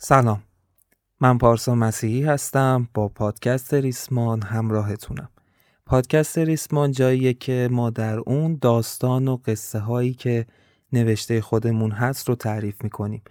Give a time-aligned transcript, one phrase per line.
[0.00, 0.42] سلام.
[1.20, 5.28] من پارسا مسیحی هستم با پادکست ریسمان همراهتونم.
[5.86, 10.46] پادکست ریسمان جاییه که ما در اون داستان و قصه هایی که
[10.92, 13.22] نوشته خودمون هست رو تعریف می‌کنیم.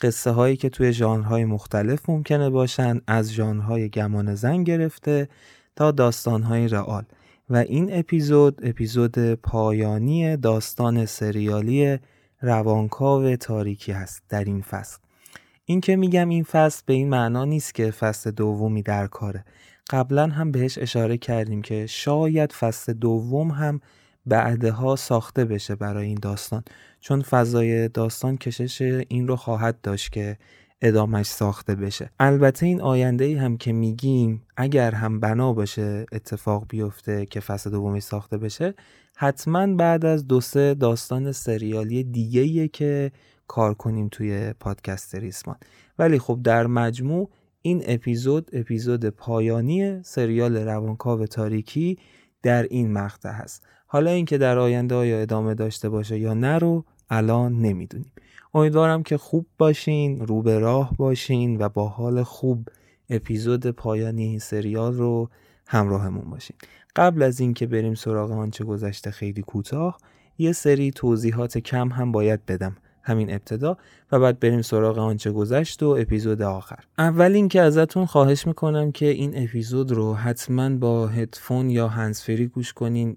[0.00, 5.28] قصه هایی که توی ژانرهای مختلف ممکنه باشن از ژانرهای گمان زن گرفته
[5.76, 7.04] تا داستانهای رئال.
[7.50, 11.98] و این اپیزود اپیزود پایانی داستان سریالی
[12.40, 15.01] روانکاو تاریکی هست در این فصل.
[15.72, 19.44] این که میگم این فصل به این معنا نیست که فصل دومی در کاره.
[19.90, 23.80] قبلا هم بهش اشاره کردیم که شاید فصل دوم هم
[24.26, 26.64] بعدها ساخته بشه برای این داستان.
[27.00, 30.36] چون فضای داستان کشش این رو خواهد داشت که
[30.82, 32.10] ادامش ساخته بشه.
[32.20, 37.70] البته این آینده ای هم که میگیم اگر هم بنا باشه اتفاق بیفته که فصل
[37.70, 38.74] دومی ساخته بشه
[39.16, 43.12] حتما بعد از دو سه داستان سریالی دیگه که
[43.52, 45.56] کار کنیم توی پادکست ریسمان.
[45.98, 47.30] ولی خب در مجموع
[47.62, 51.98] این اپیزود اپیزود پایانی سریال روانکاو تاریکی
[52.42, 53.62] در این مقطع هست.
[53.86, 58.12] حالا اینکه در آینده آیا ادامه داشته باشه یا نه رو الان نمی‌دونیم.
[58.54, 62.68] امیدوارم که خوب باشین رو به راه باشین و با حال خوب
[63.10, 65.30] اپیزود پایانی این سریال رو
[65.66, 66.56] همراهمون باشین.
[66.96, 69.98] قبل از اینکه بریم سراغ آنچه گذشته خیلی کوتاه
[70.38, 72.76] یه سری توضیحات کم هم باید بدم.
[73.02, 73.76] همین ابتدا
[74.12, 76.78] و بعد بریم سراغ آنچه گذشت و اپیزود آخر.
[76.98, 82.72] اول اینکه ازتون خواهش می‌کنم که این اپیزود رو حتما با هدفون یا هنسفری گوش
[82.72, 83.16] کنین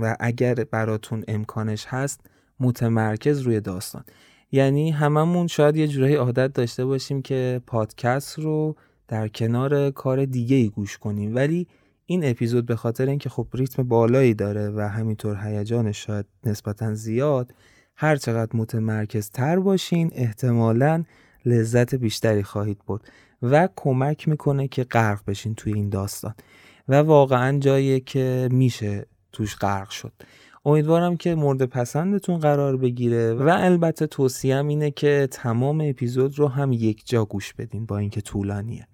[0.00, 2.20] و اگر براتون امکانش هست
[2.60, 4.04] متمرکز روی داستان.
[4.52, 8.76] یعنی هممون شاید یه جورایی عادت داشته باشیم که پادکست رو
[9.08, 11.34] در کنار کار دیگه ای گوش کنیم.
[11.34, 11.66] ولی
[12.06, 17.54] این اپیزود به خاطر اینکه خب ریتم بالایی داره و همینطور هیجانش شاید نسبتا زیاد
[18.00, 21.04] هر چقدر متمرکز تر باشین احتمالا
[21.44, 23.00] لذت بیشتری خواهید برد
[23.42, 26.34] و کمک می‌کنه که غرق بشین توی این داستان.
[26.88, 30.12] و واقعا جایی که میشه توش غرق شد.
[30.64, 36.72] امیدوارم که مورد پسندتون قرار بگیره و البته توصیم اینه که تمام اپیزود رو هم
[36.72, 38.86] یک جا گوش بدین با اینکه طولانیه.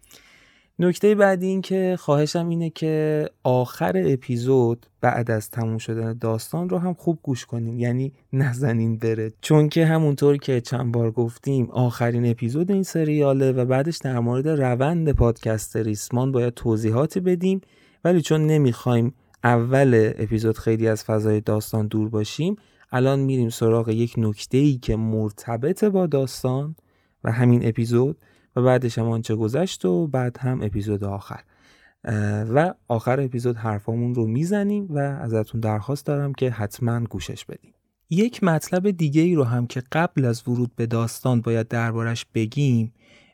[0.78, 6.78] نکته بعدی این که خواهشم اینه که آخر اپیزود بعد از تموم شدن داستان رو
[6.78, 9.32] هم خوب گوش کنین یعنی نزنین بره.
[9.40, 14.48] چون که همونطور که چند بار گفتیم آخرین اپیزود این سریاله و بعدش در مورد
[14.48, 17.60] روند پادکست ریسمان باید توضیحاتی بدیم.
[18.04, 19.14] ولی چون نمی‌خوایم
[19.44, 22.56] اول اپیزود خیلی از فضای داستان دور باشیم
[22.92, 26.76] الان میریم سراغ یک نکته ای که مرتبط با داستان
[27.24, 28.16] و همین اپیزود.
[28.56, 31.40] و بعدش هم آنچه گذشت و بعد هم اپیزود آخر.
[32.54, 37.74] و آخر اپیزود حرفامون رو می‌زنیم و ازتون درخواست دارم که حتما گوشش بدیم.
[38.10, 42.92] یک مطلب دیگه ای رو هم که قبل از ورود به داستان باید دربارش بگیم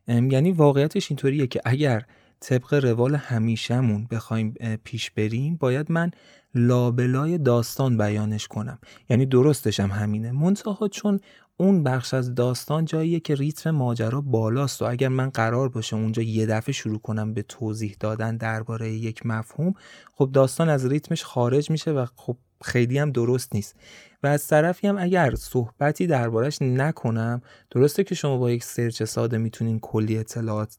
[0.08, 2.04] یعنی واقعیتش اینطوریه که اگر
[2.40, 4.54] طبق روال همیشهمون بخوایم
[4.84, 6.10] پیش بریم باید من
[6.54, 8.78] لابلای داستان بیانش کنم.
[9.10, 10.32] یعنی درستش هم همینه.
[10.32, 11.20] منتها چون
[11.60, 16.22] اون بخش از داستان جاییه که ریتم ماجرا بالاست و اگر من قرار باشه اونجا
[16.22, 19.74] یه دفعه شروع کنم به توضیح دادن درباره یک مفهوم
[20.14, 23.76] خب داستان از ریتمش خارج میشه و خب خیلی هم درست نیست.
[24.22, 29.38] و از طرفی هم اگر صحبتی دربارش نکنم درسته که شما با یک سرچ ساده
[29.38, 30.76] می‌تونین کلی اطلاعات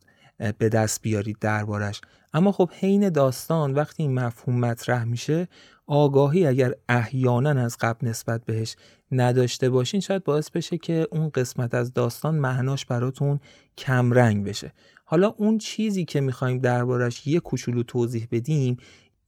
[0.57, 2.01] به دست بیارید دربارش
[2.33, 5.47] اما خب حین داستان وقتی این مفهوم مطرح میشه
[5.87, 8.75] آگاهی اگر احیانا از قبل نسبت بهش
[9.11, 13.39] نداشته باشین شاید باعث بشه که اون قسمت از داستان معناش براتون
[13.77, 14.73] کمرنگ بشه.
[15.05, 18.77] حالا اون چیزی که می‌خوایم دربارش یه کوچولو توضیح بدیم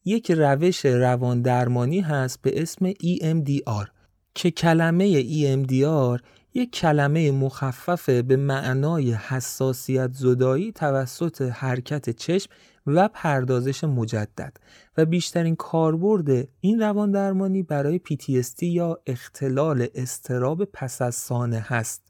[0.06, 3.88] یک روش روان درمانی هست به اسم EMDR
[4.36, 6.22] که کلمه EMDR
[6.54, 12.50] یک کلمه مخففه به معنای حساسیت زدایی توسط حرکت چشم
[12.88, 14.58] و پردازش مجدد
[14.98, 22.04] و بیشترین کاربرد این روان درمانی برای PTSD یا اختلال استراب پس از سانه هست.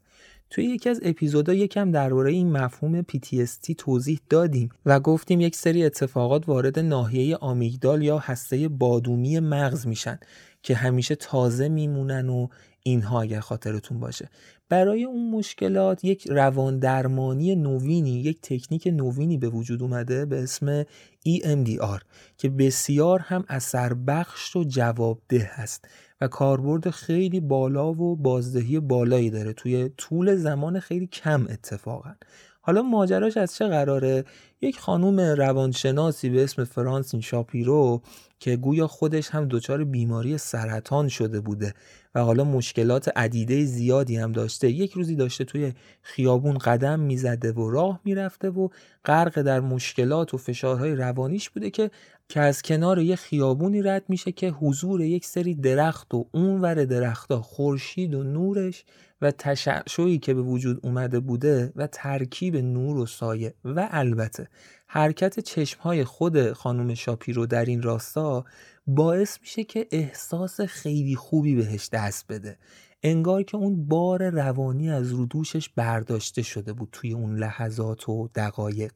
[0.50, 5.84] توی یکی از اپیزودها یکم درباره این مفهوم PTSD توضیح دادیم و گفتیم یک سری
[5.84, 10.18] اتفاقات وارد ناحیه آمیگدال یا هسته بادومی مغز میشن
[10.62, 12.48] که همیشه تازه میمونن و
[12.86, 14.28] اینها اگر خاطرتون باشه.
[14.68, 20.82] برای اون مشکلات یک روان درمانی نوینی یک تکنیک نوینی به وجود اومده به اسم
[21.28, 22.02] EMDR
[22.38, 25.88] که بسیار هم اثر بخش و جوابده هست
[26.20, 29.52] و کاربرد خیلی بالا و بازدهی بالایی داره.
[29.52, 32.14] توی طول زمان خیلی کم اتفاقا.
[32.60, 34.24] حالا ماجراش از چه قراره؟
[34.60, 38.02] یک خانوم روانشناسی به اسم فرانسین شاپیرو
[38.38, 41.74] که گویا خودش هم دچار بیماری سرطان شده بوده
[42.14, 44.70] و حالا مشکلات عدیده زیادی هم داشته.
[44.70, 45.72] یک روزی داشته توی
[46.02, 48.68] خیابون قدم می‌زده و راه می‌رفته و
[49.04, 51.90] غرق در مشکلات و فشارهای روانیش بوده که
[52.28, 57.42] که از کنار یه خیابونی رد میشه که حضور یک سری درخت و اونور درختها
[57.42, 58.84] خورشید و نورش
[59.22, 63.54] و تشعشعی که به وجود اومده بوده و ترکیب نور و سایه.
[63.64, 64.48] و البته
[64.86, 68.44] حرکت چشمهای خود خانم شاپیرو در این راستا
[68.86, 72.58] باعث میشه که احساس خیلی خوبی بهش دست بده.
[73.02, 78.28] انگار که اون بار روانی از رو دوشش برداشته شده بود توی اون لحظات و
[78.34, 78.92] دقایق.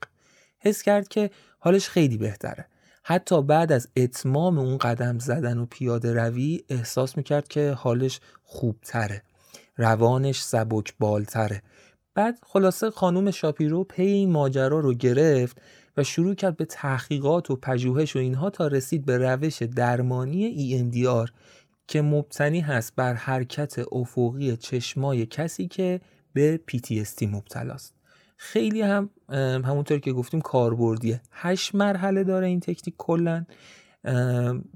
[0.59, 2.67] حس کرد که حالش خیلی بهتره.
[3.03, 9.23] حتی بعد از اتمام اون قدم زدن و پیاده روی احساس می‌کرد که حالش خوبتره.
[9.77, 11.63] روانش سبک بالتره
[12.15, 15.63] بعد خلاصه خانوم شاپیرو پی این ماجرا رو گرفت
[15.99, 21.31] و شروع کرد به تحقیقات و پژوهش و اینها تا رسید به روش درمانی EMDR
[21.87, 26.01] که مبتنی هست بر حرکت افقی چشمای کسی که
[26.33, 27.95] به PTSD مبتلاست.
[28.37, 29.11] خیلی هم
[29.65, 31.21] همونطور که گفتیم کاربردیه.
[31.31, 33.47] هشت مرحله داره این تکنیک کلا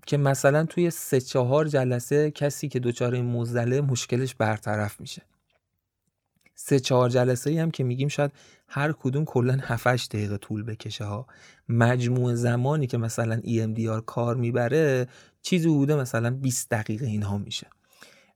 [0.07, 5.23] که مثلا توی سه چهار جلسه کسی که دچار این موزله مشکلش برطرف میشه.
[6.55, 8.33] سه چهار جلسه ای هم که میگیم شاید
[8.75, 11.27] هر کدوم کلا 7 دقیقه طول بکشه ها.
[11.69, 15.09] مجموع زمانی که مثلا EMDR کار می‌بره
[15.43, 17.67] چیزی بوده مثلا 20 دقیقه اینها میشه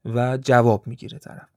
[0.05, 1.49] و جواب می‌گیره طرف.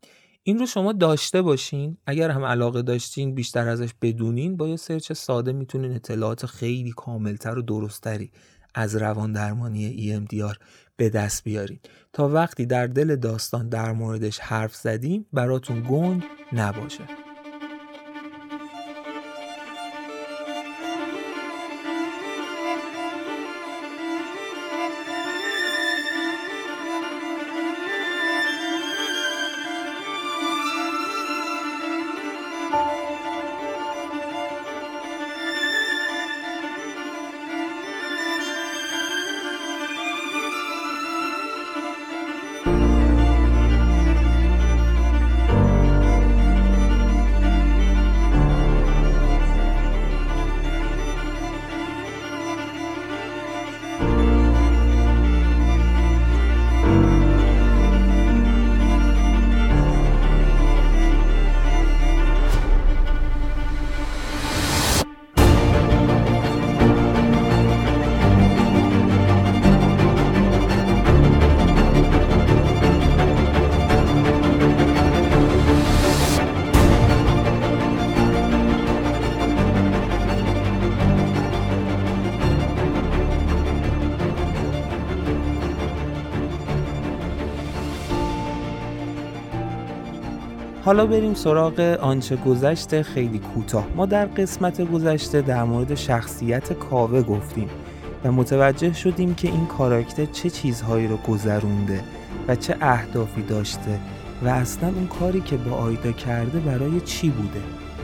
[0.44, 1.98] این رو شما داشته باشین.
[2.06, 7.58] اگر هم علاقه داشتین بیشتر ازش بدونین با یه سرچ ساده می‌تونین اطلاعات خیلی کاملتر
[7.58, 8.32] و درستری
[8.76, 10.58] از روان درمانی EMDR
[10.98, 16.24] به دست بیارید تا وقتی در دل داستان در موردش حرف زدیم براتون گنگ
[16.54, 17.29] نباشه.
[90.90, 93.88] حالا بریم سراغ آنچه گذشته خیلی کوتاه.
[93.96, 97.70] ما در قسمت گذشته در مورد شخصیت کاوه گفتیم
[98.24, 102.04] و متوجه شدیم که این کاراکتر چه چیزهایی رو گذرونده
[102.48, 104.00] و چه اهدافی داشته
[104.44, 107.62] و اصلا اون کاری که با آیدا کرده برای چی بوده.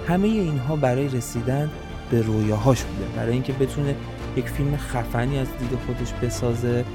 [0.08, 1.70] همه اینها برای رسیدن
[2.12, 3.06] به رویاهاش بوده.
[3.16, 3.96] برای اینکه بتونه
[4.38, 6.86] یک فیلم خفنی از دید خودش بسازه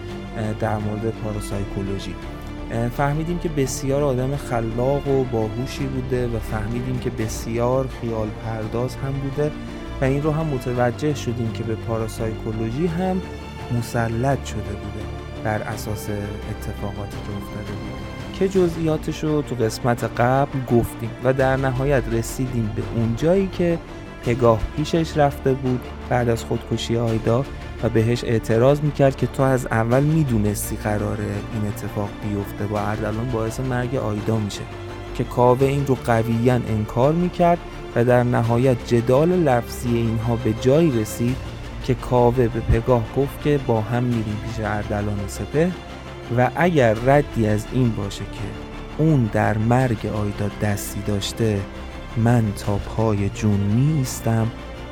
[0.61, 2.15] در مورد پاراسایکولوژی.
[2.97, 9.13] فهمیدیم که بسیار آدم خلاق و باهوشی بوده و فهمیدیم که بسیار خیال پرداز هم
[9.13, 9.51] بوده
[10.01, 13.23] و این رو هم متوجه شدیم که به پاراسایکولوژی هم
[13.79, 15.05] مسلط شده بوده
[15.45, 16.09] بر اساس
[16.51, 18.11] اتفاقاتی که افتاده بود.
[18.39, 23.79] که جزئیاتش رو تو قسمت قبل گفتیم و در نهایت رسیدیم به اون جایی که
[24.25, 27.45] پگاه پیشش رفته بود بعد از خودکشی آیدا
[27.83, 32.65] و بهش اعتراض می‌کرد که تو از اول می‌دونستی قراره این اتفاق بیفته.
[32.65, 34.63] و اردلان باعث مرگ آیدا میشه
[35.15, 37.59] که کاوه این رو قویا انکار می‌کرد
[37.97, 41.37] و در نهایت جدال لفظی اینها به جایی رسید
[41.85, 45.71] که کاوه به پگاه گفت که با هم میریم پیش اردلان سپه
[46.39, 51.61] و اگر ردی از این باشه که اون در مرگ آیدا دستی داشته
[52.17, 54.47] من تا پای جون میستم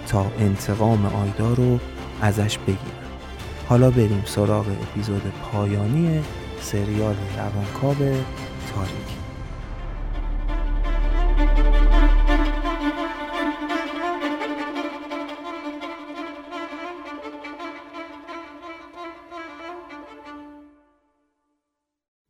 [0.09, 1.78] تا انتقام آیدا رو
[2.20, 3.08] ازش بگیرم.
[3.68, 6.20] حالا بریم سراغ اپیزود پایانی
[6.60, 7.96] سریال روانکاو
[8.75, 9.18] تاریکی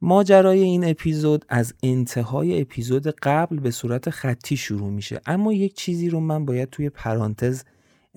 [0.02, 6.10] ماجرای این اپیزود از انتهای اپیزود قبل به صورت خطی شروع میشه اما یک چیزی
[6.10, 7.64] رو من باید توی پرانتز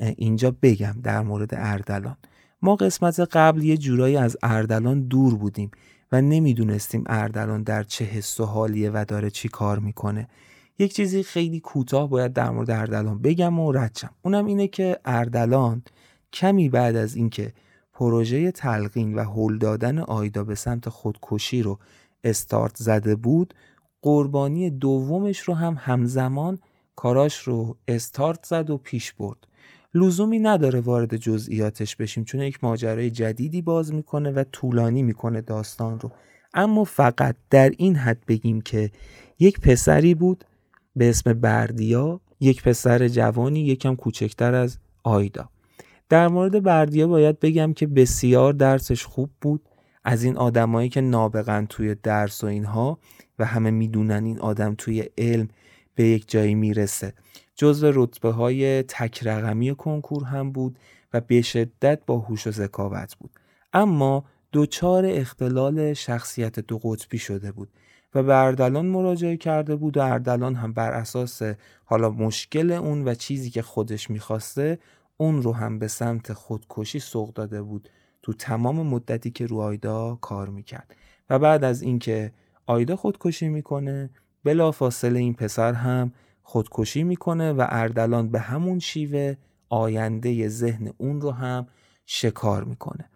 [0.02, 2.18] اینجا بگم در مورد اردلان.
[2.62, 5.72] ما قسمت قبل یه جورایی از اردلان دور بودیم
[6.12, 10.28] و نمی‌دونستیم اردلان در چه حس و حالیه و داره چی کار می‌کنه.
[10.80, 15.84] یک چیزی خیلی کوتاه باید در مورد اردلان بگم و ردشم اونم اینه که اردلان
[16.34, 17.54] کمی بعد از اینکه
[17.94, 21.80] پروژه تلقین و هل دادن آیدا به سمت خودکشی رو
[22.24, 23.54] استارت زده بود
[24.02, 26.60] قربانی دومش رو هم همزمان
[26.96, 29.48] کاراش رو استارت زد و پیش برد.
[29.94, 36.00] لزومی نداره وارد جزئیاتش بشیم چون یک ماجرای جدیدی باز می‌کنه و طولانی می‌کنه داستان
[36.00, 36.12] رو.
[36.54, 38.92] اما فقط در این حد بگیم که
[39.40, 40.46] یک پسری بود
[40.96, 45.50] به اسم بردیا یک پسر جوانی یکم کوچکتر از آیدا.
[46.10, 49.62] در مورد بردیا باید بگم که بسیار درسش خوب بود.
[50.04, 53.00] از این آدمایی که نابغن توی درس و اینها
[53.40, 55.48] و همه می‌دونن این آدم توی علم
[55.96, 57.14] به یک جایی می‌رسه.
[57.62, 60.80] جزو رتبه های تک رقمی کنکور هم بود
[61.14, 63.32] و به شدت با هوش و ذکاوت بود.
[63.74, 67.70] اما دوچار اختلال شخصیت دو قطبی شده بود
[68.16, 71.42] و به اردلان مراجعه کرده بود و اردلان هم بر اساس
[71.86, 74.80] حالا مشکل اون و چیزی که خودش می‌خواسته
[75.18, 77.90] اون رو هم به سمت خودکشی سوق داده بود
[78.22, 80.96] تو تمام مدتی که رو آیدا کار می‌کرد.
[81.30, 82.32] و بعد از اینکه
[82.66, 84.10] آیدا خودکشی می‌کنه
[84.44, 86.12] بلافاصله این پسر هم
[86.44, 89.36] خودکشی می‌کنه و اردلان به همون شیوه
[89.70, 91.68] آینده ذهن اون رو هم
[92.06, 93.10] شکار می‌کنه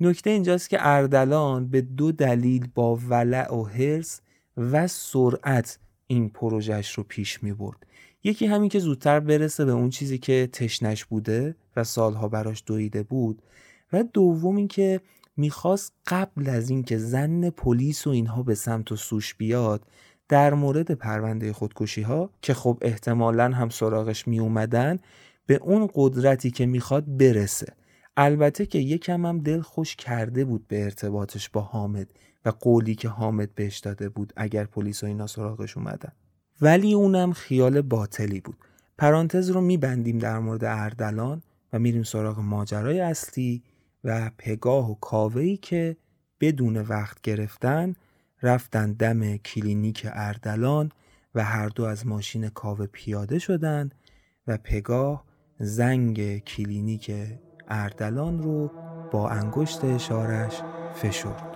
[0.00, 4.20] نکته اینجاست که اردلان به دو دلیل با ولع و حرس
[4.56, 7.86] و سرعت این پروژهش رو پیش می برد.
[8.24, 13.02] یکی همین که زودتر برسه به اون چیزی که تشنش بوده و سالها براش دویده
[13.02, 13.42] بود
[13.92, 15.00] و دوم اینکه
[15.36, 19.86] می‌خواست قبل از اینکه زن پلیس و اینها به سمت و سوش بیاد
[20.28, 24.98] در مورد پرونده خودکشی ها که خب احتمالا هم سراغش می اومدن
[25.46, 27.72] به اون قدرتی که می‌خواد برسه.
[28.16, 32.06] البته که یکم هم دل خوش کرده بود به ارتباطش با حامد
[32.44, 36.12] و قولی که حامد بهش داده بود اگر پلیس و اینا سراغش اومدن.
[36.60, 38.56] ولی اونم خیال باطلی بود.
[38.98, 41.42] پرانتز رو میبندیم در مورد اردلان
[41.72, 43.62] و میریم سراغ ماجرای اصلی
[44.04, 45.96] و پگاه و کاوهی که
[46.40, 47.94] بدون وقت گرفتن
[48.42, 50.92] رفتن دم کلینیک اردلان
[51.34, 53.94] و هر دو از ماشین کاوه پیاده شدند
[54.46, 55.24] و پگاه
[55.58, 57.12] زنگ کلینیک
[57.68, 58.72] اردلان رو
[59.10, 61.55] با انگشت اشارش فشرد.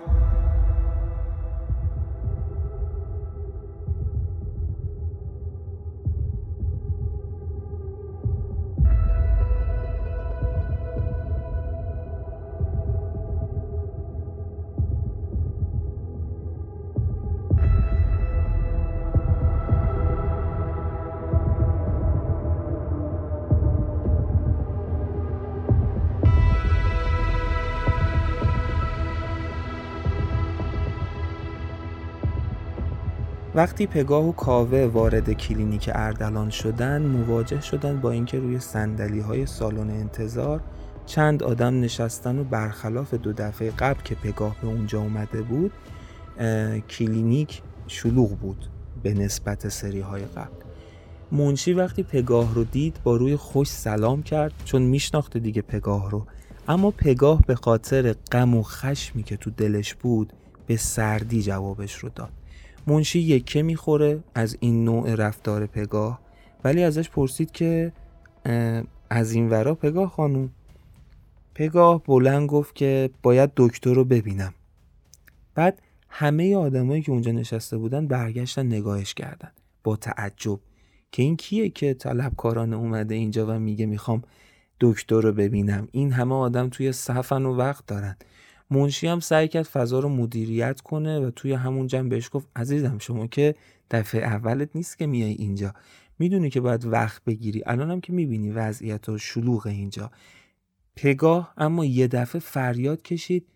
[33.61, 39.45] وقتی پگاه و کاوه وارد کلینیک اردلان شدن مواجه شدن با اینکه روی صندلی های
[39.45, 40.61] سالن انتظار
[41.05, 45.71] چند آدم نشستن و برخلاف دو دفعه قبل که پگاه به اونجا اومده بود
[46.89, 48.69] کلینیک شلوغ بود
[49.03, 50.61] به نسبت سری های قبل.
[51.31, 56.25] منشی وقتی پگاه رو دید با روی خوش سلام کرد چون میشناخته دیگه پگاه رو.
[56.67, 60.33] اما پگاه به خاطر غم و خشمی که تو دلش بود
[60.67, 62.40] به سردی جوابش رو داد.
[62.87, 66.21] منشی یکه می‌خوره از این نوع رفتار پگاه.
[66.63, 67.93] ولی ازش پرسید که
[69.09, 70.49] از این ورا پگاه خانوم؟
[71.55, 74.53] پگاه بلند گفت که باید دکتر رو ببینم.
[75.55, 79.51] بعد همه آدمایی که اونجا نشسته بودن برگشتن نگاهش کردن.
[79.83, 80.59] با تعجب.
[81.11, 84.21] که این کیه که طلبکارانه اومده اینجا و میگه می‌خوام
[84.79, 88.15] دکتر رو ببینم؟ این همه آدم توی صفن و وقت دارن.
[88.71, 92.97] منشی هم سعی کرد فضا رو مدیریت کنه و توی همون جمع بهش گفت عزیزم
[92.97, 93.55] شما که
[93.91, 95.73] دفعه اولت نیست که میای اینجا.
[96.19, 97.63] می‌دونی که باید وقت بگیری.
[97.65, 100.11] الان هم که می‌بینی وضعیت و شلوغ اینجا.
[100.95, 103.47] پگاه اما یه دفعه فریاد کشید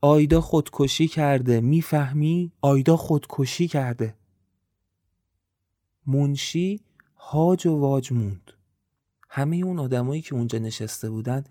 [0.00, 1.60] آیدا خودکشی کرده.
[1.60, 4.14] می‌فهمی؟ آیدا خودکشی کرده.
[6.06, 6.80] منشی
[7.16, 8.50] هاج و واج موند.
[9.30, 11.44] همه اون آدمایی که اونجا نشسته بودن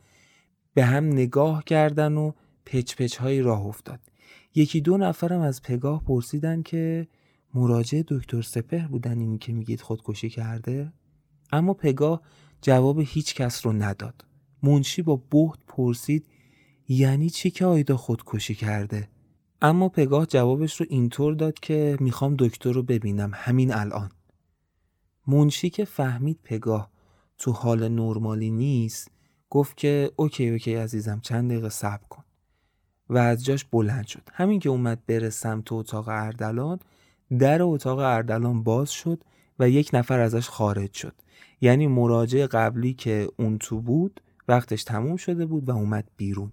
[0.74, 2.32] به هم نگاه کردن و
[2.66, 4.00] پچ پچ های راه افتاد.
[4.56, 7.08] یکی دو نفرم از پگاه پرسیدن که
[7.54, 10.94] مراجع دکتر سپهر بودن اینی که میگید خودکشی کرده؟
[11.52, 12.22] اما پگاه
[12.62, 14.26] جواب هیچ کس رو نداد.
[14.64, 16.28] منشی با بهت پرسید
[16.88, 19.10] یعنی چی که آیدا خودکشی کرده؟
[19.62, 24.12] اما پگاه جوابش رو اینطور داد که می‌خوام دکتر رو ببینم همین الان.
[25.28, 26.92] منشی که فهمید پگاه
[27.38, 29.12] تو حال نرمالی نیست
[29.50, 32.24] گفت که OK OK عزیزم چند دقیقه صبر کن.
[33.14, 34.22] و از جاش بلند شد.
[34.34, 36.80] همین که اومد بره سمت اتاق اردلان
[37.40, 39.24] در اتاق اردلان باز شد
[39.60, 41.14] و یک نفر ازش خارج شد.
[41.62, 46.52] یعنی مراجع قبلی که اون تو بود وقتش تموم شده بود و اومد بیرون.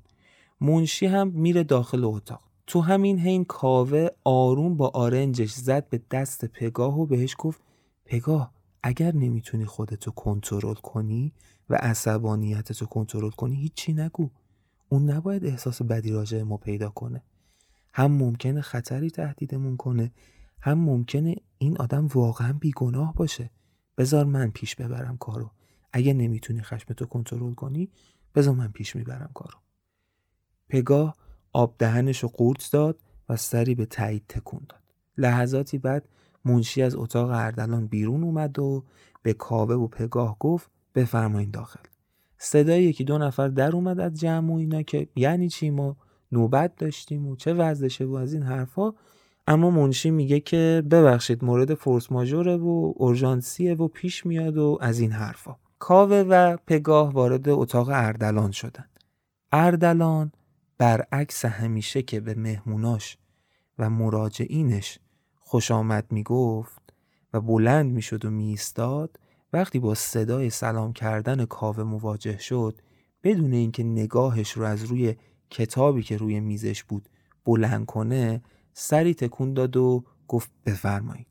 [0.60, 2.40] منشی هم میره داخل اتاق.
[2.66, 7.60] تو همین حین کاوه آروم با آرنجش زد به دست پگاه و بهش گفت
[8.04, 8.52] پگاه
[8.82, 11.32] اگر نمی‌تونی خودتو کنترل کنی
[11.70, 14.30] و عصبانیتتو کنترل کنی هیچی نگو.
[14.92, 17.22] اون نباید احساس بدی راجع ما پیدا کنه.
[17.92, 20.12] هم ممکنه خطری تهدیدمون کنه
[20.60, 23.50] هم ممکنه این آدم واقعا بیگناه باشه.
[23.98, 25.50] بذار من پیش ببرم کارو.
[25.92, 27.90] اگه نمی‌تونی خشمتو کنترل کنی
[28.34, 29.58] بذار من پیش می‌برم کارو.
[30.68, 31.16] پگاه
[31.52, 34.82] آب دهنش رو قورت داد و سری به تایید تکون داد.
[35.18, 36.08] لحظاتی بعد
[36.44, 38.84] منشی از اتاق اردلان بیرون اومد و
[39.22, 41.89] به کاوه و پگاه گفت بفرمایین داخل.
[42.42, 45.96] صدای یکی دو نفر در اومد از جمع و اینا که یعنی چی ما
[46.32, 48.92] نوبت داشتیم و چه وضعشه و از این حرفا.
[49.46, 55.00] اما منشی میگه که ببخشید مورد فورس ماژوره و اورژانسیه و پیش میاد و از
[55.00, 55.56] این حرفا.
[55.78, 58.84] کاوه و پگاه وارد اتاق اردلان شدن.
[59.52, 60.32] اردلان
[60.78, 63.18] برعکس همیشه که به مهموناش
[63.78, 64.98] و مراجعینش
[65.40, 66.92] خوش آمد می‌گفت
[67.34, 69.18] و بلند می‌شد و میستاد
[69.52, 72.78] وقتی با صدای سلام کردن کاوه مواجه شد
[73.22, 75.14] بدون اینکه نگاهش رو از روی
[75.50, 77.08] کتابی که روی میزش بود
[77.44, 78.42] بلند کنه
[78.72, 81.26] سری تکون داد و گفت بفرمایید.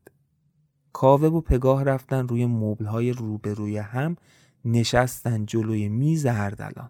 [0.94, 4.16] کاوه و پگاه رفتن روی مبلهای روبروی هم
[4.66, 6.90] نشستن جلوی میز اردلان.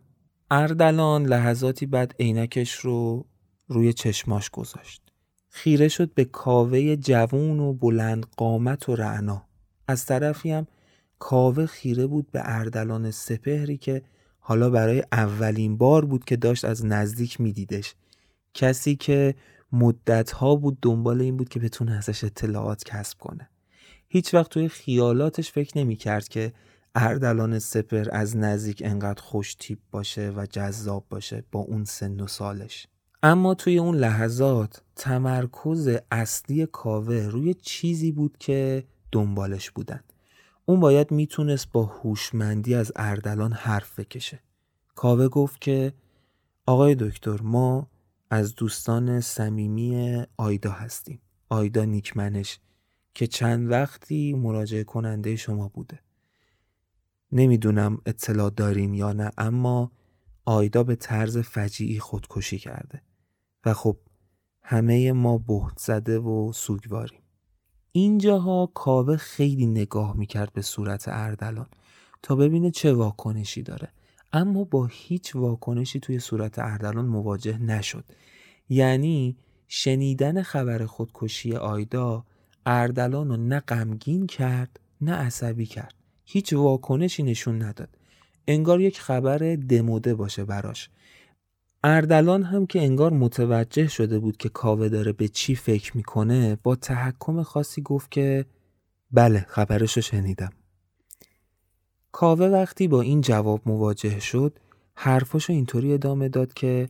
[0.51, 3.25] اردلان لحظاتی بعد عینکش رو
[3.67, 5.01] روی چشماش گذاشت.
[5.49, 9.45] خیره شد به کاوه جوون و بلند قامت و رعنا.
[9.87, 10.67] از طرفی هم
[11.19, 14.01] کاوه خیره بود به اردلان سپهری که
[14.39, 17.95] حالا برای اولین بار بود که داشت از نزدیک میدیدش.
[18.53, 19.35] کسی که
[19.71, 23.49] مدتها بود دنبال این بود که بتونه ازش اطلاعات کسب کنه.
[24.07, 26.53] هیچ وقت توی خیالاتش فکر نمی کرد که
[26.95, 32.27] اردلان سپر از نزدیک انقدر خوش تیپ باشه و جذاب باشه با اون سن و
[32.27, 32.87] سالش.
[33.23, 39.99] اما توی اون لحظات تمرکز اصلی کاوه روی چیزی بود که دنبالش بودن.
[40.69, 44.39] اون باید می‌تونست با هوشمندی از اردلان حرف بکشه.
[44.95, 45.93] کاوه گفت که
[46.65, 47.87] آقای دکتر ما
[48.29, 51.21] از دوستان صمیمی آیدا هستیم.
[51.49, 52.59] آیدا نیکمنش
[53.13, 55.99] که چند وقتی مراجعه کننده شما بوده.
[57.31, 59.91] نمی‌دونم اطلاع دارین یا نه اما
[60.45, 63.01] آیدا به طرز فجیعی خودکشی کرده.
[63.65, 63.97] و خب
[64.61, 67.21] همه ما بهت زده و سوگواریم.
[67.91, 71.67] اینجاها کاوه خیلی نگاه می‌کرد به صورت اردلان
[72.23, 73.89] تا ببینه چه واکنشی داره.
[74.33, 78.05] اما با هیچ واکنشی توی صورت اردلان مواجه نشد.
[78.69, 82.25] یعنی شنیدن خبر خودکشی آیدا
[82.65, 85.93] اردلان رو نه غمگین کرد نه عصبی کرد.
[86.25, 87.89] هیچ واکنشی نشون نداد.
[88.47, 90.89] انگار یک خبر دموده باشه براش.
[91.83, 96.75] اردلان هم که انگار متوجه شده بود که کاوه داره به چی فکر می‌کنه با
[96.75, 98.45] تحکم خاصی گفت که
[99.11, 100.49] بله خبرش رو شنیدم.
[102.11, 104.59] کاوه وقتی با این جواب مواجه شد
[104.95, 106.89] حرفاشو اینطوری ادامه داد که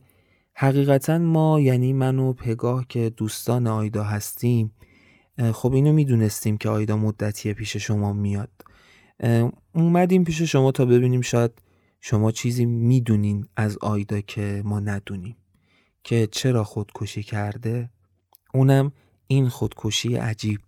[0.54, 4.72] حقیقتا ما یعنی من و پگاه که دوستان آیدا هستیم
[5.52, 8.50] خب اینو می‌دونستیم که آیدا مدتیه پیش شما میاد.
[9.74, 11.50] اومدیم پیش شما تا ببینیم شاید
[12.00, 15.36] شما چیزی می‌دونین از آیدا که ما ندونیم.
[16.04, 17.90] که چرا خودکشی کرده؟
[18.54, 18.92] اونم
[19.26, 20.60] این خودکشی عجیب.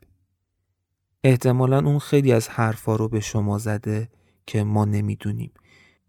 [1.25, 4.09] احتمالا اون خیلی از حرفا رو به شما زده
[4.47, 5.53] که ما نمی‌دونیم.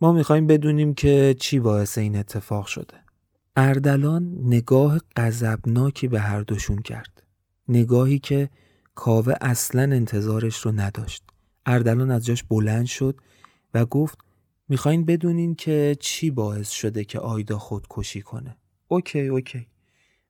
[0.02, 3.04] ما می‌خوایم بدونیم که چی باعث این اتفاق شده.
[3.56, 7.24] اردلان نگاه غضبناکی به هر دوشون کرد.
[7.68, 8.50] نگاهی که
[8.96, 11.24] کاوه اصلا انتظارش رو نداشت.
[11.66, 13.18] اردلان از جاش بلند شد
[13.74, 14.18] و گفت
[14.70, 18.58] می‌خواین بدونین که چی باعث شده که آیدا خودکشی کنه.
[18.88, 19.68] اوکی اوکی.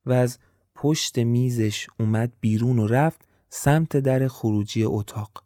[0.05, 0.39] و از
[0.75, 5.43] پشت میزش اومد بیرون و رفت سمت در خروجی اتاق.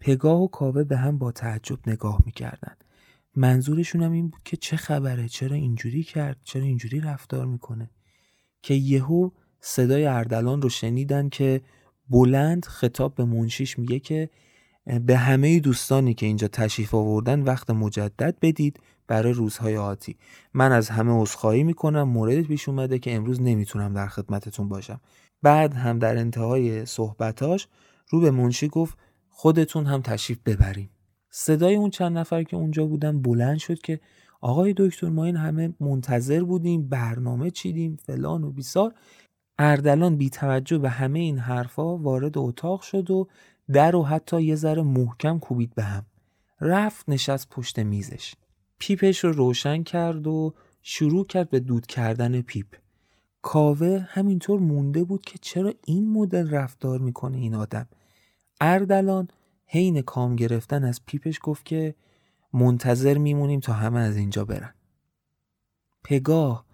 [0.00, 2.76] پگاه و کاوه به هم با تعجب نگاه می‌کردن.
[3.36, 7.90] منظورشون هم این بود که چه خبره؟ چرا اینجوری کرد؟ چرا اینجوری رفتار می‌کنه؟
[8.62, 11.60] که یهو صدای اردلان رو شنیدن که
[12.10, 14.30] بلند خطاب به منشیش میگه که
[15.06, 20.16] به همه دوستانی که اینجا تشریف آوردن وقت مجدد بدید برای روزهای آتی.
[20.54, 22.08] من از همه عذرخواهی می‌کنم.
[22.08, 25.00] مورد پیش اومده که امروز نمی‌تونم در خدمتتون باشم.
[25.42, 27.68] بعد هم در انتهای صحبتاش
[28.08, 30.88] رو به منشی گفت خودتون هم تشریف ببرین.
[31.30, 34.00] صدای اون چند نفر که اونجا بودن بلند شد که
[34.40, 38.94] آقای دکتر ما این همه منتظر بودیم برنامه چیدیم فلان و بیسار.
[39.58, 43.28] اردلان بی توجه به همه این حرفا وارد اتاق شد و
[43.72, 46.06] در و حتی یه ذره محکم کوبید به هم.
[46.60, 48.34] رفت نشست پشت میزش.
[48.78, 52.76] پیپش رو روشن کرد و شروع کرد به دود کردن پیپ.
[53.42, 57.88] کاوه همینطور مونده بود که چرا این مدل رفتار می‌کنه این آدم.
[58.60, 59.28] اردلان
[59.66, 61.94] حین کام گرفتن از پیپش گفت که
[62.52, 64.74] منتظر میمونیم تا همه از اینجا برن.
[66.04, 66.66] پگاه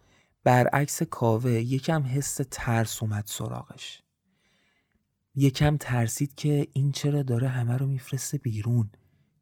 [0.45, 4.03] برعکس کاوه یکم حس ترس اومد سراغش.
[5.41, 8.91] یکم ترسید که این چرا داره همه رو میفرسته بیرون.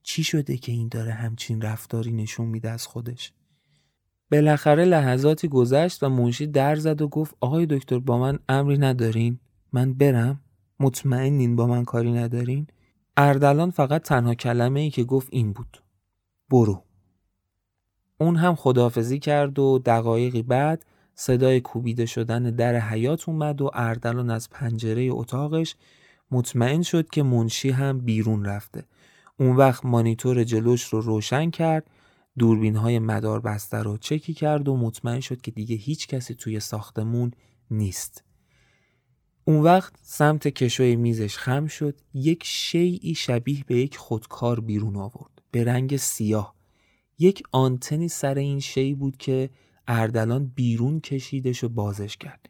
[0.03, 3.33] چی شده که این داره همچین رفتاری نشون میده از خودش؟
[4.31, 9.39] بالاخره لحظاتی گذشت و منشی در زد و گفت آقای دکتر با من امری ندارین؟
[9.73, 10.41] من برم؟
[10.81, 12.67] مطمئنین با من کاری ندارین؟
[13.17, 15.83] اردلان فقط تنها کلمه ای که گفت این بود.
[16.51, 16.85] برو.
[18.21, 20.85] اون هم خدافزی کرد و دقایقی بعد
[21.20, 25.76] صدای کوبیده شدن در حیات اومد و اردلان از پنجره اتاقش
[26.31, 28.85] مطمئن شد که منشی هم بیرون رفته.
[29.40, 31.90] اون وقت مانیتور جلوش رو روشن کرد
[32.38, 36.61] دوربین های مدار بسته رو چکی کرد و مطمئن شد که دیگه هیچ کسی توی
[36.61, 37.31] ساختمون
[37.70, 38.24] نیست.
[39.44, 45.42] اون وقت سمت کشوی میزش خم شد یک شیعی شبیه به یک خودکار بیرون آورد
[45.50, 46.54] به رنگ سیاه
[47.18, 49.50] یک آنتنی سر این شی بود که
[49.88, 52.48] اردلان بیرون کشیدش و بازش کرد.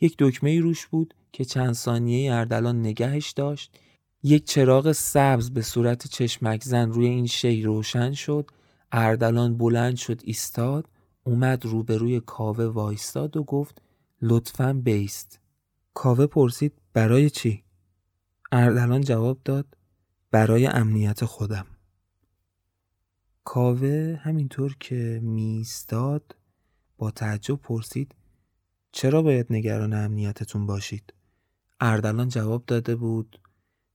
[0.00, 3.78] یک دکمه روش بود که چند ثانیه اردلان نگهش داشت.
[4.22, 8.50] یک چراغ سبز به صورت چشمک زن روی این شی روشن شد.
[8.92, 10.88] اردلان بلند شد ایستاد
[11.24, 13.82] اومد روبروی کاوه وایستاد و گفت
[14.22, 15.40] لطفا بیست.
[15.94, 17.62] کاوه پرسید برای چی؟
[18.52, 19.76] اردلان جواب داد
[20.30, 21.66] برای امنیت خودم.
[23.44, 26.37] کاوه همینطور که میستاد
[26.98, 28.14] با تعجب پرسید
[28.92, 31.14] چرا باید نگران امنیتتون باشید؟
[31.80, 33.40] اردلان جواب داده بود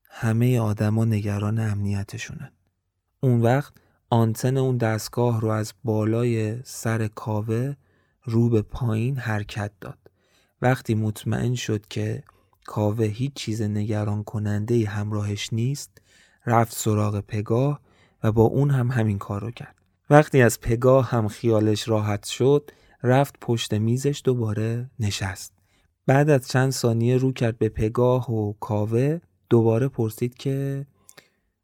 [0.10, 2.52] همه آدما نگران امنیتشونن.
[3.20, 3.74] اون وقت
[4.10, 7.74] آنتن اون دستگاه رو از بالای سر کاوه
[8.24, 9.98] رو به پایین حرکت داد.
[10.62, 12.24] وقتی مطمئن شد که
[12.66, 16.02] کاوه هیچ چیز نگران کننده همراهش نیست
[16.46, 17.80] رفت سراغ پگاه
[18.24, 19.76] و با اون هم همین کار رو کرد.
[20.10, 22.72] وقتی از پگاه هم خیالش راحت شد
[23.04, 25.54] رفت پشت میزش دوباره نشست.
[26.06, 30.86] بعد از چند ثانیه رو کرد به پگاه و کاوه دوباره پرسید که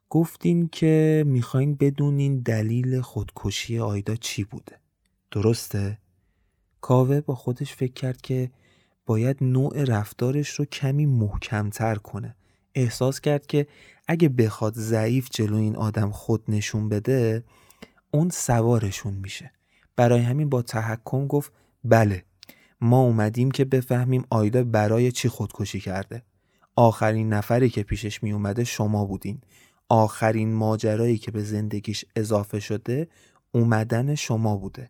[0.10, 4.80] گفتین که می‌خواین بدونین دلیل خودکشی آیدا چی بوده
[5.32, 5.97] درسته؟
[6.82, 8.52] کاوه با خودش فکر کرد که
[9.06, 12.36] باید نوع رفتارش رو کمی محکمتر کنه
[12.75, 13.67] احساس کرد که
[14.08, 17.43] اگه بخواد ضعیف جلو این آدم خود نشون بده
[18.12, 19.52] اون سوارشون میشه
[19.99, 21.51] برای همین با تحکم گفت
[21.83, 22.23] بله
[22.81, 26.23] ما اومدیم که بفهمیم آیدا برای چی خودکشی کرده.
[26.75, 29.41] آخرین نفری که پیشش می اومده شما بودین.
[29.89, 33.07] آخرین ماجرایی که به زندگیش اضافه شده
[33.51, 34.89] اومدن شما بوده.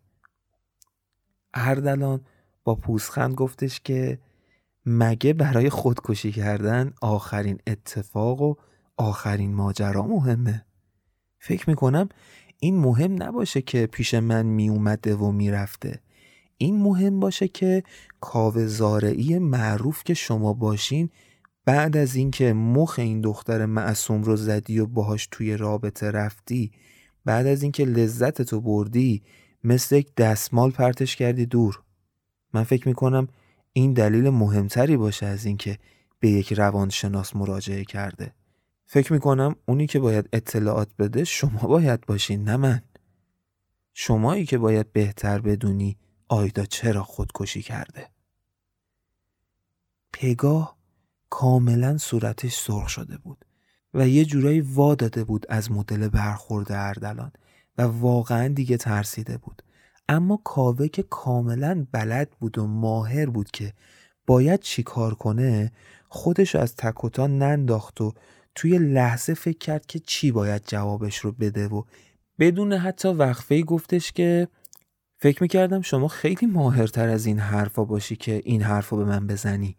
[1.54, 2.22] اردلان
[2.63, 4.19] با پوزخند گفتش که
[4.86, 8.56] مگه برای خودکشی کردن آخرین اتفاق و
[8.98, 10.65] آخرین ماجرا مهمه؟
[11.39, 12.10] فکر می‌کنم
[12.60, 16.00] این مهم نباشه که پیش من می اومده و می‌رفته.
[16.58, 17.84] این مهم باشه که
[18.22, 21.10] کاوه زارعی معروف که شما باشین
[21.65, 26.72] بعد از اینکه مخ این دختر معصوم رو زدی و باهاش توی رابطه رفتی
[27.26, 29.24] بعد از اینکه لذت تو بردی
[29.63, 31.82] مثل یک دستمال پرتش کردی دور.
[32.54, 33.28] من فکر می‌کنم
[33.74, 35.78] این دلیل مهمتری باشه از اینکه
[36.19, 38.34] به یک روانشناس مراجعه کرده.
[38.91, 42.82] فکر می‌کنم اونی که باید اطلاعات بده شما باید باشین نه من.
[43.93, 45.97] شمایی که باید بهتر بدونی
[46.28, 48.10] آیدا چرا خودکشی کرده؟
[50.13, 50.78] پگاه
[51.30, 53.45] کاملا صورتش سرخ شده بود
[53.93, 57.32] و یه جورایی وا داده بود از مدل برخورد اردلان
[57.78, 59.63] و واقعا دیگه ترسیده بود.
[60.08, 63.73] اما کاوه که کاملا بلد بود و ماهر بود که
[64.28, 65.71] باید چی کار کنه
[66.10, 68.13] خودش از تکوتا ننداخت و
[68.56, 71.84] توی لحظه فکر کرد که چی باید جوابش رو بده و
[72.40, 74.48] بدون حتی وقفه گفتش که
[75.18, 79.76] فکر می‌کردم شما خیلی ماهرتر از این حرفا باشی که این حرفا به من بزنی.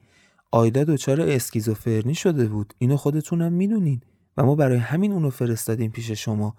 [0.53, 2.75] آیدا دچار اسکیزوفرنی شده بود.
[2.79, 4.01] اینو خودتونم می‌دونین
[4.37, 6.57] و ما برای همین اونو فرستادیم پیش شما.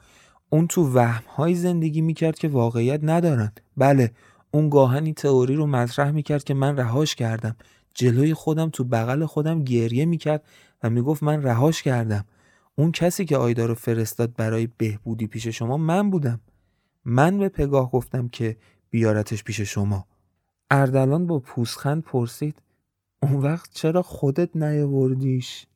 [0.50, 3.52] اون تو وهم زندگی می‌کرد که واقعیت ندارن.
[3.78, 4.12] بله
[4.52, 7.56] اون گاهن این تئوری رو مطرح می‌کرد که من رهاش کردم.
[7.94, 10.44] جلوی خودم تو بغل خودم گریه می‌کرد
[10.84, 12.26] و می‌گفت من رهاش کردم
[12.76, 16.42] اون کسی که آیدا رو فرستاد برای بهبودی پیش شما من بودم
[17.06, 18.58] من به پگاه گفتم که
[18.90, 20.08] بیارتش پیش شما
[20.72, 22.62] اردلان با پوسخند پرسید
[23.24, 25.68] اون وقت چرا خودت نیاوردیش؟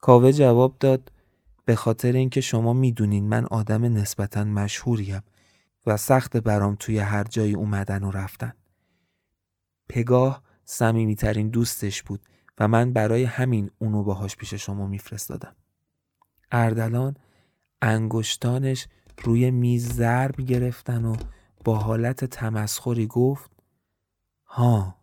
[0.00, 1.12] کاوه جواب داد
[1.64, 5.22] به خاطر اینکه شما می‌دونین من آدم نسبتا مشهوریم
[5.86, 8.52] و سخت برام توی هر جایی اومدن و رفتن.
[9.88, 12.20] پگاه صمیمیترین دوستش بود
[12.60, 15.56] و من برای همین اونو باهاش پیش شما میفرستادم.
[16.52, 17.16] اردلان
[17.82, 18.86] انگشتانش
[19.24, 21.16] روی میز ضرب گرفتن و
[21.64, 23.50] با حالت تمسخری گفت
[24.46, 24.94] ها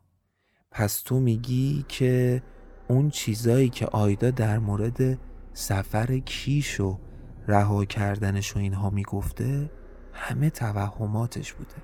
[0.71, 2.43] پس تو میگی که
[2.87, 5.19] اون چیزایی که آیدا در مورد
[5.53, 6.99] سفر کیش و
[7.47, 9.71] رها کردنش و اینها می‌گفته
[10.13, 11.75] همه توهماتش بوده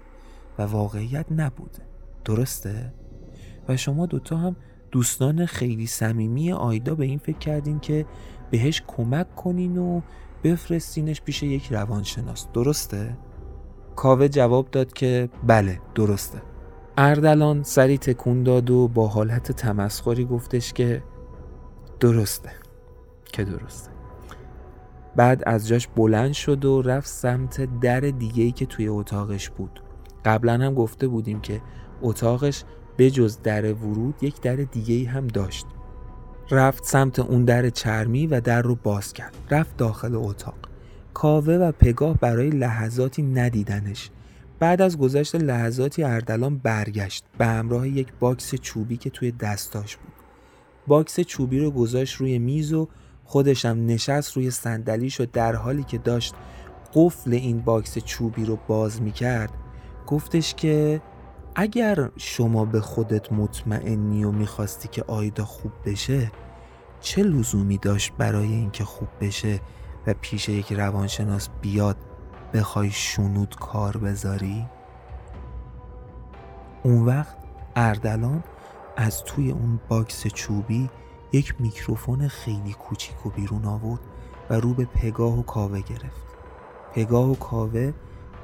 [0.58, 1.86] و واقعیت نبوده
[2.26, 2.94] درسته؟
[3.68, 4.56] و شما دوتا هم
[4.91, 8.06] دوستان خیلی صمیمی آیدا به این فکر کردین که
[8.51, 10.01] بهش کمک کنین و
[10.43, 12.47] بفرستینش پیش یک روانشناس.
[12.54, 13.17] درسته؟
[13.95, 16.41] کاوه جواب داد که بله درسته.
[16.97, 21.04] اردلان سری تکون داد و با حالت تمسخری گفتش که
[21.99, 22.51] درسته
[23.32, 23.91] که درسته.
[25.15, 29.84] بعد از جاش بلند شد و رفت سمت در دیگه ای که توی اتاقش بود.
[30.25, 31.62] قبلا هم گفته بودیم که
[32.01, 32.63] اتاقش
[32.97, 35.65] جز در ورود یک در دیگه ای هم داشت.
[36.51, 39.36] رفت سمت اون در چرمی و در رو باز کرد.
[39.51, 40.56] رفت داخل اتاق.
[41.13, 44.10] کاوه و پگاه برای لحظاتی ندیدنش.
[44.60, 47.23] بعد از گذشت لحظاتی اردلان برگشت.
[47.38, 50.13] به همراه یک box چوبی که توی دستاش بود.
[50.88, 52.88] box چوبی رو گذاشت روی میز و
[53.23, 56.34] خودشم نشست روی صندلیش و در حالی که داشت
[56.93, 59.54] قفل این box چوبی رو باز می‌کرد
[60.08, 61.01] گفتش که
[61.56, 66.32] اگر شما به خودت مطمئنی و می‌خواستی که آیدا خوب بشه
[67.02, 69.60] چه لزومی داشت برای اینکه خوب بشه
[70.08, 71.98] و پیش یک روانشناس بیاد
[72.54, 74.66] بخوای شنود کار بذاری؟
[76.84, 77.38] اون وقت
[77.76, 78.44] اردلان
[78.98, 80.90] از توی اون box چوبی
[81.32, 84.02] یک میکروفون خیلی کوچیک و بیرون آورد
[84.50, 86.28] و رو به پگاه و کاوه گرفت
[86.94, 87.94] پگاه و کاوه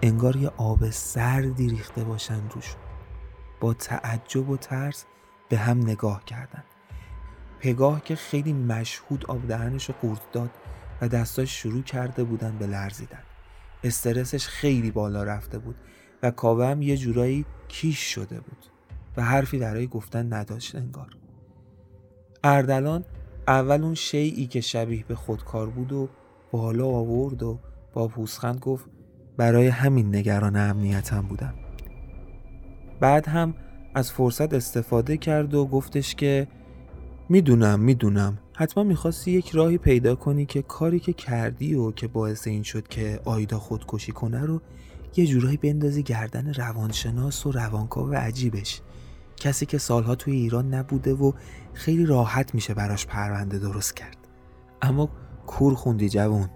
[0.01, 2.75] انگار یه آب سردی ریخته باشن روش
[3.59, 5.05] با تعجب و ترس
[5.49, 6.63] به هم نگاه کردن.
[7.59, 10.49] پگاه که خیلی مشهود آب دهنش قورت داد
[11.01, 13.23] و دستاش شروع کرده بودن به لرزیدن.
[13.83, 15.75] استرسش خیلی بالا رفته بود
[16.23, 18.65] و کاوه هم یه جورایی کیش شده بود
[19.17, 21.09] و حرفی برای گفتن نداشت انگار.
[22.43, 23.05] اردلان
[23.47, 26.09] اول اون شیعی که شبیه به خودکار بود و
[26.51, 27.59] بالا آورد و
[27.93, 28.85] با پوسخند گفت
[29.37, 31.66] برای همین نگران امنیتم بودم.
[32.99, 33.55] بعد هم
[33.95, 36.47] از فرصت استفاده کرد و گفتش که
[37.29, 38.37] می‌دونم می‌دونم.
[38.53, 42.87] حتما می‌خواستی یک راهی پیدا کنی که کاری که کردی و که باعث این شد
[42.87, 44.61] که آیدا خودکشی کنه رو
[45.15, 48.81] یه جورایی بندازی گردن روانشناس و روانکاو عجیبش.
[49.37, 51.31] کسی که سالها توی ایران نبوده و
[51.73, 54.17] خیلی راحت میشه براش پرونده درست کرد.
[54.81, 55.09] اما
[55.47, 56.49] کور خوندی جوون.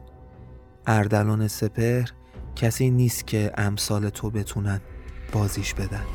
[0.88, 2.12] اردلان سپهر
[2.56, 4.82] کسی نیست که امثال تو بتونن.
[5.32, 6.06] بازیش بدن.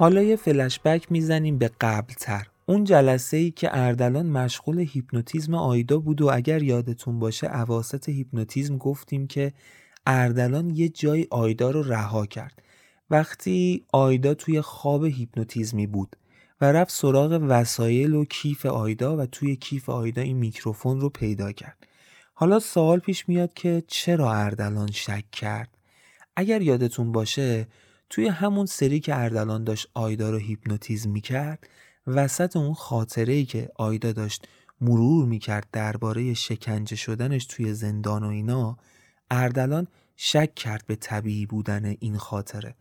[0.00, 2.46] حالا یه فلشبک می‌زنیم به قبلتر.
[2.66, 8.78] اون جلسه ای که اردلان مشغول هیپنوتیزم آیدا بود و اگر یادتون باشه اواسط هیپنوتیزم
[8.78, 9.52] گفتیم که
[10.06, 12.62] اردلان یه جای آیدا رو رها کرد.
[13.10, 16.16] وقتی آیدا توی خواب هیپنوتیزمی بود
[16.60, 21.52] و رفت سراغ وسایل و کیف آیدا و توی کیف آیدا این میکروفون رو پیدا
[21.52, 21.86] کرد.
[22.34, 25.68] حالا سوال پیش میاد که چرا اردلان شک کرد؟
[26.36, 27.66] اگر یادتون باشه
[28.10, 31.68] توی همون سری که اردلان داشت آیدا رو هیپنوتیزم می‌کرد
[32.06, 34.48] وسط اون خاطره ای که آیدا داشت
[34.80, 38.76] مرور می‌کرد درباره شکنجه شدنش توی زندان و اینا
[39.30, 42.74] اردلان شک کرد به طبیعی بودن این خاطره.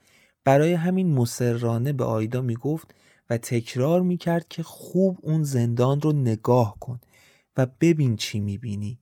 [0.43, 2.95] برای همین مسررانه به آیدا می‌گفت
[3.29, 6.99] و تکرار می‌کرد که خوب اون زندان رو نگاه کن
[7.57, 8.99] و ببین چی می‌بینی.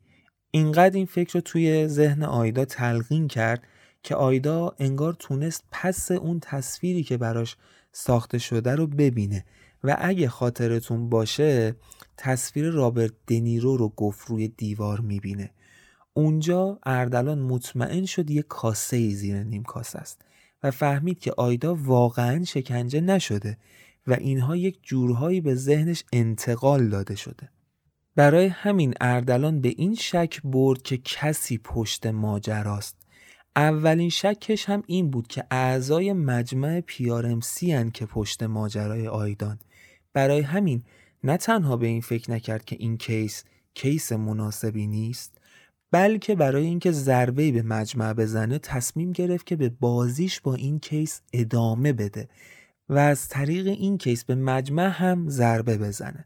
[0.52, 3.64] اینقدر این فکر رو توی ذهن آیدا تلقین کرد
[4.04, 7.56] که آیدا انگار تونست پس اون تصویری که براش
[7.92, 9.46] ساخته شده رو ببینه.
[9.84, 11.76] و اگه خاطرتون باشه
[12.18, 15.52] تصویر رابرت دنیرو رو گفت روی دیوار می‌بینه.
[16.14, 20.22] اونجا اردلان مطمئن شد یه کاسه زیر نیم کاسه است
[20.64, 23.58] و فهمید که آیدا واقعا شکنجه نشده
[24.08, 27.50] و اینها یک جورهایی به ذهنش انتقال داده شده.
[28.16, 33.07] برای همین اردلان به این شک برد که کسی پشت ماجراست.
[33.58, 39.60] اولین شکش هم این بود که اعضای مجمع پیارمسی که پشت ماجرای آیدان.
[40.14, 40.84] برای همین
[41.24, 45.42] نه تنها به این فکر نکرد که این case، case مناسبی نیست
[45.92, 51.22] بلکه برای اینکه ضربه به مجمع بزنه تصمیم گرفت که به بازیش با این case
[51.34, 52.30] ادامه بده
[52.90, 56.26] و از طریق این case به مجمع هم ضربه بزنه.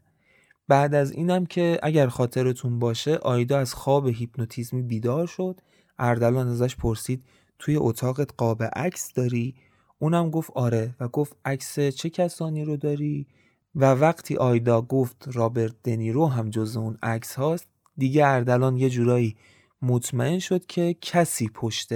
[0.68, 5.60] بعد از اینم که اگر خاطرتون باشه آیدا از خواب هیپنوتیزمی بیدار شد
[5.98, 7.24] اردلان ازش پرسید
[7.58, 9.54] توی اتاقت قاب عکس داری؟
[9.98, 10.94] اونم گفت آره.
[11.00, 13.26] و گفت عکس چه کسانی رو داری؟
[13.74, 19.36] و وقتی آیدا گفت رابرت دنیرو هم جز اون عکس هاست دیگه اردلان یه جورایی
[19.82, 21.88] مطمئن شد که کسی پشت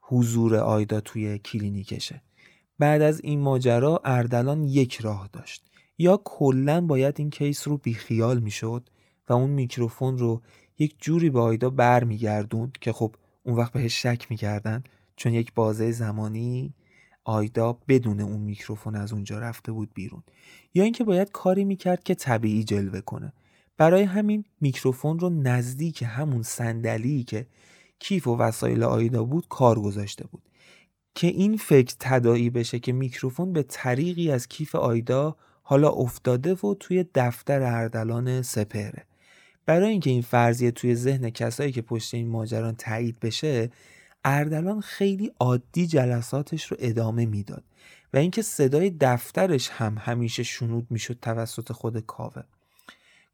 [0.00, 2.22] حضور آیدا توی کلینیکشه.
[2.78, 5.64] بعد از این ماجرا اردلان یک راه داشت.
[5.98, 8.90] یا کلا باید این case رو بیخیال می‌شد
[9.28, 10.42] و اون میکروفون رو
[10.78, 14.84] یک جوری به آیدا برمیگردوند که خب اون وقت بهش شک می‌کردن
[15.16, 16.74] چون یک بازه زمانی
[17.24, 20.22] آیدا بدون اون میکروفون از اونجا رفته بود بیرون.
[20.74, 23.32] یا اینکه باید کاری می‌کرد که طبیعی جلوه کنه.
[23.76, 27.46] برای همین میکروفون رو نزدیک همون صندلی که
[27.98, 30.42] کیف و وسایل آیدا بود کار گذاشته بود.
[31.14, 36.74] که این فکر تدایی بشه که میکروفون به طریقی از کیف آیدا حالا افتاده و
[36.80, 39.07] توی دفتر اردلان سپره
[39.68, 43.70] برای اینکه این فرضیه توی ذهن کسایی که پشت این ماجران تایید بشه
[44.24, 47.64] اردلان خیلی عادی جلساتش رو ادامه می‌داد
[48.14, 52.42] و اینکه صدای دفترش هم همیشه شنود می‌شد توسط خود کاوه.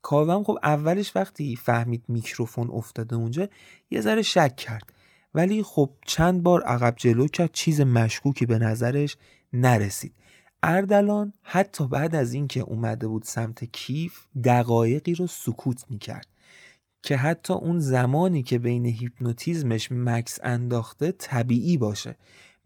[0.02, 3.48] کاوه هم خب اولش وقتی فهمید میکروفون افتاده اونجا
[3.90, 4.92] یه ذره شک کرد.
[5.34, 9.16] ولی خب چند بار عقب جلو کرد چیز مشکوکی به نظرش
[9.52, 10.12] نرسید.
[10.66, 16.26] اردلان حتی بعد از اینکه اومده بود سمت کیف دقایقی رو سکوت می‌کرد
[17.02, 22.16] که حتی اون زمانی که بین هیپنوتیزمش مکث انداخته طبیعی باشه.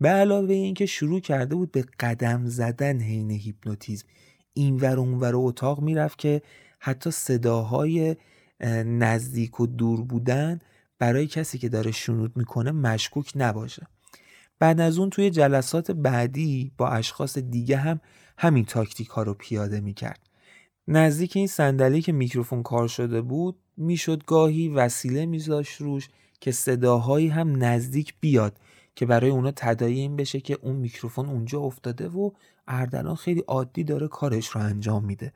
[0.00, 4.06] به علاوه اینکه شروع کرده بود به قدم زدن حین هیپنوتیزم.
[4.54, 6.42] اینور اونور اتاق می‌رفت که
[6.80, 8.16] حتی صداهای
[8.84, 10.58] نزدیک و دور بودن
[10.98, 13.87] برای کسی که داره شنود می‌کنه مشکوک نباشه.
[14.58, 18.00] بعد از اون توی جلسات بعدی با اشخاص دیگه هم
[18.38, 20.20] همین تاکتیک ها رو پیاده می‌کرد.
[20.88, 26.08] نزدیک این صندلی که میکروفون کار شده بود می‌شد گاهی وسیله میذاشت روش
[26.40, 28.58] که صداهایی هم نزدیک بیاد
[28.94, 32.30] که برای اونا تدایی این بشه که اون میکروفون اونجا افتاده و
[32.68, 35.32] اردلان خیلی عادی داره کارش رو انجام میده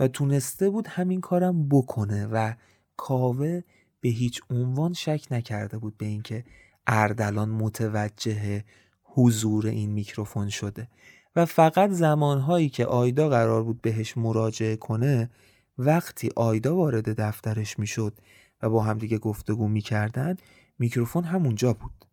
[0.00, 2.54] و تونسته بود همین کارم بکنه و
[2.96, 3.62] کاوه
[4.00, 6.44] به هیچ عنوان شک نکرده بود به اینکه
[6.86, 8.64] اردلان متوجه
[9.04, 10.88] حضور این میکروفون شده
[11.36, 15.30] و فقط زمانهایی که آیدا قرار بود بهش مراجعه کنه
[15.78, 18.18] وقتی آیدا وارد دفترش می‌شد
[18.62, 20.36] و با همدیگه گفتگو می‌کردن
[20.78, 22.06] میکروفون همونجا بود.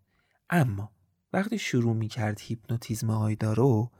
[0.49, 0.91] اما
[1.33, 3.91] وقتی شروع می‌کرد هیپنوتیزم آیدا رو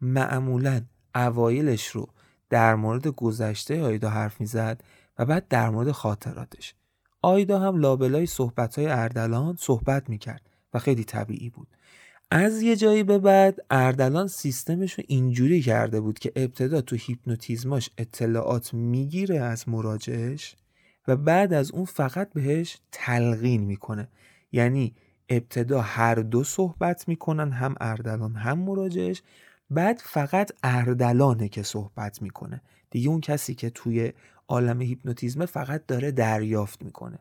[0.00, 0.80] معمولا
[1.14, 2.08] اوایلش رو
[2.50, 4.80] در مورد گذشته آیدا حرف می‌زد
[5.18, 6.74] و بعد در مورد خاطراتش.
[7.22, 11.68] آیدا هم لابلای صحبت های اردلان صحبت می‌کرد و خیلی طبیعی بود.
[12.30, 17.90] از یه جایی به بعد اردلان سیستمش رو اینجوری کرده بود که ابتدا تو هیپنوتیزماش
[17.98, 20.56] اطلاعات می‌گیره از مراجعش
[21.08, 24.08] و بعد از اون فقط بهش تلقین می‌کنه.
[24.52, 24.94] یعنی
[25.28, 29.22] ابتدا هر دو صحبت می‌کنن هم اردلان هم مراجعش
[29.70, 32.60] بعد فقط اردلانه که صحبت می‌کنه.
[32.90, 34.12] دیگه اون کسی که توی
[34.48, 37.18] عالم هیپنوتیزم فقط داره دریافت می‌کنه.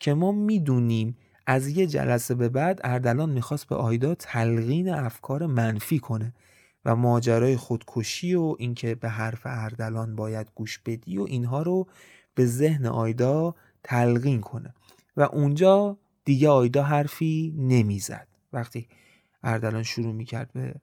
[0.00, 5.98] که ما می‌دونیم از یه جلسه به بعد اردلان می‌خواست به آیدا تلقین افکار منفی
[5.98, 6.34] کنه
[6.84, 11.86] و ماجرای خودکشی و اینکه به حرف اردلان باید گوش بدی و اینها رو
[12.34, 13.54] به ذهن آیدا
[13.84, 14.74] تلقین کنه.
[15.16, 18.28] و اونجا دیگه آیدا حرفی نمی‌زد.
[18.52, 18.88] وقتی
[19.42, 20.74] اردلان شروع می‌کرد به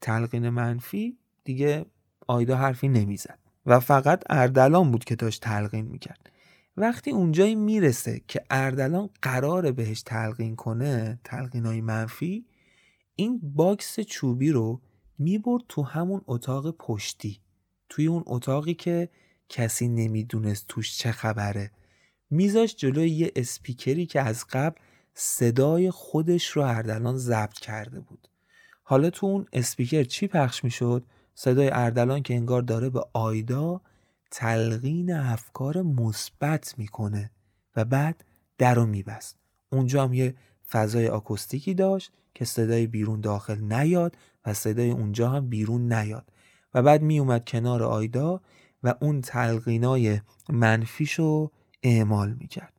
[0.00, 1.86] تلقین منفی دیگه
[2.26, 3.38] آیدا حرفی نمی‌زد.
[3.66, 6.30] و فقط اردلان بود که داشت تلقین می‌کرد.
[6.76, 12.46] وقتی اونجایی می‌رسه که اردلان قراره بهش تلقین کنه تلقین های منفی
[13.14, 14.80] این باکس چوبی رو
[15.18, 17.40] می‌برد تو همون اتاق پشتی
[17.88, 19.08] توی اون اتاقی که
[19.48, 21.70] کسی نمی‌دونست توش چه خبره.
[22.30, 24.76] میذاش جلوی یه اسپیکری که از قبل
[25.14, 28.28] صدای خودش رو اردلان ضبط کرده بود.
[28.82, 31.04] حالا تو اون اسپیکر چی پخش می‌شد؟
[31.38, 33.80] صدای اردلان که انگار داره به آیدا
[34.30, 37.30] تلقین افکار مثبت می‌کنه
[37.76, 38.24] و بعد
[38.58, 39.36] در رو میبست.
[39.72, 40.34] اونجا هم یه
[40.70, 44.16] فضای آکوستیکی داشت که صدای بیرون داخل نیاد
[44.46, 46.32] و صدای اونجا هم بیرون نیاد.
[46.74, 48.40] و بعد میومد کنار آیدا
[48.82, 51.50] و اون تلقینای منفیشو
[51.82, 52.72] اعمال می‌کرد.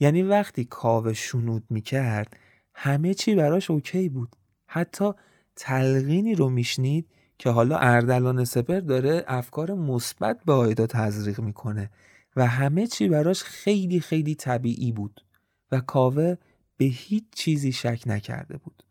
[0.00, 2.36] یعنی وقتی کاوه شنود می‌کرد
[2.74, 4.36] همه چی براش اوکی بود.
[4.66, 5.12] حتی
[5.56, 7.08] تلقینی رو میشنید
[7.38, 11.90] که حالا اردلان سپر داره افکار مثبت به آیدا تزریق می‌کنه
[12.36, 15.24] و همه چی براش خیلی خیلی طبیعی بود
[15.72, 16.36] و کاوه
[16.76, 18.82] به هیچ چیزی شک نکرده بود.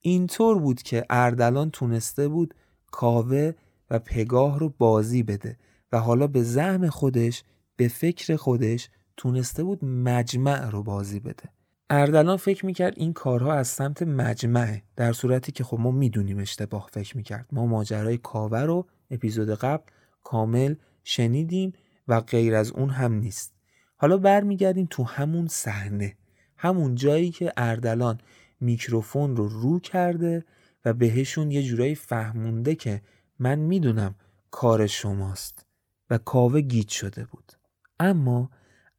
[0.00, 2.54] اینطور بود که اردلان تونسته بود
[2.90, 3.52] کاوه
[3.90, 5.56] و پگاه رو بازی بده
[5.92, 7.44] و حالا به زعم خودش
[7.76, 11.48] به فکر خودش تونسته بود مجمع رو بازی بده.
[11.90, 16.88] اردلان فکر می‌کرد این کارها از سمت مجمعه در صورتی که خب ما می‌دونیم اشتباه
[16.92, 17.46] فکر می‌کرد.
[17.52, 19.82] ما ماجرای کاوه رو اپیزود قبل
[20.22, 20.74] کامل
[21.04, 21.72] شنیدیم
[22.08, 23.54] و غیر از اون هم نیست.
[23.96, 26.16] حالا برمیگردیم تو همون صحنه
[26.56, 28.18] همون جایی که اردلان
[28.60, 30.44] میکروفون رو رو کرده
[30.84, 33.02] و بهشون یه جورایی فهمونده که
[33.38, 34.14] من می‌دونم
[34.50, 35.66] کار شماست
[36.10, 37.52] و کاوه گیت شده بود.
[38.00, 38.50] اما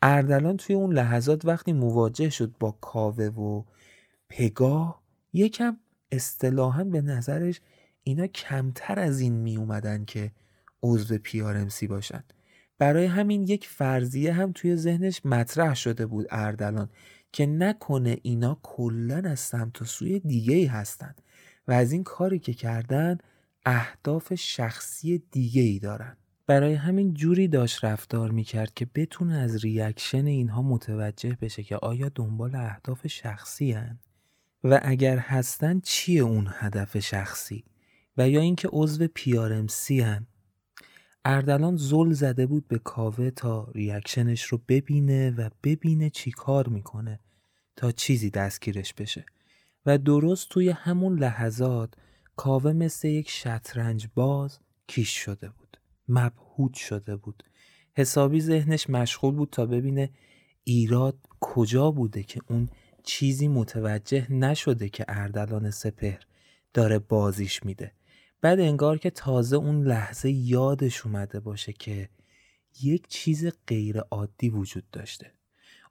[0.02, 3.64] اردلان توی اون لحظات وقتی مواجه شد با کاوه و
[4.30, 5.02] پگاه
[5.34, 5.78] یکم
[6.12, 7.62] اصطلاحا به نظرش
[8.04, 10.32] اینا کمتر از این می اومدن که
[10.84, 12.24] عضو پیارمسی باشن.
[12.78, 16.90] برای همین یک فرضیه هم توی ذهنش مطرح شده بود اردلان
[17.32, 21.16] که نکنه اینا کلا از سمت و سوی دیگه ای هستن
[21.68, 23.18] و از این کاری که کردن
[23.66, 26.18] اهداف شخصی دیگه ای دارن.
[26.48, 32.12] برای همین جوری داشت رفتار می‌کرد که بتونه از ریاکشن اینها متوجه بشه که آیا
[32.16, 34.00] دنبال اهداف شخصی هن؟
[34.64, 37.64] و اگر هستن چیه اون هدف شخصی
[38.18, 40.28] و یا اینکه عضو پیارمسی هن
[41.26, 47.20] اردلان زل زده بود به کاوه تا ریاکشنش رو ببینه و ببینه چی کار می‌کنه
[47.76, 49.26] تا چیزی دستگیرش بشه
[49.86, 51.94] و درست توی همون لحظات
[52.36, 55.65] کاوه مثل یک شطرنج باز کیش شده بود
[56.10, 57.44] مبهود شده بود.
[57.94, 60.10] حسابی ذهنش مشغول بود تا ببینه
[60.64, 62.70] ایراد کجا بوده که اون
[63.04, 66.20] چیزی متوجه نشده که اردلان سپهر
[66.74, 67.92] داره بازیش میده.
[68.42, 72.10] بعد انگار که تازه اون لحظه یادش اومده باشه که
[72.82, 75.32] یک چیز غیر عادی وجود داشته.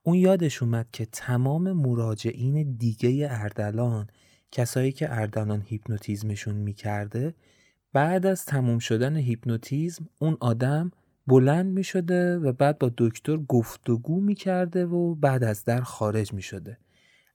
[0.03, 4.07] اون یادش اومد که تمام مراجعین دیگه اردلان
[4.51, 7.35] کسایی که اردلان هیپنوتیزمشون می‌کرده
[7.95, 10.91] بعد از تموم شدن هیپنوتیزم اون آدم
[11.27, 16.33] بلند می شده و بعد با دکتر گفتگو می کرده و بعد از در خارج
[16.33, 16.79] می شده.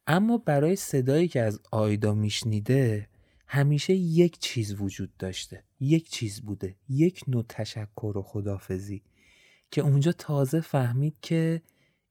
[0.08, 3.08] اما برای صدایی که از آیدا میشنیده
[3.48, 5.64] همیشه یک چیز وجود داشته.
[5.80, 6.76] یک چیز بوده.
[6.90, 9.02] یک نوع تشکر و خدافزی
[9.72, 11.62] که اونجا تازه فهمید که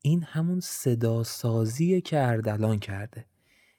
[0.03, 3.27] این همون صدا سازیه که اردلان کرده.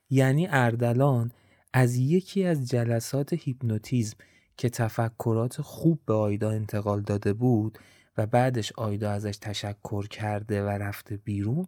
[0.10, 1.32] یعنی اردلان
[1.74, 4.18] از یکی از جلسات هیپنوتیزم
[4.60, 7.80] که تفکرات خوب به آیدا انتقال داده بود
[8.18, 11.68] و بعدش آیدا ازش تشکر کرده و رفته بیرون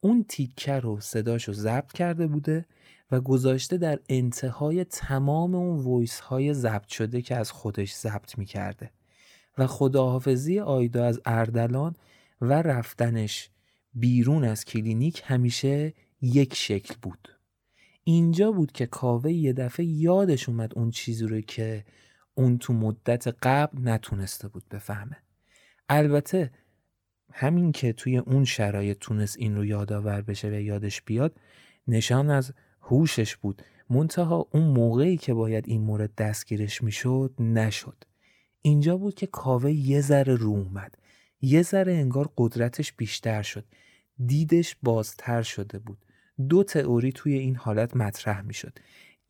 [0.00, 2.66] اون تیکه رو صداشو ضبط کرده بوده
[3.10, 8.46] و گذاشته در انتهای تمام اون ویس های ضبط شده که از خودش ضبط می
[8.46, 8.90] کرده
[9.58, 11.96] و خداحافظی آیدا از اردلان
[12.40, 13.50] و رفتنش
[13.94, 17.28] بیرون از کلینیک همیشه یک شکل بود.
[18.04, 21.84] اینجا بود که کاوه یه دفعه یادش اومد اون چیزی رو که
[22.34, 25.16] اون تو مدت قبل نتونسته بود بفهمه.
[25.88, 26.50] البته
[27.32, 31.40] همین که توی اون شرایط تونست این رو یادآور بشه و یادش بیاد
[31.88, 33.62] نشان از هوشش بود.
[33.90, 38.04] منتها اون موقعی که باید این مورد دستگیرش می‌شد نشد.
[38.62, 40.98] اینجا بود که کاوه یه ذره رو اومد.
[41.40, 43.64] یه ذره انگار قدرتش بیشتر شد.
[44.26, 45.98] دیدش بازتر شده بود.
[46.48, 48.78] دو تئوری توی این حالت مطرح می‌شد.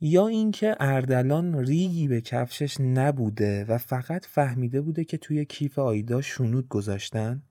[0.00, 6.20] یا اینکه اردلان ریگی به کفشش نبوده و فقط فهمیده بوده که توی کیف آیدا
[6.20, 7.42] شنود گذاشتن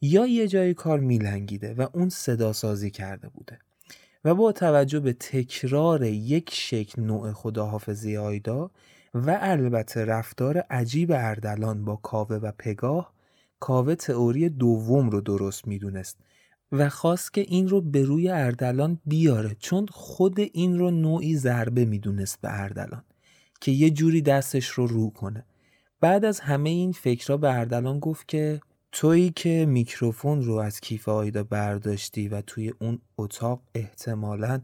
[0.00, 3.58] یا یه جای کار میلنگیده و اون صدا سازی کرده بوده.
[4.24, 8.70] و با توجه به تکرار یک شکل نوع خداحافظی آیدا
[9.14, 13.12] و البته رفتار عجیب اردلان با کاوه و پگاه
[13.60, 16.18] کاوه تئوری دوم رو درست می‌دونست.
[16.72, 21.84] و خواست که این رو به روی اردلان بیاره چون خود این رو نوعی ضربه
[21.84, 23.04] می‌دونست به اردلان
[23.60, 25.44] که یه جوری دستش رو رو کنه.
[26.00, 28.60] بعد از همه این فکرها به اردلان گفت که
[28.92, 34.60] تویی که میکروفون رو از کیف آیدا برداشتی و توی اون اتاق احتمالا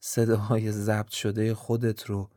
[0.00, 2.30] صداهای ضبط شده خودت رو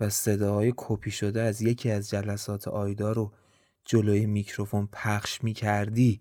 [0.00, 3.32] و صداهای کپی شده از یکی از جلسات آیدا رو
[3.84, 6.20] جلوی میکروفون پخش می کردی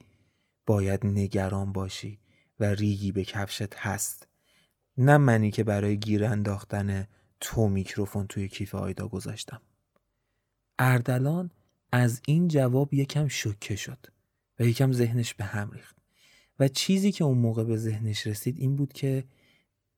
[0.66, 2.20] باید نگران باشی.
[2.60, 4.28] و ریگی به کفشت هست.
[4.98, 7.08] نه منی که برای گیر انداختن
[7.40, 9.62] تو میکروفون توی کیف آیدا گذاشتم.
[10.80, 11.52] اردلان
[11.92, 14.06] از این جواب یکم شکه شد
[14.60, 15.98] و یکم ذهنش به هم ریخت.
[16.60, 19.24] و چیزی که اون موقع به ذهنش رسید این بود که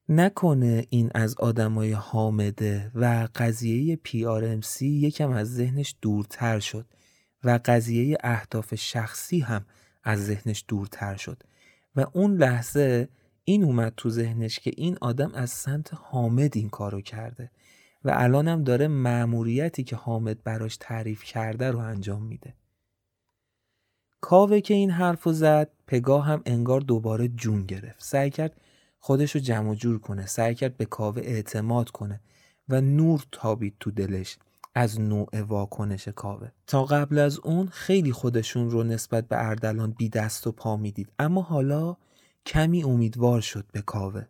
[0.09, 6.85] نکنه این از آدمای حامده و قضیه PRMC یکم از ذهنش دورتر شد
[7.43, 9.65] و قضیه اهداف شخصی هم
[10.03, 11.43] از ذهنش دورتر شد.
[11.99, 13.09] و اون لحظه
[13.43, 17.51] این اومد تو ذهنش که این آدم از سمت حامد این کارو کرده
[18.05, 22.53] و الانم داره مأموریتی که حامد براش تعریف کرده رو انجام میده.
[24.21, 28.03] کاوه که این حرفو زد پگاه هم انگار دوباره جون گرفت.
[28.03, 28.61] سعی کرد
[28.99, 30.25] خودش رو جمع جور کنه.
[30.25, 32.21] سعی کرد به کاوه اعتماد کنه
[32.69, 34.37] و نور تابید تو دلش
[34.75, 36.49] از نوع واکنش کاوه.
[36.67, 41.11] تا قبل از اون خیلی خودشون رو نسبت به اردلان بی دست و پا می‌دید.
[41.19, 41.97] اما حالا
[42.45, 44.25] کمی امیدوار شد به کاوه.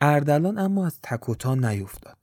[0.00, 2.16] اردلان اما از تکوتا نیفتاد.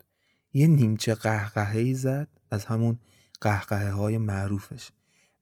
[0.53, 2.99] یه نیمچه قهقهه ای زد از همون
[3.41, 4.89] قهقهه های معروفش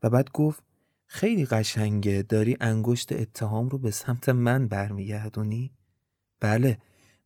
[0.03, 0.63] و بعد گفت
[1.07, 5.71] خیلی قشنگه داری انگشت اتهام رو به سمت من برمیگردونی؟
[6.39, 6.77] بله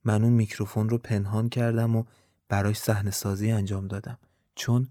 [0.03, 2.03] من اون میکروفون رو پنهان کردم و
[2.49, 4.17] براش صحنه سازی انجام دادم.
[4.60, 4.88] چون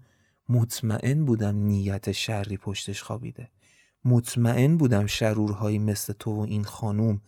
[0.49, 3.49] مطمئن بودم نیت شری پشتش خوابیده.
[4.05, 7.21] مطمئن بودم شرورهایی مثل تو و این خانوم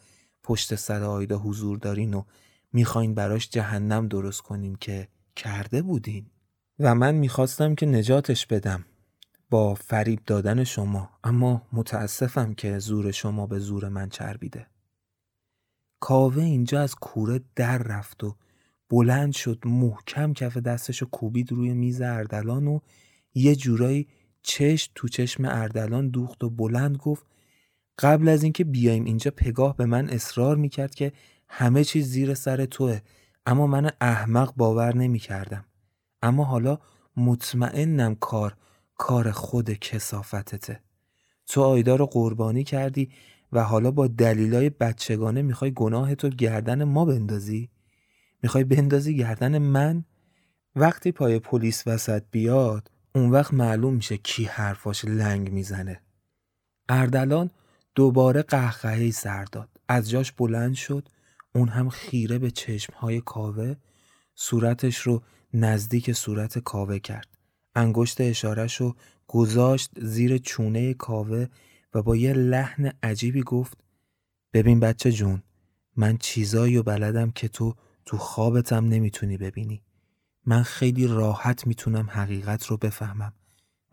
[0.44, 2.24] پشت سر آیدا حضور دارین و
[2.74, 6.26] می‌خواین براش جهنم درست کنین که کرده بودین.
[6.80, 8.86] و من می‌خواستم که نجاتش بدم
[9.50, 14.68] با فریب دادن شما اما متاسفم که زور شما به زور من چربیده.
[16.00, 18.36] کاوه اینجا از کوره در رفت و
[18.92, 22.80] بلند شد محکم کف دستشو کوبید روی میز اردلان و
[23.34, 24.08] یه جورایی
[24.44, 27.26] چشم تو چشم اردلان دوخت و بلند گفت
[28.00, 31.12] قبل از اینکه بیایم اینجا پگاه به من اصرار می‌کرد که
[31.48, 33.00] همه چیز زیر سر توه
[33.46, 35.66] اما من احمق باور نمی‌کردم.
[36.22, 36.80] اما حالا
[37.18, 38.56] مطمئنم کار
[38.98, 40.80] کار خود کسافتته.
[41.48, 43.10] تو آیدا رو قربانی کردی
[43.52, 47.70] و حالا با دلیلای بچگانه می‌خوای گناه تو گردن ما بندازی؟
[48.44, 50.06] می‌خوای بندازی گردن من؟
[50.76, 56.02] وقتی پای پلیس وسط بیاد اون وقت معلوم میشه کی حرفاش لنگ می‌زنه.
[56.90, 57.50] اردلان
[57.96, 59.70] دوباره قهقهی سر داد.
[59.88, 61.08] از جاش بلند شد.
[61.56, 63.76] اون هم خیره به چشمهای کاوه.
[64.36, 65.24] صورتش رو
[65.54, 67.28] نزدیک صورت کاوه کرد.
[67.76, 68.96] انگشت اشارش رو
[69.28, 71.48] گذاشت زیر چونه کاوه
[71.94, 73.78] و با یه لحن عجیبی گفت
[74.54, 75.44] ببین بچه جون
[75.96, 77.76] من چیزایی و بلدم که تو
[78.06, 79.82] تو خوابتم نمی‌تونی ببینی.
[80.46, 83.34] من خیلی راحت می‌تونم حقیقت رو بفهمم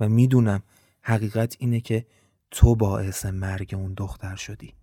[0.01, 0.63] و می‌دونم
[1.03, 2.07] حقیقت اینه که
[2.51, 4.75] تو باعث مرگ اون دختر شدی.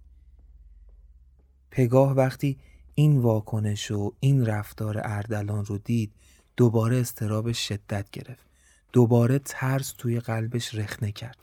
[1.71, 2.57] پگاه وقتی
[2.95, 6.11] این واکنش و این رفتار اردلان رو دید
[6.57, 8.45] دوباره استرابش شدت گرفت.
[8.93, 11.37] دوباره ترس توی قلبش رخنه کرد.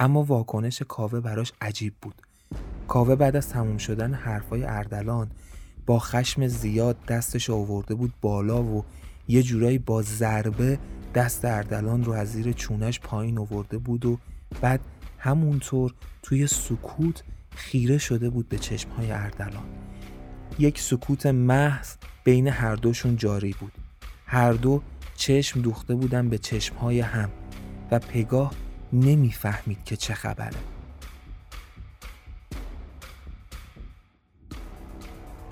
[0.00, 2.22] اما واکنش کاوه براش عجیب بود.
[2.88, 5.30] کاوه بعد از تموم شدن حرفای اردلان
[5.88, 8.84] با خشم زیاد دستش آورده بود بالا و
[9.28, 10.78] یه جورایی با ضربه
[11.14, 14.18] دست اردلان رو از زیر چونش پایین آورده بود و
[14.60, 14.80] بعد
[15.18, 19.64] همونطور توی سکوت خیره شده بود به چشمهای اردلان.
[20.58, 23.72] یک سکوت محض بین هر دوشون جاری بود.
[24.26, 24.82] هر دو
[25.16, 27.30] چشم دوخته بودن به چشمهای هم
[27.90, 28.52] و پگاه
[28.92, 30.77] نمی‌فهمید که چه خبره.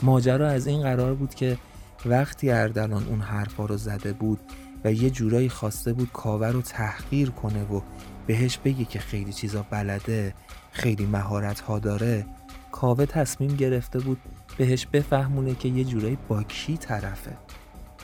[0.03, 1.59] ماجرا از این قرار بود که
[2.07, 4.39] وقتی اردلان اون حرفا رو زده بود
[4.85, 7.81] و یه جورایی خواسته بود کاوه رو تحقیر کنه و
[8.27, 10.35] بهش بگه که خیلی چیزا بلده
[10.71, 12.27] خیلی مهارت ها داره
[12.73, 14.19] کاوه تصمیم گرفته بود
[14.57, 17.37] بهش بفهمونه که یه جورایی با کی طرفه.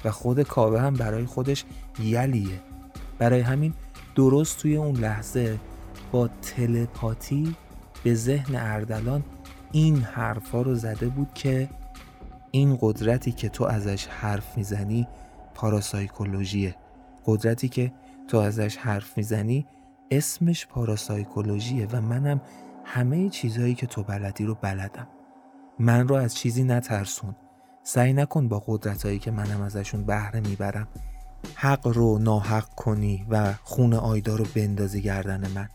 [0.04, 1.64] و خود کاوه هم برای خودش
[2.00, 2.60] یلیه.
[3.18, 3.74] برای همین
[4.14, 5.58] درست توی اون لحظه
[6.12, 7.56] با تلپاتی
[8.04, 9.24] به ذهن اردلان
[9.72, 11.68] این حرفا رو زده بود که
[12.54, 15.08] این قدرتی که تو ازش حرف می‌زنی
[15.54, 16.74] پاراسایکولوژیه.
[17.26, 17.92] قدرتی که
[18.28, 19.66] تو ازش حرف می‌زنی
[20.10, 22.40] اسمش پاراسایکولوژیه و منم
[22.84, 25.08] همه چیزهایی که تو بلدی رو بلدم.
[25.78, 27.36] من رو از چیزی نترسون.
[27.82, 30.88] سعی نکن با قدرتهایی که منم ازشون بهره می‌برم.
[31.54, 35.68] حق رو ناحق کنی و خون آیدا رو بندازی گردن من.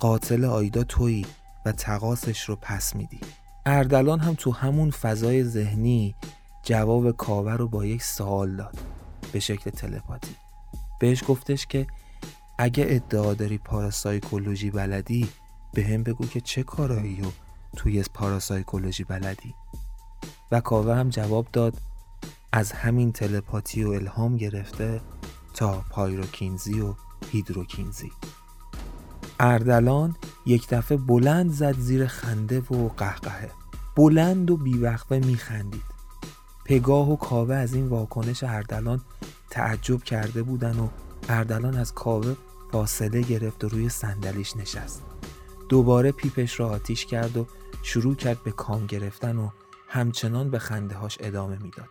[0.00, 1.26] قاتل آیدا تویی
[1.66, 3.20] و تقاسش رو پس میدی.
[3.66, 6.14] اردلان هم تو همون فضای ذهنی
[6.62, 8.78] جواب کاوه رو با یک سوال داد.
[9.32, 10.36] به شکل تلپاتی.
[11.00, 11.86] بهش گفتش که
[12.58, 15.28] اگه ادعا داری پاراسایکولوژی بلدی
[15.74, 17.30] به هم بگو که چه کارایی و
[17.76, 19.54] توی پاراسایکولوژی بلدی.
[20.52, 21.74] و کاوه هم جواب داد
[22.52, 25.00] از همین تلپاتی و الهام گرفته
[25.54, 26.94] تا پایروکینزی و
[27.30, 28.12] هیدروکینزی.
[29.42, 30.16] اردلان
[30.46, 33.50] یک دفعه بلند زد زیر خنده و قهقهه.
[33.96, 35.82] بلند و بیوقفه میخندید.
[36.64, 39.00] پگاه و کاوه از این واکنش اردلان
[39.50, 40.88] تعجب کرده بودن و
[41.28, 42.36] اردلان از کاوه
[42.72, 45.02] فاصله گرفت و روی صندلیش نشست.
[45.68, 47.46] دوباره پیپش را آتیش کرد و
[47.82, 49.50] شروع کرد به کام گرفتن و
[49.88, 51.88] همچنان به خنده هاش ادامه می‌داد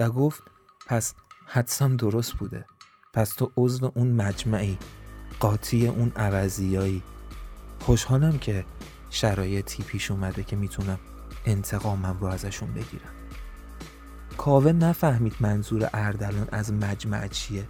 [0.00, 0.42] و گفت
[0.86, 1.14] پس
[1.46, 2.64] حدسم درست بوده.
[3.12, 4.78] پس تو عضو اون مجمعی
[5.40, 7.02] قاطی اون عوضیایی.
[7.80, 8.64] خوشحالم که
[9.10, 10.98] شرایطی پیش اومده که می‌تونم
[11.46, 13.12] انتقامم رو ازشون بگیرم.
[14.36, 17.64] کاوه نفهمید منظور اردلان از مجمع چیه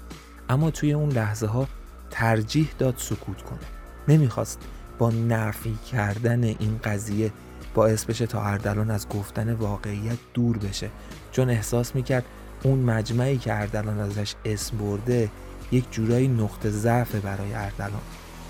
[0.49, 1.69] اما توی اون لحظه ها
[2.11, 3.59] ترجیح داد سکوت کنه.
[4.09, 4.59] نمی‌خواست
[4.99, 7.33] با نفی کردن این قضیه
[7.75, 10.91] باعث بشه تا اردلان از گفتن واقعیت دور بشه
[11.33, 12.25] چون احساس می‌کرد
[12.63, 15.31] اون مجمعی که اردلان ازش اسم برده
[15.73, 18.03] یک جورایی نقطه ضعف برای اردلان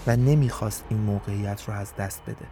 [0.07, 2.47] و نمی‌خواست این موقعیت رو از دست بده.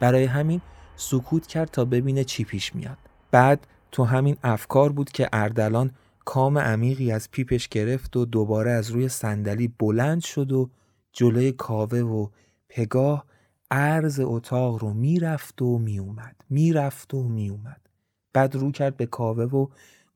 [0.00, 0.60] برای همین
[0.96, 2.98] سکوت کرد تا ببینه چی پیش میاد.
[3.30, 5.90] بعد تو همین افکار بود که اردلان
[6.24, 10.70] کام عمیقی از پیپش گرفت و دوباره از روی صندلی بلند شد و
[11.12, 12.28] جلوی کاوه و
[12.68, 13.24] پگاه
[13.70, 17.80] عرض اتاق رو می‌رفت و میومد می‌رفت و میومد
[18.32, 19.66] بعد رو کرد به کاوه و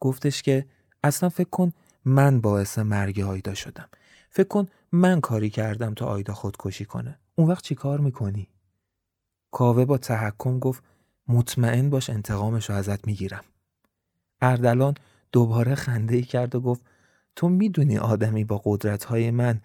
[0.01, 0.67] گفتش که
[1.05, 1.73] اصلا فکر کن
[2.09, 3.89] من باعث مرگ آیدا شدم.
[4.31, 7.19] فکر کن من کاری کردم تا آیدا خودکشی کنه.
[7.35, 8.49] اون وقت چی کار می‌کنی؟
[9.51, 10.83] کاوه با تحکم گفت
[11.29, 13.45] مطمئن باش انتقامش رو ازت می‌گیرم.
[14.41, 14.95] اردلان
[15.33, 16.85] دوباره خنده کرد و گفت
[17.37, 19.61] تو می‌دونی آدمی با قدرت های من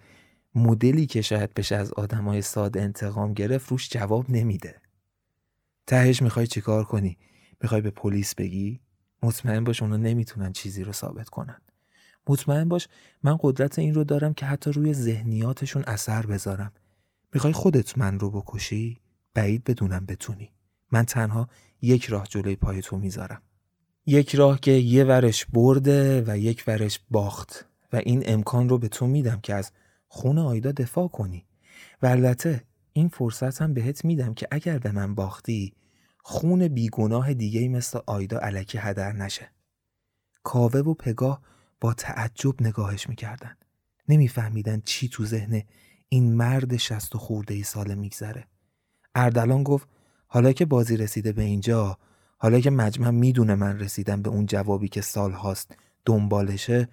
[0.54, 4.80] مدلی که شاید بشه از آدمای ساده انتقام گرفت روش جواب نمیده.
[5.86, 7.18] تهش می‌خوای چیکار کنی؟
[7.62, 8.80] می‌خوای به پلیس بگی؟
[9.22, 11.60] مطمئن باش اونا نمی‌تونن چیزی رو ثابت کنن.
[12.28, 12.88] مطمئن باش
[13.22, 16.72] من قدرت این رو دارم که حتی روی ذهنیاتشون اثر بذارم.
[17.34, 19.00] می‌خوای خودت من رو بکشی؟
[19.34, 20.50] بعید بدونم بتونی.
[20.92, 21.48] من تنها
[21.82, 23.42] یک راه جلوی پای تو می‌ذارم.
[24.06, 28.88] یک راه که یه ورش برده و یک ورش باخت و این امکان رو به
[28.88, 29.72] تو میدم که از
[30.08, 31.46] خون آیدا دفاع کنی.
[32.02, 35.74] و البته این فرصت هم بهت میدم که اگر به من باختی
[36.18, 39.50] خون بیگناه دیگه مثل آیدا علکی هدر نشه.
[40.42, 41.42] کاوه و پگاه
[41.82, 43.56] با تعجب نگاهش می‌کردن.
[44.08, 45.62] نمیفهمیدن چی تو ذهن
[46.08, 48.46] این مرد شست و خورده ای ساله میگذره.
[49.14, 49.88] اردلان گفت
[50.26, 51.98] حالا که بازی رسیده به اینجا
[52.38, 56.88] حالا که مجمع می‌دونه من رسیدم به اون جوابی که سال هاست دنبالشه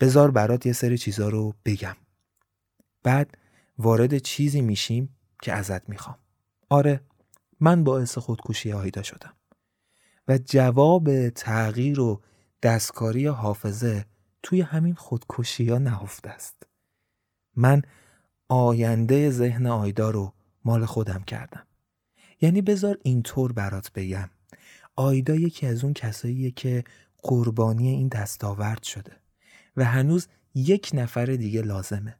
[0.00, 1.96] بذار برات یه سری چیزا رو بگم.
[3.02, 3.38] بعد
[3.78, 6.18] وارد چیزی میشیم که ازت می‌خوام.
[6.68, 7.00] آره
[7.60, 9.32] من باعث خودکشی آیدا شدم.
[10.28, 12.22] و جواب تغییر و
[12.62, 14.04] دستکاری حافظه
[14.42, 16.62] توی همین خودکشی ها نهفته است.
[17.56, 17.82] من
[18.48, 20.32] آینده ذهن آیدا رو
[20.64, 21.66] مال خودم کردم.
[22.40, 24.30] یعنی بذار اینطور برات بگم.
[24.96, 26.84] آیدا یکی از اون کساییه که
[27.22, 29.12] قربانی این دستاورد شده
[29.76, 32.16] و هنوز یک نفر دیگه لازمه.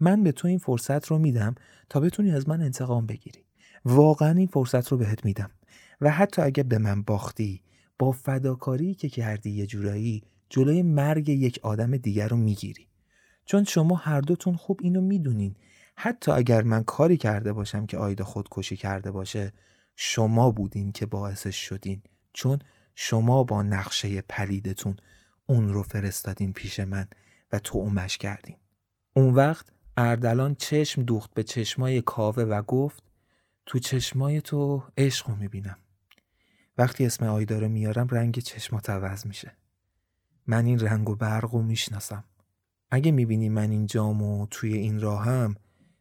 [0.00, 1.54] من به تو این فرصت رو میدم
[1.88, 3.44] تا بتونی از من انتقام بگیری.
[3.84, 5.50] واقعا این فرصت رو بهت میدم.
[6.00, 7.62] و حتی اگه به من باختی
[7.98, 12.86] با فداکاری که کردی یه جورایی جلوی مرگ یک آدم دیگر رو می‌گیری.
[13.44, 15.56] چون شما هر دوتون خوب اینو می‌دونین.
[15.96, 19.52] حتی اگر من کاری کرده باشم که آیدا خودکشی کرده باشه
[19.96, 22.02] شما بودین که باعثش شدین.
[22.32, 22.58] چون
[22.94, 24.96] شما با نقشه پلیدتون
[25.46, 27.08] اون رو فرستادین پیش من
[27.52, 28.56] و تو اومش کردین.
[29.12, 29.66] اون وقت
[29.96, 33.02] اردلان چشم دوخت به چشمای کاوه و گفت
[33.66, 35.76] تو چشمای تو عشق رو می‌بینم.
[36.78, 39.56] وقتی اسم آیدا رو میارم رنگ چشمات عوض میشه.
[40.46, 42.24] من این رنگ و برق رو می‌شناسم.
[42.90, 45.54] اگه می‌بینی من این جامو توی این راهم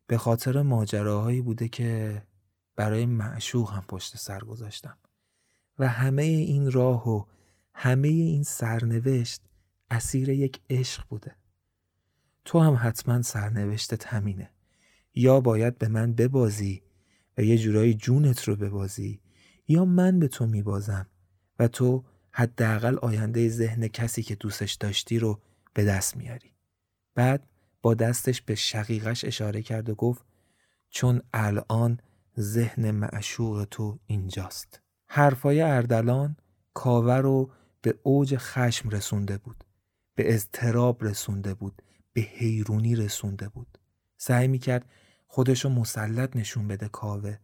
[0.07, 2.21] به خاطر ماجراهایی بوده که
[2.75, 4.97] برای معشوق هم پشت سر گذاشتم.
[5.79, 7.25] و همه این راه و
[7.73, 9.41] همه این سرنوشت
[9.91, 11.35] اسیر یک عشق بوده.
[12.45, 14.49] تو هم حتما سرنوشتت همینه.
[15.15, 16.83] یا باید به من ببازی
[17.37, 19.21] و یه جورایی جونت رو ببازی
[19.67, 21.07] یا من به تو میبازم
[21.59, 22.03] و تو
[22.37, 25.41] حداقل آینده ذهن کسی که دوستش داشتی رو
[25.73, 26.51] به دست میاری
[27.15, 27.47] بعد
[27.81, 30.25] با دستش به شقیقش اشاره کرد و گفت
[30.89, 31.99] چون الان
[32.39, 36.37] ذهن معشوق تو اینجاست حرفای اردلان
[36.73, 39.63] کاوه رو به اوج خشم رسونده بود
[40.15, 41.81] به اضطراب رسونده بود
[42.13, 43.77] به حیرونی رسونده بود.
[44.17, 44.85] سعی می‌کرد
[45.27, 47.37] خودشو مسلط نشون بده کاوه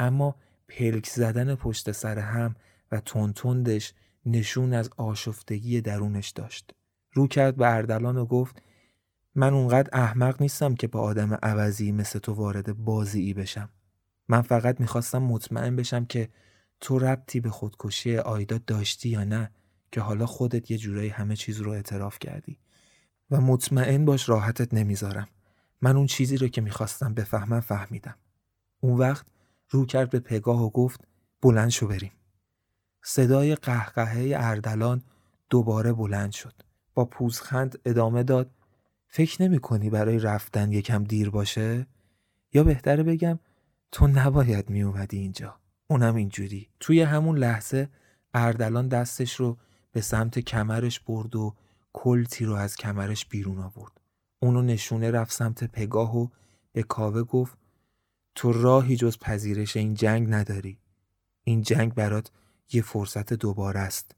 [0.00, 0.36] اما
[0.68, 2.54] پلک زدن پشت سر هم
[2.92, 3.92] و تونتوندش
[4.26, 6.74] نشون از آشفتگی درونش داشت.
[7.12, 8.62] رو کرد به اردلان و گفت
[9.34, 13.68] من اونقدر احمق نیستم که با آدم عوضی مثل تو وارد بازی بشم.
[14.28, 16.28] من فقط می‌خواستم مطمئن بشم که
[16.80, 19.50] تو ربطی به خودکشی آیدا داشتی یا نه
[19.92, 22.58] که حالا خودت یه جورایی همه چیز رو اعتراف کردی
[23.30, 25.28] و مطمئن باش راحتت نمی‌ذارم.
[25.80, 28.16] من اون چیزی رو که می‌خواستم بفهمم فهمیدم.
[28.80, 29.26] اون وقت
[29.70, 31.08] رو کرد به پگاه و گفت
[31.42, 32.12] بلند شو بریم.
[33.08, 35.02] صدای قهقهه اردلان
[35.50, 36.52] دوباره بلند شد.
[36.94, 38.50] با پوزخند ادامه داد
[39.08, 41.86] فکر نمی کنی برای رفتن یکم دیر باشه؟
[42.52, 43.38] یا بهتره بگم
[43.92, 45.56] تو نباید می اومدی اینجا.
[45.86, 46.68] اونم اینجوری.
[46.80, 47.88] توی همون لحظه
[48.34, 49.58] اردلان دستش رو
[49.92, 51.54] به سمت کمرش برد و
[51.92, 54.00] کلتی رو از کمرش بیرون آورد.
[54.40, 56.28] اونو نشونه رفت سمت پگاه و
[56.72, 57.58] به کاوه گفت
[58.34, 60.78] تو راهی جز پذیرش این جنگ نداری.
[61.44, 62.30] این جنگ برات
[62.72, 64.14] یه فرصت دوباره است.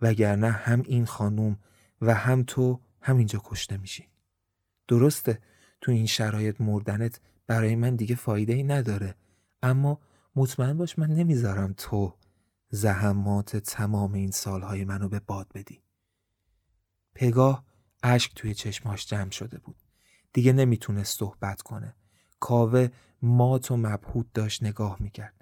[0.00, 1.58] وگرنه هم این خانوم
[2.00, 4.06] و هم تو همینجا کشته میشین.
[4.88, 5.42] درسته
[5.80, 9.14] تو این شرایط مردنت برای من دیگه فایده ای نداره
[9.62, 10.00] اما
[10.36, 12.14] مطمئن باش من نمی‌ذارم تو
[12.70, 15.82] زحمات تمام این سالهای منو به باد بدی.
[17.14, 17.64] پگاه
[18.02, 19.76] اشک توی چشماش جمع شده بود.
[20.32, 21.94] دیگه نمی‌تونست صحبت کنه.
[22.40, 22.88] کاوه
[23.22, 25.37] مات و مبهوت داشت نگاه می‌کرد.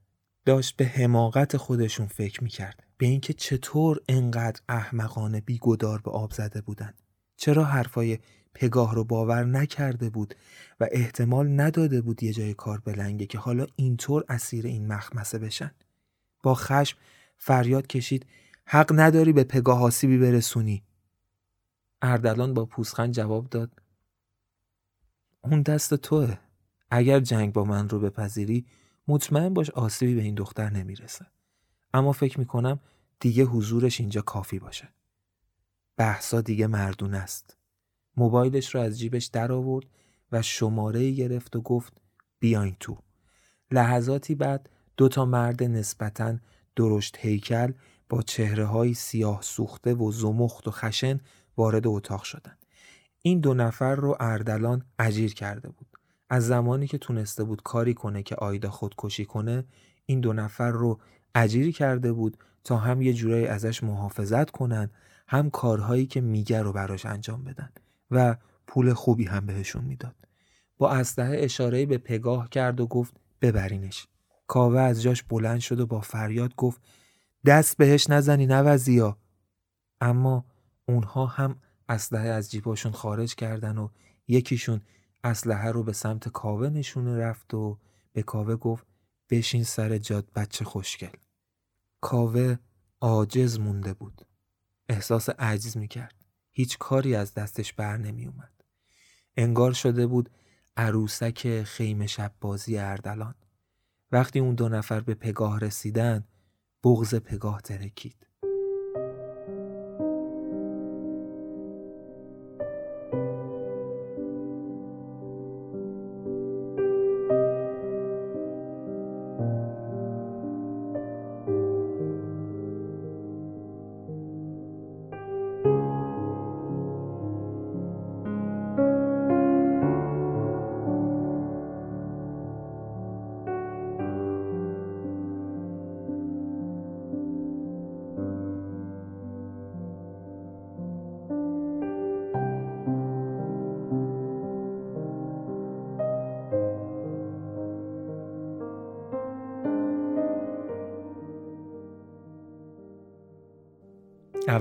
[0.47, 2.83] داشت به حماقت خودشون فکر می‌کرد.
[2.99, 6.95] به اینکه چطور انقدر احمقانه بیگدار به آب زده بودن.
[7.37, 8.19] چرا حرفای
[8.55, 10.35] پگاه رو باور نکرده بود
[10.81, 15.71] و احتمال نداده بود یه جای کار بلنگه که حالا اینطور اسیر این مخمسه بشن.
[16.43, 16.99] با خشم
[17.37, 18.27] فریاد کشید
[18.65, 20.83] حق نداری به پگاه آسیبی برسونی.
[22.03, 23.71] اردلان با پوسخند جواب داد
[25.41, 26.39] اون دست توه.
[26.91, 28.67] اگر جنگ با من رو بپذیری
[29.09, 31.27] مطمئن باش آسیبی به این دختر نمی‌رسه.
[31.95, 32.81] اما فکر می‌کنم
[33.21, 34.89] دیگه حضورش اینجا کافی باشه.
[35.97, 37.57] بحثا دیگه مردون است.
[38.17, 39.87] موبایلش رو از جیبش در آورد
[40.33, 41.93] و شماره گرفت و گفت
[42.39, 42.99] بیاین تو.
[43.71, 46.37] لحظاتی بعد دو تا مرد نسبتا
[46.77, 47.73] درشت هیکل
[48.09, 51.21] با چهره های سیاه سوخته و زمخت و خشن
[51.57, 52.67] وارد اتاق شدند.
[53.23, 55.96] این دو نفر رو اردلان اجیر کرده بود.
[56.31, 59.65] از زمانی که تونسته بود کاری کنه که آیدا خودکشی کنه
[60.07, 61.01] این دو نفر رو
[61.35, 64.91] اجیر کرده بود تا هم یه جورایی ازش محافظت کنن
[65.29, 67.71] هم کارهایی که میگه رو براش انجام بدن
[68.11, 70.15] و پول خوبی هم بهشون می‌داد.
[70.79, 74.07] با اسلحه اشاره به پگاه کرد و گفت ببرینش.
[74.47, 76.81] کاوه از جاش بلند شد و با فریاد گفت
[77.47, 79.19] دست بهش نزنی نوزیا
[80.01, 80.45] اما
[80.89, 83.89] اونها هم اسلحه از جیباشون خارج کردن و
[84.29, 84.81] یکیشون
[85.27, 87.79] اسلحه رو به سمت کاوه نشونه رفت و
[88.13, 88.87] به کاوه گفت
[89.31, 91.17] بشین سر جاد بچه خوشگل.
[92.01, 92.57] کاوه
[93.01, 94.27] عاجز مونده بود.
[94.89, 96.15] احساس عجز می‌کرد.
[96.53, 98.53] هیچ کاری از دستش بر نمی اومد.
[99.37, 100.31] انگار شده بود
[100.77, 103.35] عروسک خیمه شب بازی اردلان.
[104.13, 106.25] وقتی اون دو نفر به پگاه رسیدن
[106.85, 108.26] بغز پگاه ترکید.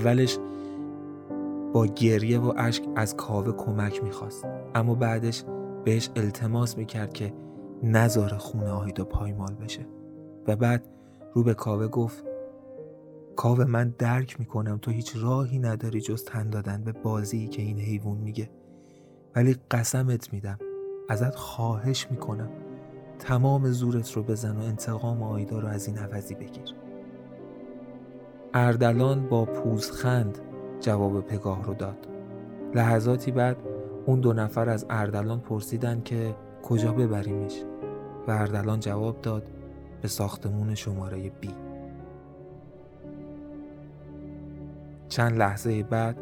[0.06, 0.38] اولش
[1.74, 4.45] با گریه و اشک از کاوه کمک می‌خواست.
[4.76, 5.43] اما بعدش
[5.86, 7.34] بهش التماس می‌کرد که
[7.84, 9.88] نزار خونه آیدا پایمال بشه.
[10.47, 10.88] و بعد
[11.34, 12.26] رو به کاوه گفت
[13.36, 17.80] کاوه من درک می‌کنم تو هیچ راهی نداری جز تن دادن به بازی که این
[17.80, 18.49] حیوان میگه.
[19.36, 20.60] ولی قسمت میدم.
[21.10, 22.49] ازت خواهش می‌کنم.
[23.20, 26.76] تمام زورت رو بزن و انتقام آیدا رو از این عوضی بگیر.
[28.58, 30.39] اردلان با پوزخند
[30.80, 32.08] جواب پگاه رو داد.
[32.76, 33.58] لحظاتی بعد
[34.06, 37.64] اون دو نفر از اردلان پرسیدن که کجا ببریمش
[38.28, 39.43] و اردلان جواب داد
[40.01, 41.49] به ساختمون شماره بی
[45.10, 46.18] چند لحظه بعد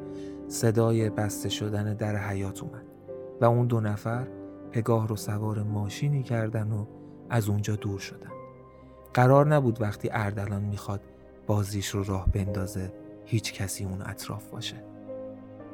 [0.47, 2.85] صدای بسته شدن در حیات اومد
[3.41, 4.27] و اون دو نفر
[4.71, 6.85] پگاه رو سوار ماشینی کردن و
[7.29, 8.31] از اونجا دور شدن.
[9.13, 11.01] قرار نبود وقتی اردلان می‌خواد
[11.47, 12.93] بازیش رو راه بندازه
[13.25, 14.75] هیچ کسی اون اطراف باشه.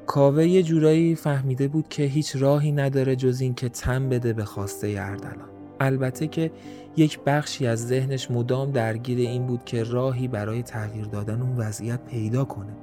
[0.05, 4.45] کاوه یه جورایی فهمیده بود که هیچ راهی نداره جز این که تن بده به
[4.45, 5.49] خواسته اردلان.
[5.79, 6.51] البته که
[6.97, 12.05] یک بخشی از ذهنش مدام درگیر این بود که راهی برای تغییر دادن اون وضعیت
[12.05, 12.73] پیدا کنه.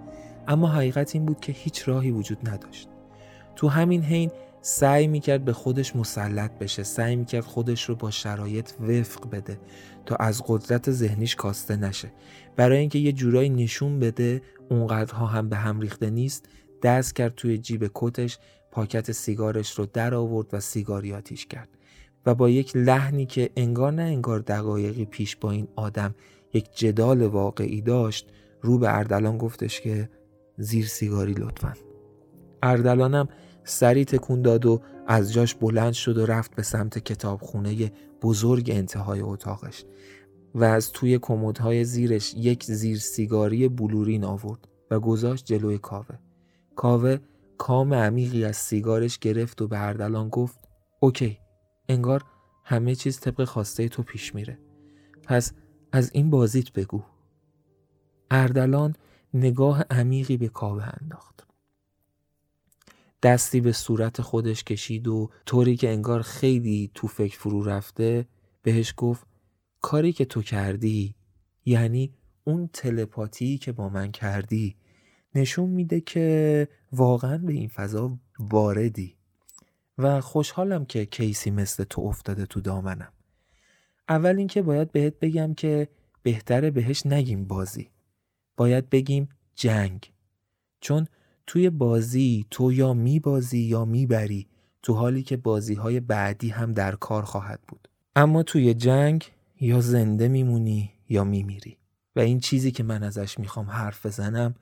[0.49, 2.89] اما حقیقت این بود که هیچ راهی وجود نداشت.
[3.57, 4.31] تو همین حین
[4.69, 9.59] سعی می‌کرد به خودش مسلط بشه سعی می‌کرد خودش رو با شرایط وفق بده
[10.07, 12.13] تا از قدرت ذهنیش کاسته نشه.
[12.57, 16.49] برای اینکه یه جورایی نشون بده اونقدرها هم به هم ریخته نیست
[16.83, 18.39] دست کرد توی جیب کتش
[18.71, 21.69] پاکت سیگارش رو در آورد و سیگاری آتیش کرد.
[22.27, 26.15] و با یک لحنی که انگار نه انگار دقایقی پیش با این آدم
[26.53, 28.29] یک جدال واقعی داشت
[28.63, 30.11] رو به اردلان گفتش که
[30.59, 31.73] زیر سیگاری لطفا.
[32.63, 33.29] اردلانم
[33.69, 37.93] سری تکون داد و از جاش بلند شد و رفت به سمت کتابخونه
[38.23, 39.85] بزرگ انتهای اتاقش
[40.55, 46.19] و از توی کمدهای زیرش یک زیر سیگاری بلورین آورد و گذاشت جلوی کاوه.
[46.77, 47.19] کاوه
[47.59, 50.59] کام عمیقی از سیگارش گرفت و به اردلان گفت
[51.01, 51.39] اوکی
[51.89, 52.25] انگار
[52.65, 54.59] همه چیز طبق خواسته تو پیش میره.
[55.23, 55.53] پس
[55.93, 57.03] از این بازیت بگو.
[58.31, 58.95] اردلان
[59.35, 61.46] نگاه عمیقی به کاوه انداخت.
[63.27, 68.27] دستی به صورت خودش کشید و طوری که انگار خیلی تو فکر فرو رفته
[68.63, 69.27] بهش گفت
[69.81, 71.15] کاری که تو کردی
[71.65, 72.15] یعنی
[72.45, 74.77] اون تلپاتی که با من کردی
[75.35, 79.17] نشون میده که واقعا به این فضا واردی.
[79.99, 83.13] و خوشحالم که کیسی مثل تو افتاده تو دامنم.
[84.09, 85.89] اول اینکه باید بهت بگم که
[86.23, 87.91] بهتره بهش نگیم بازی.
[88.57, 90.13] باید بگیم جنگ.
[90.81, 91.09] چون
[91.47, 94.47] توی بازی تو یا میبازی یا می‌بری
[94.83, 97.89] تو حالی که بازی های بعدی هم در کار خواهد بود.
[98.17, 101.77] اما توی جنگ یا زنده میمونی یا میمیری.
[102.17, 104.55] و این چیزی که من ازش می‌خوام حرف بزنم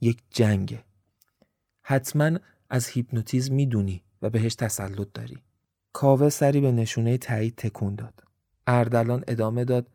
[0.00, 0.84] یک جنگه.
[1.82, 2.30] حتما
[2.70, 5.38] از هیپنوتیزم می‌دونی و بهش تسلط داری.
[5.92, 8.24] کاوه سری به نشونه تایید تکون داد.
[8.66, 9.86] اردلان ادامه داد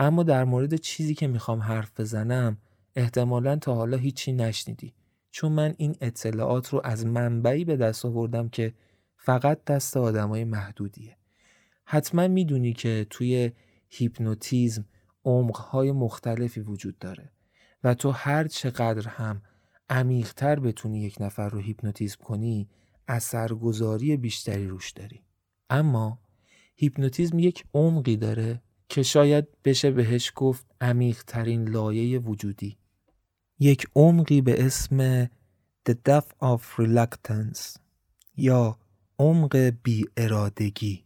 [0.00, 2.58] اما در مورد چیزی که می‌خوام حرف بزنم
[2.96, 4.92] احتمالا تا حالا هیچی نشنیدی.
[5.30, 8.74] چون من این اطلاعات رو از منبعی به دست آوردم که
[9.16, 11.16] فقط دست آدمای محدودیه.
[11.84, 13.52] حتما می‌دونی که توی
[13.88, 14.84] هیپنوتیزم
[15.24, 17.32] عمقهای مختلفی وجود داره
[17.84, 19.42] و تو هر چقدر هم
[19.90, 22.68] عمیقتر بتونی یک نفر رو هیپنوتیزم کنی
[23.08, 25.22] اثرگذاری بیشتری روش داری.
[25.70, 26.18] اما
[26.76, 32.78] هیپنوتیزم یک عمقی داره که شاید بشه بهش گفت عمیقترین لایه وجودی.
[33.60, 35.26] یک عمقی به اسم
[35.88, 37.78] The Depth of Reluctance
[38.36, 38.78] یا
[39.18, 41.04] عمق بی ارادگی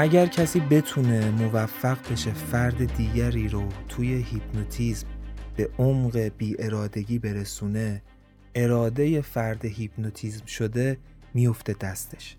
[0.00, 5.06] اگر کسی بتونه موفق بشه فرد دیگری رو توی هیپنوتیزم
[5.56, 8.02] به عمق بی ارادگی برسونه
[8.54, 10.98] اراده فرد هیپنوتیزم شده
[11.34, 12.36] میفته دستش.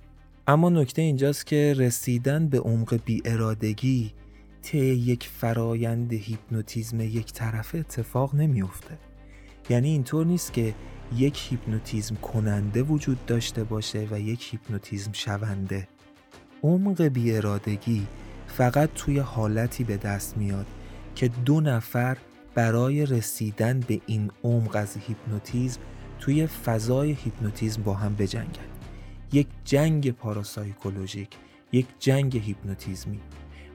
[0.48, 4.14] اما نکته اینجاست که رسیدن به عمق بی ارادگی
[4.62, 8.98] طی یک فرایند هیپنوتیزم یک طرفه اتفاق نمیفته
[9.70, 10.76] یعنی اینطور نیست که
[11.16, 15.88] یک هیپنوتیزم کننده وجود داشته باشه و یک هیپنوتیزم شونده.
[16.64, 18.08] عمق بیارادگی
[18.48, 20.66] فقط توی حالتی به دست میاد
[21.16, 22.18] که دو نفر
[22.56, 25.82] برای رسیدن به این عمق از هیپنوتیزم
[26.20, 28.70] توی فضای هیپنوتیزم با هم بجنگن.
[29.34, 31.30] یک جنگ parapsychologic
[31.72, 33.20] یک جنگ هیپنوتیزمی.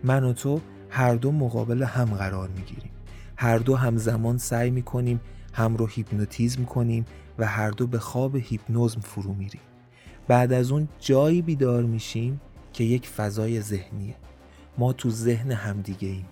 [0.05, 0.61] من و تو
[0.91, 2.91] هر دو مقابل هم قرار می‌گیریم.
[3.37, 5.21] هر دو همزمان سعی می‌کنیم
[5.53, 7.05] هم رو هیپنوتیزم کنیم
[7.39, 9.61] و هر دو به خواب هیپنوزم فرو میریم.
[10.29, 12.41] بعد از اون جایی بیدار میشیم
[12.75, 14.15] که یک فضای ذهنیه.
[14.79, 16.27] ما تو ذهن همدیگه ایم.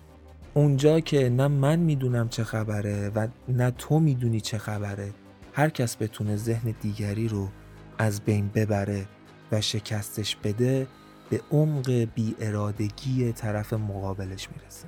[0.53, 5.11] اونجا که نه من می‌دونم چه خبره و نه تو می‌دونی چه خبره
[5.53, 7.49] هر کس بتونه ذهن دیگری رو
[7.97, 9.05] از بین ببره
[9.51, 10.87] و شکستش بده
[11.29, 14.87] به عمق بی ارادگی طرف مقابلش می‌رسه.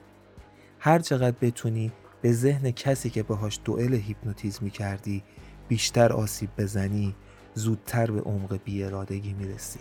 [0.79, 1.91] هر چقدر بتونی
[2.21, 5.23] به ذهن کسی که باهاش دوئل هیپنوتیزمی کردی
[5.67, 7.15] بیشتر آسیب بزنی
[7.53, 9.79] زودتر به عمق بی ارادگی می‌رسی.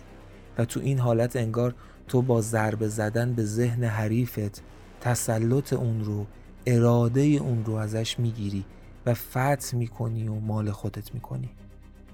[0.57, 1.75] و تو این حالت انگار
[2.07, 4.63] تو با ضربه زدن به ذهن حریفت
[5.01, 6.25] تسلط اون رو
[6.65, 8.65] اراده اون رو ازش می‌گیری
[9.05, 11.49] و فتح می‌کنی و مال خودت می‌کنی.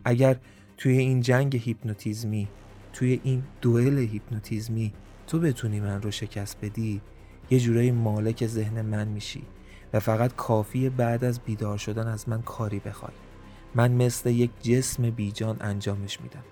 [0.06, 0.38] اگر
[0.78, 2.48] توی این جنگ هیپنوتیزمی
[2.94, 4.94] توی این دوئل هیپنوتیزمی
[5.28, 7.02] تو بتونی من رو شکست بدی
[7.50, 9.44] یه جورایی مالک ذهن من میشی
[9.94, 13.14] و فقط کافی بعد از بیدار شدن از من کاری بخوای.
[13.76, 16.44] من مثل یک جسم بیجان انجامش میدم.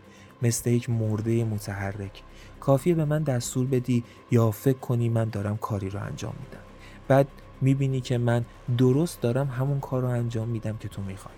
[0.42, 2.24] مثل یک مرده متحرک.
[2.60, 6.64] کافیه به من دستور بدی یا فکر کنی من دارم کاری رو انجام میدم.
[7.08, 7.28] بعد
[7.62, 8.46] می‌بینی که من
[8.78, 11.36] درست دارم همون کار رو انجام میدم که تو می‌خوای.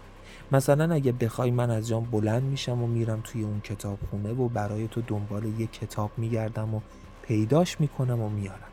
[0.51, 4.47] مثلا اگه بخوای من از جام بلند میشم و میرم توی اون کتاب خونه و
[4.47, 6.81] برای تو دنبال یک کتاب میگردم و
[7.21, 8.71] پیداش می‌کنم و میارم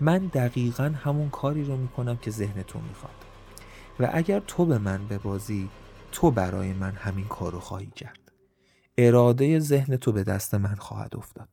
[0.00, 3.12] من دقیقا همون کاری رو می‌کنم که ذهن تو می‌خواد.
[4.00, 5.68] و اگر تو به من ببازی
[6.12, 8.18] تو برای من همین کار رو خواهی کرد.
[8.98, 11.48] اراده ذهن تو به دست من خواهد افتاد.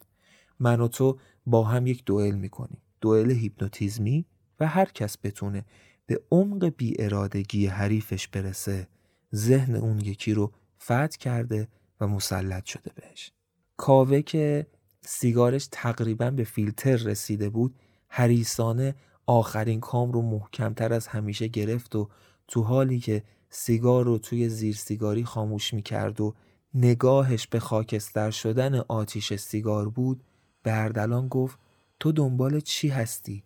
[0.59, 2.81] من و تو با هم یک دوئل می‌کنیم.
[3.01, 4.25] دوئل هیپنوتیزمی
[4.59, 5.65] و هر کس بتونه
[6.05, 8.87] به عمق بی ارادگی حریفش برسه
[9.35, 10.51] ذهن اون یکی رو
[10.83, 11.67] فتح کرده
[12.01, 13.31] و مسلط شده بهش.
[13.77, 14.67] کاوه که
[15.01, 17.75] سیگارش تقریبا به فیلتر رسیده بود
[18.07, 22.09] حریسانه آخرین کام رو محکمتر از همیشه گرفت و
[22.47, 26.35] تو حالی که سیگار رو توی زیر سیگاری خاموش می کرد و
[26.75, 30.23] نگاهش به خاکستر شدن آتیش سیگار بود
[30.63, 31.59] به اردلان گفت
[31.99, 33.43] تو دنبال چی هستی؟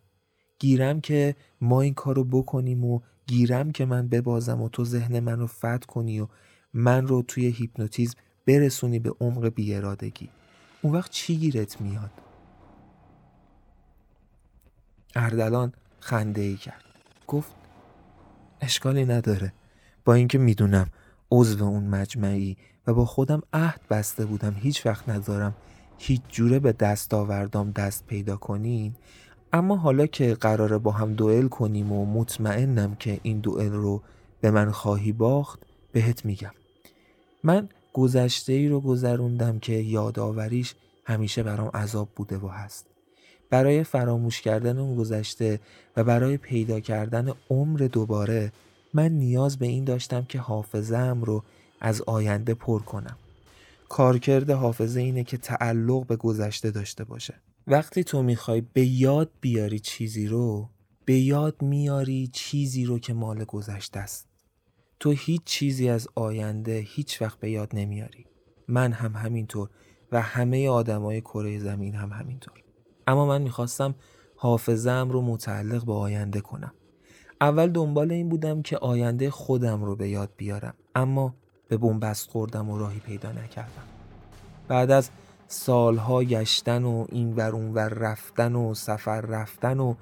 [0.59, 5.47] گیرم که ما این کارو بکنیم و گیرم که من ببازم و تو ذهن منو
[5.47, 6.27] فتح کنی و
[6.73, 8.17] من رو توی هیپنوتیزم
[8.47, 10.30] برسونی به عمق بیارادگی
[10.82, 12.11] اون وقت چی گیرت میاد؟
[15.15, 16.84] اردلان خنده ای کرد
[17.27, 17.55] گفت
[18.61, 19.53] اشکالی نداره
[20.05, 20.91] با اینکه می‌دونم
[21.32, 22.57] عضو اون مجمعی
[22.94, 25.56] با خودم عهد بسته بودم هیچ وقت ندارم
[25.98, 28.96] هیچ جوره به دست آوردم دست پیدا کنین.
[29.54, 34.02] اما حالا که قراره با هم دوئل کنیم و مطمئنم که این دوئل رو
[34.42, 35.60] به من خواهی باخت
[35.92, 36.54] بهت میگم.
[37.44, 40.76] من گذشته ای رو گذروندم که یادآوریش
[41.06, 42.86] همیشه برام عذاب بوده و هست.
[43.50, 45.60] برای فراموش کردن اون گذشته
[45.98, 48.52] و برای پیدا کردن عمر دوباره
[48.94, 51.44] من نیاز به این داشتم که حافظم رو
[51.80, 53.17] از آینده پر کنم.
[53.89, 57.41] کارکرد حافظه اینه که تعلق به گذشته داشته باشه.
[57.67, 60.69] وقتی تو می‌خوای به یاد بیاری چیزی رو
[61.05, 64.30] به یاد میاری چیزی رو که مال گذشته است.
[64.99, 68.25] تو هیچ چیزی از آینده هیچ وقت به یاد نمیاری.
[68.67, 69.69] من هم همینطور
[70.11, 72.63] و همه آدمای کره زمین هم همینطور.
[73.07, 73.95] اما من می‌خواستم
[74.36, 76.73] حافظم رو متعلق به آینده کنم.
[77.41, 80.73] اول دنبال این بودم که آینده خودم رو به یاد بیارم.
[80.95, 81.36] اما
[81.70, 83.84] به بنبست خوردم و راهی پیدا نکردم.
[84.67, 85.09] بعد از
[85.47, 89.95] سالها گشتن و این ور اون ور رفتن و سفر رفتن و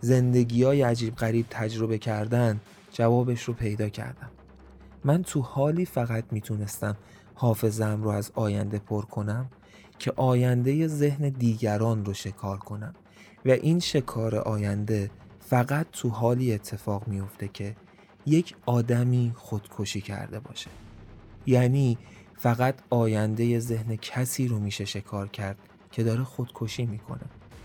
[0.00, 2.60] زندگی های عجیب غریب تجربه کردن
[2.92, 4.30] جوابش رو پیدا کردم.
[5.04, 6.96] من تو حالی فقط می‌تونستم
[7.34, 9.46] حافظم رو از آینده پر کنم
[9.98, 12.94] که آینده ذهن دیگران رو شکار کنم
[13.44, 15.10] و این شکار آینده
[15.40, 17.76] فقط تو حالی اتفاق میفته که
[18.26, 20.70] یک آدمی خودکشی کرده باشه.
[21.46, 21.98] یعنی
[22.36, 25.58] فقط آینده ذهن کسی رو میشه شکار کرد
[25.92, 27.24] که داره خودکشی می‌کنه.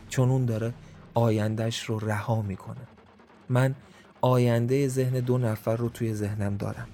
[0.09, 0.73] چون اون داره
[1.13, 2.87] آیندهش رو رها می‌کنه.
[3.49, 3.75] من
[4.21, 6.87] آینده ذهن دو نفر رو توی ذهنم دارم.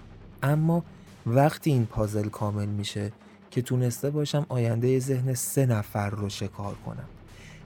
[0.43, 0.83] اما
[1.25, 3.11] وقتی این پازل کامل میشه
[3.51, 7.07] که تونسته باشم آینده ذهن سه نفر رو شکار کنم.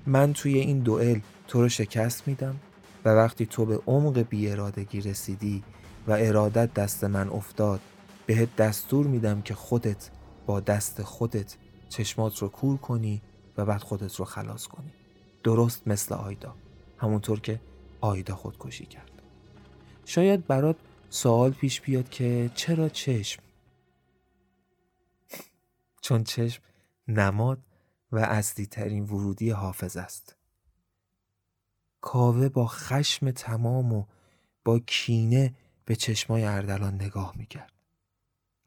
[0.06, 2.56] من توی این دوئل تو رو شکست میدم
[3.06, 5.64] و وقتی تو به عمق بی ارادگی رسیدی
[6.08, 7.80] و ارادت دست من افتاد
[8.30, 10.10] بهت دستور میدم که خودت
[10.46, 11.58] با دست خودت
[11.90, 13.22] چشمات رو کور کنی
[13.58, 14.94] و بعد خودت رو خلاص کنی.
[15.44, 16.56] درست مثل آیدا.
[16.98, 17.60] همونطور که
[18.02, 19.12] آیدا خودکشی کرد.
[20.06, 20.76] شاید برات
[21.10, 23.44] سوال پیش بیاد که چرا چشم؟
[26.02, 26.64] چون چشم
[27.08, 27.60] نماد
[28.12, 30.36] و اصلی ترین ورودی حافظ است.
[32.02, 34.06] کاوه با خشم تمام و
[34.66, 35.54] با کینه
[35.86, 37.79] به چشمای اردلان نگاه می‌کرد.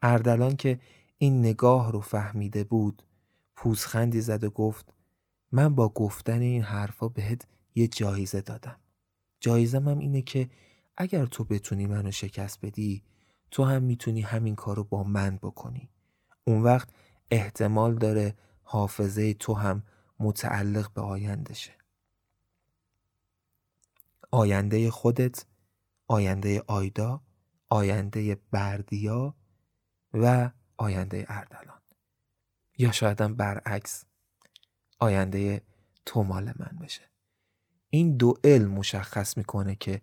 [0.05, 0.79] اردلان که
[1.17, 3.03] این نگاه رو فهمیده بود
[3.55, 4.93] پوزخندی زد و گفت
[5.51, 8.79] من با گفتن این حرفا بهت یه جایزه دادم.
[9.39, 10.49] جایزم هم اینه که
[10.97, 13.03] اگر تو بتونی منو شکست بدی
[13.51, 15.89] تو هم می‌تونی همین کارو با من بکنی.
[16.43, 16.89] اون وقت
[17.31, 19.83] احتمال داره حافظه تو هم
[20.19, 21.71] متعلق به آیندشه.
[24.31, 25.45] آینده خودت،
[26.07, 27.21] آینده آیدا،
[27.69, 29.35] آینده بردیا
[30.13, 31.81] و آینده اردلان.
[32.77, 34.05] یا شایدم برعکس
[34.99, 35.61] آینده
[36.05, 37.01] تو مال من بشه.
[37.89, 40.01] این دو علم مشخص می‌کنه که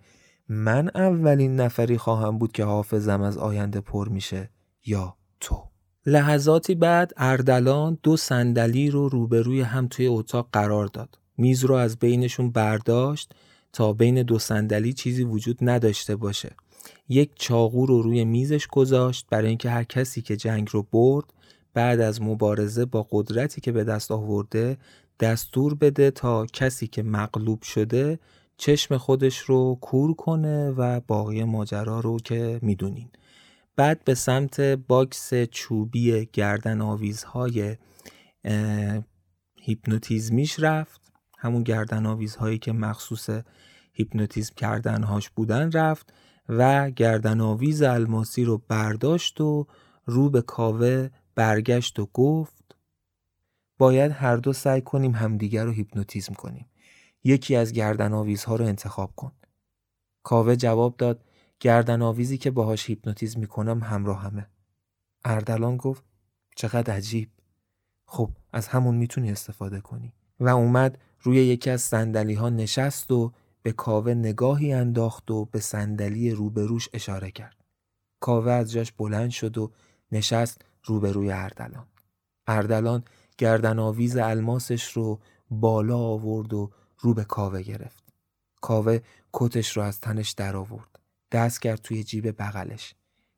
[0.49, 4.51] من اولین نفری خواهم بود که حافظم از آینده پر میشه
[4.87, 5.71] یا تو
[6.07, 11.99] لحظاتی بعد اردلان دو صندلی رو روبروی هم توی اتاق قرار داد میز رو از
[11.99, 13.35] بینشون برداشت
[13.73, 16.57] تا بین دو صندلی چیزی وجود نداشته باشه
[17.13, 21.25] یک چاقو رو روی میزش گذاشت برای اینکه هر کسی که جنگ رو برد
[21.75, 24.79] بعد از مبارزه با قدرتی که به دست آورده
[25.21, 28.19] دستور بده تا کسی که مغلوب شده
[28.57, 33.09] چشم خودش رو کور کنه و باقی ماجرا رو که می‌دونین.
[33.77, 37.77] بعد به سمت box چوبی گردن آویزهای
[39.61, 41.01] هیپنوتیزمیش رفت.
[41.39, 43.31] همون گردن آویزهایی که مخصوص
[43.93, 46.13] هیپنوتیزم کردنهاش بودن رفت.
[46.53, 49.67] و گردن آویز الماسی رو برداشت و
[50.07, 52.77] رو به کاوه برگشت و گفت
[53.79, 56.67] باید هر دو سعی کنیم همدیگر رو هیپنوتیزم کنیم.
[57.25, 59.33] یکی از گردن آویزها رو انتخاب کن.
[60.23, 61.25] کاوه جواب داد
[61.61, 64.47] گردن آویزی که باهاش هیپنوتیزم می‌کنم همراهمه.
[65.25, 66.05] اردلان گفت
[66.57, 67.31] چقدر عجیب.
[68.07, 70.13] خب از همون می‌تونی استفاده کنی.
[70.41, 73.33] و اومد روی یکی از سندلی ها نشست و
[73.63, 77.57] به کاوه نگاهی انداخت و به صندلی روبروش اشاره کرد.
[78.21, 79.71] کاوه از جاش بلند شد و
[80.13, 81.87] نشست روبروی اردلان.
[82.47, 83.05] اردلان
[83.39, 88.05] گردن آویز الماسش رو بالا آورد و رو به کاوه گرفت.
[88.61, 88.99] کاوه
[89.33, 90.99] کتش رو از تنش در آورد.
[91.33, 92.95] دست کرد توی جیب بغلش.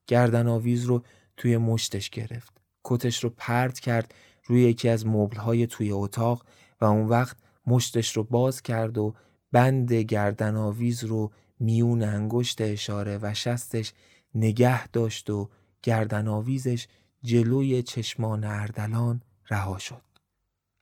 [0.06, 1.02] گردن آویز رو
[1.36, 2.52] توی مشتش گرفت.
[2.84, 4.14] کتش رو پرت کرد
[4.44, 6.44] روی یکی از مبلهای توی اتاق
[6.80, 9.14] و اون وقت مشتش رو باز کرد و
[9.52, 13.92] بند گردن آویز رو میون انگشت اشاره و شستش
[14.34, 15.48] نگه داشت و
[15.82, 16.86] گردن آویزش
[17.22, 20.02] جلوی چشمان اردلان رها شد.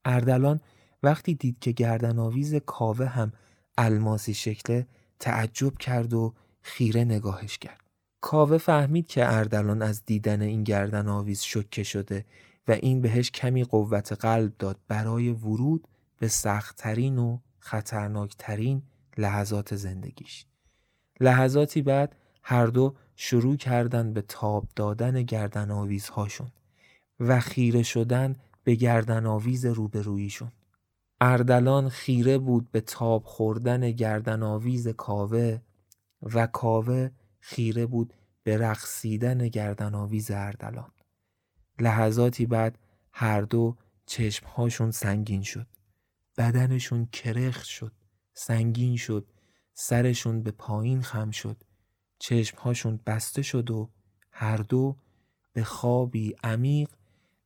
[0.05, 0.61] اردلان
[1.03, 3.33] وقتی دید که گردن آویز کاوه هم
[3.79, 4.87] الماسی شکله
[5.21, 7.81] تعجب کرد و خیره نگاهش کرد.
[8.21, 12.25] کاوه فهمید که اردلان از دیدن این گردن آویز شکه شده
[12.69, 18.83] و این بهش کمی قوت قلب داد برای ورود به سختترین و خطرناکترین
[19.19, 20.47] لحظات زندگیش.
[21.21, 26.51] لحظاتی بعد هر دو شروع کردن به تاب دادن گردن آویزهاشون
[27.21, 30.53] و خیره شدن به گردن آویز روبرویشون.
[31.21, 35.61] اردلان خیره بود به تاب خوردن گردن آویز کاوه
[36.23, 40.91] و کاوه خیره بود به رقصیدن گردن آویز اردلان.
[41.79, 42.79] لحظاتی بعد
[43.13, 45.67] هر دو چشمهاشون سنگین شد.
[46.39, 47.93] بدنشون کرخت شد.
[48.35, 49.27] سنگین شد.
[49.75, 51.63] سرشون به پایین خم شد.
[52.19, 53.91] چشمهاشون بسته شد و
[54.31, 54.97] هر دو
[55.53, 56.89] به خوابی عمیق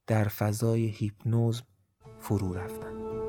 [0.07, 1.67] در فضای هیپنوزم
[2.19, 3.24] فرو رفتند.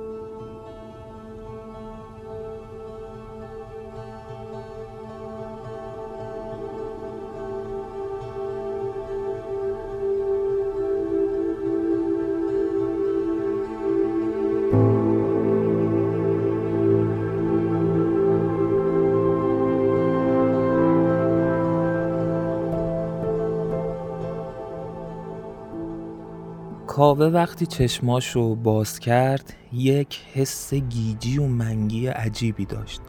[26.95, 33.01] کاوه وقتی چشماش رو باز کرد یک حس گیجی و منگی عجیبی داشت.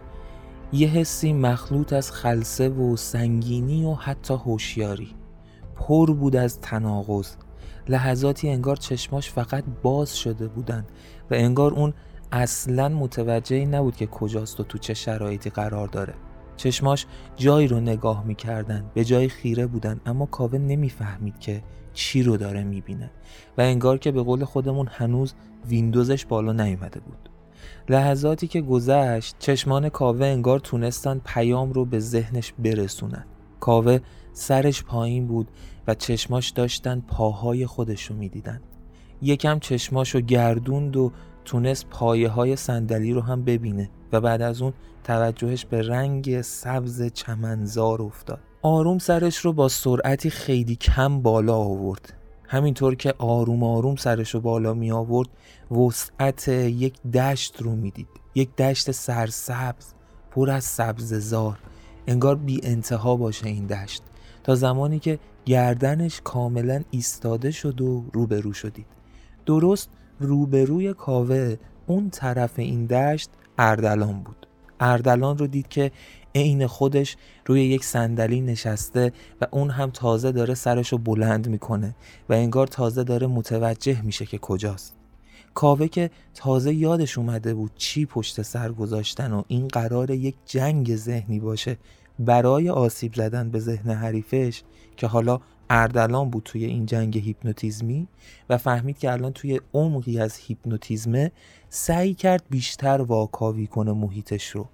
[0.73, 5.15] یه حسی مخلوط از خلصه و سنگینی و حتی هوشیاری.
[5.77, 7.37] پر بود از تناقض.
[7.89, 10.87] لحظاتی انگار چشماش فقط باز شده بودن
[11.31, 11.95] و انگار اون
[12.33, 16.15] اصلا متوجه نبود که کجاست و تو چه شرایطی قرار داره.
[16.57, 17.07] چشماش
[17.37, 21.63] جایی رو نگاه می‌کردن به جای خیره بودن اما کاوه نمی‌فهمید که
[21.97, 23.11] چی رو داره می‌بینه.
[23.59, 25.35] و انگار که به قول خودمون هنوز
[25.69, 27.29] ویندوزش بالا نیومده بود.
[27.89, 33.25] لحظاتی که گذشت چشمان کاوه انگار تونستن پیام رو به ذهنش برسونن.
[33.61, 33.99] کاوه
[34.33, 35.49] سرش پایین بود
[35.87, 38.61] و چشماش داشتن پاهای خودش رو می‌دیدن.
[39.23, 41.13] یکم چشماش رو گردوند و
[41.45, 44.73] تونست پایه های صندلی رو هم ببینه و بعد از اون
[45.05, 48.41] توجهش به رنگ سبز چمنزار افتاد.
[48.63, 52.13] آروم سرش رو با سرعتی خیلی کم بالا آورد.
[52.49, 55.29] همینطور که آروم آروم سرش رو بالا می آورد
[55.71, 59.93] وسعت یک دشت رو می‌دید یک دشت سرسبز
[60.31, 61.59] پر از سبززار
[62.07, 64.03] انگار بی انتها باشه این دشت.
[64.45, 68.87] تا زمانی که گردنش کاملا ایستاده شد و روبرو شدید.
[69.47, 71.57] درست روبروی کاوه
[71.87, 74.47] اون طرف این دشت اردلان بود.
[74.81, 75.93] اردلان رو دید که
[76.37, 81.95] عین خودش روی یک صندلی نشسته و اون هم تازه داره سرش رو بلند می‌کنه
[82.29, 84.95] و انگار تازه داره متوجه میشه که کجاست.
[85.55, 90.97] کاوه که تازه یادش اومده بود چی پشت سر گذاشتن و این قرار یک جنگ
[90.97, 91.77] ذهنی باشه
[92.19, 94.63] برای آسیب زدن به ذهن حریفش
[94.97, 95.41] که حالا
[95.71, 98.09] اردلان بود توی این جنگ هیپنوتیزمی
[98.51, 101.33] و فهمید که الان توی عمقی از هیپنوتیزمه
[101.69, 104.69] سعی کرد بیشتر واکاوی کنه محیطش رو.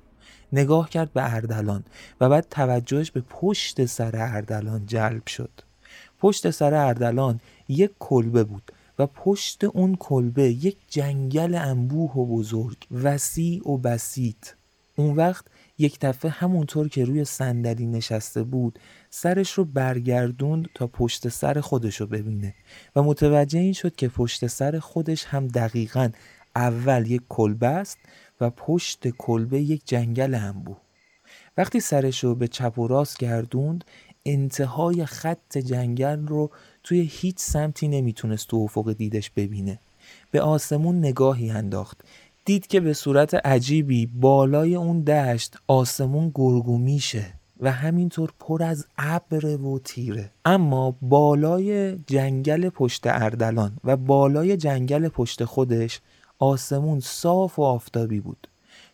[0.53, 1.85] نگاه کرد به اردلان
[2.20, 5.51] و بعد توجهش به پشت سر اردلان جلب شد.
[6.19, 12.77] پشت سر اردلان یک کلبه بود و پشت اون کلبه یک جنگل انبوه و بزرگ
[12.91, 14.49] وسیع و بسیط.
[14.97, 15.45] اون وقت
[15.79, 18.79] یک دفعه همونطور که روی صندلی نشسته بود
[19.11, 22.55] سرش رو برگردوند تا پشت سر خودش رو ببینه
[22.97, 26.11] و متوجه این شد که پشت سر خودش هم دقیقا
[26.57, 27.99] اول یک کلبه است
[28.43, 30.77] و پشت کلبه یک جنگل انبوه
[31.56, 33.85] وقتی سرش رو به چپ و راست گردوند
[34.27, 36.51] انتهای خط جنگل رو
[36.82, 39.78] توی هیچ سمتی نمی‌تونست تو افق دیدش ببینه.
[40.31, 42.01] به آسمون نگاهی انداخت.
[42.44, 48.86] دید که به صورت عجیبی بالای اون دشت آسمون گرگو میشه و همینطور پر از
[48.98, 50.31] ابر و تیره.
[50.44, 56.01] اما بالای جنگل پشت اردلان و بالای جنگل پشت خودش
[56.43, 58.48] آسمون صاف و آفتابی بود.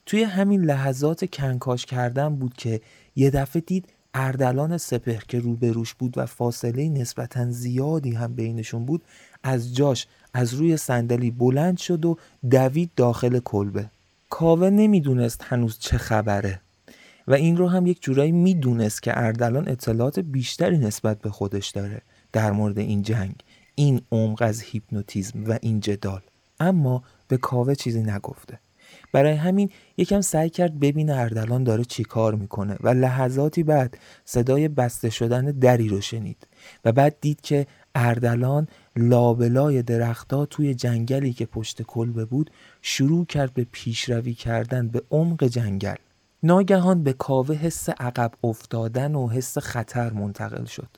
[0.07, 2.81] توی همین لحظات کنکاش کردن بود که
[3.17, 9.03] یه دفعه دید اردلان سپهر که روبروش بود و فاصله نسبتا زیادی هم بینشون بود
[9.43, 12.17] از جاش از روی صندلی بلند شد و
[12.51, 13.91] دوید داخل کلبه.
[14.31, 16.61] کاوه نمی‌دونست هنوز چه خبره
[17.29, 22.03] و این رو هم یک جورایی می‌دونست که اردلان اطلاعات بیشتری نسبت به خودش داره
[22.33, 23.35] در مورد این جنگ
[23.75, 26.21] این عمق از هیپنوتیزم و این جدال.
[26.61, 28.59] اما به کاوه چیزی نگفته.
[29.13, 34.69] برای همین یکم سعی کرد ببینه اردلان داره چی کار می‌کنه و لحظاتی بعد صدای
[34.69, 36.47] بسته شدن دری رو شنید
[36.85, 42.51] و بعد دید که اردلان لابلای درختها توی جنگلی که پشت کلبه بود
[42.83, 45.97] شروع کرد به پیشروی کردن به عمق جنگل.
[46.43, 50.89] ناگهان به کاوه حس عقب افتادن و حس خطر منتقل شد.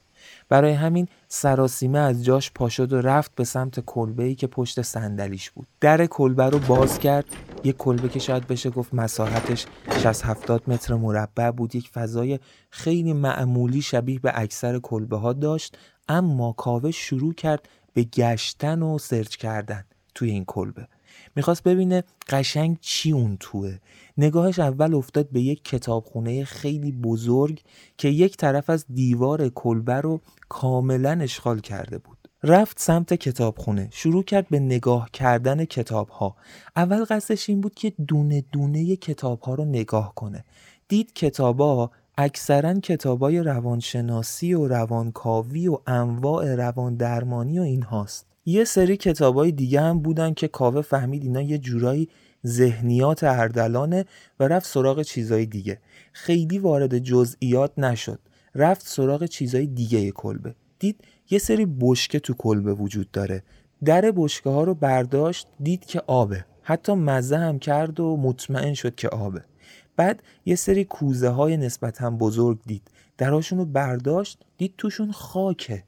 [0.51, 5.51] برای همین سراسیمه از جاش پاشد و رفت به سمت کلبه ای که پشت صندلیش
[5.51, 5.67] بود.
[5.81, 7.25] در کلبه رو باز کرد.
[7.65, 9.67] یک کلبه که شاید بشه گفت مساحتش
[9.99, 11.75] 60 70 متر مربع بود.
[11.75, 12.39] یک فضای
[12.71, 15.79] خیلی معمولی شبیه به اکثر کلبه ها داشت
[16.09, 20.89] اما کاوه شروع کرد به گشتن و سرچ کردن توی این کلبه.
[21.37, 23.79] می‌خواست ببینه قشنگ چی اون توه.
[24.19, 27.63] نگاهش اول افتاد به یک کتابخونه خیلی بزرگ
[27.97, 32.17] که یک طرف از دیوار کلبه رو کاملا اشغال کرده بود.
[32.43, 36.37] رفت سمت کتابخونه شروع کرد به نگاه کردن کتاب ها
[36.77, 40.45] اول قصدش این بود که دونه دونه کتاب ها رو نگاه کنه.
[40.89, 48.65] دید کتابا اکثرا کتابای روانشناسی و روانکاوی و انواع روان درمانی و این هاست یه
[48.65, 52.09] سری کتابای دیگه هم بودن که کاوه فهمید اینا یه جورایی
[52.47, 54.05] ذهنیات اردلانه
[54.41, 55.81] و رفت سراغ چیزای دیگه.
[56.13, 58.19] خیلی وارد جزئیات نشد.
[58.55, 60.55] رفت سراغ چیزای دیگه کلبه.
[60.79, 63.43] دید یه سری بشکه تو کلبه وجود داره.
[63.85, 66.45] در بشکه ها رو برداشت دید که آبه.
[66.63, 69.45] حتی مزه هم کرد و مطمئن شد که آبه.
[69.97, 72.91] بعد یه سری کوزه های نسبتا بزرگ دید.
[73.19, 75.85] دراشون رو برداشت دید توشون خاکه.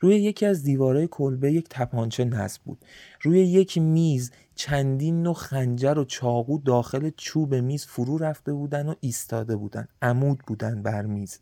[0.00, 2.84] روی یکی از دیوارهای کلبه یک تپانچه نصب بود.
[3.22, 8.94] روی یک میز چندین نوع خنجر و چاقو داخل چوب میز فرو رفته بودن و
[9.00, 9.88] ایستاده بودن.
[10.02, 11.38] عمود بودن بر میز.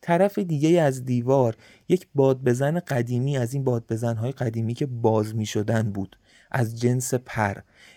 [0.00, 1.56] طرف دیگه از دیوار
[1.88, 6.16] یک بادبزن قدیمی از این بادبزنهای قدیمی که باز می شدن بود.
[6.50, 7.54] از جنس پر.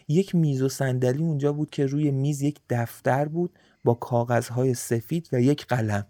[0.07, 5.29] یک میز و صندلی اونجا بود که روی میز یک دفتر بود با کاغذهای سفید
[5.31, 6.05] و یک قلم.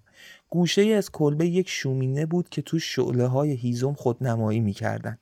[0.53, 5.17] گوشه از کلبه یک شومینه بود که تو شعله های هیزم خودنمایی می‌کردن.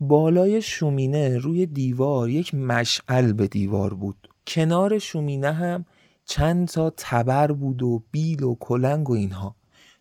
[0.00, 4.28] بالای شومینه روی دیوار یک مشعل به دیوار بود.
[4.46, 5.84] کنار شومینه هم
[6.24, 9.56] چند تا تبر بود و بیل و کلنگ و اینها.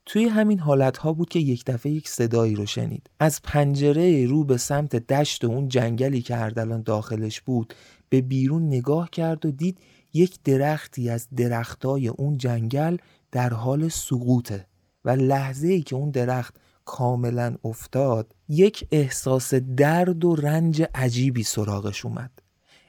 [0.06, 3.10] توی همین حالت ها بود که یک دفعه یک صدایی رو شنید.
[3.20, 7.74] از پنجره رو به سمت دشت و اون جنگلی که اردلان داخلش بود
[8.10, 9.78] به بیرون نگاه کرد و دید
[10.14, 12.98] یک درختی از درختای اون جنگل
[13.34, 14.68] در حال سقوطه
[15.06, 16.56] و لحظه ای که اون درخت
[16.86, 22.32] کاملا افتاد یک احساس درد و رنج عجیبی سراغش اومد.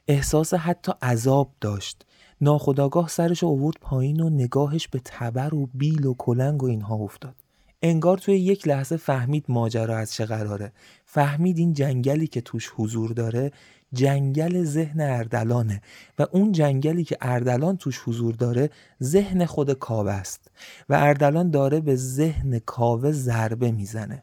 [0.08, 2.06] احساس حتی عذاب داشت.
[2.40, 7.34] ناخداگاه سرش اوورد پایین و نگاهش به تبر و بیل و کلنگ و اینها افتاد.
[7.82, 10.72] انگار توی یک لحظه فهمید ماجرا از چه قراره.
[11.04, 13.52] فهمید این جنگلی که توش حضور داره
[13.94, 15.80] جنگل ذهن اردلانه
[16.18, 18.70] و اون جنگلی که اردلان توش حضور داره
[19.02, 20.50] ذهن خود کاوه است
[20.88, 24.22] و اردلان داره به ذهن کاوه ضربه می‌زنه.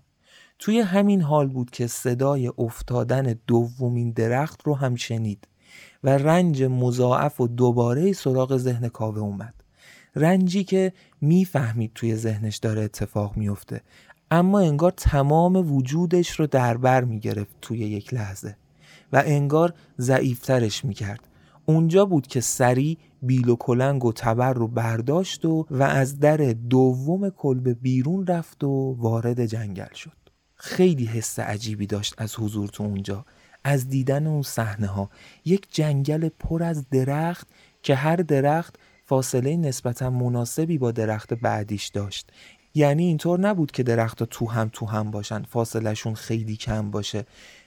[0.60, 5.48] توی همین حال بود که صدای افتادن دومین درخت رو هم شنید
[6.04, 9.54] و رنج مضاعف و دوباره سراغ ذهن کاوه اومد.
[10.16, 13.82] رنجی که می‌فهمید توی ذهنش داره اتفاق میفته
[14.32, 18.56] اما انگار تمام وجودش رو در بر می‌گرفت توی یک لحظه.
[19.14, 21.28] و انگار ضعیفترش می‌کرد.
[21.66, 26.38] اونجا بود که سری بیل و کلنگ و تبر رو برداشت و و از در
[26.70, 30.18] دوم کلبه بیرون رفت و وارد جنگل شد.
[30.56, 33.26] خیلی حس عجیبی داشت از حضور تو اونجا.
[33.64, 35.10] از دیدن اون صحنه ها.
[35.46, 37.48] یک جنگل پر از درخت
[37.84, 38.76] که هر درخت
[39.06, 42.32] فاصله نسبتا مناسبی با درخت بعدیش داشت.
[42.74, 45.44] یعنی اینطور نبود که درختها تو هم تو هم باشن.
[45.44, 47.26] فاصلهشون خیلی کم باشه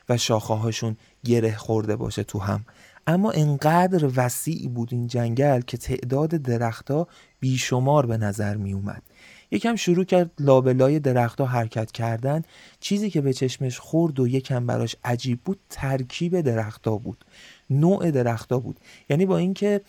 [0.08, 2.64] و شاخه هاشون گره خورده باشه تو هم.
[3.06, 7.08] اما انقدر وسیع بود این جنگل که تعداد درختها
[7.40, 9.02] بیشمار به نظر می اومد
[9.50, 12.42] یکم شروع کرد لابلای درختها حرکت کردن.
[12.80, 17.24] چیزی که به چشمش خورد و یکم براش عجیب بود ترکیب درختها بود.
[17.70, 18.80] نوع درختها بود.
[19.08, 19.80] یعنی با اینکه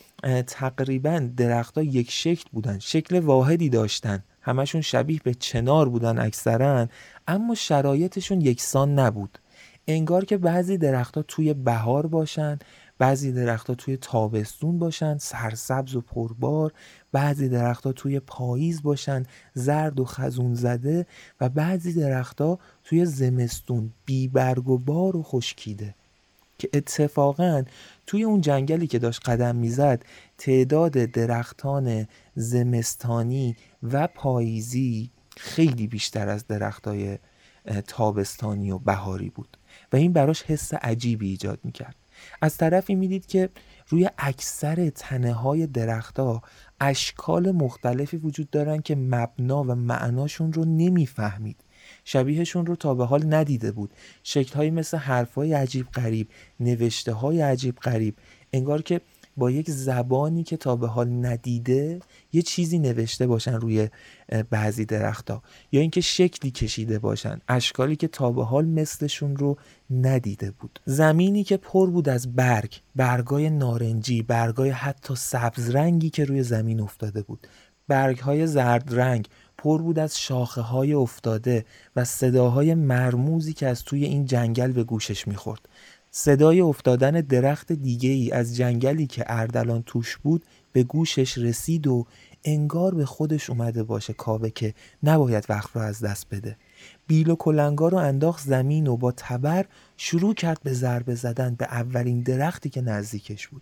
[0.48, 4.24] تقریبا درختها یک شکل بودن شکل واحدی داشتن.
[4.42, 6.88] همشون شبیه به چنار بودن اکثرا
[7.28, 9.40] اما شرایطشون یکسان نبود.
[9.88, 12.60] انگار که بعضی درختها توی بهار باشن
[12.98, 16.74] بعضی درختها توی تابستون باشن سرسبز و پربار
[17.12, 21.06] بعضی درختها توی پاییز باشن زرد و خزون زده
[21.42, 25.96] و بعضی درختها توی زمستون بیبرگ و بار و خشکیده.
[26.60, 27.64] که اتفاقا
[28.08, 30.04] توی اون جنگلی که داشت قدم می‌زد
[30.38, 37.18] تعداد درختان زمستانی و پاییزی خیلی بیشتر از درختای
[37.88, 39.58] تابستانی و بهاری بود.
[39.94, 41.96] و این براش حس عجیبی ایجاد می‌کرد.
[42.42, 43.50] از طرفی می‌دید که
[43.90, 46.42] روی اکثر تنه های درختها
[46.80, 51.58] اشکال مختلفی وجود دارن که مبنا و معناشون رو نمی‌فهمید.
[52.04, 53.94] شبیهشون رو تا به حال ندیده بود.
[54.24, 56.28] شکلهایی مثل حرفهای عجیب غریب
[56.60, 58.16] نوشته های عجیب غریب
[58.54, 59.02] انگار که
[59.38, 62.00] با یک زبانی که تا به حال ندیده
[62.34, 63.90] یه چیزی نوشته باشن روی
[64.50, 65.44] بعضی درختها.
[65.72, 67.40] یا اینکه شکلی کشیده باشن.
[67.48, 69.58] اشکالی که تا به حال مثلشون رو
[69.90, 70.80] ندیده بود.
[70.86, 76.80] زمینی که پر بود از برگ برگای نارنجی برگای حتی سبز رنگی که روی زمین
[76.80, 77.48] افتاده بود.
[77.88, 84.06] برگهای زرد رنگ پر بود از شاخه های افتاده و صداهای مرموزی که از توی
[84.06, 85.70] این جنگل به گوشش می‌خورد.
[86.18, 90.44] صدای افتادن درخت دیگه ای از جنگلی که اردلان توش بود
[90.74, 92.06] به گوشش رسید و
[92.44, 94.74] انگار به خودش اومده باشه کاوه که
[95.04, 96.58] نباید وقت رو از دست بده.
[97.08, 99.66] بیل و کلنگا رو انداخت زمین و با تبر
[99.98, 103.62] شروع کرد به ضربه زدن به اولین درختی که نزدیکش بود.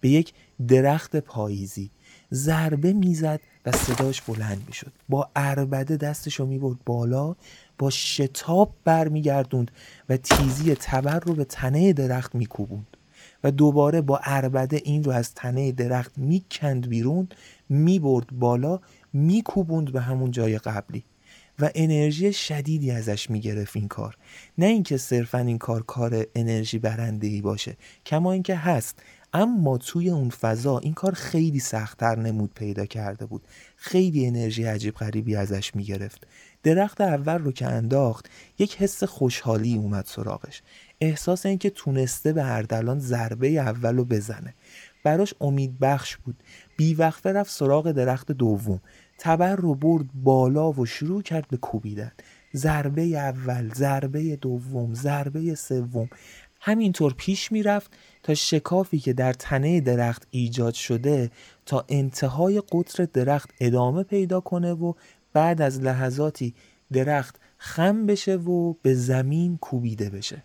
[0.00, 0.32] به یک
[0.68, 1.90] درخت پاییزی.
[2.32, 4.92] ضربه می‌زد و صداش بلند می‌شد.
[5.08, 7.36] با اربده دستشو می‌برد بالا
[7.78, 9.70] با شتاب برمیگردوند
[10.08, 12.96] و تیزی تبر رو به تنه درخت میکوبوند
[13.44, 17.28] و دوباره با اربده این رو از تنه درخت می‌کند بیرون
[17.68, 18.80] می‌برد بالا
[19.12, 21.04] میکوبوند به همون جای قبلی
[21.58, 24.16] و انرژی شدیدی ازش می‌گرفت این کار.
[24.58, 27.76] نه اینکه صرفا این کار کار انرژی برنده ای باشه
[28.06, 29.02] کما اینکه هست.
[29.32, 33.42] اما توی اون فضا این کار خیلی سختتر نمود پیدا کرده بود.
[33.76, 36.26] خیلی انرژی عجیب غریبی ازش می‌گرفت.
[36.62, 40.62] درخت اول رو که انداخت یک حس خوشحالی اومد سراغش.
[41.00, 44.54] احساس اینکه تونسته به اردلان ضربه اول رو بزنه.
[45.04, 46.36] براش امید بخش بود.
[46.76, 48.80] بیوقفه رفت سراغ درخت دوم.
[49.18, 52.12] تبر رو برد بالا و شروع کرد به کوبیدن.
[52.56, 56.08] ضربه اول ضربه دوم ضربه سوم.
[56.60, 57.90] همینطور پیش می‌رفت
[58.22, 61.30] تا شکافی که در تنه درخت ایجاد شده
[61.66, 64.92] تا انتهای قطر درخت ادامه پیدا کنه و
[65.32, 66.54] بعد از لحظاتی
[66.92, 70.44] درخت خم بشه و به زمین کوبیده بشه.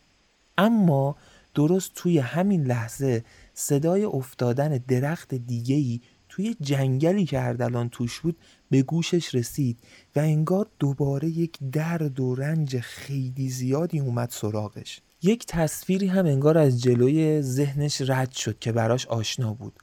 [0.58, 1.16] اما
[1.56, 3.24] درست توی همین لحظه
[3.54, 8.38] صدای افتادن درخت دیگهی توی جنگلی که اردلان توش بود
[8.70, 9.78] به گوشش رسید
[10.16, 15.02] و انگار دوباره یک درد و رنج خیلی زیادی اومد سراغش.
[15.22, 19.74] یک تصویری هم انگار از جلوی ذهنش رد شد که براش آشنا بود.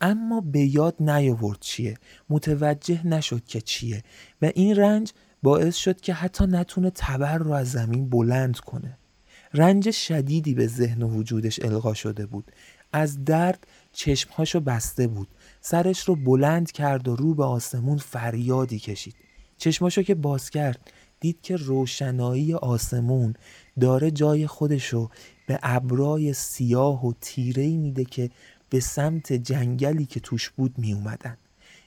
[0.00, 1.98] اما به یاد نیاورد چیه.
[2.28, 4.02] متوجه نشد که چیه.
[4.42, 5.12] و این رنج
[5.42, 8.98] باعث شد که حتی نتونه تبر رو از زمین بلند کنه.
[9.54, 12.52] رنج شدیدی به ذهن و وجودش القا شده بود.
[12.92, 15.28] از درد چشمهاشو بسته بود.
[15.60, 19.14] سرش رو بلند کرد و رو به آسمون فریادی کشید.
[19.58, 20.90] چشماشو که باز کرد
[21.20, 23.34] دید که روشنایی آسمون
[23.80, 25.10] داره جای خودشو
[25.46, 28.30] به ابرای سیاه و تیره میده که
[28.70, 31.36] به سمت جنگلی که توش بود می اومدن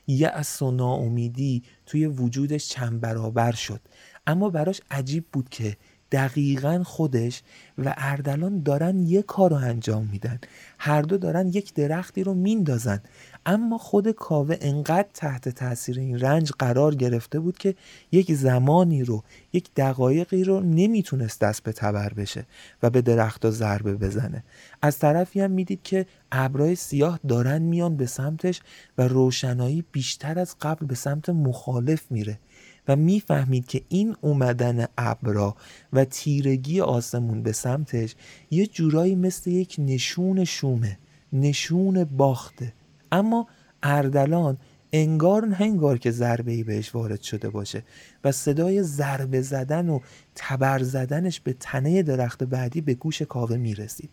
[0.07, 3.81] یأس و ناامیدی توی وجودش چند برابر شد.
[4.27, 5.77] اما براش عجیب بود که
[6.11, 7.41] دقیقا خودش
[7.77, 10.39] و اردلان دارن یک کار رو انجام میدن.
[10.79, 13.01] هر دو دارن یک درختی رو میندازن.
[13.45, 17.75] اما خود کاوه انقدر تحت تاثیر این رنج قرار گرفته بود که
[18.11, 22.45] یک زمانی رو یک دقایقی رو نمی‌تونست دست به تبر بشه
[22.83, 24.43] و به درخت ضربه بزنه.
[24.81, 28.61] از طرفی هم می‌دید که ابرای سیاه دارن میان به سمتش
[28.97, 32.39] و روشنایی بیشتر از قبل به سمت مخالف میره
[32.87, 35.55] و می‌فهمید که این اومدن ابرا
[35.93, 38.15] و تیرگی آسمون به سمتش
[38.51, 40.97] یه جورایی مثل یک نشون شومه
[41.33, 42.73] نشون باخته.
[43.13, 43.47] اما
[43.83, 44.57] اردلان
[44.93, 47.83] انگار نه انگار که ضربه ای بهش وارد شده باشه
[48.23, 49.99] و صدای ضربه زدن و
[50.35, 54.09] تبر زدنش به تنه درخت بعدی به گوش کاوه می‌رسید.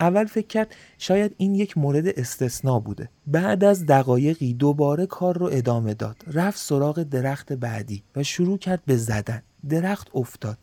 [0.00, 3.08] اول فکر کرد شاید این یک مورد استثنا بوده.
[3.26, 6.16] بعد از دقایقی دوباره کار رو ادامه داد.
[6.26, 9.42] رفت سراغ درخت بعدی و شروع کرد به زدن.
[9.68, 10.58] درخت افتاد.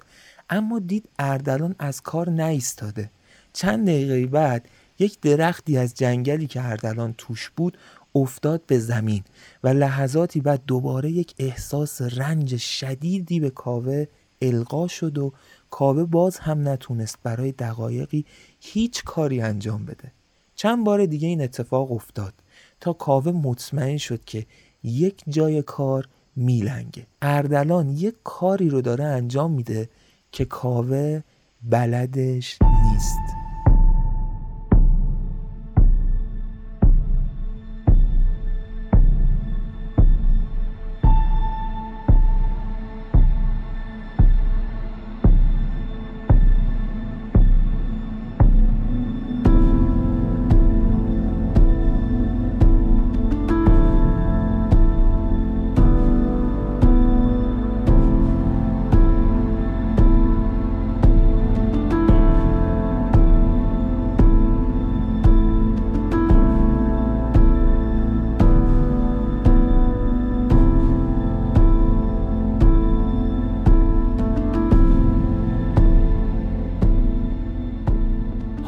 [0.50, 3.12] اما دید اردلان از کار نیستاده.
[3.54, 4.68] چند دقیقه بعد
[5.00, 7.78] یک درختی از جنگلی که اردلان توش بود
[8.16, 9.24] افتاد به زمین
[9.64, 14.06] و لحظاتی بعد دوباره یک احساس رنج شدیدی به کاوه
[14.42, 15.34] القا شد و
[15.70, 18.26] کاوه باز هم نتونست برای دقایقی
[18.60, 20.12] هیچ کاری انجام بده.
[20.56, 22.34] چند بار دیگه این اتفاق افتاد
[22.80, 24.46] تا کاوه مطمئن شد که
[24.84, 27.08] یک جای کار میلنگه.
[27.22, 29.90] اردلان یک کاری رو داره انجام میده
[30.32, 31.22] که کاوه
[31.64, 33.47] بلدش نیست.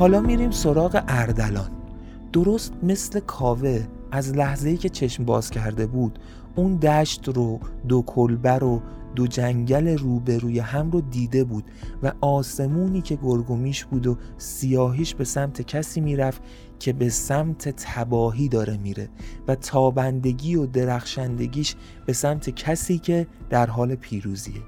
[0.10, 1.72] حالا میریم سراغ اردلان.
[2.34, 6.20] درست مثل کاوه از لحظه‌ای که چشم باز کرده بود
[6.56, 8.82] اون دشت رو دو کلبه رو
[9.16, 11.64] دو جنگل روبروی هم رو دیده بود
[12.04, 16.42] و آسمونی که گرگومیش بود و سیاهیش به سمت کسی می‌رفت
[16.80, 19.10] که به سمت تباهی داره میره
[19.48, 21.76] و تابندگی و درخشندگیش
[22.06, 24.62] به سمت کسی که در حال پیروزیه.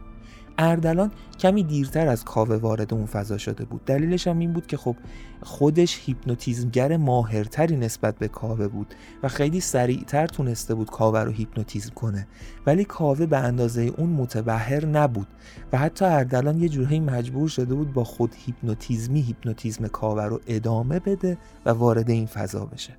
[0.57, 3.85] اردلان کمی دیرتر از کاوه وارد اون فضا شده بود.
[3.85, 4.95] دلیلش هم این بود که خب
[5.43, 11.93] خودش هیپنوتیزمگر ماهرتری نسبت به کاوه بود و خیلی سریعتر تونسته بود کاوه رو هیپنوتیزم
[11.93, 12.27] کنه.
[12.65, 15.27] ولی کاوه به اندازه اون متبحر نبود
[15.73, 20.99] و حتی اردلان یه جورایی مجبور شده بود با خود هیپنوتیزمی هیپنوتیزم کاوه رو ادامه
[20.99, 22.97] بده و وارد این فضا بشه.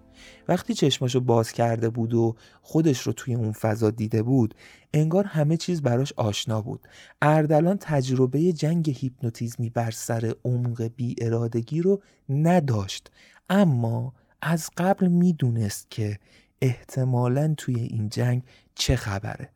[0.49, 4.55] وقتی چشماشو باز کرده بود و خودش رو توی اون فضا دیده بود
[4.95, 6.81] انگار همه چیز براش آشنا بود.
[7.23, 13.11] اردلان تجربه جنگ هیپنوتیزمی بر سر عمق بی ارادگی رو نداشت.
[13.51, 16.19] اما از قبل می‌دونست که
[16.63, 18.43] احتمالا توی این جنگ
[18.75, 19.49] چه خبره.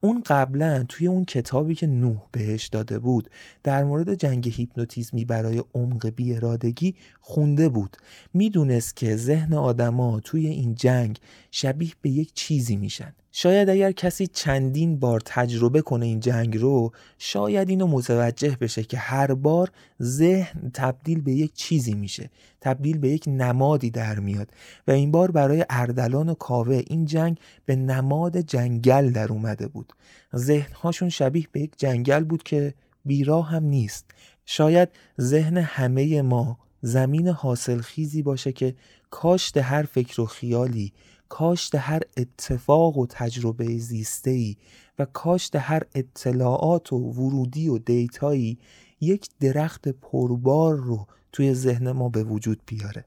[0.00, 3.30] اون قبلا توی اون کتابی که نوح بهش داده بود
[3.62, 7.96] در مورد جنگ هیپنوتیزمی برای عمق بیارادگی خونده بود.
[8.34, 11.18] می‌دونست که ذهن آدما توی این جنگ
[11.50, 13.14] شبیه به یک چیزی میشن.
[13.32, 18.98] شاید اگر کسی چندین بار تجربه کنه این جنگ رو شاید اینو متوجه بشه که
[18.98, 19.70] هر بار
[20.02, 22.30] ذهن تبدیل به یک چیزی میشه
[22.60, 24.50] تبدیل به یک نمادی در میاد
[24.86, 29.92] و این بار برای اردلان و کاوه این جنگ به نماد جنگل در اومده بود.
[30.36, 34.10] ذهنهاشون شبیه به یک جنگل بود که بیراه هم نیست.
[34.46, 34.88] شاید
[35.20, 38.74] ذهن همه ما زمین حاصلخیزی باشه که
[39.10, 40.92] کاشت هر فکر و خیالی
[41.32, 44.56] کاشت هر اتفاق و تجربه زیسته‌ای
[44.98, 48.58] و کاشت هر اطلاعات و ورودی و دیتایی
[49.00, 53.04] یک درخت پربار رو توی ذهن ما به وجود بیاره.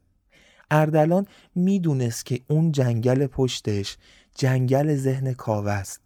[0.71, 1.25] اردلان
[1.55, 3.97] می‌دونست که اون جنگل پشتش
[4.35, 6.01] جنگل ذهن کاوه است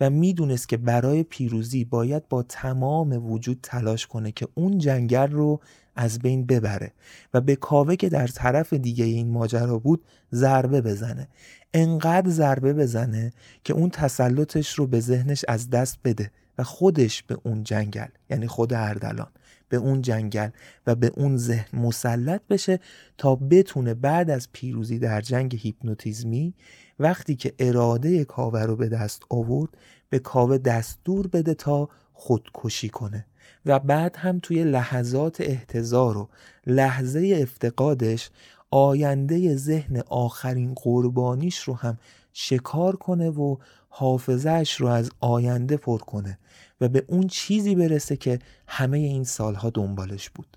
[0.00, 5.60] و می‌دونست که برای پیروزی باید با تمام وجود تلاش کنه که اون جنگل رو
[5.96, 6.92] از بین ببره
[7.34, 11.28] و به کاوه که در طرف دیگه این ماجرا بود ضربه بزنه.
[11.74, 13.32] انقدر ضربه بزنه
[13.64, 18.46] که اون تسلطش رو به ذهنش از دست بده و خودش به اون جنگل یعنی
[18.46, 19.30] خود اردلان
[19.68, 20.48] به اون جنگل
[20.86, 22.80] و به اون ذهن مسلط بشه
[23.18, 26.54] تا بتونه بعد از پیروزی در جنگ هیپنوتیزمی
[26.98, 29.70] وقتی که اراده کاوه رو به دست آورد
[30.10, 33.26] به کاوه دستور بده تا خودکشی کنه.
[33.66, 36.28] و بعد هم توی لحظات احتضار و
[36.66, 38.30] لحظه افتقادش
[38.72, 41.98] آینده ذهن آخرین قربانیش رو هم
[42.32, 43.56] شکار کنه و
[43.88, 46.38] حافظهش رو از آینده پر کنه
[46.80, 50.56] و به اون چیزی برسه که همه این سالها دنبالش بود.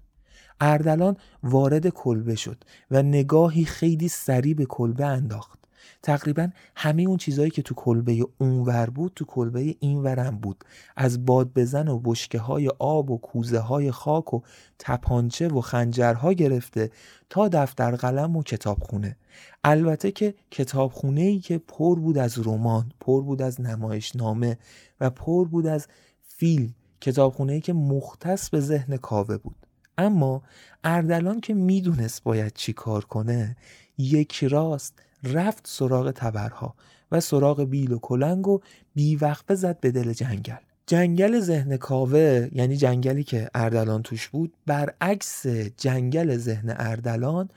[0.62, 5.65] اردلان وارد کلبه شد و نگاهی خیلی سریع به کلبه انداخت.
[6.04, 10.64] تقریبا همه اون چیزهایی که تو کلبه اونور بود تو کلبه اینورم بود.
[10.96, 14.42] از باد بزن و بشکه های آب و کوزه های خاک و
[14.80, 16.92] تپانچه و خنجرها گرفته
[17.30, 19.18] تا دفتر قلم و کتابخونه.
[19.64, 24.58] البته که کتابخونه ای که پر بود از رمان پر بود از نمایشنامه
[25.02, 25.88] و پر بود از
[26.28, 29.56] فیلم کتابخونه ای که مختص به ذهن کاوه بود.
[29.98, 30.42] اما
[30.84, 33.58] اردلان که می‌دونست باید چی کار کنه
[33.98, 36.76] یک راست رفت سراغ تبرها
[37.12, 38.60] و سراغ بیل و کلنگ و
[38.96, 40.56] بیوقفه زد به دل جنگل.
[40.88, 45.48] جنگل ذهن کاوه یعنی جنگلی که اردلان توش بود برعکس
[45.78, 47.50] جنگل ذهن اردلان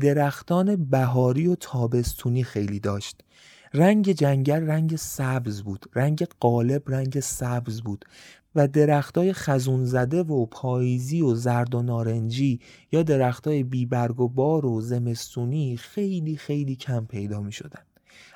[0.00, 3.20] درختان بهاری و تابستونی خیلی داشت.
[3.74, 8.04] رنگ جنگل رنگ سبز بود رنگ قالب رنگ سبز بود.
[8.56, 12.60] و درختای خزون زده و پاییزی و زرد و نارنجی
[12.92, 17.82] یا درختای بیبرگ و بار و زمستونی خیلی خیلی کم پیدا می شدن.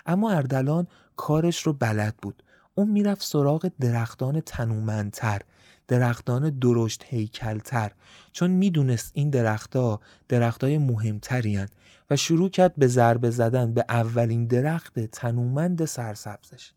[0.07, 0.87] اما اردلان
[1.17, 2.43] کارش رو بلد بود
[2.75, 5.41] اون می‌رفت سراغ درختان تنومندتر
[5.89, 7.93] درختان درشت هیکلتر
[8.33, 11.67] چون می‌دونست این درختها درختای مهمتری
[12.11, 16.73] و شروع کرد به ضربه زدن به اولین درخت تنومند سرسبزش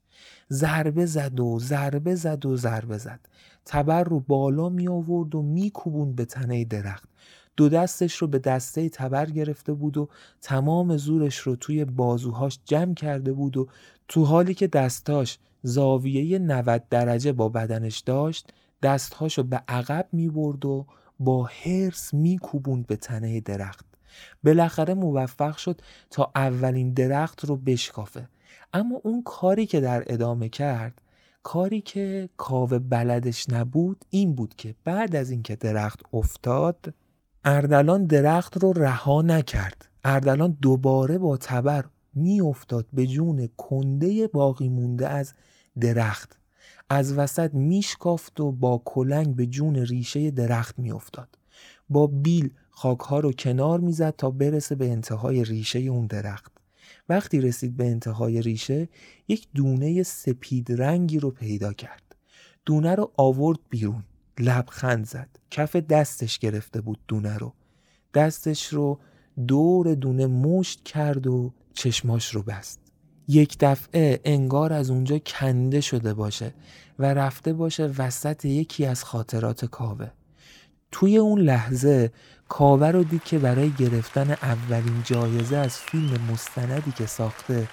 [0.54, 3.20] ضربه زد و ضربه زد و ضربه زد.
[3.66, 7.10] تبر رو بالا می آورد و می کوبوند به تنه درخت.
[7.58, 10.10] دو دستش رو به دسته تبر گرفته بود و
[10.42, 13.68] تمام زورش رو توی بازوهاش جمع کرده بود و
[14.08, 18.54] تو حالی که دستاش زاویه 90 درجه با بدنش داشت
[18.84, 20.86] دستهاشو به عقب می برد و
[21.20, 23.86] با حرس می کوبوند به تنه درخت.
[24.44, 28.28] بالاخره موفق شد تا اولین درخت رو بشکافه.
[28.74, 31.02] اما اون کاری که در ادامه کرد
[31.44, 36.94] کاری که کاوه بلدش نبود این بود که بعد از اینکه درخت افتاد
[37.46, 39.90] اردلان درخت رو رها نکرد.
[40.04, 45.34] اردلان دوباره با تبر میافتاد به جون کنده باقی مونده از
[45.80, 46.40] درخت.
[46.90, 51.38] از وسط میشکافت و با کلنگ به جون ریشه درخت میافتاد.
[51.90, 56.63] با بیل خاکها رو کنار می‌زد تا برسه به انتهای ریشه اون درخت.
[57.10, 58.90] وقتی رسید به انتهای ریشه
[59.28, 62.16] یک دونه سپید رنگی رو پیدا کرد.
[62.66, 64.04] دونه رو آورد بیرون.
[64.40, 65.30] لبخند زد.
[65.52, 67.54] کف دستش گرفته بود دونه رو.
[68.14, 69.00] دستش رو
[69.48, 72.80] دور دونه مشت کرد و چشماش رو بست.
[73.28, 76.54] یک دفعه انگار از اونجا کنده شده باشه
[77.00, 80.12] و رفته باشه وسط یکی از خاطرات کاوه.
[80.94, 82.12] توی اون لحظه
[82.50, 87.68] کاوه رو دید که برای گرفتن اولین جایزه از فیلم مستندی که ساخته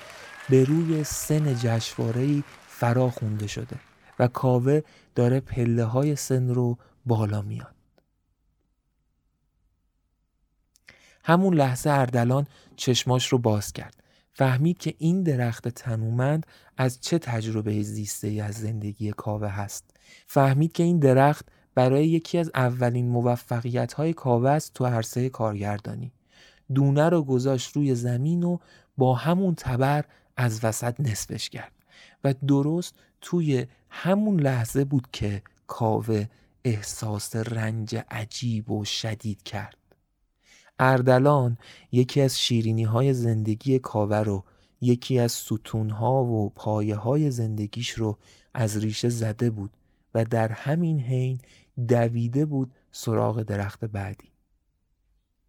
[0.50, 3.76] به روی سن جشوارهی فرا خونده شده
[4.18, 4.80] و کاوه
[5.14, 7.74] داره پله های سن رو بالا میاد.
[11.24, 14.02] همون لحظه اردلان چشماش رو باز کرد.
[14.32, 19.84] فهمید که این درخت تنومند از چه تجربه زیسته ای از زندگی کاوه هست.
[20.26, 21.48] فهمید که این درخت
[21.80, 26.12] برای یکی از اولین موفقیت های کاوه است تو عرصه کارگردانی.
[26.74, 28.58] دونه رو گذاشت روی زمین و
[28.96, 30.04] با همون تبر
[30.36, 31.72] از وسط نصفش کرد
[32.24, 36.26] و درست توی همون لحظه بود که کاوه
[36.64, 39.78] احساس رنج عجیب و شدید کرد.
[40.78, 41.58] اردلان
[41.92, 44.44] یکی از شیرینی های زندگی کاوه رو
[44.80, 48.18] یکی از ستون ها و پایه های زندگیش رو
[48.54, 49.70] از ریشه زده بود
[50.14, 51.40] و در همین حین
[51.88, 54.30] دویده بود سراغ درخت بعدی.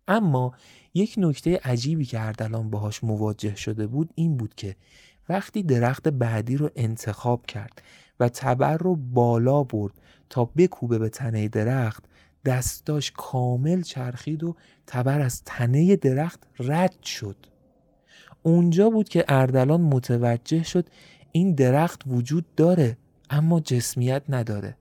[0.08, 0.54] اما
[0.94, 4.76] یک نکته عجیبی که اردلان باهاش مواجه شده بود این بود که
[5.30, 7.82] وقتی درخت بعدی رو انتخاب کرد
[8.20, 9.94] و تبر رو بالا برد
[10.30, 12.04] تا بکوبه به تنه درخت
[12.46, 14.56] دستاش کامل چرخید و
[14.88, 17.36] تبر از تنه درخت رد شد.
[18.44, 20.90] اونجا بود که اردلان متوجه شد
[21.32, 22.98] این درخت وجود داره
[23.30, 24.78] اما جسمیت نداره.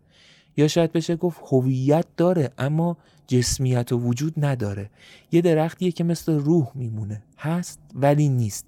[0.61, 2.97] یا شاید بشه گفت هویت داره اما
[3.27, 4.91] جسمیت و وجود نداره.
[5.33, 7.23] یه درختیه که مثل روح میمونه.
[7.39, 8.67] هست ولی نیست.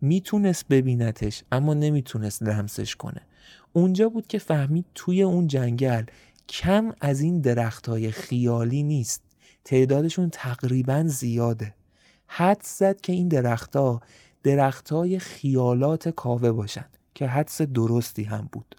[0.00, 3.20] می‌تونست ببینتش اما نمی‌تونست لمسش کنه.
[3.72, 6.04] اونجا بود که فهمید توی اون جنگل
[6.48, 9.22] کم از این درختهای خیالی نیست.
[9.64, 11.74] تعدادشون تقریبا زیاده.
[12.26, 14.00] حد زد که این درختها
[14.42, 18.76] درختهای خیالات کاوه باشن که حدس درستی هم بود.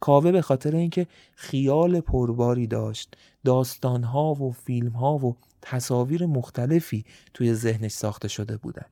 [0.00, 3.16] کاوه به خاطر اینکه خیال پرباری داشت.
[3.44, 7.04] داستانها و فیلمها و تصاویر مختلفی
[7.34, 8.86] توی ذهنش ساخته شده بودن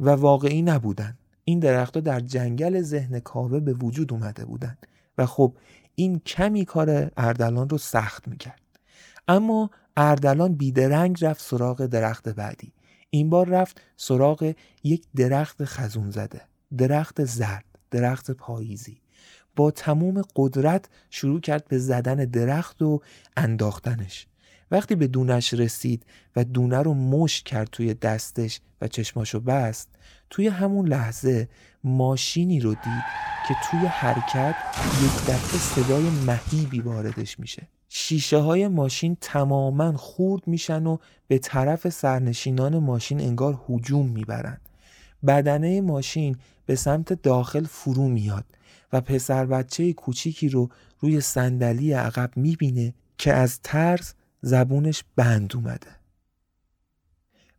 [0.00, 1.18] و واقعی نبودن.
[1.44, 4.78] این درختها در جنگل ذهن کاوه به وجود اومده بودن
[5.18, 5.54] و خب
[5.94, 8.60] این کمی کار اردلان رو سخت می‌کرد.
[9.28, 12.72] اما اردلان بیدرنگ رفت سراغ درخت بعدی.
[13.10, 14.54] این بار رفت سراغ
[14.84, 16.40] یک درخت خزون زده.
[16.78, 19.00] درخت زرد درخت پاییزی.
[19.58, 23.00] با تموم قدرت شروع کرد به زدن درخت و
[23.36, 24.26] انداختنش.
[24.70, 26.06] وقتی به دونش رسید
[26.36, 29.88] و دونه رو مشت کرد توی دستش و چشماشو بست
[30.30, 31.48] توی همون لحظه
[31.84, 33.04] ماشینی رو دید
[33.48, 34.54] که توی حرکت
[35.04, 37.68] یک دفعه صدای مهیبی واردش میشه.
[37.88, 40.96] شیشه های ماشین تماما خورد میشن و
[41.28, 44.60] به طرف سرنشینان ماشین انگار هجوم می‌برن.
[45.26, 46.36] بدنه ماشین
[46.66, 48.44] به سمت داخل فرو میاد.
[48.92, 50.68] و پسر بچه کوچیکی رو
[51.00, 55.98] روی صندلی عقب می‌بینه که از ترس زبونش بند اومده.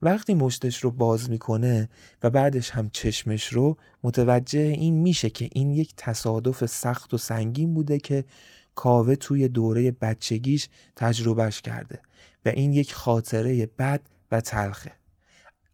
[0.02, 1.90] وقتی مشتش رو باز می‌کنه
[2.24, 7.74] و بعدش هم چشمش رو متوجه این میشه که این یک تصادف سخت و سنگین
[7.74, 8.26] بوده که
[8.76, 12.00] کاوه توی دوره بچگیش تجربهش کرده
[12.46, 14.02] و این یک خاطره بد
[14.32, 14.92] و تلخه.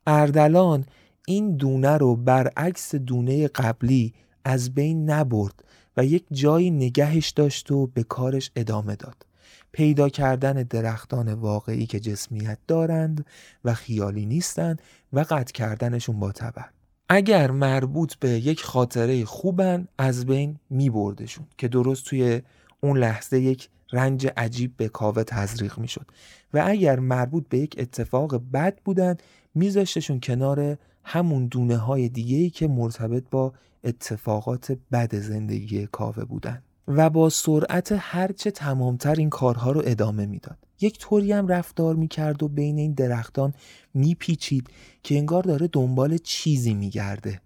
[0.08, 0.86] اردلان
[1.28, 4.14] این دونه رو برعکس دونه قبلی
[4.46, 5.64] از بین نبرد
[5.98, 9.26] و یک جایی نگهش داشت و به کارش ادامه داد.
[9.72, 13.26] پیدا کردن درختان واقعی که جسمیت دارند
[13.66, 14.82] و خیالی نیستند
[15.14, 16.70] و قطع کردنشون با تبر.
[17.10, 22.42] اگر مربوط به یک خاطره خوبن از بین می بردشون که درست توی
[22.82, 26.06] اون لحظه یک رنج عجیب به کاوه تزریق می شد
[26.54, 29.16] و اگر مربوط به یک اتفاق بد بودن
[29.56, 33.54] میذاشتشون کنار همون دونه های دیگه ای که مرتبط با
[33.86, 40.58] اتفاقات بد زندگی کاوه بودن و با سرعت هرچه تمامتر این کارها رو ادامه می‌داد.
[40.82, 43.54] یک طوری هم رفتار می‌کرد و بین این درختان
[43.94, 44.70] میپیچید
[45.04, 47.42] که انگار داره دنبال چیزی میگرده.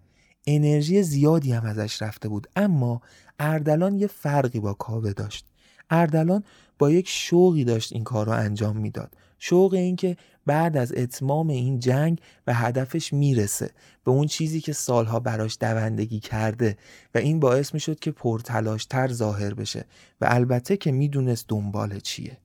[0.48, 3.02] انرژی زیادی هم ازش رفته بود اما
[3.40, 5.45] اردلان یه فرقی با کاوه داشت.
[5.90, 6.44] اردلان
[6.80, 9.14] با یک شوقی داشت این کار رو انجام می‌داد.
[9.40, 10.18] شوق اینکه
[10.49, 13.71] بعد از اتمام این جنگ به هدفش می‌رسه
[14.03, 16.77] به اون چیزی که سالها براش دوندگی کرده
[17.15, 19.85] و این باعث می‌شد که پرتلاشتر ظاهر بشه
[20.21, 22.38] و البته که می‌دونست دنبال چیه.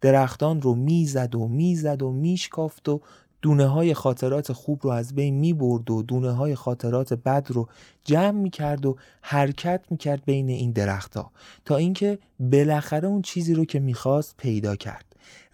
[0.00, 3.00] درختان رو می‌زد و می‌زد و میشکافت و
[3.42, 7.68] دونه های خاطرات خوب رو از بین می برد و دونه های خاطرات بد رو
[8.04, 11.32] جمع می کرد و حرکت می کرد بین این درختها
[11.64, 15.04] تا اینکه بالاخره اون چیزی رو که می‌خواست پیدا کرد.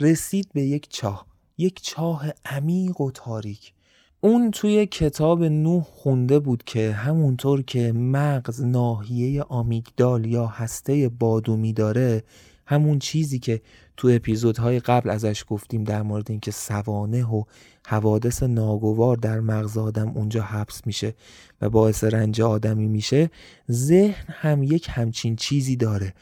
[0.01, 1.36] رسید به یک چاه.
[1.59, 3.73] یک چاه عمیق و تاریک.
[4.21, 11.73] اون توی کتاب نوح خونده بود که همونطور که مغز ناحیه آمیگدال یا هسته بادومی
[11.73, 12.23] داره
[12.67, 13.61] همون چیزی که
[13.97, 17.43] تو اپیزودهای قبل ازش گفتیم در مورد اینکه سوانه و
[17.87, 21.15] حوادث ناگوار در مغز آدم اونجا حبس میشه
[21.61, 23.31] و باعث رنج آدمی میشه
[23.71, 26.15] ذهن هم یک همچین چیزی داره.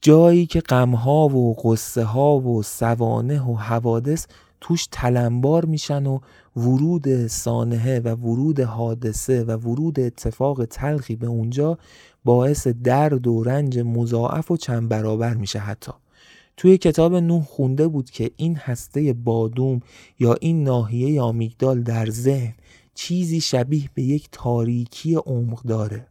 [0.00, 4.26] جایی که غمها و قصه ها و سوانه و حوادث
[4.64, 6.18] توش تلمبار میشن و
[6.56, 11.78] ورود سانحه و ورود حادثه و ورود اتفاق تلخی به اونجا
[12.24, 15.92] باعث درد و رنج مضاعف و چند برابر میشه حتی.
[16.56, 19.80] توی کتاب نوح خونده بود که این هسته بادوم
[20.18, 22.54] یا این ناحیه آمیگدال در ذهن
[22.94, 26.06] چیزی شبیه به یک تاریکی عمق داره.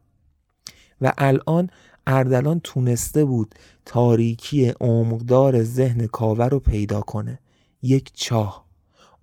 [1.01, 1.69] و الان
[2.07, 3.55] اردلان تونسته بود
[3.85, 7.39] تاریکی عمقدار ذهن کاوه رو پیدا کنه.
[7.83, 8.65] یک چاه.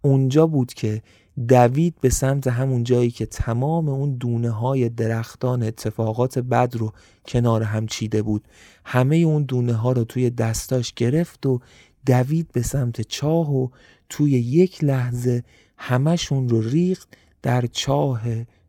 [0.02, 1.02] اونجا بود که
[1.48, 6.92] دوید به سمت همون جایی که تمام اون دونه های درختان اتفاقات بد رو
[7.26, 8.44] کنار هم چیده بود.
[8.84, 11.60] همه اون دونه ها رو توی دستاش گرفت و
[12.06, 13.68] دوید به سمت چاه و
[14.08, 15.44] توی یک لحظه
[15.76, 17.08] همشون رو ریخت
[17.42, 18.22] در چاه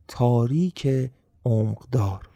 [0.08, 1.10] تاریک
[1.46, 2.30] عمقدار.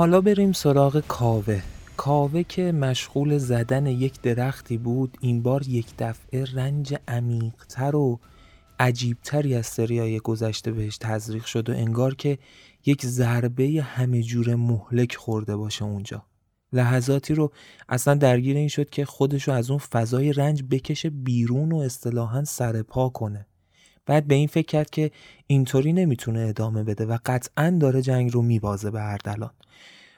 [0.00, 1.62] حالا بریم سراغ کاوه.
[1.96, 8.20] کاوه که مشغول زدن یک درختی بود این بار یک دفعه رنج عمیقتر و
[8.78, 12.38] عجیبتری از سریای گذشته بهش تزریق شد و انگار که
[12.86, 16.22] یک ضربه همه جور مهلک خورده باشه اونجا.
[16.72, 17.52] لحظاتی رو
[17.88, 22.82] اصلا درگیر این شد که خودشو از اون فضای رنج بکشه بیرون و اصطلاحا سر
[22.82, 23.46] پا کنه.
[24.10, 25.10] بعد به این فکر کرد که
[25.46, 29.50] اینطوری نمی‌تونه ادامه بده و قطعا داره جنگ رو میبازه به اردلان.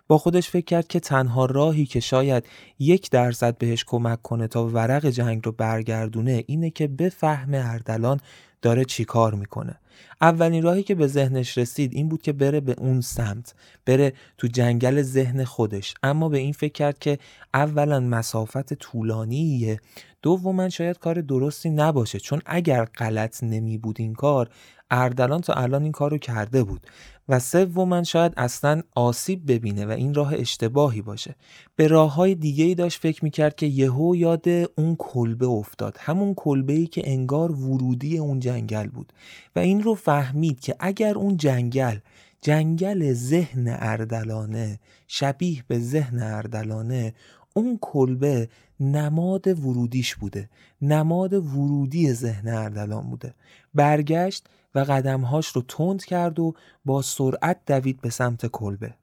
[0.08, 2.44] با خودش فکر کرد که تنها راهی که شاید
[2.78, 8.20] یک درصد بهش کمک کنه تا ورق جنگ رو برگردونه اینه که بفهمه اردلان
[8.62, 9.78] داره چی کار می‌کنه.
[10.20, 13.54] اولین راهی که به ذهنش رسید این بود که بره به اون سمت
[13.86, 15.94] بره تو جنگل ذهن خودش.
[16.02, 17.18] اما به این فکر کرد که
[17.54, 19.80] اولا مسافت طولانیه
[20.22, 22.20] دوما شاید کار درستی نباشه.
[22.20, 24.48] چون اگر غلط نمی بود این کار
[24.90, 26.86] اردلان تا الان این کار رو کرده بود.
[27.28, 31.34] و سوما شاید اصلا آسیب ببینه و این راه اشتباهی باشه.
[31.76, 35.96] به راه های دیگه ای داشت فکر می‌کرد که یهو یاد اون کلبه افتاد.
[36.00, 39.12] همون کلبه ای که انگار ورودی اون جنگل بود.
[39.56, 41.98] و این رو فهمید که اگر اون جنگل
[42.40, 44.78] جنگل ذهن اردلانه
[45.08, 47.14] شبیه به ذهن اردلانه
[47.54, 48.48] اون کلبه
[48.80, 50.50] نماد ورودیش بوده.
[50.82, 53.34] نماد ورودی ذهن اردلان بوده.
[53.74, 56.54] برگشت و قدمهاش رو تند کرد و
[56.84, 58.94] با سرعت دوید به سمت کلبه.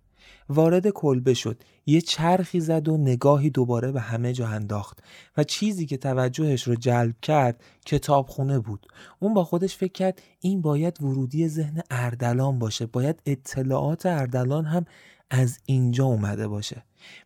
[0.49, 1.63] وارد کلبه شد.
[1.85, 4.99] یه چرخی زد و نگاهی دوباره به همه جا انداخت
[5.37, 8.87] و چیزی که توجهش رو جلب کرد کتابخونه بود.
[9.19, 12.85] اون با خودش فکر کرد این باید ورودی ذهن اردلان باشه.
[12.85, 14.85] باید اطلاعات اردلان هم
[15.29, 16.83] از اینجا اومده باشه.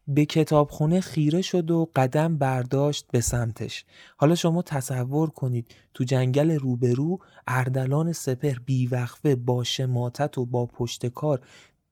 [0.07, 3.85] به کتابخونه خیره شد و قدم برداشت به سمتش.
[4.17, 11.05] حالا شما تصور کنید تو جنگل روبرو اردلان سپر بیوقفه با شماتت و با پشت
[11.05, 11.41] کار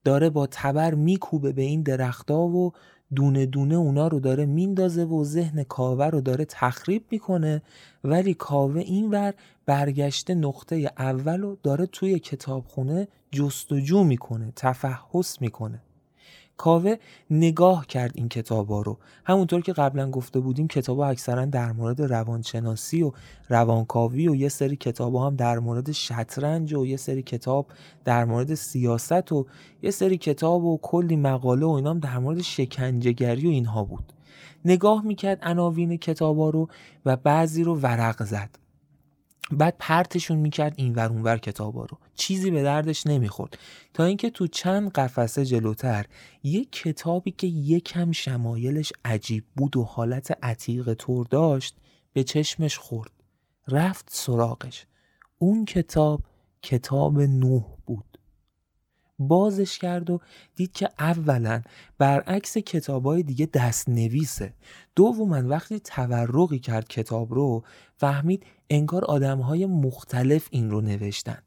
[0.03, 2.71] داره با تبر میکوبه به این درختا و
[3.15, 7.61] دونه دونه اونا رو داره میندازه و ذهن کاوه رو داره تخریب می‌کنه.
[8.03, 9.33] ولی کاوه اینور
[9.65, 15.81] برگشته نقطه اول رو داره توی کتابخونه جستجو می‌کنه تفحص می‌کنه.
[16.61, 16.95] کاوه
[17.29, 18.97] نگاه کرد این کتابا رو.
[19.25, 23.11] همونطور که قبلا گفته بودیم کتابا اکثرا در مورد روانشناسی و
[23.49, 27.67] روانکاوی و یه سری کتابا هم در مورد شطرنج و یه سری کتاب
[28.05, 29.45] در مورد سیاست و
[29.81, 34.13] یه سری کتاب و کلی مقاله و اینام در مورد شکنجهگری و اینها بود.
[34.65, 36.69] نگاه می‌کرد عناوین کتابا رو
[37.05, 38.60] و بعضی رو ورق زد.
[39.51, 41.97] بعد پرتشون می‌کرد این ور اونور کتابا رو.
[42.15, 43.57] چیزی به دردش نمی‌خورد.
[43.93, 46.05] تا اینکه تو چند قفسه جلوتر
[46.43, 51.75] یک کتابی که یکم شمایلش عجیب بود و حالت عتیق طور داشت
[52.13, 53.11] به چشمش خورد.
[53.67, 54.85] رفت سراغش.
[55.37, 56.21] اون کتاب
[56.61, 58.10] کتاب نوح بود.
[59.27, 60.19] بازش کرد و
[60.55, 61.61] دید که اولا
[61.97, 64.53] برعکس کتابای دیگه دست نویسه
[64.95, 67.63] دوما وقتی تورقی کرد کتاب رو
[67.97, 71.37] فهمید انگار آدمهای مختلف این رو نوشتن.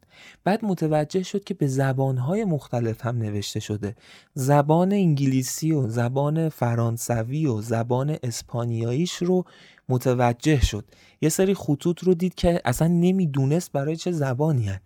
[0.43, 3.95] بعد متوجه شد که به زبانهای مختلف هم نوشته شده.
[4.33, 9.45] زبان انگلیسی و زبان فرانسوی و زبان اسپانیاییش رو
[9.89, 10.85] متوجه شد.
[11.21, 14.79] یه سری خطوط رو دید که اصلا نمی‌دونست برای چه زبانی هن.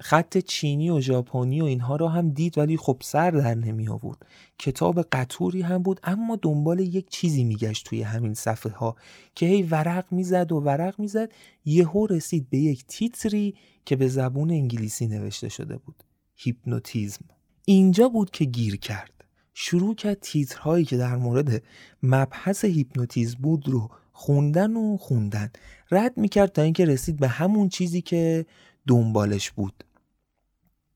[0.00, 4.26] خط چینی و ژاپنی و اینها رو هم دید ولی خب سر در نمی آورد.
[4.58, 8.96] کتاب قطوری هم بود اما دنبال یک چیزی میگشت توی همین صفحه ها
[9.34, 11.32] که هی ورق می‌زد و ورق می‌زد
[11.64, 13.54] یهو رسید به یک تیتری
[13.84, 16.04] که به زبون انگلیسی نوشته شده بود.
[16.36, 17.24] هیپنوتیزم.
[17.64, 19.24] اینجا بود که گیر کرد.
[19.54, 21.62] شروع کرد تیترهایی که در مورد
[22.02, 25.50] مبحث هیپنوتیزم بود رو خوندن و خوندن.
[25.90, 28.46] رد می‌کرد تا اینکه رسید به همون چیزی که
[28.86, 29.84] دنبالش بود.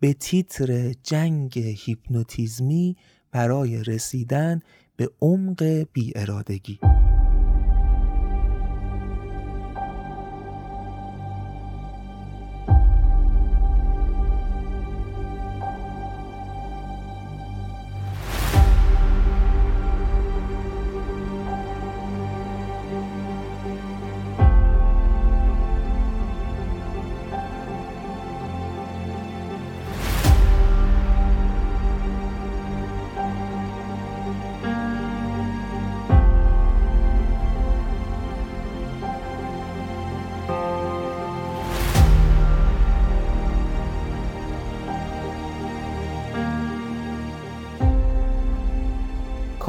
[0.04, 2.96] به تیتر جنگ هیپنوتیزمی
[3.32, 4.60] برای رسیدن
[4.96, 6.78] به عمق بیارادگی.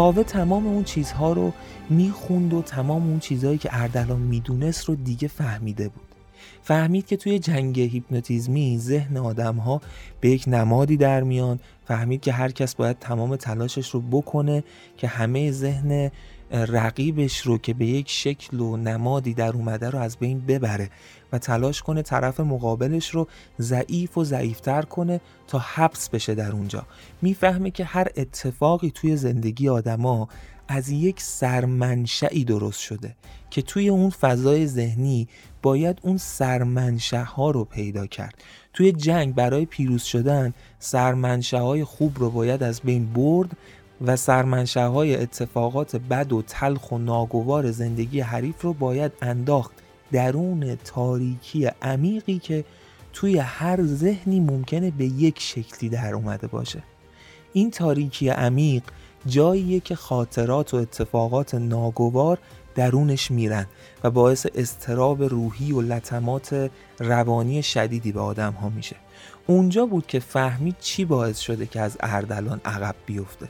[0.05, 1.53] کاوه تمام اون چیزها رو
[1.89, 6.07] می‌خوند و تمام اون چیزهایی که اردلان می‌دونست رو دیگه فهمیده بود.
[6.61, 9.81] فهمید که توی جنگ هیپنوتیزمی ذهن آدم ها
[10.21, 11.59] به یک نمادی در میان.
[11.85, 14.63] فهمید که هر کس باید تمام تلاشش رو بکنه
[14.97, 16.11] که همه ذهن
[16.51, 20.89] رقیبش رو که به یک شکل و نمادی در اومده رو از بین ببره.
[21.39, 23.27] تلاش کنه طرف مقابلش رو
[23.59, 26.85] ضعیف و ضعیفتر کنه تا حبس بشه در اونجا.
[27.21, 30.27] می‌فهمه که هر اتفاقی توی زندگی آدما
[30.67, 33.15] از یک سرمنشعی درست شده
[33.49, 35.27] که توی اون فضای ذهنی
[35.61, 38.43] باید اون سرمنشه ها رو پیدا کرد.
[38.73, 43.57] توی جنگ برای پیروز شدن سرمنشه های خوب رو باید از بین برد
[44.01, 49.84] و سرمنشه های اتفاقات بد و تلخ و ناگوار زندگی حریف رو باید انداخت.
[50.11, 52.65] درون تاریکی عمیقی که
[53.13, 56.83] توی هر ذهنی ممکنه به یک شکلی در اومده باشه.
[57.53, 58.83] این تاریکی عمیق
[59.25, 62.37] جاییه که خاطرات و اتفاقات ناگوار
[62.75, 63.65] درونش میرن
[64.03, 68.95] و باعث استراب روحی و لطمات روانی شدیدی به آدم ها میشه.
[69.47, 73.47] اونجا بود که فهمید چی باعث شده که از اردلان عقب بیفته.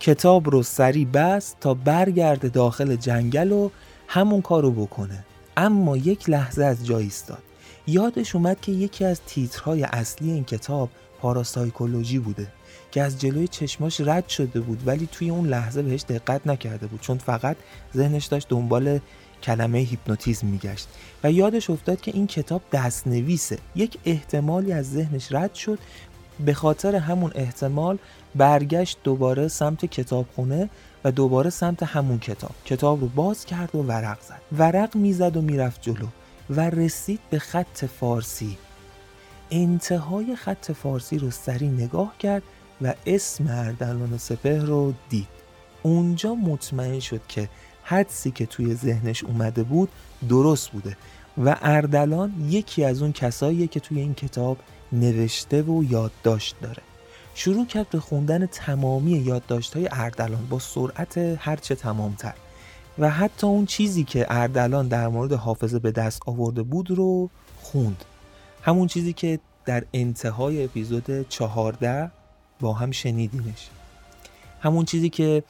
[0.00, 3.70] کتاب رو سری بست تا برگرده داخل جنگل و
[4.06, 5.24] همون کارو بکنه.
[5.60, 7.42] اما یک لحظه از جای ایستاد.
[7.86, 12.46] یادش اومد که یکی از تیترهای اصلی این کتاب پاراسایکولوژی بوده
[12.90, 17.00] که از جلوی چشماش رد شده بود ولی توی اون لحظه بهش دقت نکرده بود
[17.00, 17.56] چون فقط
[17.96, 18.98] ذهنش داشت دنبال
[19.42, 20.88] کلمه هیپنوتیزم میگشت.
[21.24, 23.58] و یادش افتاد که این کتاب دستنویسه.
[23.74, 25.78] یک احتمالی از ذهنش رد شد
[26.46, 27.98] به خاطر همون احتمال
[28.34, 30.70] برگشت دوباره سمت کتابخونه
[31.04, 32.50] و دوباره سمت همون کتاب.
[32.64, 34.40] کتاب رو باز کرد و ورق زد.
[34.58, 36.06] ورق می‌زد و می‌رفت جلو
[36.50, 38.58] و رسید به خط فارسی.
[39.50, 42.42] انتهای خط فارسی رو سری نگاه کرد
[42.82, 45.28] و اسم اردلان سپه رو دید.
[45.82, 47.48] اونجا مطمئن شد که
[47.82, 49.88] حدسی که توی ذهنش اومده بود
[50.28, 50.96] درست بوده
[51.44, 54.58] و اردلان یکی از اون کساییه که توی این کتاب
[54.92, 56.82] نوشته و یادداشت داره.
[57.34, 62.34] شروع کرد به خوندن تمامی یادداشت های اردلان با سرعت هرچه تمامتر.
[62.98, 67.30] و حتی اون چیزی که اردلان در مورد حافظه به دست آورده بود رو
[67.62, 68.04] خوند.
[68.62, 72.10] همون چیزی که در انتهای اپیزود چهارده
[72.60, 73.68] با هم شنیدیمش
[74.60, 75.42] همون چیزی که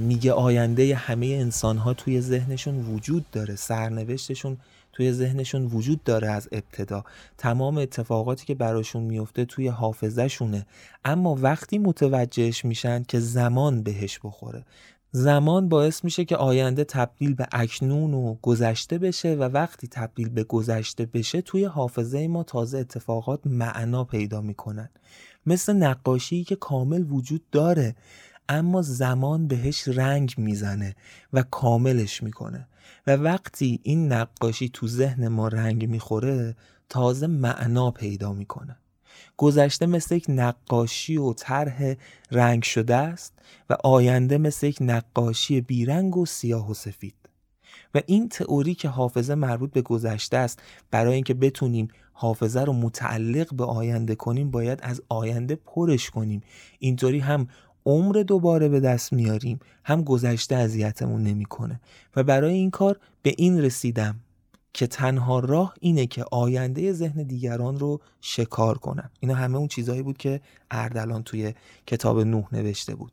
[0.00, 4.56] میگه آینده همه انسان ها توی ذهنشون وجود داره سرنوشتشون
[4.92, 7.04] توی ذهنشون وجود داره از ابتدا.
[7.38, 10.66] تمام اتفاقاتی که براشون میفته توی حافظهشونه.
[11.04, 14.64] اما وقتی متوجهش میشن که زمان بهش بخوره.
[15.14, 20.44] زمان باعث میشه که آینده تبدیل به اکنون و گذشته بشه و وقتی تبدیل به
[20.44, 24.90] گذشته بشه توی حافظه ما تازه اتفاقات معنا پیدا می‌کنن.
[25.46, 27.94] مثل نقاشی که کامل وجود داره
[28.48, 30.94] اما زمان بهش رنگ می‌زنه
[31.32, 32.68] و کاملش می‌کنه.
[33.06, 36.56] و وقتی این نقاشی تو ذهن ما رنگ می‌خوره
[36.88, 38.76] تازه معنا پیدا می‌کنه.
[39.36, 41.94] گذشته مثل یک نقاشی و طرح
[42.30, 43.38] رنگ شده است
[43.70, 47.14] و آینده مثل یک نقاشی بیرنگ و سیاه و سفید.
[47.94, 53.54] و این تئوری که حافظه مربوط به گذشته است برای اینکه بتونیم حافظه رو متعلق
[53.54, 56.42] به آینده کنیم باید از آینده پرش کنیم.
[56.78, 57.48] اینطوری هم
[57.86, 59.58] عمر دوباره به دست میاریم.
[59.84, 61.80] هم گذشته اذیتمون نمی‌کنه.
[62.16, 64.20] و برای این کار به این رسیدم
[64.74, 69.10] که تنها راه اینه که آینده ذهن دیگران رو شکار کنم.
[69.20, 70.40] اینا همه اون چیزهایی بود که
[70.70, 71.54] اردلان توی
[71.86, 73.12] کتاب نوح نوشته بود.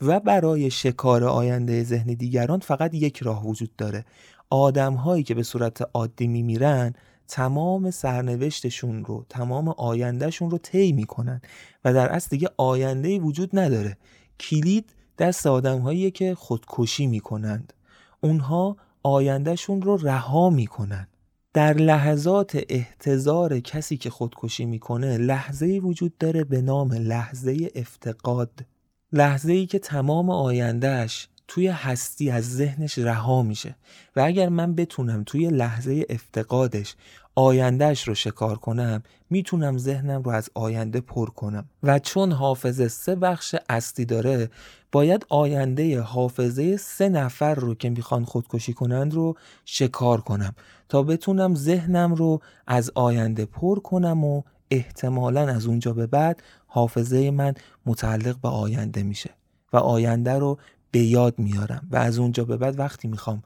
[0.00, 4.04] و برای شکار آینده ذهن دیگران فقط یک راه وجود داره.
[4.50, 6.94] آدم هایی که به صورت عادی میمیرن
[7.28, 11.40] تمام سرنوشتشون رو تمام آیندهشون رو طی می‌کنن
[11.84, 13.96] و در اصل دیگه آینده وجود نداره.
[14.40, 17.72] کلید دست آدم که خودکشی می‌کنند.
[18.20, 21.08] اونها آیندهشون رو رها می‌کنن.
[21.52, 28.64] در لحظات احتضار کسی که خودکشی می‌کنه لحظه وجود داره به نام لحظه افتقاد.
[29.12, 33.76] لحظه ای که تمام آیندهش توی هستی از ذهنش رها میشه
[34.16, 36.94] و اگر من بتونم توی لحظه افتقادش
[37.34, 41.68] آیندهش رو شکار کنم می‌تونم ذهنم رو از آینده پر کنم.
[41.82, 44.50] و چون حافظه سه بخش اصلی داره
[44.92, 50.54] باید آینده حافظه سه نفر رو که می‌خوان خودکشی کنند رو شکار کنم
[50.88, 57.30] تا بتونم ذهنم رو از آینده پر کنم و احتمالا از اونجا به بعد حافظه
[57.30, 57.54] من
[57.86, 59.30] متعلق به آینده میشه
[59.72, 60.58] و آینده رو
[60.96, 63.42] به یاد میارم و از اونجا به بعد وقتی می‌خوام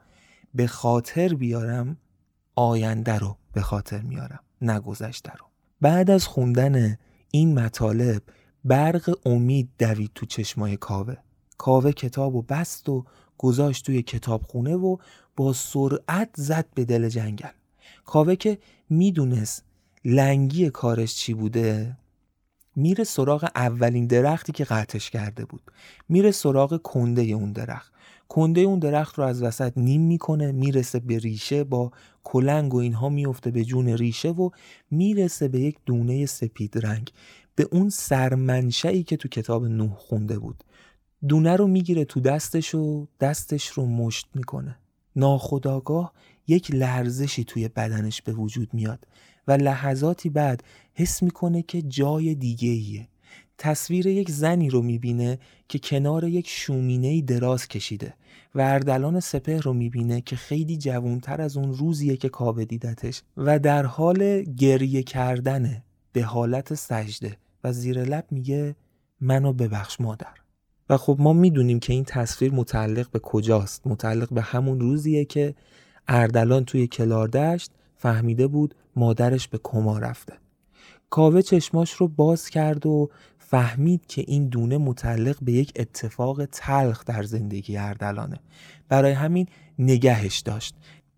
[0.54, 1.96] به خاطر بیارم
[2.54, 5.46] آینده رو به خاطر میارم نه گذشته رو.
[5.80, 6.96] بعد از خوندن
[7.30, 8.22] این مطالب
[8.64, 11.16] برق امید دوید تو چشمای کاوه.
[11.58, 13.04] کاوه کتاب و بست و
[13.38, 14.96] گذاشت توی کتابخونه و
[15.36, 17.52] با سرعت زد به دل جنگل.
[18.04, 18.58] کاوه که
[18.90, 19.64] می‌دونست
[20.04, 21.96] لنگی کارش چی بوده
[22.76, 25.62] میره سراغ اولین درختی که قطعش کرده بود.
[26.08, 27.92] میره سراغ کنده اون درخت.
[28.28, 31.92] کنده اون درخت رو از وسط نیم می‌کنه می‌رسه به ریشه با
[32.24, 34.50] کلنگ و اینها میفته به جون ریشه و
[34.90, 37.10] می‌رسه به یک دونه سپید رنگ.
[37.54, 40.64] به اون سرمنشعی که تو کتاب نوح خونده بود.
[41.28, 44.76] دونه رو می‌گیره تو دستش و دستش رو مشت می‌کنه.
[45.16, 46.12] ناخداگاه
[46.48, 49.06] یک لرزشی توی بدنش به وجود میاد.
[49.48, 50.62] و لحظاتی بعد
[50.94, 53.08] حس می‌کنه که جای دیگه ایه.
[53.58, 55.38] تصویر یک زنی رو می‌بینه
[55.68, 58.14] که کنار یک شومینه دراز کشیده
[58.54, 63.58] و اردلان سپه رو می‌بینه که خیلی جوانتر از اون روزیه که کاوه دیدتش و
[63.58, 68.76] در حال گریه کردنه به حالت سجده و زیر لب میگه
[69.20, 70.34] منو ببخش مادر
[70.88, 75.54] و خب ما می‌دونیم که این تصویر متعلق به کجاست متعلق به همون روزیه که
[76.08, 80.32] اردلان توی کلاردشت فهمیده بود مادرش به کما رفته.
[81.10, 87.04] کاوه چشماش رو باز کرد و فهمید که این دونه متعلق به یک اتفاق تلخ
[87.04, 88.40] در زندگی اردلانه.
[88.88, 89.46] برای همین
[89.78, 90.74] نگهش داشت.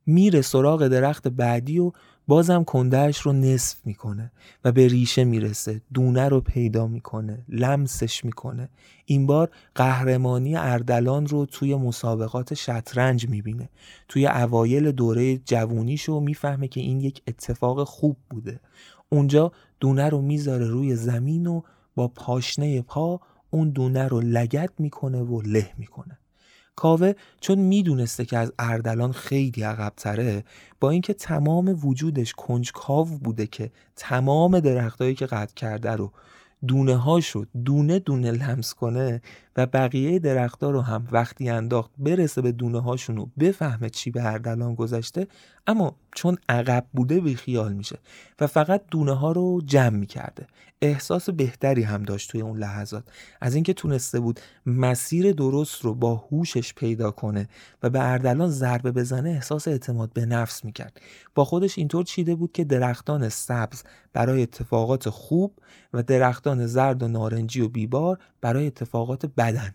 [0.06, 1.92] میره سراغ درخت بعدی و
[2.28, 4.32] بازم کندهش رو نصف می‌کنه
[4.64, 8.68] و به ریشه می‌رسه دونه رو پیدا می‌کنه لمسش می‌کنه.
[9.04, 13.68] این بار قهرمانی اردلان رو توی مسابقات شطرنج می‌بینه.
[14.08, 18.60] توی اوایل دوره جوونیشو می‌فهمه که این یک اتفاق خوب بوده.
[19.08, 21.62] اونجا دونه رو می‌ذاره روی زمین و
[21.94, 23.20] با پاشنه پا
[23.50, 26.18] اون دونه رو لگت می‌کنه و له می‌کنه.
[26.76, 30.44] کاوه چون می‌دونسته که از اردلان خیلی عقبتره
[30.80, 36.12] با اینکه تمام وجودش کنجکاو بوده که تمام درختهایی که قطع کرده رو
[36.66, 39.22] دونه هاشو دونه دونه لمس کنه
[39.56, 44.26] و بقیه درختها رو هم وقتی انداخت برسه به دونه هاشون و بفهمه چی به
[44.26, 45.26] اردلان گذشته
[45.66, 47.98] اما چون عقب بوده بی خیال میشه
[48.40, 50.46] و فقط دونه ها رو جمع می‌کرده.
[50.82, 53.04] احساس بهتری هم داشت توی اون لحظات.
[53.40, 57.48] از اینکه تونسته بود مسیر درست رو با هوشش پیدا کنه
[57.82, 61.00] و به اردلان ضربه بزنه احساس اعتماد به نفس می‌کرد.
[61.34, 65.58] با خودش اینطور چیده بود که درختان سبز برای اتفاقات خوب
[65.92, 69.74] و درختان زرد و نارنجی و بیبار برای اتفاقات بدن.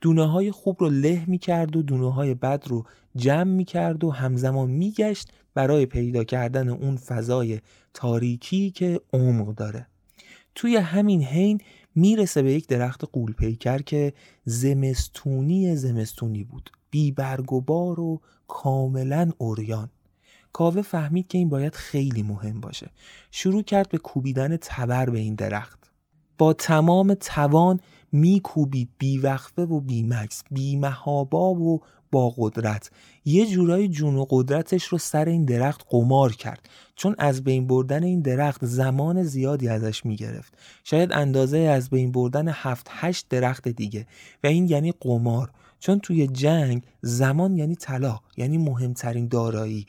[0.00, 2.84] دونه های خوب رو له می کرد و دونه های بد رو
[3.16, 7.60] جمع می کرد و همزمان می گشت برای پیدا کردن اون فضای
[7.94, 9.86] تاریکی که عمق داره.
[10.54, 11.60] توی همین حین
[11.94, 14.12] می‌رسه به یک درخت قول پیکر که
[14.44, 16.70] زمستونی زمستونی بود.
[16.90, 19.90] بی برگ و بار و کاملا اوریان
[20.52, 22.90] کاوه فهمید که این باید خیلی مهم باشه.
[23.30, 25.80] شروع کرد به کوبیدن تبر به این درخت.
[26.38, 27.80] با تمام توان
[28.12, 31.80] میکوبید بیوقفه و بیمکس بیمهابا و
[32.12, 32.90] با قدرت.
[33.24, 36.68] یه جورایی جون و قدرتش رو سر این درخت قمار کرد.
[36.96, 40.54] چون از بین بردن این درخت زمان زیادی ازش می‌گرفت.
[40.84, 44.06] شاید اندازه از بین بردن هفت هشت درخت دیگه.
[44.44, 45.50] و این یعنی قمار.
[45.78, 49.86] چون توی جنگ زمان یعنی طلا یعنی مهمترین دارایی.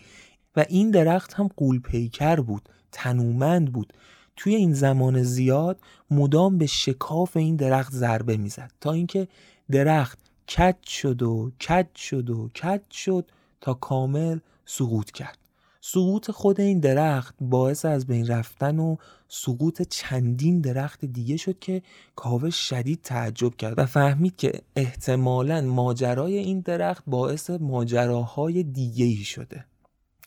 [0.55, 3.93] و این درخت هم قول پیکر بود تنومند بود.
[4.41, 5.79] توی این زمان زیاد
[6.11, 8.71] مدام به شکاف این درخت ضربه می‌زد.
[8.81, 9.27] تا اینکه
[9.71, 10.19] درخت
[10.57, 13.31] کج شد و کج شد و کج شد
[13.61, 15.37] تا کامل سقوط کرد.
[15.81, 18.95] سقوط خود این درخت باعث از بین رفتن و
[19.27, 21.81] سقوط چندین درخت دیگه شد که
[22.15, 29.23] کاوه شدید تعجب کرد و فهمید که احتمالا ماجرای این درخت باعث ماجراهای دیگه ای
[29.23, 29.65] شده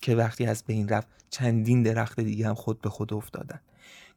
[0.03, 3.61] که وقتی از بین رفت چندین درخت دیگه هم خود به خود افتادن.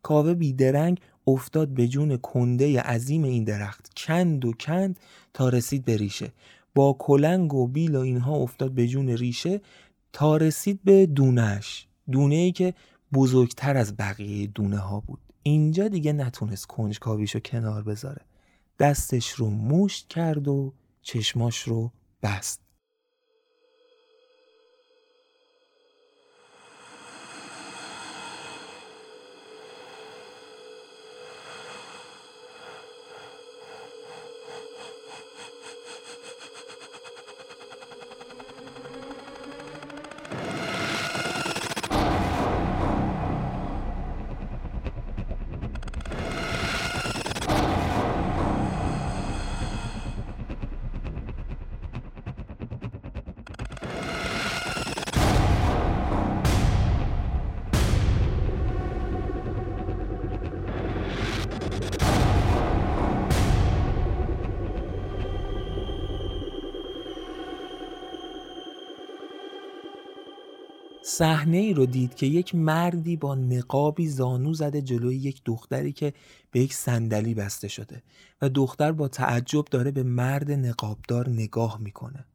[0.03, 3.90] کاوه بیدرنگ افتاد به جون کنده عظیم این درخت.
[3.98, 4.99] کند و کند
[5.34, 6.32] تا رسید به ریشه.
[6.76, 9.61] با کلنگ و بیل و اینها افتاد به جون ریشه
[10.14, 12.74] تا رسید به دونش دونه ای که
[13.14, 15.19] بزرگتر از بقیه دونه ها بود.
[15.44, 18.22] اینجا دیگه نتونست کنجکاویشو کنار بذاره.
[18.80, 21.91] دستش رو مشت کرد و چشماش رو
[22.24, 22.66] بست.
[71.18, 76.14] صحنه ای رو دید که یک مردی با نقابی زانو زده جلوی یک دختری که
[76.52, 78.03] به یک صندلی بسته شده
[78.41, 82.26] و دختر با تعجب داره به مرد نقابدار نگاه می‌کنه.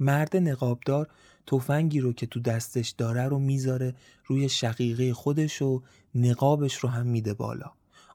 [0.00, 1.08] مرد نقابدار
[1.46, 3.94] تفنگی رو که تو دستش داره رو می‌ذاره
[4.26, 5.82] روی شقیقه خودش و
[6.14, 7.70] نقابش رو هم میده بالا.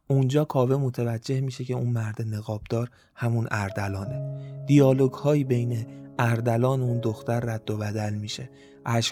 [0.08, 7.00] اونجا کاوه متوجه میشه که اون مرد نقابدار همون اردلانه دیالوگ هایی بین اردلان اون
[7.00, 8.50] دختر رد و بدل میشه.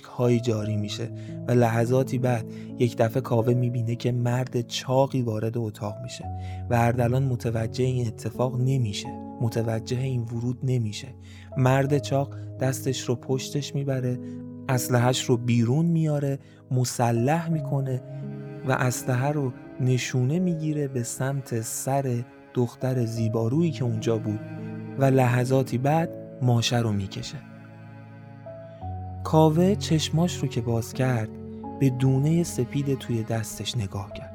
[0.03, 1.11] هایی جاری میشه
[1.47, 2.45] و لحظاتی بعد
[2.79, 6.25] یک دفعه کاوه می‌بینه که مرد چاقی وارد اتاق میشه
[6.69, 9.07] و اردلان متوجه این اتفاق نمیشه.
[9.41, 11.07] متوجه این ورود نمیشه.
[11.57, 14.19] مرد چاق دستش رو پشتش می‌بره
[14.69, 16.39] اسلحهش رو بیرون میاره
[16.71, 18.01] مسلح می‌کنه
[18.67, 19.51] و اسلحه رو
[19.81, 22.23] نشونه می‌گیره به سمت سر
[22.53, 24.39] دختر زیبارویی که اونجا بود.
[24.99, 27.37] و لحظاتی بعد ماشه رو می‌کشه.
[29.23, 31.29] کاوه چشماش رو که باز کرد
[31.79, 34.31] به دونه سپید توی دستش نگاه کرد.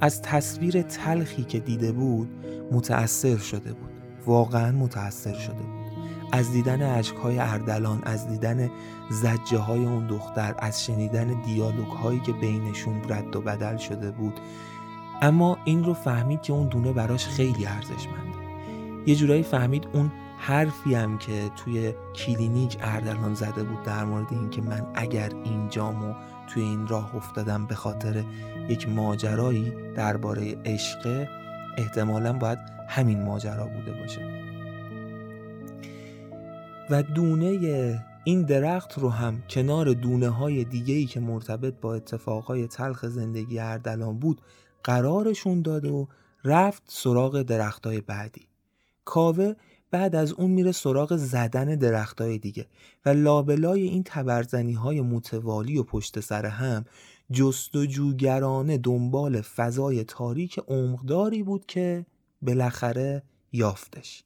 [0.00, 2.28] از تصویر تلخی که دیده بود
[2.72, 3.90] متأثر شده بود.
[4.26, 5.86] واقعا متأثر شده بود.
[6.32, 8.70] از دیدن های اردلان از دیدن
[9.10, 14.34] زجه های اون دختر از شنیدن دیالوگ هایی که بینشون رد و بدل شده بود.
[15.22, 18.38] اما این رو فهمید که اون دونه براش خیلی ارزشمنده.
[19.06, 20.12] یه جورایی فهمید اون
[20.46, 26.14] حرفی هم که توی کلینیک اردلان زده بود در مورد اینکه من اگر اینجامو
[26.48, 28.24] توی این راه افتادم به خاطر
[28.68, 31.26] یک ماجرایی درباره عشق
[31.76, 32.58] احتمالا باید
[32.88, 34.20] همین ماجرا بوده باشه.
[36.90, 42.66] و دونه این درخت رو هم کنار دونه های دیگه ای که مرتبط با اتفاقهای
[42.66, 44.40] تلخ زندگی اردلان بود
[44.84, 46.08] قرارشون داد و
[46.44, 48.46] رفت سراغ درختای بعدی.
[49.04, 49.54] کاوه
[49.96, 52.66] بعد از اون میره سراغ زدن درختای دیگه
[53.06, 56.84] و لابلای این تبرزنی های متوالی و پشت سر هم
[57.32, 62.06] جستجوگرانه دنبال فضای تاریک عمقداری بود که
[62.42, 64.24] بالاخره یافتش.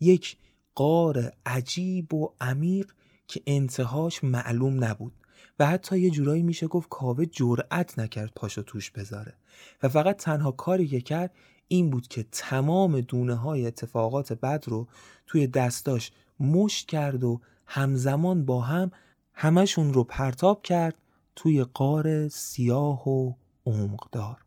[0.00, 0.36] یک
[0.74, 2.92] قار عجیب و عمیق
[3.28, 5.12] که انتهاش معلوم نبود
[5.58, 9.34] و حتی یه جورایی میشه گفت کاوه جرأت نکرد پاشو توش بذاره
[9.82, 11.34] و فقط تنها کاری که کرد
[11.68, 14.86] این بود که تمام دونه های اتفاقات بد رو
[15.26, 18.90] توی دستاش مشت کرد و همزمان با هم
[19.32, 20.94] همشون رو پرتاب کرد
[21.36, 23.32] توی قار سیاه و
[23.66, 24.45] عمقدار.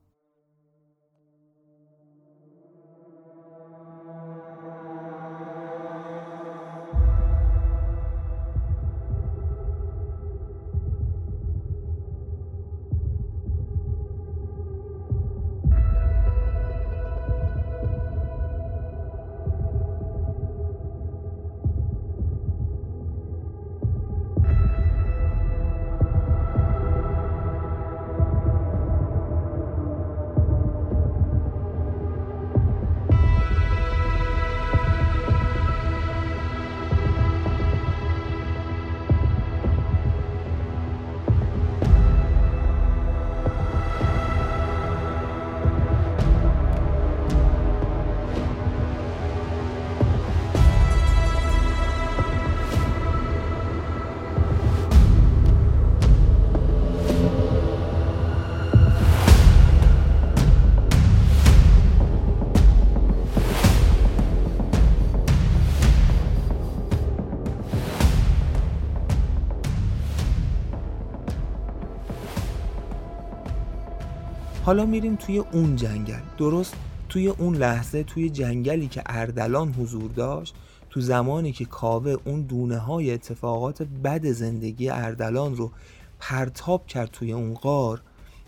[74.70, 76.20] حالا میریم توی اون جنگل.
[76.38, 76.76] درست
[77.10, 80.56] توی اون لحظه توی جنگلی که اردلان حضور داشت
[80.90, 85.72] تو زمانی که کاوه اون دونه های اتفاقات بد زندگی اردلان رو
[86.20, 88.02] پرتاب کرد توی اون غار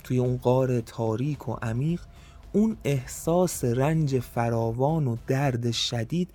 [0.03, 2.01] توی اون غار تاریک و عمیق
[2.53, 6.29] اون احساس رنج فراوان و درد شدید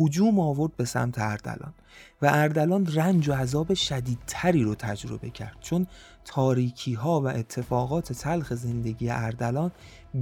[0.00, 1.74] هجوم آورد به سمت اردلان.
[2.22, 5.56] و اردلان رنج و عذاب شدیدتری رو تجربه کرد.
[5.60, 5.86] چون
[6.30, 9.70] تاریکی ها و اتفاقات تلخ زندگی اردلان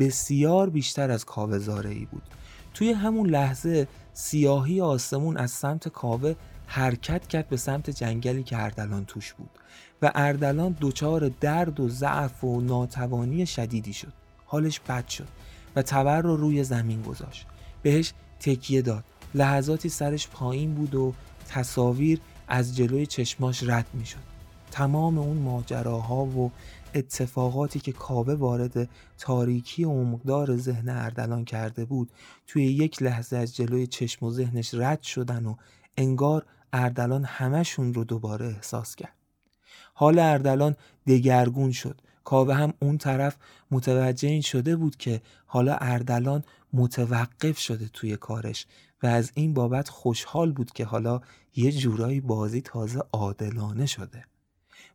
[0.00, 2.22] بسیار بیشتر از کاوه ای بود.
[2.74, 6.34] توی همون لحظه سیاهی آسمون از سمت کاوه
[6.66, 9.50] حرکت کرد به سمت جنگلی که اردلان توش بود
[10.02, 14.12] و اردلان دچار درد و ضعف و ناتوانی شدیدی شد.
[14.46, 15.28] حالش بد شد
[15.76, 17.46] و تبر رو روی زمین گذاشت.
[17.82, 19.04] بهش تکیه داد.
[19.34, 21.14] لحظاتی سرش پایین بود و
[21.48, 24.37] تصاویر از جلوی چشماش رد می شد
[24.70, 26.50] تمام اون ماجراها و
[26.94, 28.88] اتفاقاتی که کاوه وارد
[29.18, 32.10] تاریکی و عمقدار ذهن اردلان کرده بود
[32.46, 35.54] توی یک لحظه از جلوی چشم و ذهنش رد شدن و
[35.96, 39.14] انگار اردلان همشون رو دوباره احساس کرد.
[39.94, 40.76] حال اردلان
[41.06, 42.00] دگرگون شد.
[42.24, 43.36] کاوه هم اون طرف
[43.70, 48.66] متوجه این شده بود که حالا اردلان متوقف شده توی کارش
[49.02, 51.20] و از این بابت خوشحال بود که حالا
[51.56, 54.24] یه جورایی بازی تازه عادلانه شده.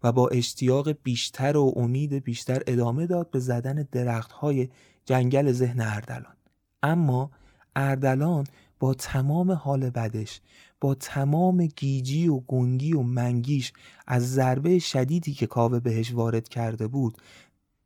[0.04, 4.70] و با اشتیاق بیشتر و امید بیشتر ادامه داد به زدن درختهای
[5.06, 6.36] جنگل ذهن اردلان.
[6.84, 7.32] اما
[7.76, 8.44] اردلان
[8.80, 10.42] با تمام حال بدش
[10.82, 13.74] با تمام گیجی و گنگی و منگیش
[14.08, 17.18] از ضربه شدیدی که کاوه بهش وارد کرده بود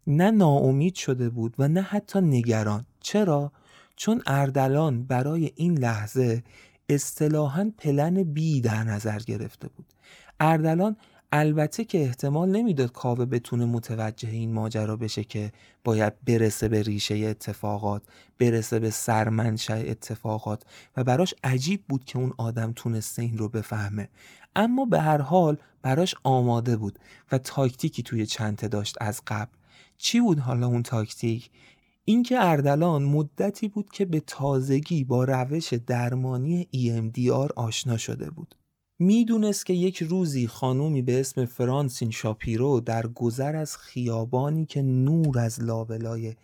[0.07, 2.85] نه ناامید شده بود و نه حتی نگران.
[2.99, 3.51] چرا؟
[3.95, 6.43] چون اردلان برای این لحظه
[6.89, 9.85] اصطلاحا پلن بی در نظر گرفته بود.
[10.39, 10.95] اردلان
[11.31, 15.51] البته که احتمال نمی‌داد کاوه بتونه متوجه این ماجرا بشه که
[15.83, 18.03] باید برسه به ریشه اتفاقات
[18.39, 20.63] برسه به سرمنشأ اتفاقات
[20.97, 24.09] و براش عجیب بود که اون آدم تونسته این رو بفهمه.
[24.55, 26.99] اما به هر حال براش آماده بود
[27.31, 29.51] و تاکتیکی توی چنته داشت از قبل.
[29.97, 31.51] چی بود حالا اون تاکتیک؟
[32.05, 38.55] اینکه اردلان مدتی بود که به تازگی با روش درمانی EMDR آشنا شده بود.
[38.99, 45.39] می‌دونست که یک روزی خانومی به اسم فرانسین شاپیرو در گذر از خیابانی که نور
[45.39, 46.35] از لابلای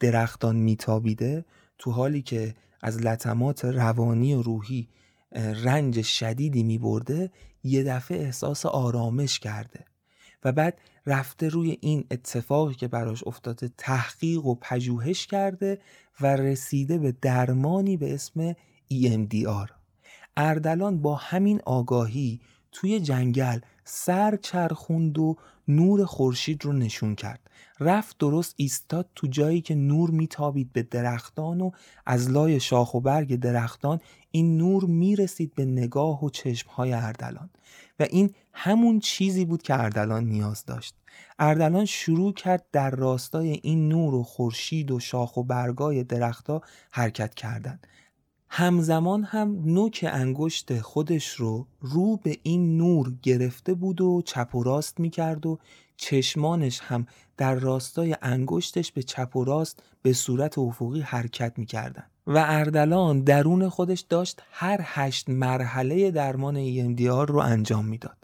[0.00, 1.44] درختان میتابیده
[1.78, 4.88] تو حالی که از لطمات روانی و روحی
[5.64, 7.30] رنج شدیدی میبرده
[7.64, 9.84] یه دفعه احساس آرامش کرده
[10.44, 15.78] و بعد رفته روی این اتفاقی که براش افتاده تحقیق و پژوهش کرده
[16.20, 18.52] و رسیده به درمانی به اسم
[18.92, 19.83] EMDR
[20.36, 22.40] اردلان با همین آگاهی
[22.72, 25.36] توی جنگل سر چرخوند و
[25.68, 27.40] نور خورشید رو نشون کرد.
[27.80, 31.70] رفت درست ایستاد تو جایی که نور میتابید به درختان و
[32.06, 34.00] از لای شاخ و برگ درختان
[34.30, 37.50] این نور می‌رسید به نگاه و چشمهای اردلان.
[38.00, 40.94] و این همون چیزی بود که اردلان نیاز داشت.
[41.38, 47.34] اردلان شروع کرد در راستای این نور و خورشید و شاخ و برگای درختها حرکت
[47.34, 47.78] کردن.
[48.56, 54.62] همزمان هم نوک انگشت خودش رو رو به این نور گرفته بود و چپ و
[54.62, 55.58] راست می‌کرد و
[55.96, 57.06] چشمانش هم
[57.36, 62.04] در راستای انگشتش به چپ و راست به صورت افقی حرکت می‌کردن.
[62.26, 68.23] و اردلان درون خودش داشت هر هشت مرحله درمان EMDR رو انجام می‌داد.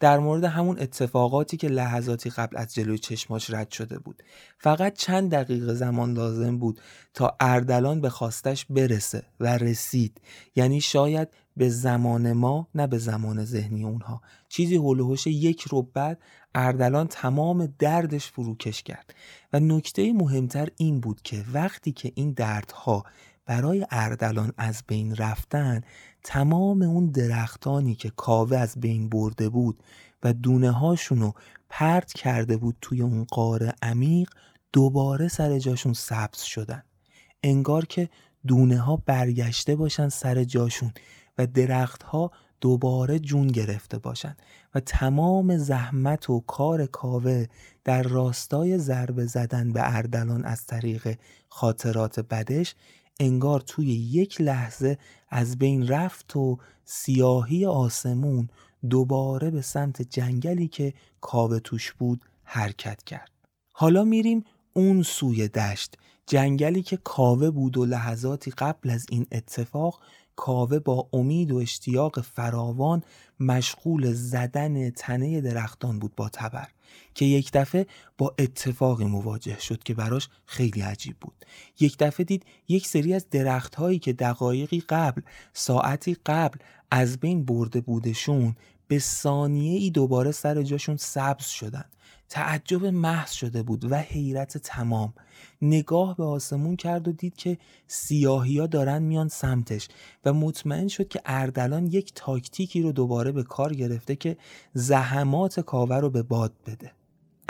[0.00, 4.22] در مورد همون اتفاقاتی که لحظاتی قبل از جلوی چشماش رد شده بود.
[4.58, 6.80] فقط چند دقیقه زمان لازم بود
[7.14, 10.20] تا اردلان به خواستش برسه و رسید.
[10.56, 14.20] یعنی شاید به زمان ما نه به زمان ذهنی اونها.
[14.48, 16.22] چیزی هلوهوش یک رو بعد
[16.54, 19.14] اردلان تمام دردش فروکش کرد.
[19.52, 23.04] و نکته مهمتر این بود که وقتی که این دردها
[23.46, 25.80] برای اردلان از بین رفتن
[26.22, 29.82] تمام اون درختانی که کاوه از بین برده بود
[30.22, 31.32] و دونه هاشونو
[31.70, 34.30] پرت کرده بود توی اون قاره عمیق
[34.72, 36.82] دوباره سر جاشون سبز شدن.
[37.42, 38.08] انگار که
[38.46, 40.92] دونه ها برگشته باشن سر جاشون
[41.38, 42.30] و درخت ها
[42.60, 44.36] دوباره جون گرفته باشن
[44.74, 47.46] و تمام زحمت و کار کاوه
[47.84, 51.18] در راستای ضربه زدن به اردلان از طریق
[51.48, 52.74] خاطرات بدش
[53.20, 54.98] انگار توی یک لحظه
[55.28, 58.48] از بین رفت و سیاهی آسمون
[58.90, 63.30] دوباره به سمت جنگلی که کاوه توش بود حرکت کرد.
[63.72, 65.94] حالا میریم اون سوی دشت
[66.26, 70.00] جنگلی که کاوه بود و لحظاتی قبل از این اتفاق
[70.36, 73.02] کاوه با امید و اشتیاق فراوان
[73.40, 76.68] مشغول زدن تنه درختان بود با تبر.
[77.14, 77.86] که یک دفعه
[78.18, 81.44] با اتفاقی مواجه شد که براش خیلی عجیب بود.
[81.80, 85.22] یک دفعه دید یک سری از درخت هایی که دقایقی قبل
[85.52, 86.58] ساعتی قبل
[86.90, 88.56] از بین برده بودشون
[88.88, 91.84] به ثانیه ای دوباره سر جاشون سبز شدن.
[92.28, 95.14] تعجب محض شده بود و حیرت تمام.
[95.62, 97.58] نگاه به آسمون کرد و دید که
[98.26, 99.88] ها دارن میان سمتش
[100.24, 104.36] و مطمئن شد که اردلان یک تاکتیکی رو دوباره به کار گرفته که
[104.74, 106.92] زحمات کاوه رو به باد بده.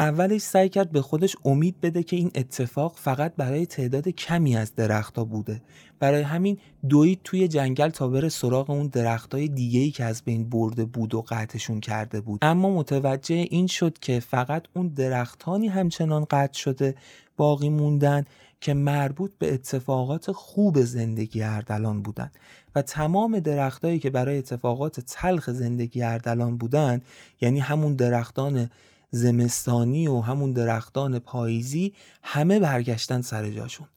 [0.00, 4.74] اولش سعی کرد به خودش امید بده که این اتفاق فقط برای تعداد کمی از
[4.74, 5.62] درختها بوده.
[5.98, 6.58] برای همین
[6.88, 11.14] دوید توی جنگل تا بره سراغ اون درختای دیگه ای که از بین برده بود
[11.14, 12.38] و قطعشون کرده بود.
[12.42, 16.94] اما متوجه این شد که فقط اون درختانی همچنان قطع شده
[17.36, 18.24] باقی موندن
[18.60, 22.30] که مربوط به اتفاقات خوب زندگی اردلان بودن.
[22.74, 27.00] و تمام درختهایی که برای اتفاقات تلخ زندگی اردلان بودن
[27.40, 28.70] یعنی همون درختان
[29.10, 33.88] زمستانی و همون درختان پاییزی همه برگشتن سر جاشون.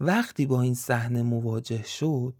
[0.00, 2.34] وقتی با این صحنه مواجه شد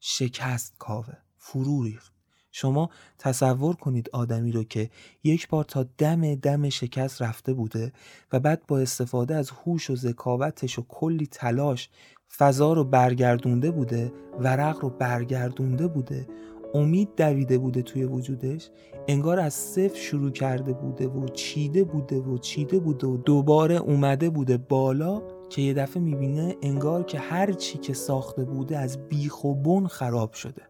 [0.00, 2.12] شکست کاوه فرو ریخت.
[2.52, 4.90] شما تصور کنید آدمی رو که
[5.24, 7.92] یک بار تا دم دم شکست رفته بوده
[8.32, 11.88] و بعد با استفاده از هوش و ذکاوتش و کلی تلاش
[12.36, 16.28] فضا رو برگردونده بوده ورق رو برگردونده بوده
[16.74, 18.70] امید دویده بوده توی وجودش
[19.08, 24.30] انگار از صفر شروع کرده بوده و چیده بوده و چیده بوده و دوباره اومده
[24.30, 29.44] بوده بالا که یه دفعه می‌بینه انگار که هر چی که ساخته بوده از بیخ
[29.44, 30.62] و بن خراب شده.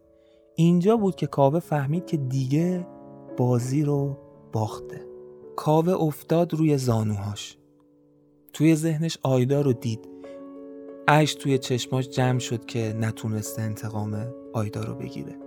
[0.54, 2.86] اینجا بود که کاوه فهمید که دیگه
[3.36, 4.18] بازی رو
[4.52, 5.06] باخته.
[5.56, 7.58] کاوه افتاد روی زانوهاش.
[8.52, 10.08] توی ذهنش آیدا رو دید.
[11.08, 15.41] اش توی چشماش جمع شد که نتونسته انتقام آیدا رو بگیره.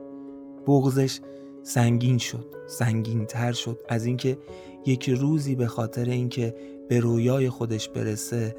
[0.68, 1.20] بغزش
[1.64, 3.82] سنگین شد سنگین تر شد.
[3.90, 4.38] از اینکه
[4.86, 6.56] یک روزی به خاطر اینکه
[6.90, 8.56] به رویای خودش برسه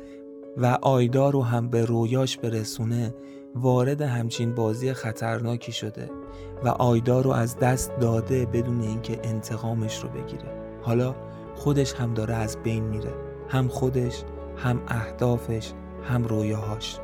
[0.57, 3.15] و آیدا رو هم به رویاش برسونه
[3.55, 6.11] وارد همچین بازی خطرناکی شده
[6.65, 10.57] و آیدا رو از دست داده بدون اینکه انتقامش رو بگیره.
[10.83, 11.15] حالا
[11.55, 13.15] خودش هم داره از بین میره.
[13.49, 14.23] هم خودش
[14.57, 15.73] هم اهدافش
[16.03, 16.99] هم رویاهاش.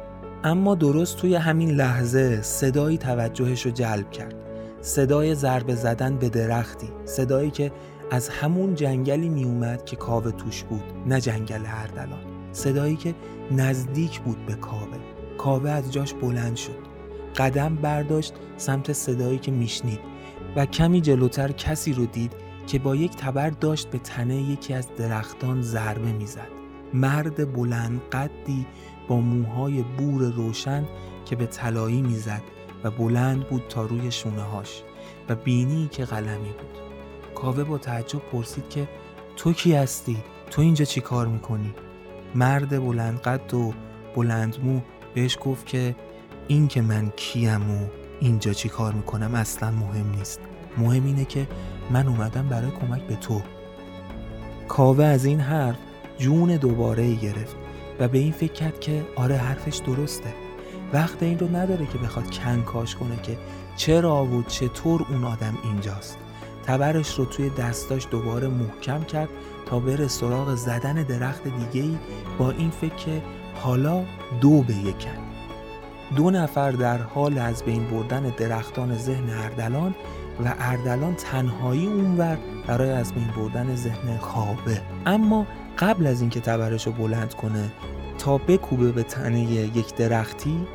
[0.45, 4.41] اما درست توی همین لحظه صدایی توجهش رو جلب کرد.
[4.83, 7.73] صدای ضربه زدن به درختی صدایی که
[8.11, 12.19] از همون جنگلی میومد که کاوه توش بود نه جنگل اردلان.
[12.53, 13.15] صدایی که
[13.51, 14.99] نزدیک بود به کاوه.
[15.39, 16.79] کاوه از جاش بلند شد.
[17.37, 20.01] قدم برداشت سمت صدایی که میشنید
[20.57, 22.33] و کمی جلوتر کسی رو دید
[22.67, 26.49] که با یک تبر داشت به تنه یکی از درختان ضربه می‌زد.
[26.95, 28.67] مرد بلند قدی
[29.09, 30.85] با موهای بور روشن
[31.25, 32.43] که به طلایی می‌زد.
[32.85, 34.83] و بلند بود تا روی شونه هاش
[35.29, 36.79] و بینی که قلمی بود
[37.35, 38.89] کاوه با تعجب پرسید که
[39.37, 40.17] تو کی هستی؟
[40.51, 41.75] تو اینجا چی کار می‌کنی؟
[42.35, 43.73] مرد بلند قد و
[44.17, 44.81] بلند مو
[45.15, 45.97] بهش گفت که
[46.49, 47.87] این که من کیم و
[48.21, 50.41] اینجا چی کار می‌کنم اصلا مهم نیست
[50.79, 51.49] مهم اینه که
[51.91, 53.43] من اومدم برای کمک به تو
[54.69, 55.77] کاوه از این حرف
[56.19, 57.57] جون دوباره گرفت
[57.99, 60.35] و به این فکر کرد که آره حرفش درسته
[60.93, 63.39] وقت این رو نداره که بخواد کنکاش کنه که
[63.77, 66.19] چرا و چطور اون آدم اینجاست.
[66.66, 69.28] تبرش رو توی دستاش دوباره محکم کرد
[69.66, 71.98] تا بره سراغ زدن درخت دیگه ای
[72.39, 73.23] با این فکر که
[73.55, 74.05] حالا
[74.40, 75.19] دو به یکن.
[76.16, 79.94] دو نفر در حال از بین بردن درختان ذهن اردلان
[80.44, 84.81] و اردلان تنهایی اونور برای از بین بردن ذهن خوابه.
[85.06, 85.47] اما
[85.78, 87.73] قبل از اینکه تبرش رو بلند کنه
[88.19, 90.66] تا بکوبه به تنه یک درختی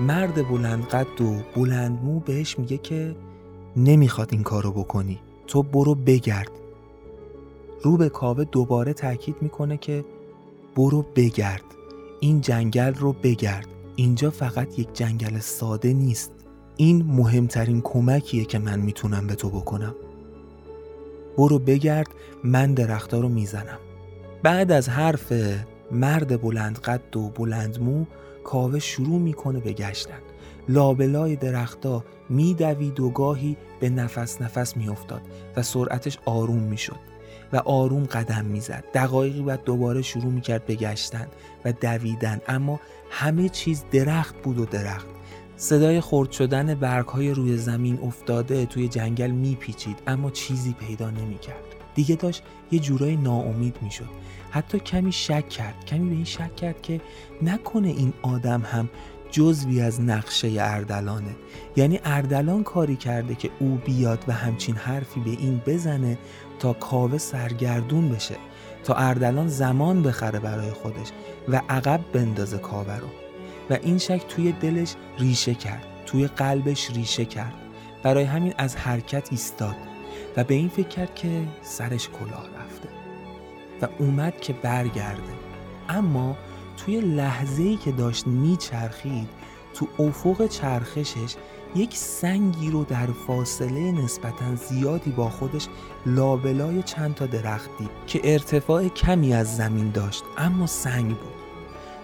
[0.00, 3.16] مرد بلند قد و بلند مو بهش میگه که
[3.76, 5.20] نمی‌خواد این کارو بکنی.
[5.46, 6.50] تو برو بگرد.
[7.82, 10.04] رو به کاوه دوباره تاکید می‌کنه که
[10.76, 11.62] برو بگرد.
[12.20, 13.66] این جنگل رو بگرد.
[13.96, 16.32] اینجا فقط یک جنگل ساده نیست.
[16.76, 19.94] این مهمترین کمکیه که من می‌تونم به تو بکنم.
[21.38, 22.08] برو بگرد
[22.44, 23.78] من درختها رو می‌زنم.
[24.42, 25.32] بعد از حرف
[25.92, 28.04] مرد بلند قد و بلند مو
[28.46, 30.18] کاوه شروع می‌کنه به گشتن.
[30.68, 35.20] لابلای درختا میدوید و گاهی به نفس نفس میافتاد
[35.56, 37.00] و سرعتش آروم می‌شد
[37.52, 38.84] و آروم قدم می‌زد.
[38.94, 41.26] دقایقی بعد دوباره شروع می‌کرد به گشتن
[41.64, 42.40] و دویدن.
[42.48, 45.06] اما همه چیز درخت بود و درخت.
[45.56, 51.64] صدای خرد شدن برگ های روی زمین افتاده توی جنگل میپیچید اما چیزی پیدا نمی‌کرد.
[51.94, 54.08] دیگه داشت یه جورای ناامید می‌شد.
[54.56, 55.84] حتی کمی شک کرد.
[55.84, 57.00] کمی به این شک کرد که
[57.42, 58.88] نکنه این آدم هم
[59.30, 61.36] جزوی از نقشه اردلانه.
[61.76, 66.18] یعنی اردلان کاری کرده که او بیاد و همچین حرفی به این بزنه
[66.58, 68.36] تا کاوه سرگردون بشه.
[68.84, 71.08] تا اردلان زمان بخره برای خودش
[71.48, 73.08] و عقب بندازه کاوه رو.
[73.70, 75.82] و این شک توی دلش ریشه کرد.
[76.06, 77.54] توی قلبش ریشه کرد.
[78.02, 79.76] برای همین از حرکت ایستاد
[80.36, 82.75] و به این فکر کرد که سرش کلاه رفته
[83.82, 85.32] و اومد که برگرده.
[85.88, 86.36] اما
[86.76, 89.28] توی لحظه ای که داشت میچرخید
[89.74, 91.34] تو افق چرخشش
[91.74, 95.68] یک سنگی رو در فاصله نسبتا زیادی با خودش
[96.06, 101.36] لابلای چند تا درخت دید که ارتفاع کمی از زمین داشت اما سنگ بود.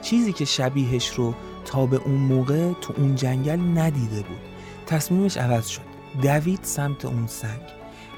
[0.03, 1.35] چیزی که شبیهش رو
[1.65, 4.41] تا به اون موقع تو اون جنگل ندیده بود.
[4.87, 5.83] تصمیمش عوض شد.
[6.23, 7.61] دوید سمت اون سنگ.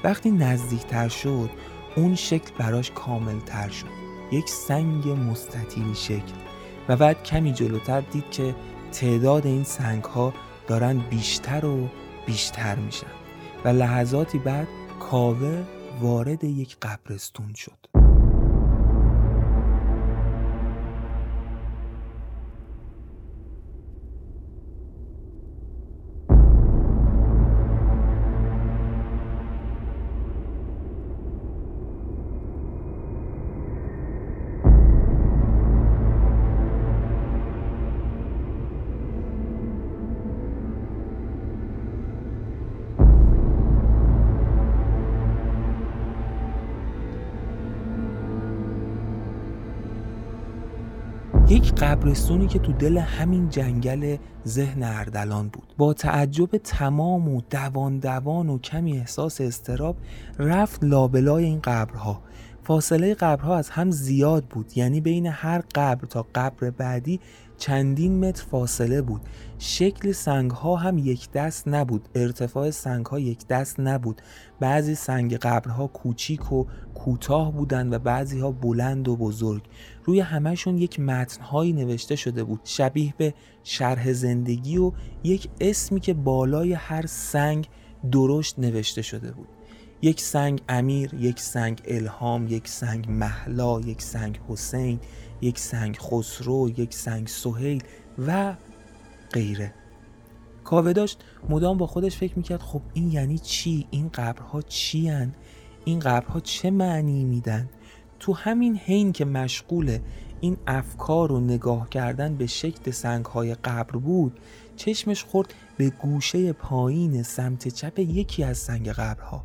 [0.03, 1.49] وقتی نزدیکتر شد
[1.95, 3.87] اون شکل براش کامل تر شد.
[4.31, 6.33] یک سنگ مستطیل شکل.
[6.89, 8.55] و بعد کمی جلوتر دید که
[8.91, 10.33] تعداد این سنگ ها
[10.67, 11.87] دارن بیشتر و
[12.25, 13.07] بیشتر میشن.
[13.65, 14.67] و لحظاتی بعد
[14.99, 15.63] کاوه
[16.01, 17.94] وارد یک قبرستون شد.
[51.77, 55.73] قبرستونی که تو دل همین جنگل ذهن اردلان بود.
[55.77, 59.97] با تعجب تمام و دوان دوان و کمی احساس استراب
[60.39, 62.21] رفت لابلای این قبرها.
[62.63, 67.19] فاصله قبرها از هم زیاد بود یعنی بین هر قبر تا قبر بعدی
[67.57, 69.21] چندین متر فاصله بود.
[69.59, 74.21] شکل سنگ ها هم یک دست نبود ارتفاع سنگ ها یک دست نبود.
[74.59, 76.65] بعضی سنگ قبرها کوچیک و
[77.05, 79.63] کوتاه بودند و بعضی ها بلند و بزرگ
[80.03, 83.33] روی همهشون یک متنهایی نوشته شده بود شبیه به
[83.63, 84.91] شرح زندگی و
[85.23, 87.67] یک اسمی که بالای هر سنگ
[88.11, 89.47] درشت نوشته شده بود
[90.01, 94.99] یک سنگ امیر، یک سنگ الهام، یک سنگ محلا، یک سنگ حسین،
[95.41, 97.83] یک سنگ خسرو، یک سنگ سهیل
[98.27, 98.55] و
[99.33, 99.73] غیره
[100.63, 105.33] کاوه داشت مدام با خودش فکر می‌کرد خب این یعنی چی؟ این قبرها چی هن؟
[105.85, 107.69] این قبرها چه معنی میدن؟
[108.19, 109.99] تو همین حین که مشغول
[110.41, 114.39] این افکار رو نگاه کردن به شکل سنگ های قبر بود
[114.75, 119.43] چشمش خورد به گوشه پایین سمت چپ یکی از سنگ قبرها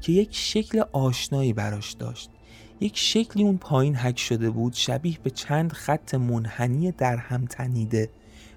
[0.00, 2.30] که یک شکل آشنایی براش داشت.
[2.80, 8.10] یک شکلی اون پایین حک شده بود شبیه به چند خط منحنی در هم تنیده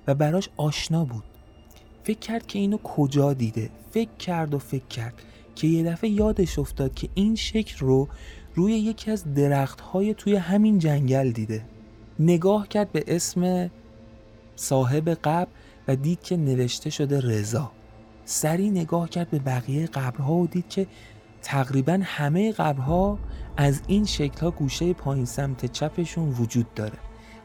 [0.07, 1.23] و براش آشنا بود.
[2.03, 3.69] فکر کرد که اینو کجا دیده.
[3.91, 5.13] فکر کرد و فکر کرد.
[5.55, 8.07] که یه دفعه یادش افتاد که این شکل رو
[8.55, 11.65] روی یکی از درخت های توی همین جنگل دیده.
[12.19, 13.71] نگاه کرد به اسم
[14.55, 15.47] صاحب قبر
[15.87, 17.71] و دید که نوشته شده رضا.
[18.25, 20.87] سری نگاه کرد به بقیه قبرها و دید که
[21.41, 23.19] تقریبا همه قبرها
[23.57, 26.97] از این شکل ها گوشه پایین سمت چپشون وجود داره.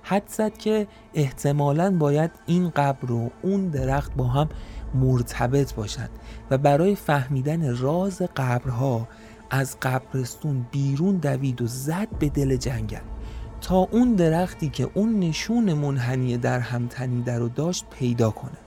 [0.08, 4.48] حد زد که احتمالا باید این قبر و اون درخت با هم
[4.94, 6.10] مرتبط باشند
[6.50, 9.08] و برای فهمیدن راز قبرها
[9.50, 12.98] از قبرستون بیرون دوید و زد به دل جنگل.
[13.60, 18.58] تا اون درختی که اون نشون منحنی در هم تنیده رو داشت پیدا کنه.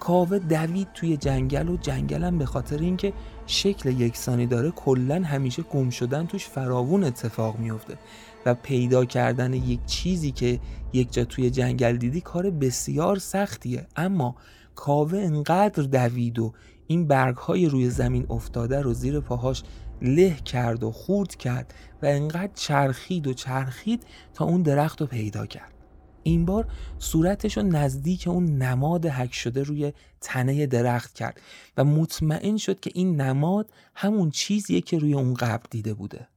[0.00, 3.12] کاوه دوید توی جنگل و جنگلم به خاطر اینکه
[3.46, 7.98] شکل یکسانی داره کلا همیشه گم شدن توش فراوون اتفاق میفته
[8.46, 10.60] و پیدا کردن یک چیزی که
[10.92, 13.86] یک جا توی جنگل دیدی کار بسیار سختیه.
[13.96, 14.36] اما
[14.74, 16.52] کاوه انقدر دوید و
[16.86, 19.62] این برگ های روی زمین افتاده رو زیر پاهاش
[20.02, 25.46] له کرد و خورد کرد و انقدر چرخید و چرخید تا اون درخت رو پیدا
[25.46, 25.74] کرد.
[26.22, 26.66] این بار
[26.98, 31.40] صورتش رو نزدیک اون نماد حک شده روی تنه درخت کرد
[31.76, 36.28] و مطمئن شد که این نماد همون چیزیه که روی اون قبر دیده بوده.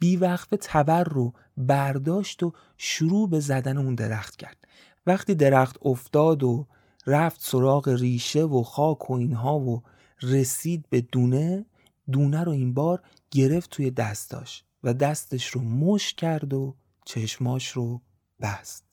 [0.00, 4.56] بیوقفه تبر رو برداشت و شروع به زدن اون درخت کرد.
[5.06, 6.66] وقتی درخت افتاد و
[7.06, 9.82] رفت سراغ ریشه و خاک و اینها و
[10.22, 11.66] رسید به دونه
[12.12, 18.00] دونه رو این بار گرفت توی دستاش و دستش رو مش کرد و چشماش رو
[18.40, 18.84] بست.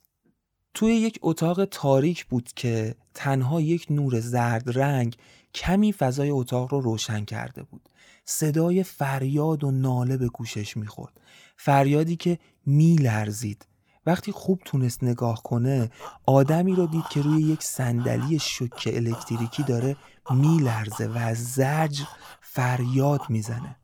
[0.74, 5.16] توی یک اتاق تاریک بود که تنها یک نور زرد رنگ
[5.54, 7.88] کمی فضای اتاق رو روشن کرده بود.
[8.30, 11.20] صدای فریاد و ناله به گوشش می‌خورد.
[11.56, 13.66] فریادی که میلرزید.
[14.06, 15.90] وقتی خوب تونست نگاه کنه
[16.26, 19.96] آدمی رو دید که روی یک صندلی شوک الکتریکی داره
[20.30, 22.04] میلرزه و از زجر
[22.40, 23.76] فریاد می‌زنه.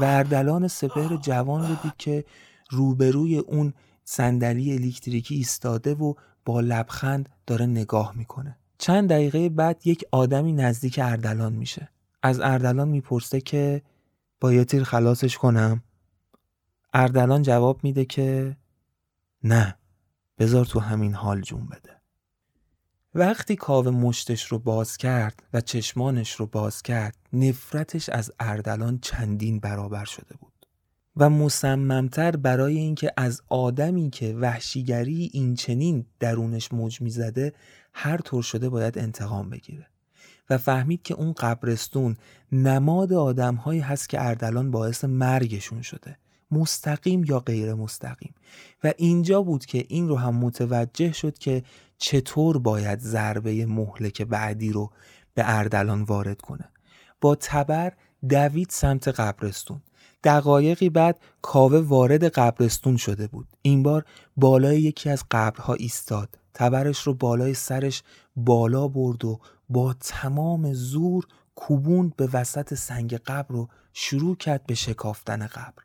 [0.00, 2.24] و اردلان سپهر جوان رو دید که
[2.70, 3.74] روبروی اون
[4.04, 6.14] صندلی الکتریکی ایستاده و
[6.44, 8.58] با لبخند داره نگاه می‌کنه.
[8.78, 11.88] چند دقیقه بعد یک آدمی نزدیک اردلان میشه.
[12.22, 13.82] از اردلان می‌پرسه که
[14.40, 15.82] با یه تیر خلاصش کنم.
[16.92, 18.56] اردلان جواب میده که
[19.44, 19.76] نه
[20.38, 22.00] بذار تو همین حال جون بده.
[23.14, 29.60] وقتی کاوه مشتش رو باز کرد و چشمانش رو باز کرد نفرتش از اردلان چندین
[29.60, 30.52] برابر شده بود
[31.16, 37.52] و مصممتر برای اینکه از آدمی که وحشیگری این چنین درونش موج می‌زده
[37.94, 39.86] هر طور شده باید انتقام بگیره.
[40.50, 42.16] و فهمید که اون قبرستون
[42.52, 46.18] نماد آدمهایی هست که اردلان باعث مرگشون شده.
[46.50, 48.34] مستقیم یا غیر مستقیم.
[48.84, 51.62] و اینجا بود که این رو هم متوجه شد که
[51.98, 54.90] چطور باید ضربه مهلک بعدی رو
[55.34, 56.68] به اردلان وارد کنه.
[57.20, 57.92] با تبر
[58.28, 59.80] دوید سمت قبرستون.
[60.24, 63.46] دقایقی بعد کاوه وارد قبرستون شده بود.
[63.62, 64.04] این بار
[64.36, 66.38] بالای یکی از قبرها ایستاد.
[66.54, 68.02] تبرش رو بالای سرش
[68.36, 69.40] بالا برد و
[69.72, 75.82] با تمام زور کوبوند به وسط سنگ قبر رو شروع کرد به شکافتن قبر.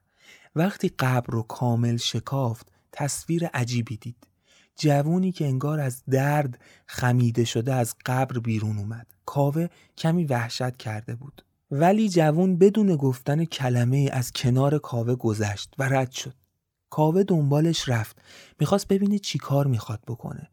[0.55, 4.27] وقتی قبر رو کامل شکافت تصویر عجیبی دید.
[4.75, 9.07] جوونی که انگار از درد خمیده شده از قبر بیرون اومد.
[9.25, 11.45] کاوه کمی وحشت کرده بود.
[11.71, 16.33] ولی جوون بدون گفتن کلمه از کنار کاوه گذشت و رد شد.
[16.89, 18.21] کاوه دنبالش رفت.
[18.59, 20.49] می‌خواست ببینه چی کار می‌خواد بکنه.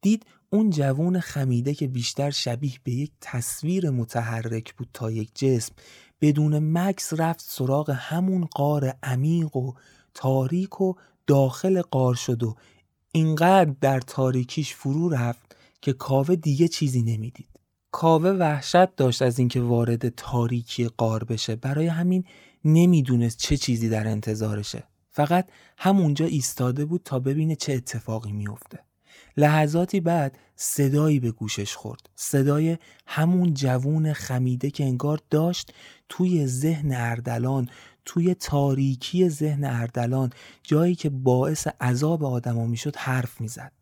[0.00, 5.74] دید اون جوون خمیده که بیشتر شبیه به یک تصویر متحرک بود تا یک جسم
[6.20, 9.72] بدون مکس رفت سراغ همون قار عمیق و
[10.14, 10.94] تاریک و
[11.26, 12.56] داخل قار شد و
[13.12, 17.48] اینقدر در تاریکیش فرو رفت که کاوه دیگه چیزی نمی‌دید.
[17.90, 21.56] کاوه وحشت داشت از اینکه وارد تاریکی قار بشه.
[21.56, 22.24] برای همین
[22.64, 24.84] نمی‌دونست چه چیزی در انتظارشه.
[25.10, 25.48] فقط
[25.78, 28.87] همونجا ایستاده بود تا ببینه چه اتفاقی میفته
[29.38, 32.10] لحظاتی بعد صدایی به گوشش خورد.
[32.16, 35.74] صدای همون جوون خمیده که انگار داشت
[36.08, 37.68] توی ذهن اردلان
[38.04, 40.30] توی تاریکی ذهن اردلان
[40.62, 43.72] جایی که باعث عذاب آدما می‌شد حرف می‌زد.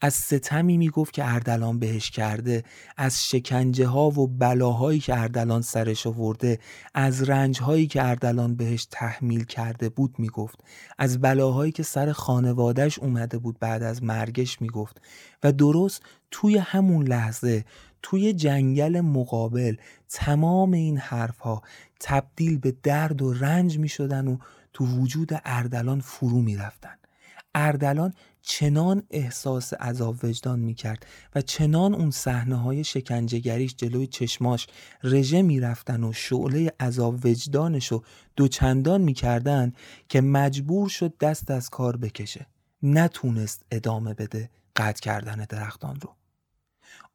[0.00, 2.62] از ستمی می‌گفت که اردلان بهش کرده
[2.96, 6.58] از شکنجه ها و بلاهایی که اردلان سرش آورده
[6.94, 10.60] از رنج هایی که اردلان بهش تحمیل کرده بود می‌گفت
[10.98, 15.00] از بلاهایی که سر خانوادهش اومده بود بعد از مرگش می‌گفت
[15.42, 17.64] و درست توی همون لحظه
[18.02, 19.76] توی جنگل مقابل
[20.08, 21.62] تمام این حرف ها
[22.00, 24.38] تبدیل به درد و رنج می شدن و
[24.72, 26.94] تو وجود اردلان فرو می رفتن.
[27.54, 28.14] اردلان
[28.46, 34.66] چنان احساس عذاب وجدان می کرد و چنان اون صحنه های شکنجهگریش جلوی چشماش
[35.02, 38.04] رژه می رفتن و شعله عذاب وجدانش رو
[38.36, 39.72] دوچندان می کردن
[40.08, 42.46] که مجبور شد دست از کار بکشه.
[42.82, 46.14] نتونست ادامه بده قطع کردن درختان رو.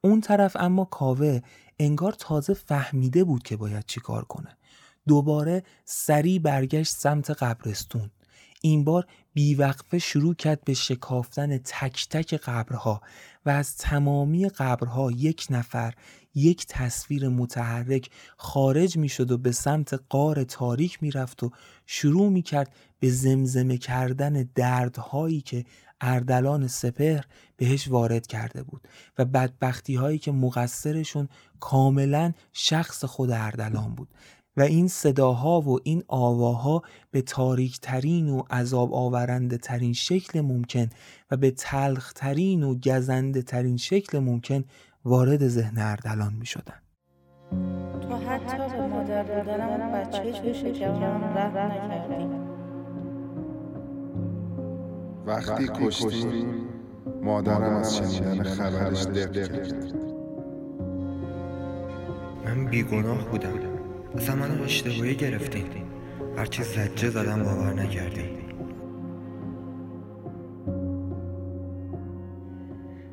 [0.00, 1.40] اون طرف اما کاوه
[1.78, 4.56] انگار تازه فهمیده بود که باید چیکار کنه.
[5.08, 8.10] دوباره سری برگشت سمت قبرستون.
[8.60, 13.00] این بار بیوقفه شروع کرد به شکافتن تک تک قبرها
[13.46, 15.94] و از تمامی قبرها یک نفر
[16.34, 21.50] یک تصویر متحرک خارج می شد و به سمت قار تاریک می رفت و
[21.86, 25.64] شروع می کرد به زمزمه کردن دردهایی که
[26.00, 27.24] اردلان سپهر
[27.56, 28.88] بهش وارد کرده بود
[29.18, 31.28] و بدبختی هایی که مقصرشون
[31.60, 34.08] کاملا شخص خود اردلان بود.
[34.56, 40.88] و این صداها و این آواها به تاریک ترین و عذاب آورنده ترین شکل ممکن
[41.30, 44.64] و به تلخ ترین و گزنده ترین شکل ممکن
[45.04, 46.80] وارد ذهن اردلان می شدن.
[48.00, 52.50] تو حتی به مادر بودنم بچه شکمم رحم نکردی.
[55.26, 56.68] وقتی کشتیم
[57.22, 59.94] مادرم از شنیدن خبرش دق کرد.
[62.44, 63.69] من بیگناه بودم.
[64.16, 65.66] اصلا منو اشتباهی گرفتین.
[66.36, 68.40] هرچی زجه زدم باور نکردی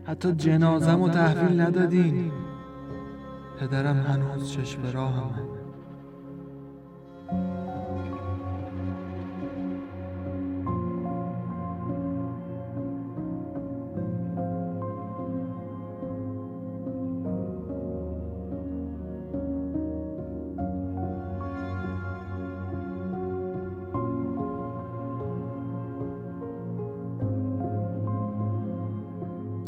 [0.03, 2.31] حتی جنازم رو تحویل ندادین.
[3.59, 5.56] پدرم هنوز چشم راهمه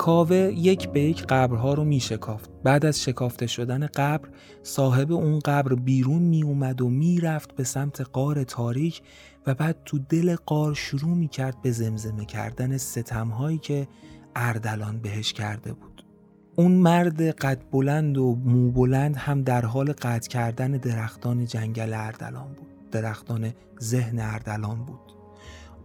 [0.10, 2.50] کاوه یک به یک قبرها رو می شکافت.
[2.64, 4.30] بعد از شکافته شدن قبر
[4.64, 9.02] صاحب اون قبر بیرون می اومد و می رفت به سمت قار تاریک
[9.48, 13.88] و بعد تو دل قار شروع می کرد به زمزمه کردن ستمهایی که
[14.36, 16.06] اردلان بهش کرده بود.
[16.56, 22.54] اون مرد قد بلند و مو بلند هم در حال قطع کردن درختان جنگل اردلان
[22.54, 22.90] بود.
[22.92, 25.14] درختان ذهن اردلان بود.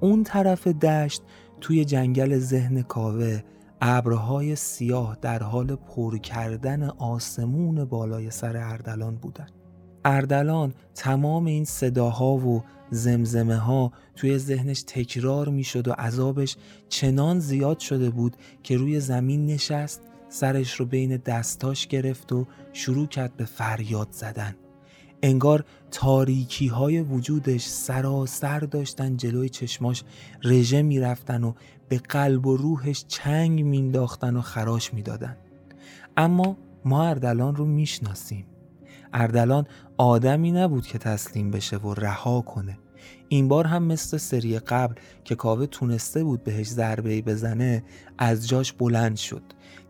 [0.01, 1.23] اون طرف دشت
[1.61, 3.43] توی جنگل ذهن کاوه
[3.87, 9.53] ابرهای سیاه در حال پر کردن آسمون بالای سر اردلان بودند.
[10.05, 16.57] اردلان تمام این صداها و زمزمه ها توی ذهنش تکرار می شد و عذابش
[16.89, 23.07] چنان زیاد شده بود که روی زمین نشست سرش رو بین دستاش گرفت و شروع
[23.07, 24.57] کرد به فریاد زدن
[25.25, 30.05] انگار تاریکی های وجودش سراسر داشتن جلوی چشماش
[30.43, 31.53] رژه می‌رفتن و
[31.89, 35.37] به قلب و روحش چنگ مینداختن و خراش می‌دادن.
[36.17, 38.47] اما ما اردلان رو می‌شناسیم.
[39.13, 39.67] اردلان
[39.99, 42.79] آدمی نبود که تسلیم بشه و رها کنه.
[43.29, 44.95] این بار هم مثل سری قبل
[45.25, 47.85] که کاوه تونسته بود بهش ضربه بزنه
[48.19, 49.43] از جاش بلند شد.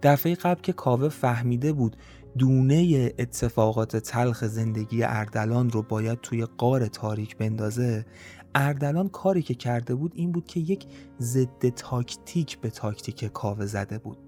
[0.02, 1.96] دفعه قبل که کاوه فهمیده بود
[2.38, 8.06] دونه اتفاقات تلخ زندگی اردلان رو باید توی قار تاریک بندازه
[8.54, 10.86] اردلان کاری که کرده بود این بود که یک
[11.20, 14.18] ضد تاکتیک به تاکتیک کاوه زده بود.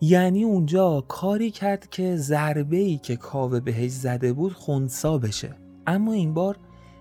[0.00, 5.54] یعنی اونجا کاری کرد که ضربه ای که کاوه بهش زده بود خونسا بشه.
[5.86, 6.56] اما این بار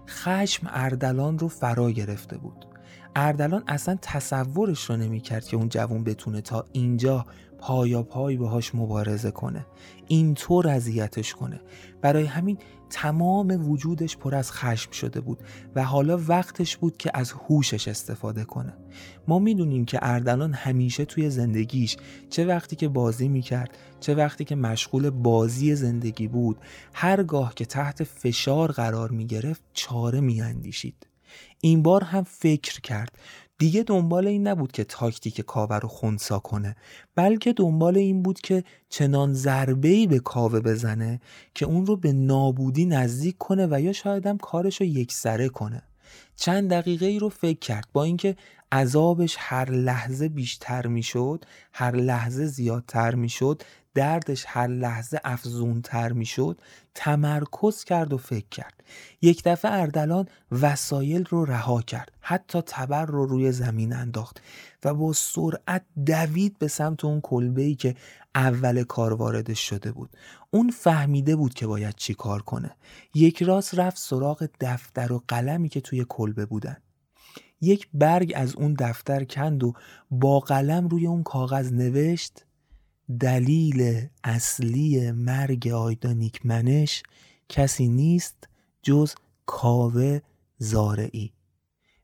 [0.07, 2.65] خشم اردلان رو فرا گرفته بود.
[3.15, 7.25] اردلان اصلا تصورش رو نمی کرد که اون جوون بتونه تا اینجا
[7.59, 9.65] پایا پای باهاش مبارزه کنه.
[10.07, 11.61] اینطور اذیتش کنه.
[12.01, 12.57] برای همین
[12.89, 15.39] تمام وجودش پر از خشم شده بود
[15.75, 18.73] و حالا وقتش بود که از هوشش استفاده کنه.
[19.27, 21.97] ما می‌دونیم که اردلان همیشه توی زندگیش
[22.29, 26.57] چه وقتی که بازی می‌کرد چه وقتی که مشغول بازی زندگی بود
[26.93, 31.07] هرگاه که تحت فشار قرار می‌گرفت چاره میاندیشید.
[31.61, 33.17] این بار هم فکر کرد.
[33.57, 36.75] دیگه دنبال این نبود که تاکتیک کاوه رو خونسا کنه
[37.15, 41.21] بلکه دنبال این بود که چنان ضربه‌ای به کاوه بزنه
[41.53, 45.83] که اون رو به نابودی نزدیک کنه و یا شاید هم کارش رو یکسره کنه.
[46.35, 48.35] چند دقیقه ای رو فکر کرد با اینکه
[48.71, 53.63] عذابش هر لحظه بیشتر می‌شد هر لحظه زیادتر می‌شد
[53.93, 56.61] دردش هر لحظه افزونتر می‌شد
[56.95, 58.83] تمرکز کرد و فکر کرد.
[59.21, 64.41] یک دفعه اردلان وسایل رو رها کرد حتی تبر رو روی زمین انداخت
[64.85, 67.95] و با سرعت دوید به سمت اون کلبه ای که
[68.35, 70.09] اول کار واردش شده بود.
[70.51, 72.75] اون فهمیده بود که باید چی کار کنه.
[73.13, 76.77] یک راست رفت سراغ دفتر و قلمی که توی کلبه بودن.
[77.61, 79.73] یک برگ از اون دفتر کند و
[80.11, 82.45] با قلم روی اون کاغذ نوشت
[83.19, 87.03] دلیل اصلی مرگ آیدانیک منش
[87.49, 88.47] کسی نیست
[88.81, 89.15] جز
[89.45, 90.19] کاوه
[90.57, 91.33] زارعی.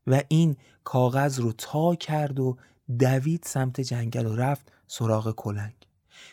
[0.06, 2.56] و این کاغذ رو تا کرد و
[2.98, 5.74] دوید سمت جنگل و رفت سراغ کلنگ.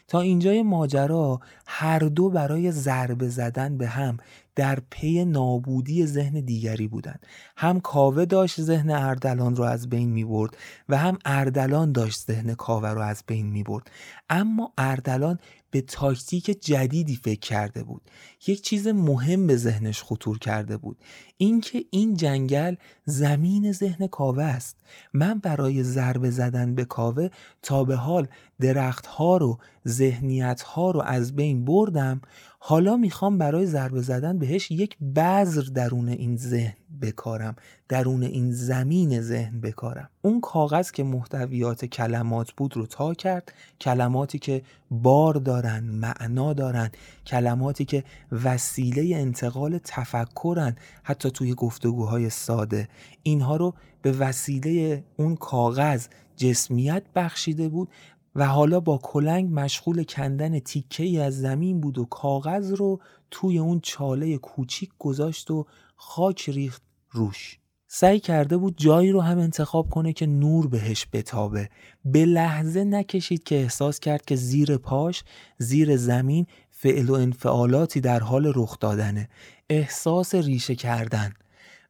[0.08, 4.18] تا اینجای ماجرا هر دو برای ضربه زدن به هم
[4.56, 7.26] در پی نابودی ذهن دیگری بودند
[7.58, 10.58] هم کاوه داشت ذهن اردلان رو از بین می برد
[10.90, 13.92] و هم اردلان داشت ذهن کاوه رو از بین می برد
[14.30, 15.40] اما اردلان
[15.72, 18.02] به تاکتیک جدیدی فکر کرده بود.
[18.48, 20.98] یک چیز مهم به ذهنش خطور کرده بود.
[21.38, 24.78] اینکه این جنگل زمین ذهن کاوه است.
[25.14, 27.30] من برای ضربه زدن به کاوه
[27.62, 28.28] تا به حال
[28.62, 29.58] درختها رو
[29.88, 32.22] ذهنیتها رو از بین بردم
[32.64, 37.56] حالا می‌خوام برای ضربه زدن بهش یک بذر درون این ذهن بکارم
[37.90, 40.10] درون این زمین ذهن بکارم.
[40.22, 46.90] اون کاغذ که محتویات کلمات بود رو تا کرد کلماتی که بار دارن معنا دارن
[47.28, 48.04] کلماتی که
[48.44, 52.88] وسیله انتقال تفکرن حتی توی گفتگوهای ساده.
[53.24, 57.90] اینها رو به وسیله اون کاغذ جسمیت بخشیده بود
[58.36, 63.00] و حالا با کلنگ مشغول کندن تیکه ای از زمین بود و کاغذ رو
[63.32, 67.58] توی اون چاله کوچیک گذاشت و خاک ریخت روش.
[67.88, 71.70] سعی کرده بود جایی رو هم انتخاب کنه که نور بهش بتابه.
[72.06, 75.24] به لحظه نکشید که احساس کرد که زیر پاش
[75.58, 79.30] زیر زمین فعل و انفعالاتی در حال رخ دادنه.
[79.70, 81.34] احساس ریشه کردن.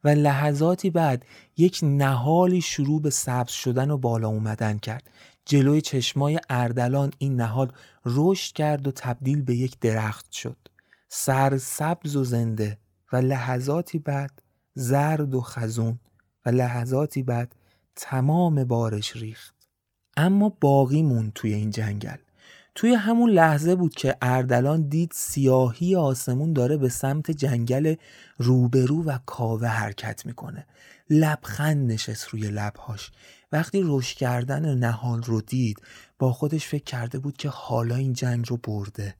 [0.04, 1.24] و لحظاتی بعد
[1.56, 5.10] یک نهالی شروع به سبز شدن و بالا اومدن کرد.
[5.44, 7.74] جلوی چشمای اردلان این نهاد
[8.06, 10.56] رشد کرد و تبدیل به یک درخت شد.
[11.08, 12.78] سر سبز و زنده
[13.12, 14.42] و لحظاتی بعد
[14.74, 15.98] زرد و خزون
[16.46, 17.54] و لحظاتی بعد
[17.96, 19.54] تمام بارش ریخت.
[20.16, 22.16] اما باقی مون توی این جنگل.
[22.74, 27.94] توی همون لحظه بود که اردلان دید سیاهی آسمون داره به سمت جنگل
[28.38, 30.66] روبرو و کاوه حرکت می‌کنه.
[31.10, 33.10] لبخند نشست روی لبهاش.
[33.52, 35.82] وقتی رشد کردن نهال رو دید
[36.18, 39.14] با خودش فکر کرده بود که حالا این جنگ رو برده.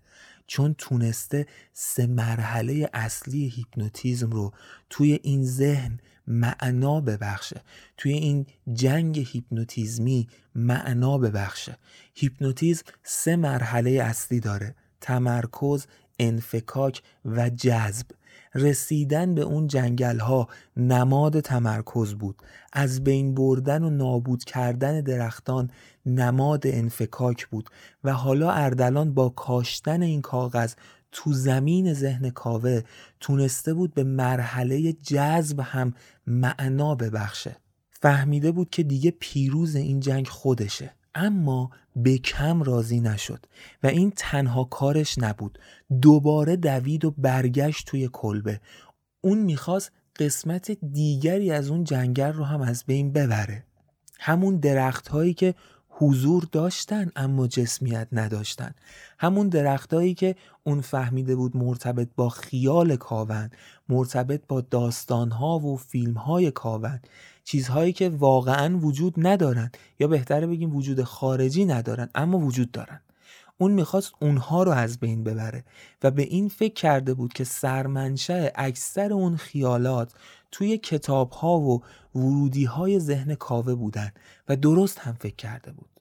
[0.47, 4.53] چون تونسته سه مرحله اصلی هیپنوتیزم رو
[4.91, 7.63] توی این ذهن معنا ببخشه
[7.97, 11.79] توی این جنگ هیپنوتیزمی معنا ببخشه.
[12.15, 15.87] هیپنوتیزم سه مرحله اصلی داره تمرکز
[16.19, 18.07] انفکاک و جذب.
[18.55, 22.37] رسیدن به اون جنگل ها نماد تمرکز بود.
[22.73, 25.71] از بین بردن و نابود کردن درختان
[26.07, 27.71] نماد انفکاک بود
[28.05, 30.75] و حالا اردلان با کاشتن این کاغذ
[31.13, 32.81] تو زمین ذهن کاوه
[33.21, 35.95] تونسته بود به مرحله جذب هم
[36.27, 37.57] معنا ببخشه.
[37.91, 40.95] فهمیده بود که دیگه پیروز این جنگ خودشه.
[41.15, 43.47] اما به کم راضی نشد
[43.83, 45.59] و این تنها کارش نبود.
[46.03, 48.61] دوباره دوید و برگشت توی کلبه.
[49.21, 53.65] اون می‌خواست قسمت دیگری از اون جنگل رو هم از بین ببره.
[54.21, 55.55] همون درخت هایی که
[56.03, 58.75] حضور داشتن اما جسمیت نداشتن.
[59.19, 63.51] همون درختهایی که اون فهمیده بود مرتبط با خیال کاون
[63.89, 67.01] مرتبط با داستانها و فیلمهای کاون
[67.45, 69.71] چیزهایی که واقعا وجود ندارن.
[69.99, 73.01] یا بهتره بگیم وجود خارجی ندارن اما وجود دارن.
[73.59, 75.65] اون می‌خواست اونها رو از بین ببره
[76.03, 80.13] و به این فکر کرده بود که سرمنشه اکثر اون خیالات
[80.51, 81.83] توی کتاب ها و
[82.15, 84.13] ورودی های ذهن کاوه بودن
[84.49, 85.92] و درست هم فکر کرده بود.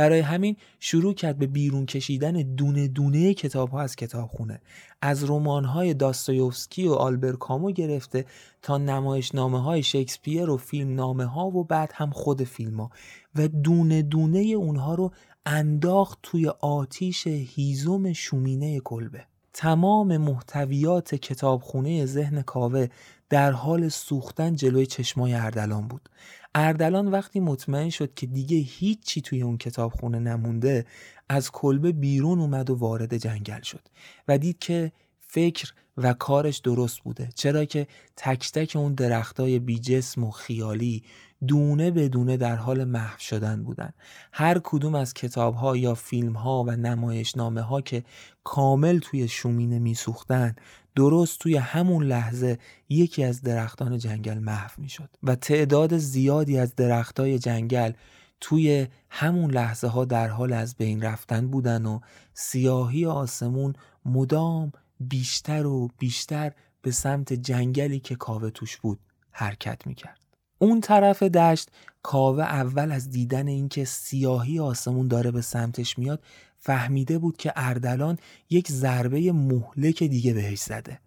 [0.00, 4.60] برای همین شروع کرد به بیرون کشیدن دونه دونه کتاب ها از کتابخونه.
[5.02, 8.26] از رمان های داستایوفسکی و آلبر کامو گرفته
[8.62, 12.90] تا نمایشنامه های شکسپیر و فیلم نامه ها و بعد هم خود فیلم ها
[13.34, 15.12] و دونه دونه اونها رو
[15.46, 19.24] انداخت توی آتیش هیزم شومینه کلبه.
[19.52, 22.86] تمام محتویات کتابخونه ذهن کاوه
[23.30, 26.08] در حال سوختن جلوی چشمای اردلان بود.
[26.54, 30.86] اردلان وقتی مطمئن شد که دیگه هیچی توی اون کتابخونه نمونده
[31.28, 33.88] از کلبه بیرون اومد و وارد جنگل شد
[34.28, 37.28] و دید که فکر و کارش درست بوده.
[37.34, 41.02] چرا که تک تک اون درختای بی جسم و خیالی
[41.46, 43.92] دونه به دونه در حال محو شدن بودن.
[44.32, 48.04] هر کدوم از کتاب ها یا فیلم ها و نمایشنامه ها که
[48.44, 50.56] کامل توی شومینه میسوختن
[50.94, 57.38] درست توی همون لحظه یکی از درختان جنگل محو می‌شد و تعداد زیادی از درختای
[57.38, 57.92] جنگل
[58.40, 62.00] توی همون لحظه ها در حال از بین رفتن بودن و
[62.34, 66.52] سیاهی آسمون مدام بیشتر و بیشتر
[66.82, 68.98] به سمت جنگلی که کاوه توش بود
[69.30, 70.20] حرکت می‌کرد.
[70.58, 71.70] اون طرف دشت
[72.02, 76.22] کاوه اول از دیدن اینکه سیاهی آسمون داره به سمتش میاد
[76.62, 78.18] فهمیده بود که اردلان
[78.50, 81.00] یک ضربه مهلک دیگه بهش زده.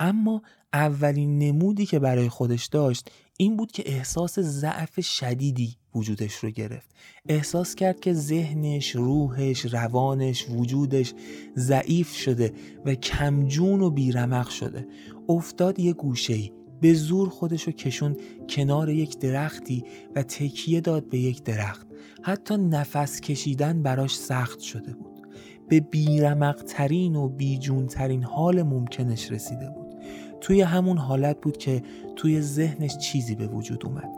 [0.00, 6.50] اما اولین نمودی که برای خودش داشت این بود که احساس ضعف شدیدی وجودش رو
[6.50, 6.90] گرفت.
[7.28, 11.14] احساس کرد که ذهنش، روحش، روانش، وجودش
[11.56, 12.52] ضعیف شده
[12.84, 14.86] و کمجون و بیرمق شده.
[15.28, 18.16] افتاد یه گوشه‌ای به زور خودشو کشون
[18.48, 19.84] کنار یک درختی
[20.16, 21.89] و تکیه داد به یک درخت.
[22.22, 25.26] حتی نفس کشیدن براش سخت شده بود.
[25.68, 29.94] به بیرمقترین و بیجونترین حال ممکنش رسیده بود.
[30.40, 31.82] توی همون حالت بود که
[32.16, 34.08] توی ذهنش چیزی به وجود اومد.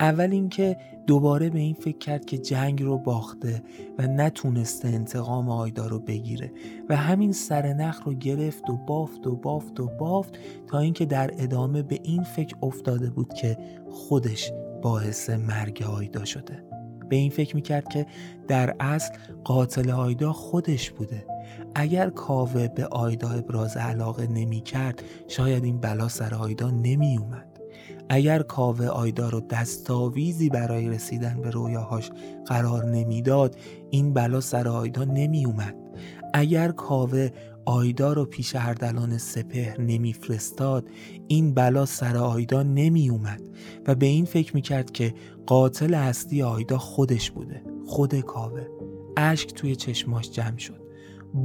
[0.00, 0.76] اول اینکه
[1.06, 3.62] دوباره به این فکر کرد که جنگ رو باخته
[3.98, 6.52] و نتونسته انتقام آیدا رو بگیره
[6.88, 11.82] و همین سرنخ رو گرفت و بافت و بافت و بافت تا اینکه در ادامه
[11.82, 13.56] به این فکر افتاده بود که
[13.90, 14.52] خودش
[14.82, 16.67] باعث مرگ آیدا شده.
[17.08, 18.06] به این فکر می‌کرد که
[18.48, 19.14] در اصل
[19.44, 21.24] قاتل آیدا خودش بوده.
[21.74, 27.48] اگر کاوه به آیدا ابراز علاقه نمی‌کرد شاید این بلا سر آیدا نمی اومد
[28.08, 32.10] اگر کاوه آیدا رو دستاویزی برای رسیدن به رویاهاش
[32.46, 33.56] قرار نمی‌داد
[33.90, 35.74] این بلا سر آیدا نمی اومد
[36.34, 37.30] اگر کاوه
[37.68, 40.88] آیدا رو پیش اردلان سپهر نمیفرستاد
[41.28, 43.42] این بلا سر آیدا نمی اومد
[43.86, 45.14] و به این فکر می‌کرد که
[45.46, 48.66] قاتل اصلی آیدا خودش بوده خود کاوه.
[49.16, 50.82] اشک توی چشماش جمع شد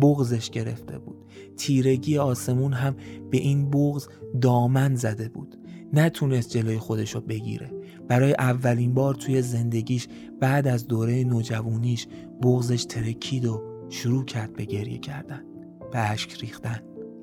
[0.01, 1.25] بغزش گرفته بود.
[1.57, 2.95] تیرگی آسمون هم
[3.31, 4.07] به این بغز
[4.41, 5.57] دامن زده بود.
[5.93, 7.71] نتونست جلوی خودشو بگیره.
[8.07, 10.07] برای اولین بار توی زندگیش
[10.39, 12.07] بعد از دوره نوجوانیش
[12.43, 15.52] بغزش ترکید و شروع کرد به گریه کردن.
[15.93, 16.79] به اشک ریختن.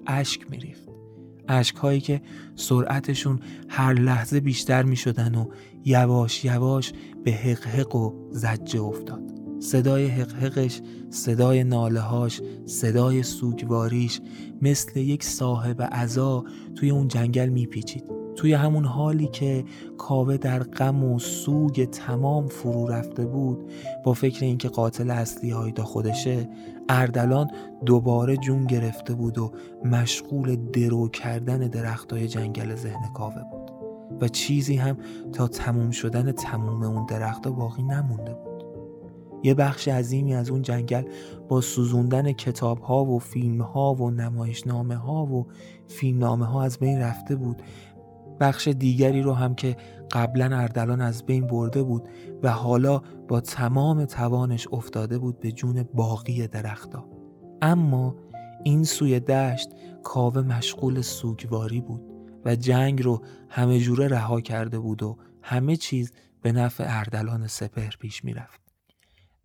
[0.06, 0.88] اشک میریخت.
[1.48, 2.20] اشک هایی که
[2.54, 5.46] سرعتشون هر لحظه بیشتر می شدن و
[5.84, 6.92] یواش یواش
[7.24, 9.22] به حق حق و زجه افتاد.
[9.60, 14.20] صدای حقحقش، صدای نالهاش، صدای سوگواریش
[14.62, 18.19] مثل یک صاحب عزا توی اون جنگل میپیچید.
[18.36, 19.64] توی همون حالی که
[19.98, 23.72] کاوه در غم و سوگ تمام فرو رفته بود
[24.04, 26.48] با فکر اینکه قاتل اصلی آیدا خودشه
[26.88, 27.50] اردلان
[27.86, 29.52] دوباره جون گرفته بود و
[29.84, 33.70] مشغول درو کردن درختای جنگل ذهن کاوه بود.
[34.20, 34.96] و چیزی هم
[35.32, 38.50] تا تموم شدن تموم اون درختها باقی نمونده بود.
[39.42, 41.02] یه بخش عظیمی از اون جنگل
[41.48, 45.46] با سوزوندن کتاب ها و فیلم ها و نمایشنامه ها و
[45.86, 47.62] فیلمنامه ها از بین رفته بود.
[48.40, 49.76] بخش دیگری رو هم که
[50.12, 52.08] قبلا اردلان از بین برده بود
[52.42, 57.08] و حالا با تمام توانش افتاده بود به جون باقی درختا
[57.62, 58.16] اما
[58.64, 59.68] این سوی دشت
[60.02, 62.02] کاوه مشغول سوگواری بود
[62.44, 66.12] و جنگ رو همه جوره رها کرده بود و همه چیز
[66.42, 68.60] به نفع اردلان سپهر پیش می‌رفت.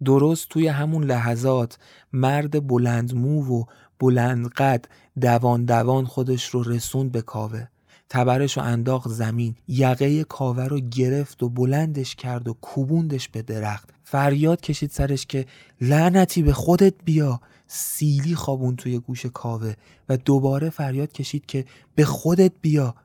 [0.03, 1.77] درست توی همون لحظات
[2.13, 3.63] مرد بلند مو و
[3.99, 4.85] بلند قد
[5.21, 7.67] دوان دوان خودش رو رسوند به کاوه
[8.09, 13.89] تبرش رو انداخت زمین یقه کاوه رو گرفت و بلندش کرد و کوبوندش به درخت.
[14.03, 15.45] فریاد کشید سرش که
[15.81, 17.41] لعنتی به خودت بیا.
[17.67, 19.73] سیلی خوابون توی گوش کاوه
[20.09, 22.95] و دوباره فریاد کشید که به خودت بیا.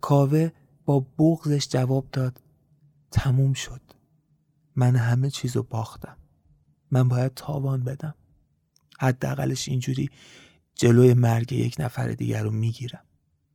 [0.00, 0.50] کاوه
[0.84, 2.40] با بغزش جواب داد
[3.10, 3.80] تموم شد.
[4.76, 6.16] من همه چیزو باختم.
[6.90, 8.14] من باید تاوان بدم.
[8.98, 10.10] حداقلش اینجوری
[10.74, 13.03] جلوی مرگ یک نفر دیگر رو می‌گیرم.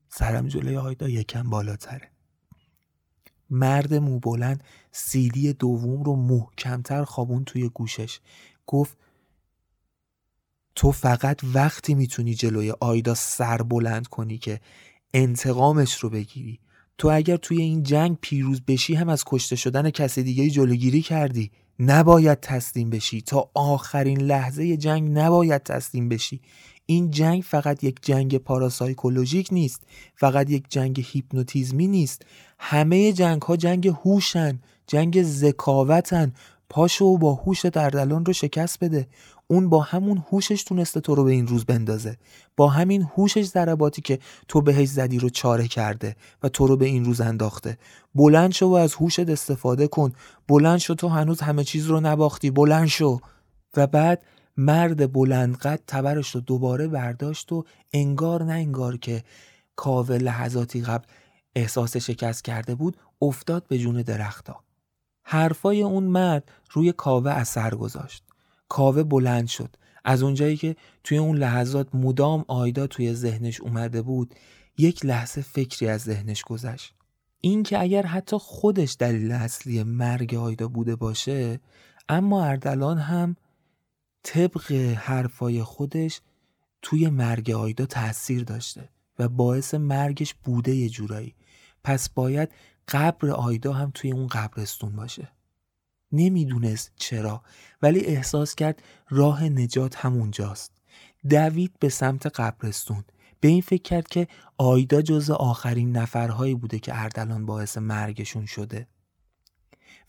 [0.09, 2.11] سرم جلوی آیدا یکم بالاتره.
[3.49, 8.19] مرد موبلند سیلی دوم رو محکمتر خوابون توی گوشش.
[8.67, 8.97] گفت
[10.75, 14.61] تو فقط وقتی می‌تونی جلوی آیدا سر بلند کنی که
[15.13, 16.59] انتقامش رو بگیری.
[16.97, 21.51] تو اگر توی این جنگ پیروز بشی هم از کشته شدن کسی دیگه جلوگیری کردی.
[21.79, 23.21] نباید تسلیم بشی.
[23.21, 26.41] تا آخرین لحظه جنگ نباید تسلیم بشی.
[26.89, 29.81] این جنگ فقط یک جنگ پاراسایکولوژیک نیست
[30.15, 32.21] فقط یک جنگ هیپنوتیزمی نیست.
[32.59, 36.33] همه جنگ ها جنگ هوشن جنگ ذکاوتن.
[36.69, 39.07] پاشو با هوش دردلان رو شکست بده.
[39.47, 42.17] اون با همون هوشش تونسته تو رو به این روز بندازه.
[42.57, 46.85] با همین هوشش ضرباتی که تو بهش زدی رو چاره کرده و تو رو به
[46.85, 47.77] این روز انداخته.
[48.15, 50.13] بلند شو و از هوشت استفاده کن.
[50.47, 52.51] بلند شو تو هنوز همه چیز رو نباختی.
[52.51, 53.19] بلند شو.
[53.77, 54.21] و بعد
[54.59, 59.23] مرد بلندقد تبرش رو دوباره برداشت و انگار نه انگار که
[59.75, 61.05] کاوه لحظاتی قبل
[61.55, 64.63] احساس شکست کرده بود افتاد به جون درختا.
[65.23, 68.23] حرفای اون مرد روی کاوه اثر گذاشت.
[68.69, 69.75] کاوه بلند شد.
[70.05, 74.35] از اونجایی که توی اون لحظات مدام آیدا توی ذهنش اومده بود
[74.77, 76.93] یک لحظه فکری از ذهنش گذشت.
[77.41, 81.59] این که اگر حتی خودش دلیل اصلی مرگ آیدا بوده باشه
[82.09, 83.35] اما اردلان هم
[84.23, 86.21] طبق حرفای خودش
[86.81, 88.89] توی مرگ آیدا تاثیر داشته
[89.19, 91.35] و باعث مرگش بوده یه جورایی.
[91.83, 92.49] پس باید
[92.87, 95.31] قبر آیدا هم توی اون قبرستون باشه.
[96.11, 97.41] نمی‌دونست چرا
[97.81, 100.71] ولی احساس کرد راه نجات همونجاست.
[101.29, 103.03] دوید به سمت قبرستون.
[103.39, 108.87] به این فکر کرد که آیدا جز آخرین نفرهایی بوده که اردلان باعث مرگشون شده.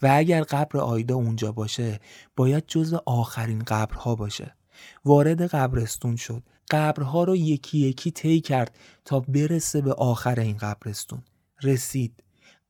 [0.03, 2.01] و اگر قبر آیدا اونجا باشه
[2.37, 4.57] باید جز آخرین قبرها باشه.
[5.05, 6.43] وارد قبرستون شد.
[6.71, 11.23] قبرها رو یکی یکی طی کرد تا برسه به آخر این قبرستون.
[11.63, 12.25] رسید.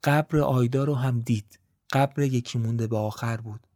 [0.04, 1.60] قبر آیدا رو هم دید.
[1.92, 3.66] قبر یکی مونده به آخر بود.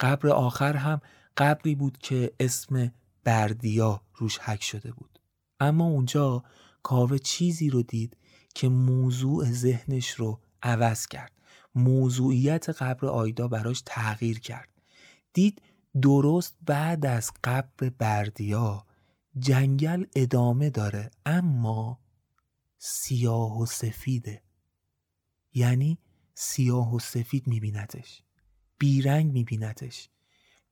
[0.00, 1.00] قبر آخر هم
[1.36, 2.92] قبری بود که اسم
[3.24, 5.18] بردیا روش حک شده بود.
[5.60, 6.44] اما اونجا
[6.82, 8.16] کاوه چیزی رو دید
[8.54, 11.32] که موضوع ذهنش رو عوض کرد.
[11.74, 14.68] موضوعیت قبر آیدا براش تغییر کرد.
[15.32, 15.62] دید
[16.02, 18.86] درست بعد از قبر بردیا
[19.38, 22.00] جنگل ادامه داره اما
[22.78, 24.42] سیاه و سفیده.
[25.54, 25.98] یعنی
[26.34, 28.22] سیاه و سفید میبینتش
[28.78, 30.10] بیرنگ میبینتش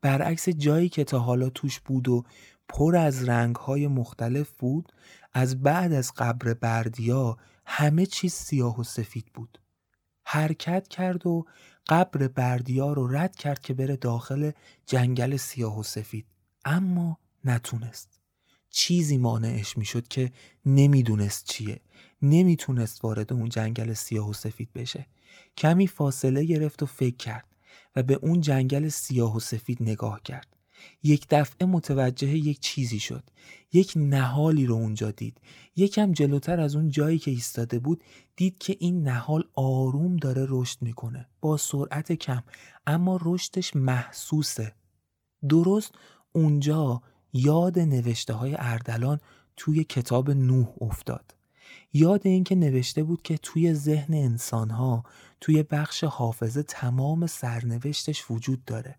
[0.00, 2.24] برعکس جایی که تا حالا توش بود و
[2.68, 4.92] پر از رنگهای مختلف بود
[5.32, 9.60] از بعد از قبر بردیا همه چیز سیاه و سفید بود.
[10.30, 11.46] حرکت کرد و
[11.88, 14.50] قبر بردیا رو رد کرد که بره داخل
[14.86, 16.26] جنگل سیاه و سفید.
[16.64, 18.20] اما نتونست.
[18.70, 20.32] چیزی مانعش می‌شد که
[20.66, 21.80] نمی‌دونست چیه.
[22.22, 25.06] نمی‌تونست وارد اون جنگل سیاه و سفید بشه.
[25.56, 27.46] کمی فاصله گرفت و فکر کرد
[27.96, 30.56] و به اون جنگل سیاه و سفید نگاه کرد.
[31.02, 33.24] یک دفعه متوجه یک چیزی شد.
[33.72, 35.40] یک نهالی رو اونجا دید.
[35.76, 38.04] یکم جلوتر از اون جایی که ایستاده بود
[38.36, 41.26] دید که این نهال آروم داره رشد می‌کنه.
[41.40, 42.42] با سرعت کم
[42.86, 44.72] اما رشدش محسوسه.
[45.48, 45.92] درست
[46.32, 49.20] اونجا یاد نوشته های اردلان
[49.56, 51.34] توی کتاب نوح افتاد.
[51.92, 55.04] یاد اینکه نوشته بود که توی ذهن انسانها
[55.40, 58.96] توی بخش حافظه تمام سرنوشتش وجود داره.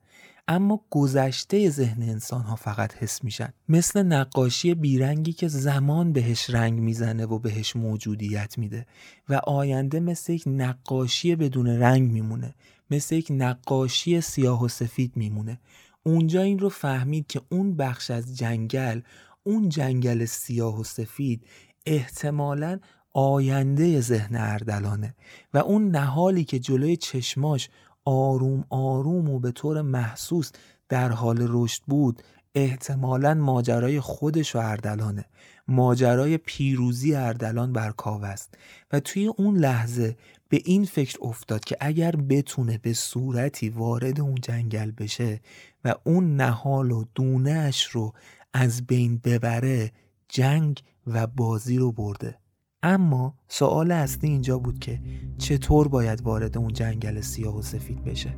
[0.52, 3.53] اما گذشته ذهن انسان ها فقط حس میشن.
[3.68, 8.86] مثل نقاشی بیرنگی که زمان بهش رنگ می‌زنه و بهش موجودیت میده.
[9.30, 12.56] و آینده مثل یک نقاشی بدون رنگ میمونه.
[12.92, 15.60] مثل یک نقاشی سیاه و سفید میمونه.
[16.03, 19.02] اونجا این رو فهمید که اون بخش از جنگل
[19.44, 21.45] اون جنگل سیاه و سفید
[21.86, 22.80] احتمالا
[23.14, 25.16] آینده ذهن اردلانه.
[25.53, 27.69] و اون نهالی که جلوی چشماش
[28.10, 30.52] آروم آروم و به طور محسوس
[30.90, 32.24] در حال رشد بود
[32.56, 35.26] احتمالا ماجرای خودش و اردلانه.
[35.68, 38.58] ماجرای پیروزی اردلان بر کاو است.
[38.92, 40.18] و توی اون لحظه
[40.50, 45.42] به این فکر افتاد که اگر بتونه به صورتی وارد اون جنگل بشه
[45.86, 48.14] و اون نهال و دونهش رو
[48.54, 49.92] از بین ببره
[50.30, 52.36] جنگ و بازی رو برده.
[52.83, 54.99] اما سوال اصلی اینجا بود که
[55.38, 58.35] چطور باید وارد اون جنگل سیاه و سفید بشه؟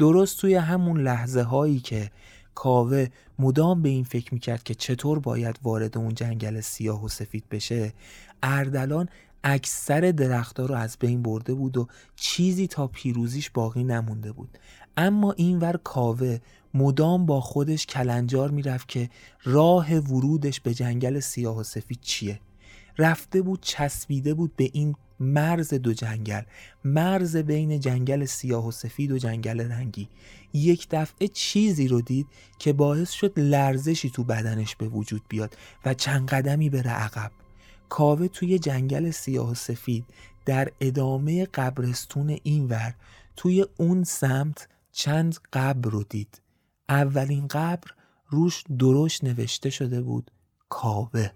[0.00, 2.10] درست توی همون لحظه هایی که
[2.54, 3.06] کاوه
[3.38, 7.92] مدام به این فکر می‌کرد که چطور باید وارد اون جنگل سیاه و سفید بشه
[8.42, 9.08] اردلان
[9.44, 14.58] اکثر درختها رو از بین برده بود و چیزی تا پیروزیش باقی نمونده بود.
[14.96, 16.38] اما اینور کاوه
[16.74, 19.10] مدام با خودش کلنجار می‌رفت که
[19.44, 22.40] راه ورودش به جنگل سیاه و سفید چیه.
[22.98, 26.42] رفته بود چسبیده بود به این مرز دو جنگل
[26.84, 30.08] مرز بین جنگل سیاه و سفید و جنگل رنگی.
[30.52, 32.26] یک دفعه چیزی رو دید
[32.58, 37.30] که باعث شد لرزشی تو بدنش به وجود بیاد و چند قدمی بره عقب.
[37.88, 40.04] کاوه توی جنگل سیاه و سفید
[40.46, 42.94] در ادامه قبرستون اینور
[43.36, 46.40] توی اون سمت چند قبر رو دید.
[46.88, 47.90] اولین قبر
[48.28, 50.30] روش درشت نوشته شده بود
[50.68, 51.30] کاوه.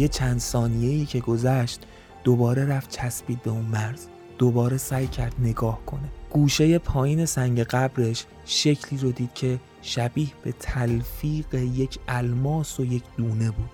[0.00, 1.80] یه چند ثانیه ای که گذشت
[2.24, 4.06] دوباره رفت چسبید به اون مرز.
[4.38, 6.08] دوباره سعی کرد نگاه کنه.
[6.30, 13.02] گوشه پایین سنگ قبرش شکلی رو دید که شبیه به تلفیق یک الماس و یک
[13.16, 13.70] دونه بود.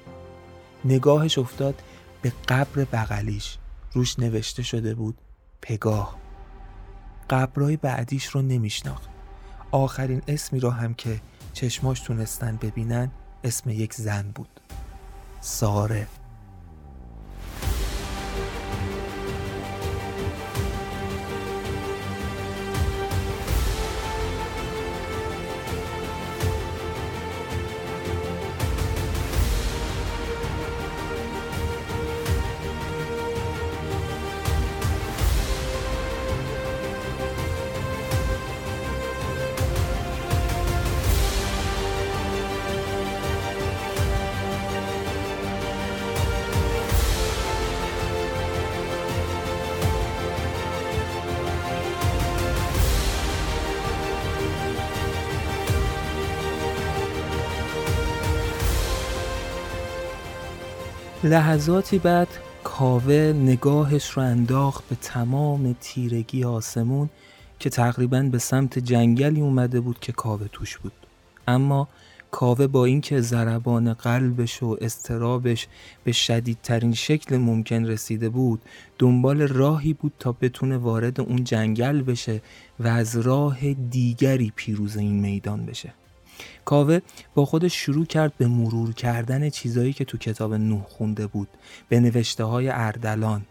[0.85, 1.83] نگاهش افتاد
[2.23, 3.59] به قبر بغلیش.
[3.93, 5.19] روش نوشته شده بود
[5.63, 6.17] پگاه.
[7.31, 9.09] قبرهای بعدیش رو نمیشناخت.
[9.71, 11.21] آخرین اسمی رو هم که
[11.53, 13.11] چشماش تونستن ببینن
[13.45, 14.56] اسم یک زن بود.
[15.41, 16.07] ساره
[61.27, 62.29] لحظاتی بعد
[62.65, 67.11] کاوه نگاهش رو انداخت به تمام تیرگی آسمون
[67.59, 70.93] که تقریبا به سمت جنگلی اومده بود که کاوه توش بود.
[71.49, 71.89] اما
[72.31, 75.69] کاوه با اینکه ضربان قلبش و استرابش
[76.05, 78.63] به شدیدترین شکل ممکن رسیده بود
[78.99, 82.43] دنبال راهی بود تا بتونه وارد اون جنگل بشه
[82.81, 85.93] و از راه دیگری پیروز این میدان بشه.
[86.65, 87.01] کاوه
[87.35, 91.49] با خودش شروع کرد به مرور کردن چیزایی که تو کتاب نوح خونده بود
[91.89, 93.47] به نوشته های اردلان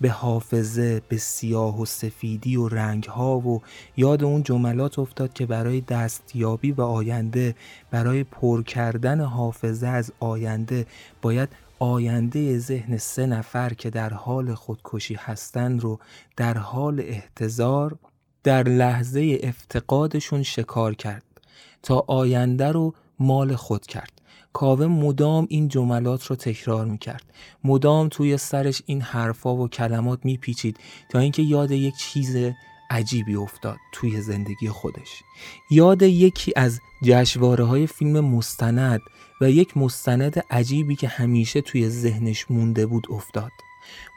[0.00, 3.62] به حافظه به سیاه و سفیدی و رنگ ها و
[3.96, 7.54] یاد اون جملات افتاد که برای دستیابی به آینده
[7.90, 10.86] برای پر کردن حافظه از آینده
[11.22, 15.98] باید آینده ذهن سه نفر که در حال خودکشی هستند رو
[16.36, 17.98] در حال احتضار
[18.42, 21.22] در لحظه افتقادشون شکار کرد.
[21.82, 24.12] تا آینده رو مال خود کرد.
[24.52, 27.24] کاوه مدام این جملات رو تکرار می‌کرد.
[27.64, 30.76] مدام توی سرش این حرفا و کلمات میپیچید
[31.10, 32.36] تا اینکه یاد یک چیز
[32.90, 35.22] عجیبی افتاد توی زندگی خودش.
[35.70, 39.00] یاد یکی از جشواره های فیلم مستند
[39.40, 43.52] و یک مستند عجیبی که همیشه توی ذهنش مونده بود افتاد.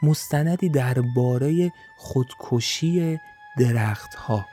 [0.02, 3.18] مستندی درباره خودکشی
[3.58, 4.46] درختها.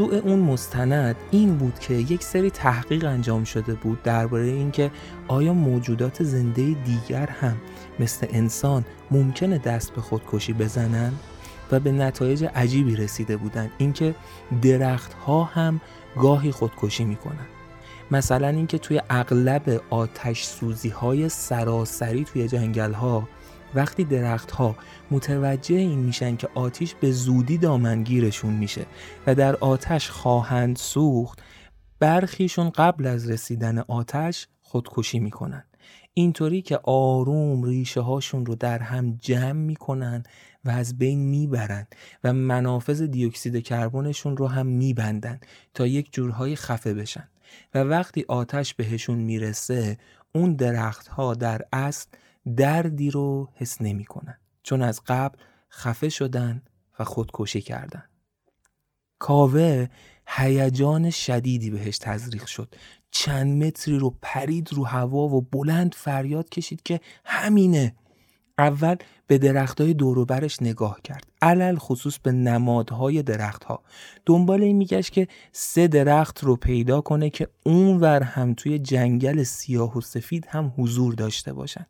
[0.00, 4.90] موضوع اون مستند این بود که یک سری تحقیق انجام شده بود درباره اینکه
[5.28, 7.56] آیا موجودات زنده دیگر هم
[7.98, 11.12] مثل انسان ممکنه دست به خودکشی بزنن
[11.72, 14.14] و به نتایج عجیبی رسیده بودن اینکه
[14.62, 15.80] درخت ها هم
[16.16, 17.46] گاهی خودکشی می‌کنن.
[18.10, 23.28] مثلا اینکه توی اغلب آتش سوزی های سراسری توی جنگل ها
[23.74, 24.76] وقتی درختها
[25.10, 28.86] متوجه این میشن که آتیش به زودی دامنگیرشون میشه
[29.26, 31.42] و در آتش خواهند سوخت
[31.98, 35.64] برخیشون قبل از رسیدن آتش خودکشی می‌کنن.
[36.14, 40.22] اینطوری که آروم ریشه هاشون رو در هم جمع می‌کنن
[40.64, 41.86] و از بین می‌برن
[42.24, 45.40] و منافذ دیوکسید کربنشون رو هم میبندن
[45.74, 47.28] تا یک جورهای خفه بشن.
[47.74, 49.98] و وقتی آتش بهشون می‌رسه
[50.34, 52.08] اون درختها در اصل
[52.56, 54.38] دردی رو حس نمی کنن.
[54.62, 55.38] چون از قبل
[55.70, 56.62] خفه شدن
[56.98, 58.04] و خودکشی کردن.
[59.18, 59.88] کاوه
[60.26, 62.74] هیجان شدیدی بهش تزریق شد.
[63.10, 67.94] چند متری رو پرید رو هوا و بلند فریاد کشید که همینه.
[68.58, 68.96] اول
[69.26, 71.26] به درختهای دوروبرش نگاه کرد.
[71.42, 73.82] علل خصوص به نمادهای درختها.
[74.26, 79.98] دنبال این میگشت که سه درخت رو پیدا کنه که اونور هم توی جنگل سیاه
[79.98, 81.86] و سفید هم حضور داشته باشن.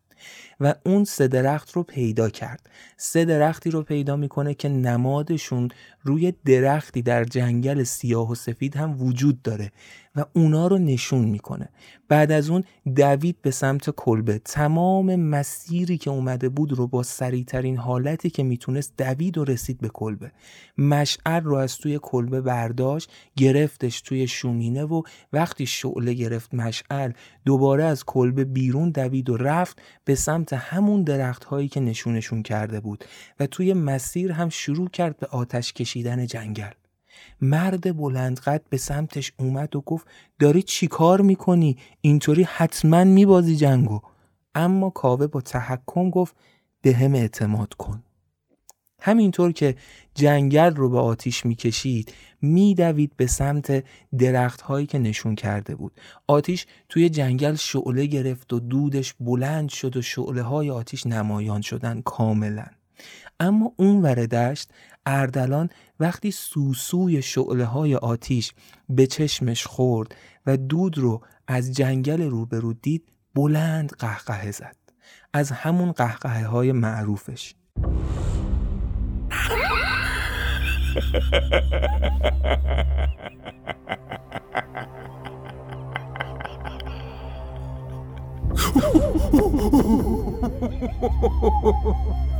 [0.60, 2.70] و اون سه درخت رو پیدا کرد.
[2.96, 5.68] سه درختی رو پیدا می‌کنه که نمادشون
[6.02, 9.72] روی درختی در جنگل سیاه و سفید هم وجود داره.
[10.16, 11.68] و اونا رو نشون می‌کنه.
[12.08, 12.64] بعد از اون
[12.96, 14.38] دوید به سمت کلبه.
[14.38, 19.88] تمام مسیری که اومده بود رو با سریعترین حالتی که می‌تونست دوید و رسید به
[19.88, 20.32] کلبه.
[20.78, 27.12] مشعل رو از توی کلبه برداشت گرفتش توی شومینه و وقتی شعله گرفت مشعل
[27.44, 32.80] دوباره از کلبه بیرون دوید و رفت به سمت همون درخت هایی که نشونشون کرده
[32.80, 33.04] بود.
[33.40, 36.79] و توی مسیر هم شروع کرد به آتش کشیدن جنگل.
[37.40, 40.06] مرد بلندقد به سمتش اومد و گفت
[40.38, 44.00] داری چی کار می‌کنی؟ اینطوری حتما میبازی جنگو.
[44.54, 46.36] اما کاوه با تحکم گفت
[46.82, 48.02] به هم اعتماد کن.
[49.02, 49.76] همینطور که
[50.14, 53.84] جنگل رو به آتیش می‌کشید میدوید به سمت
[54.18, 55.92] درخت هایی که نشون کرده بود.
[56.26, 62.00] آتیش توی جنگل شعله گرفت و دودش بلند شد و شعله های آتیش نمایان شدن
[62.00, 62.66] کاملا.
[63.40, 64.70] اما اون ور دشت
[65.06, 65.70] اردلان
[66.00, 68.52] وقتی سوسوی شعله های آتیش
[68.88, 70.14] به چشمش خورد
[70.46, 74.76] و دود رو از جنگل روبرو دید بلند قهقه زد.
[75.32, 77.54] از همون قهقه های معروفش.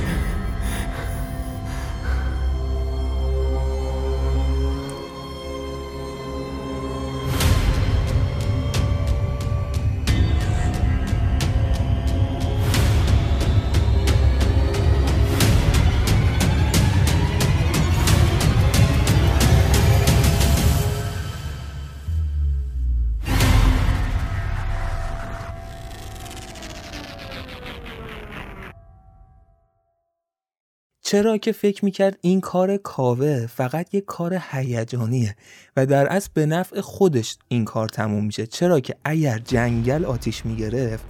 [31.11, 35.35] چرا که فکر می‌کرد این کار کاوه فقط یک کار هیجانیه
[35.77, 38.47] و در اصل به نفع خودش این کار تموم میشه.
[38.47, 41.05] چرا که اگر جنگل آتیش می‌گرفت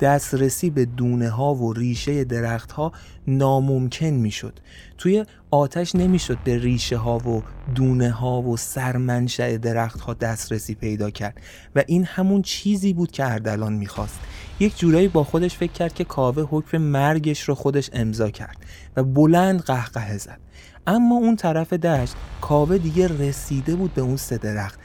[0.00, 2.92] دسترسی به دونه ها و ریشه درخت ها
[3.26, 4.60] ناممکن می‌شد.
[4.98, 7.42] توی آتش نمی‌شد به ریشه ها و
[7.74, 11.40] دونه ها و سرمنشأ درخت ها دسترسی پیدا کرد
[11.76, 14.18] و این همون چیزی بود که اردلان می‌خواست.
[14.60, 18.56] یک جورایی با خودش فکر کرد که کاوه حکم مرگش رو خودش امضا کرد
[18.96, 20.38] و بلند قهقه زد.
[20.86, 24.80] اما اون طرف دشت کاوه دیگه رسیده بود به اون سه درخت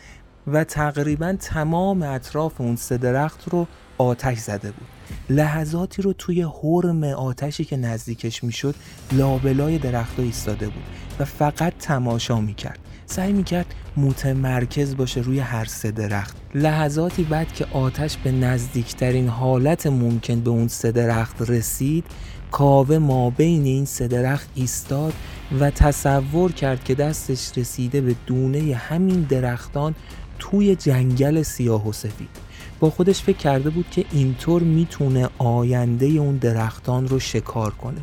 [0.47, 3.67] و تقریبا تمام اطراف اون سه درخت رو
[3.97, 4.87] آتش زده بود.
[5.29, 8.75] لحظاتی رو توی حرم آتشی که نزدیکش می‌شد
[9.11, 10.83] لابلای درخت ایستاده بود
[11.19, 12.79] و فقط تماشا می‌کرد.
[13.05, 13.65] سعی می‌کرد
[13.97, 16.37] متمرکز باشه روی هر سه درخت.
[16.55, 22.05] لحظاتی بعد که آتش به نزدیکترین حالت ممکن به اون سه درخت رسید
[22.51, 25.13] کاوه ما بین این سه درخت ایستاد
[25.59, 29.95] و تصور کرد که دستش رسیده به دونه همین درختان
[30.39, 32.29] توی جنگل سیاه و سفید.
[32.81, 38.01] با خودش فکر کرده بود که اینطور می‌تونه آینده اون درختان رو شکار کنه.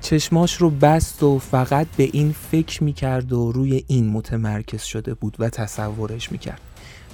[0.00, 5.36] چشماش رو بست و فقط به این فکر می‌کرد و روی این متمرکز شده بود
[5.38, 6.60] و تصورش می‌کرد.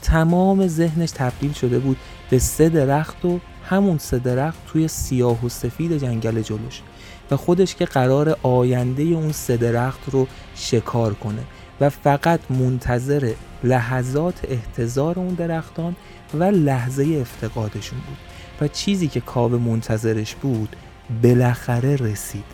[0.03, 1.97] تمام ذهنش تبدیل شده بود
[2.31, 6.83] به سه درخت و همون سه درخت توی سیاه و سفید جنگل جلوش
[7.31, 11.43] و خودش که قرار آینده اون سه درخت رو شکار کنه
[11.81, 13.33] و فقط منتظر
[13.65, 15.97] لحظات احتضار اون درختان
[16.35, 18.19] و لحظه افتقادشون بود
[18.61, 20.77] و چیزی که کاوه منتظرش بود
[21.23, 22.45] بالاخره رسید.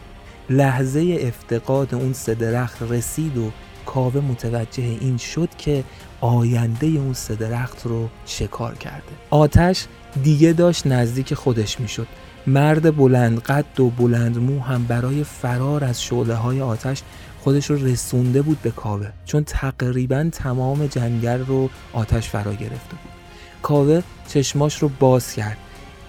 [0.51, 3.51] لحظه افتقاد اون سه درخت رسید و
[3.87, 5.85] کاوه متوجه این شد که
[6.21, 9.13] آینده اون سه درخت رو شکار کرده.
[9.31, 9.87] آتش
[10.23, 12.07] دیگه داشت نزدیک خودش می‌شد.
[12.47, 17.03] مرد بلند قد و بلند مو هم برای فرار از شعله های آتش
[17.41, 23.16] خودش رو رسونده بود به کاوه چون تقریبا تمام جنگل رو آتش فرا گرفته بود.
[23.63, 25.57] کاوه چشماش رو باز کرد.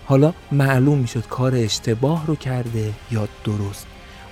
[0.06, 3.88] حالا معلوم می‌شد کار اشتباه رو کرده یا درست.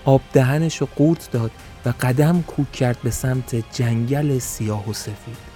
[0.06, 1.52] آب دهنش رو قورت داد
[1.85, 5.56] و قدم کوک کرد به سمت جنگل سیاه و سفید.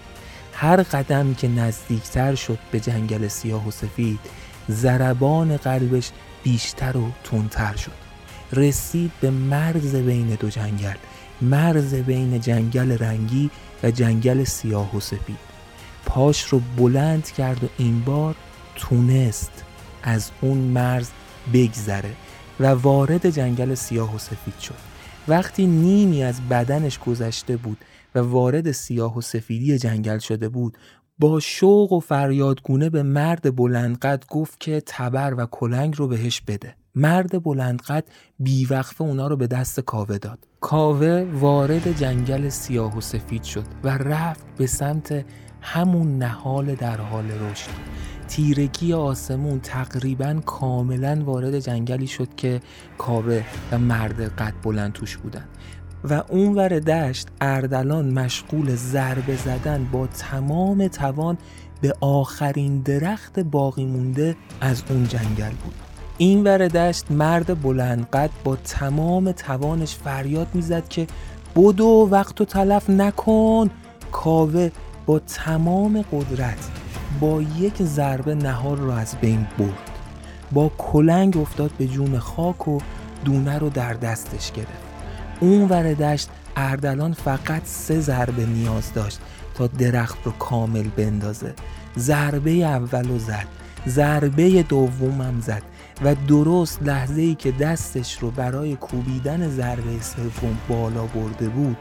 [0.54, 4.20] هر قدم که نزدیکتر شد به جنگل سیاه و سفید
[4.72, 6.12] ضربان قلبش
[6.44, 7.92] بیشتر و تندتر شد.
[8.54, 10.96] رسید به مرز بین دو جنگل.
[11.42, 13.50] مرز بین جنگل رنگی
[13.84, 15.50] و جنگل سیاه و سفید.
[16.10, 18.36] پاش رو بلند کرد و این بار
[18.76, 19.64] تونست
[20.04, 21.10] از اون مرز
[21.54, 22.12] بگذره
[22.60, 24.76] و وارد جنگل سیاه و سفید شد.
[25.28, 27.78] وقتی نیمی از بدنش گذشته بود
[28.16, 30.78] و وارد سیاه و سفیدی جنگل شده بود
[31.20, 36.76] با شوق و فریادگونه به مرد بلندقد گفت که تبر و کلنگ رو بهش بده.
[36.96, 38.04] مرد بلندقد
[38.40, 40.48] بیوقفه اونا رو به دست کاوه داد.
[40.62, 45.26] کاوه وارد جنگل سیاه و سفید شد و رفت به سمت
[45.62, 47.70] همون نهال در حال رشد.
[48.28, 52.60] تیرگی آسمون تقریبا کاملا وارد جنگلی شد که
[52.98, 55.46] کاوه و مرد قد بلند توش بودن.
[56.04, 61.38] و اون ور دشت اردلان مشغول ضربه زدن با تمام توان
[61.82, 65.74] به آخرین درخت باقی مونده از اون جنگل بود.
[66.18, 71.08] این ور دشت مرد بلند قد با تمام توانش فریاد می‌زد که
[71.56, 73.70] بدو وقت و تلف نکن
[74.12, 74.70] کاوه
[75.10, 76.70] با تمام قدرت
[77.20, 79.90] با یک ضربه نهار رو از بین برد.
[80.52, 82.80] با کلنگ افتاد به جون خاک و
[83.26, 84.84] دونه رو در دستش گرفت.
[85.40, 89.20] اون ور دشت اردلان فقط سه ضربه نیاز داشت
[89.56, 91.54] تا درخت رو کامل بندازه.
[91.98, 93.48] ضربه اول رو زد
[93.88, 95.64] ضربه دومم زد
[96.02, 101.78] و درست لحظه ای که دستش رو برای کوبیدن ضربه سوم بالا برده بود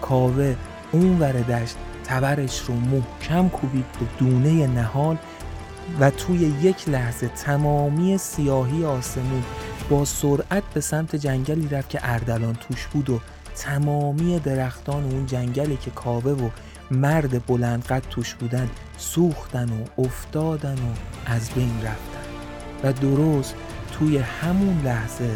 [0.00, 0.56] کاوه
[0.92, 1.76] اون ور دشت
[2.12, 5.16] تبرش رو محکم کوبید به دونه نهال
[6.00, 9.42] و توی یک لحظه تمامی سیاهی آسمون
[9.90, 13.20] با سرعت به سمت جنگلی رفت که اردلان توش بود و
[13.56, 16.48] تمامی درختان اون جنگلی که کاوه و
[16.90, 20.92] مرد بلندقد توش بودن سوختن و افتادن و
[21.26, 22.22] از بین رفتن.
[22.84, 23.54] و درست
[23.92, 25.30] توی همون لحظه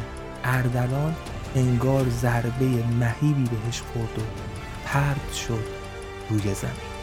[0.44, 1.14] اردلان
[1.54, 2.66] انگار ضربه
[3.00, 4.22] مهیبی بهش خورد و
[4.84, 5.75] پرد شد.
[6.30, 6.96] روی زمین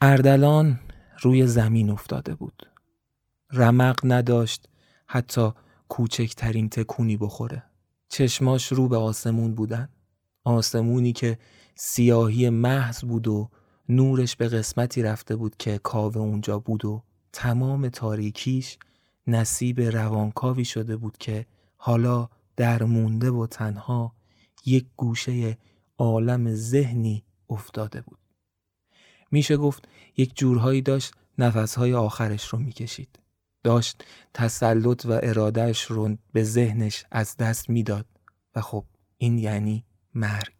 [0.00, 0.80] اردلان
[1.22, 2.70] روی زمین افتاده بود.
[3.52, 4.68] رمق نداشت
[5.06, 5.52] حتی
[5.88, 7.62] کوچکترین تکونی بخوره.
[8.08, 9.88] چشماش رو به آسمون بودن.
[10.44, 11.38] آسمونی که
[11.74, 13.50] سیاهی محض بود و
[13.88, 17.02] نورش به قسمتی رفته بود که کاوه اونجا بود و
[17.32, 18.78] تمام تاریکیش
[19.26, 24.12] نصیب روانکاوی شده بود که حالا درمونده و تنها
[24.66, 25.58] یک گوشه
[25.98, 28.18] عالم ذهنی افتاده بود.
[29.30, 33.18] میشه گفت یک جورهایی داشت نفسهای آخرش رو می‌کشید.
[33.66, 34.04] داشت
[34.34, 38.06] تسلط و ارادهش رو به ذهنش از دست می‌داد
[38.54, 38.84] و خب
[39.18, 40.54] این یعنی مرگ.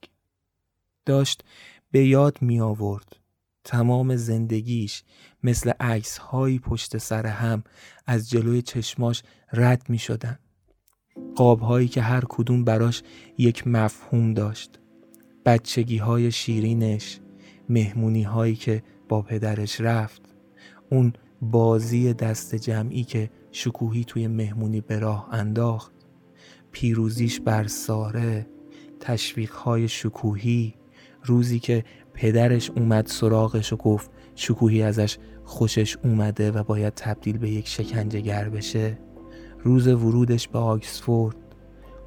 [1.04, 1.44] داشت
[1.90, 3.16] به یاد می آورد
[3.64, 5.04] تمام زندگیش
[5.42, 7.64] مثل عکس هایی پشت سر هم
[8.06, 10.38] از جلوی چشماش رد می شدن.
[11.36, 13.02] قاب هایی که هر کدوم براش
[13.38, 14.78] یک مفهوم داشت.
[15.44, 17.20] بچگی های شیرینش،
[17.68, 20.22] مهمونی هایی که با پدرش رفت
[20.90, 25.92] اون بازی دست جمعی که شکوهی توی مهمونی به راه انداخت
[26.72, 28.46] پیروزیش بر ساره
[29.00, 30.74] تشویق های شکوهی
[31.24, 31.84] روزی که
[32.14, 38.48] پدرش اومد سراغش و گفت شکوهی ازش خوشش اومده و باید تبدیل به یک شکنجهگر
[38.48, 38.98] بشه.
[39.58, 41.36] روز ورودش به آکسفورد.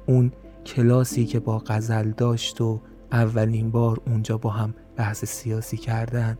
[0.06, 0.32] اون
[0.66, 2.80] کلاسی که با غزل داشت و
[3.12, 6.38] اولین بار اونجا با هم بحث سیاسی کردن.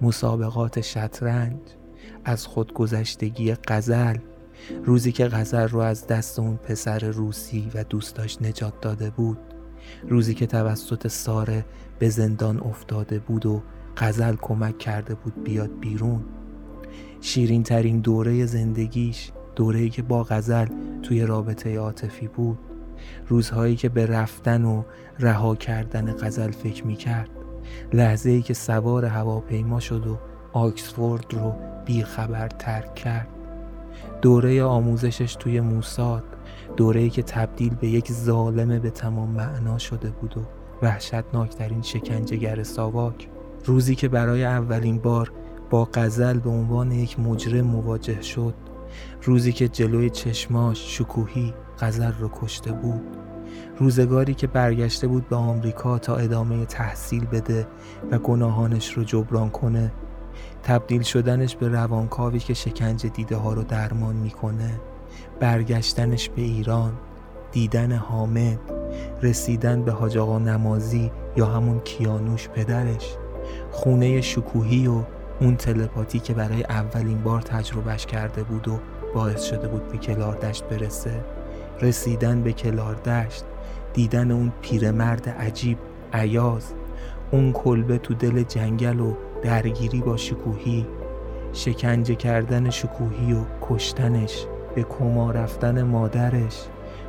[0.00, 1.60] مسابقات شطرنج.
[2.24, 4.16] از خودگذشتگی غزل.
[4.84, 9.38] روزی که غزل رو از دست اون پسر روسی و دوستاش نجات داده بود.
[10.08, 11.64] روزی که توسط ساره
[11.98, 13.62] به زندان افتاده بود و
[13.96, 16.24] غزل کمک کرده بود بیاد بیرون.
[17.20, 20.66] شیرین ترین دوره زندگیش دوره‌ای که با غزل
[21.02, 22.58] توی رابطه عاطفی بود.
[23.28, 24.82] روزهایی که به رفتن و
[25.18, 27.30] رها کردن غزل فکر می‌کرد.
[27.92, 30.18] لحظه ای که سوار هواپیما شد و
[30.52, 33.28] آکسفورد رو بیخبر ترک کرد.
[34.22, 36.24] دوره آموزشش توی موساد
[36.76, 40.40] دوره که تبدیل به یک ظالم به تمام معنا شده بود و
[40.82, 43.28] وحشتناکترین شکنجهگر ساواک.
[43.64, 45.32] روزی که برای اولین بار
[45.70, 48.54] با قزل به عنوان یک مجرم مواجه شد.
[49.22, 53.02] روزی که جلوی چشماش شکوهی قزل رو کشته بود.
[53.78, 57.66] روزگاری که برگشته بود به آمریکا تا ادامه تحصیل بده
[58.10, 59.92] و گناهانش رو جبران کنه.
[60.62, 64.80] تبدیل شدنش به روانکاوی که شکنجه دیده ها رو درمان می‌کنه.
[65.40, 66.92] برگشتنش به ایران
[67.52, 68.58] دیدن حامد
[69.22, 73.16] رسیدن به حاج آقا نمازی یا همون کیانوش پدرش.
[73.70, 75.02] خونه شکوهی و
[75.40, 78.78] اون تلپاتی که برای اولین بار تجربهش کرده بود و
[79.14, 81.24] باعث شده بود به کلار دشت برسه.
[81.80, 83.44] رسیدن به کلار دشت
[83.94, 85.78] دیدن اون پیرمرد عجیب
[86.12, 86.72] عیاز
[87.30, 90.86] اون کلبه تو دل جنگل و درگیری با شکوهی
[91.52, 96.66] شکنجه کردن شکوهی و کشتنش به کما رفتن مادرش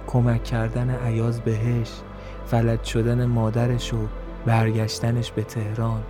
[0.07, 1.91] کمک کردن ایاز بهش
[2.45, 3.97] فلج شدن مادرش و
[4.45, 6.03] برگشتنش به تهران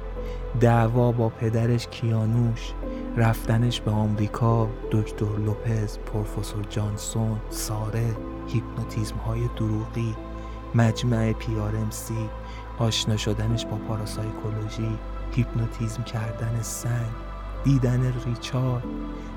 [0.60, 2.74] دعوا با پدرش کیانوش
[3.18, 8.16] رفتنش به آمریکا دکتر لوپز پروفسور جانسون ساره
[8.48, 10.16] هیپنوتیزم های دروغی
[10.76, 11.34] مجمع
[11.90, 12.30] سی
[12.80, 14.98] آشنا شدنش با parapsychology.
[15.35, 17.11] هیپنوتیزم کردن سنگ
[17.63, 18.83] دیدن ریچارد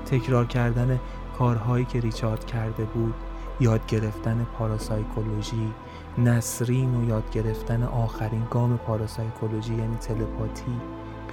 [0.05, 0.99] تکرار کردن
[1.37, 3.13] کارهایی که ریچارد کرده بود
[3.59, 5.73] یاد گرفتن پاراسایکولوژی
[6.17, 10.81] نسرین و یاد گرفتن آخرین گام پاراسایکولوژی یعنی تلپاتی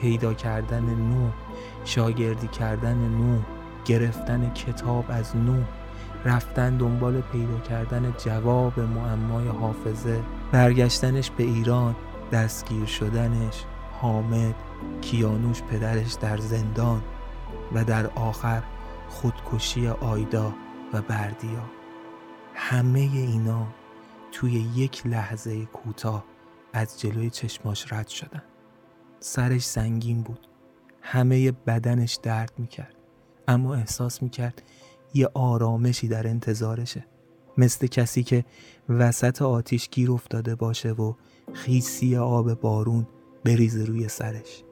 [0.01, 1.31] پیدا کردن نو
[1.85, 3.39] شاگردی کردن نو
[3.85, 5.63] گرفتن کتاب از نو
[6.25, 10.21] رفتن دنبال پیدا کردن جواب معمای حافظه
[10.53, 11.95] برگشتنش به ایران
[12.33, 13.65] دستگیر شدنش.
[14.05, 14.55] حامد
[15.01, 17.03] کیانوش پدرش در زندان
[17.75, 18.63] و در آخر
[19.09, 20.55] خودکشی آیدا
[20.93, 21.65] و بردیا.
[22.55, 23.67] همه اینا
[24.33, 26.25] توی یک لحظه کوتاه
[26.73, 28.43] از جلوی چشماش رد شدن.
[29.21, 30.49] سرش سنگین بود.
[31.03, 32.95] همه بدنش درد می‌کرد.
[33.49, 34.63] اما احساس می‌کرد
[35.15, 37.07] یه آرامشی در انتظارشه.
[37.59, 38.45] مثل کسی که
[38.89, 41.15] وسط آتیش گیر افتاده باشه و
[41.53, 43.07] خیسی آب بارون
[43.45, 44.65] بریزه روی سرش.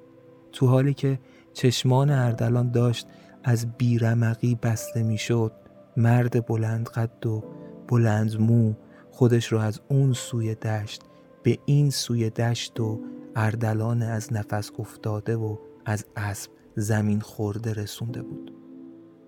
[0.53, 1.19] تو حالی که
[1.53, 3.07] چشمان اردلان داشت
[3.45, 5.53] از بیرمقی بسته می‌شد
[5.97, 7.45] مرد بلند قد و
[7.89, 8.75] بلند مو
[9.11, 11.03] خودش رو از اون سوی دشت
[11.43, 13.01] به این سوی دشت و
[13.37, 18.55] اردلان از نفس افتاده و از اسب زمین خورده رسونده بود.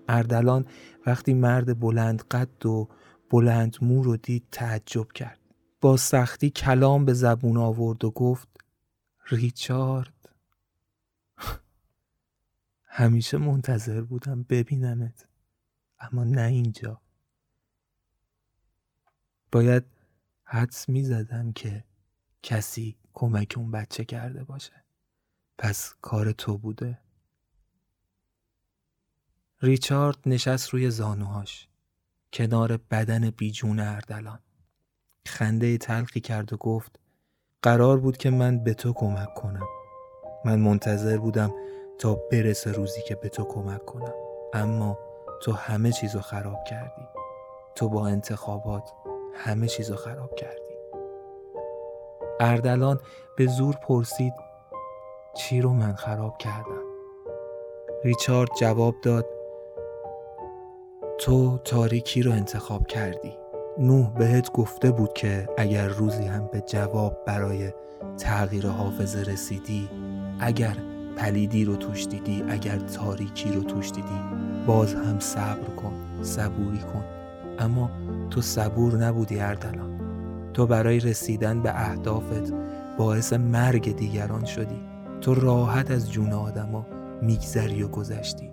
[0.07, 0.65] اردلان
[1.05, 2.87] وقتی مرد بلند قد و
[3.29, 5.39] بلند مو رو دید تعجب کرد.
[5.81, 8.47] با سختی کلام به زبون آورد و گفت
[9.29, 10.29] ریچارد.
[12.83, 15.27] همیشه منتظر بودم ببینمت
[15.99, 17.01] اما نه اینجا.
[19.51, 19.83] باید
[20.43, 21.83] حدس می زدم که
[22.43, 24.83] کسی کمک اون بچه کرده باشه.
[25.57, 26.99] پس کار تو بوده.
[29.61, 31.67] ریچارد نشست روی زانوهاش
[32.33, 34.39] کنار بدن بیجون اردلان.
[35.25, 36.99] خنده تلخی کرد و گفت
[37.65, 39.67] قرار بود که من به تو کمک کنم.
[40.45, 41.53] من منتظر بودم
[41.99, 44.13] تا برسه روزی که به تو کمک کنم.
[44.53, 44.99] اما
[45.41, 47.07] تو همه چیزو خراب کردی.
[47.75, 48.93] تو با انتخابات
[49.33, 50.75] همه چیزو خراب کردی.
[52.39, 52.99] اردلان
[53.37, 54.33] به زور پرسید
[55.35, 56.83] چی رو من خراب کردم؟
[58.03, 59.25] ریچارد جواب داد
[61.19, 63.44] تو تاریکی رو انتخاب کردی.
[63.79, 67.71] نوح بهت گفته بود که اگر روزی هم به جواب برای
[68.17, 69.89] تغییر حافظه رسیدی
[70.39, 70.77] اگر
[71.17, 74.19] پلیدی رو توش دیدی اگر تاریکی رو توش دیدی
[74.67, 77.03] باز هم صبر کن صبوری کن.
[77.59, 77.91] اما
[78.29, 79.99] تو صبور نبودی اردلان.
[80.53, 82.53] تو برای رسیدن به اهدافت
[82.97, 84.81] باعث مرگ دیگران شدی.
[85.21, 86.85] تو راحت از جون آدما
[87.21, 88.51] میگذری و گذشتی.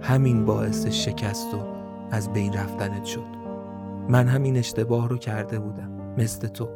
[0.00, 1.58] همین باعث شکست و
[2.10, 3.33] از بین رفتنت شد.
[4.08, 6.68] من همین اشتباه رو کرده بودم مثل تو.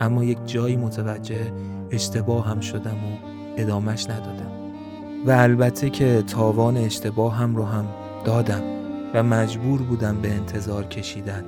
[0.00, 1.52] اما یک جایی متوجه
[1.90, 3.16] اشتباه هم شدم و
[3.56, 4.50] ادامش ندادم.
[5.26, 7.86] و البته که تاوان اشتباه هم رو هم
[8.24, 8.62] دادم
[9.14, 11.44] و مجبور بودم به انتظار کشیدن.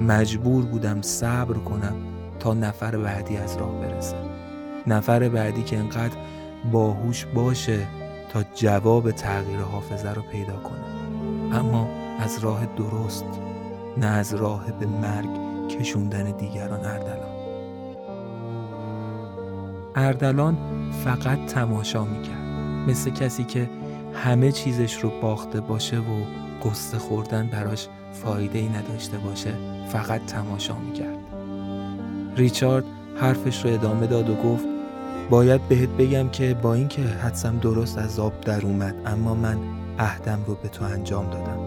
[0.00, 1.96] مجبور بودم صبر کنم
[2.38, 4.16] تا نفر بعدی از راه برسه
[4.86, 6.16] نفر بعدی که انقدر
[6.72, 7.86] باهوش باشه
[8.32, 10.84] تا جواب تغییر حافظه رو پیدا کنه.
[11.58, 11.88] اما
[12.20, 13.47] از راه درست
[14.00, 15.28] نه از راه به مرگ
[15.68, 17.28] کشوندن دیگران اردلان.
[19.96, 20.56] اردلان
[21.04, 22.38] فقط تماشا می‌کرد
[22.88, 23.70] مثل کسی که
[24.14, 26.24] همه چیزش رو باخته باشه و
[26.64, 29.54] قصه خوردن براش فایده ای نداشته باشه
[29.88, 31.18] فقط تماشا می‌کرد.
[32.36, 32.84] ریچارد
[33.20, 34.64] حرفش رو ادامه داد و گفت
[35.30, 39.58] باید بهت بگم که با اینکه حدسم درست از آب در اومد اما من
[39.98, 41.57] عهدم رو به تو انجام دادم.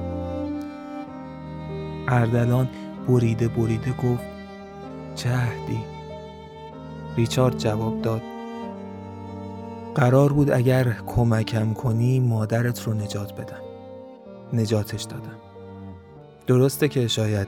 [2.11, 2.69] اردلان
[3.07, 4.23] بریده بریده گفت
[5.15, 5.79] چه عهدی؟
[7.15, 8.21] ریچارد جواب داد
[9.95, 13.61] قرار بود اگر کمکم کنی مادرت رو نجات بدم.
[14.53, 15.37] نجاتش دادم.
[16.47, 17.47] درسته که شاید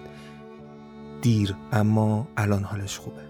[1.22, 3.22] دیر اما الان حالش خوبه.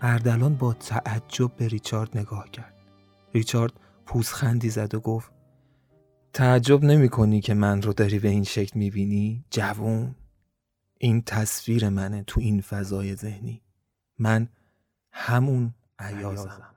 [0.00, 2.74] اردلان با تعجب به ریچارد نگاه کرد.
[3.34, 3.72] ریچارد
[4.06, 5.33] پوزخندی زد و گفت
[6.34, 10.14] تعجب نمی کنی که من رو داری به این شکل می بینی؟ جوون
[10.98, 13.62] این تصویر منه تو این فضای ذهنی.
[14.18, 14.48] من
[15.12, 16.74] همون عیازم.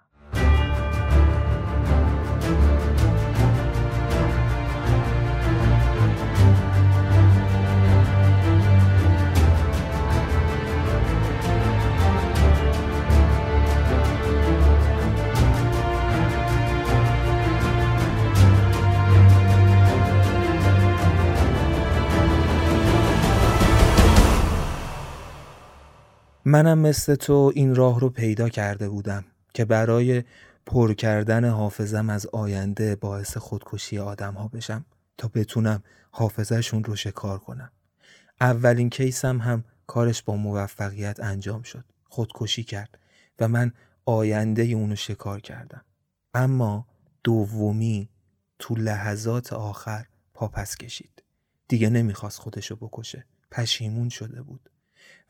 [26.49, 30.23] منم مثل تو این راه رو پیدا کرده بودم که برای
[30.65, 34.85] پر کردن حافظم از آینده باعث خودکشی آدم ها بشم
[35.17, 37.71] تا بتونم حافظشون رو شکار کنم.
[38.41, 41.85] اولین کیسم هم کارش با موفقیت انجام شد.
[42.03, 42.99] خودکشی کرد
[43.39, 43.71] و من
[44.05, 45.81] آینده اونو شکار کردم.
[46.33, 46.87] اما
[47.23, 48.09] دومی
[48.59, 51.23] تو لحظات آخر پاپس کشید.
[51.67, 53.25] دیگه نمی‌خواست خودشو بکشه.
[53.51, 54.69] پشیمون شده بود.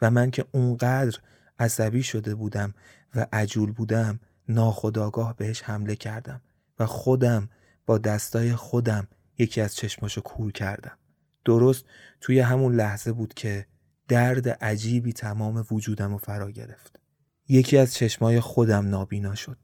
[0.02, 1.20] و من که اونقدر
[1.60, 2.74] عصبی شده بودم
[3.16, 4.20] و عجول بودم
[4.50, 6.42] ناخداگاه بهش حمله کردم
[6.80, 7.50] و خودم
[7.86, 10.98] با دستای خودم یکی از چشماشو کور کردم.
[11.46, 11.86] درست
[12.22, 13.66] توی همون لحظه بود که
[14.08, 17.00] درد عجیبی تمام وجودم رو فرا گرفت.
[17.48, 19.58] یکی از چشمای خودم نابینا شد.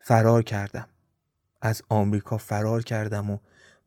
[0.00, 0.88] فرار کردم.
[1.62, 3.38] از آمریکا فرار کردم و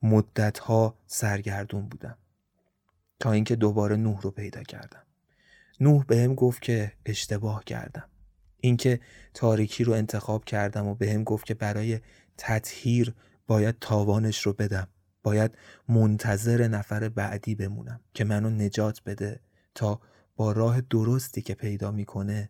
[0.03, 2.17] مدتها سرگردون بودم.
[3.19, 5.03] تا اینکه دوباره نوح رو پیدا کردم.
[5.79, 8.09] نوح بهم گفت که اشتباه کردم.
[8.61, 8.99] اینکه
[9.33, 11.99] تاریکی رو انتخاب کردم و بهم گفت که برای
[12.37, 13.13] تطهیر
[13.47, 14.87] باید تاوانش رو بدم.
[15.23, 15.57] باید
[15.89, 19.39] منتظر نفر بعدی بمونم که منو نجات بده
[19.75, 20.01] تا
[20.35, 22.49] با راه درستی که پیدا می‌کنه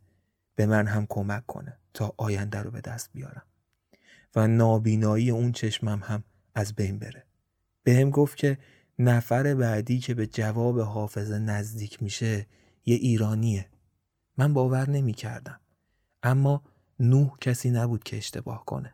[0.56, 3.44] به من هم کمک کنه تا آینده رو به دست بیارم.
[4.36, 6.24] و نابینایی اون چشمم هم
[6.56, 7.24] از بین بره.
[7.84, 8.58] بهم گفت که
[9.00, 12.48] نفر بعدی که به جواب حافظه نزدیک میشه
[12.86, 13.70] یه ایرانیه.
[14.38, 15.60] من باور نمی کردم
[16.24, 16.64] اما
[17.00, 18.94] نوح کسی نبود که اشتباه کنه.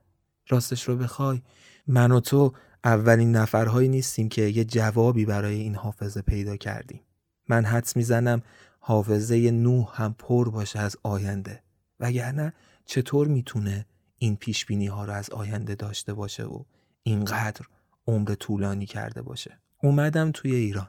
[0.50, 1.42] راستش رو بخوای
[1.88, 2.54] من و تو
[2.84, 7.02] اولین نفرهایی نیستیم که یه جوابی برای این حافظه پیدا کردیم.
[7.48, 8.42] من حدس می‌زنم
[8.80, 11.64] حافظه نوح هم پر باشه از آینده.
[12.00, 12.54] وگرنه
[12.86, 13.86] چطور می‌تونه
[14.18, 16.64] این پیش ها رو از آینده داشته باشه و
[17.04, 17.66] اینقدر
[18.08, 20.88] عمر طولانی کرده باشه؟ اومدم توی ایران.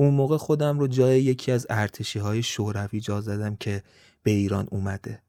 [0.00, 3.82] اون موقع خودم رو جای یکی از ارتشی های شوروی جا زدم که
[4.22, 5.22] به ایران اومده.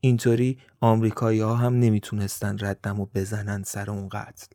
[0.00, 4.46] اینطوری آمریکایی ها هم نمی‌تونستن ردم و بزنن سر اون قتل.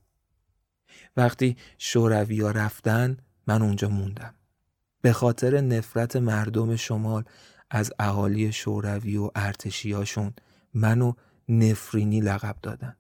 [1.18, 3.18] وقتی شوروی ها رفتن
[3.48, 4.34] من اونجا موندم.
[5.02, 7.24] به خاطر نفرت مردم شمال
[7.70, 10.34] از اهالی شوروی و ارتشیاشون
[10.74, 11.14] منو
[11.50, 12.96] نفرینی لقب دادن.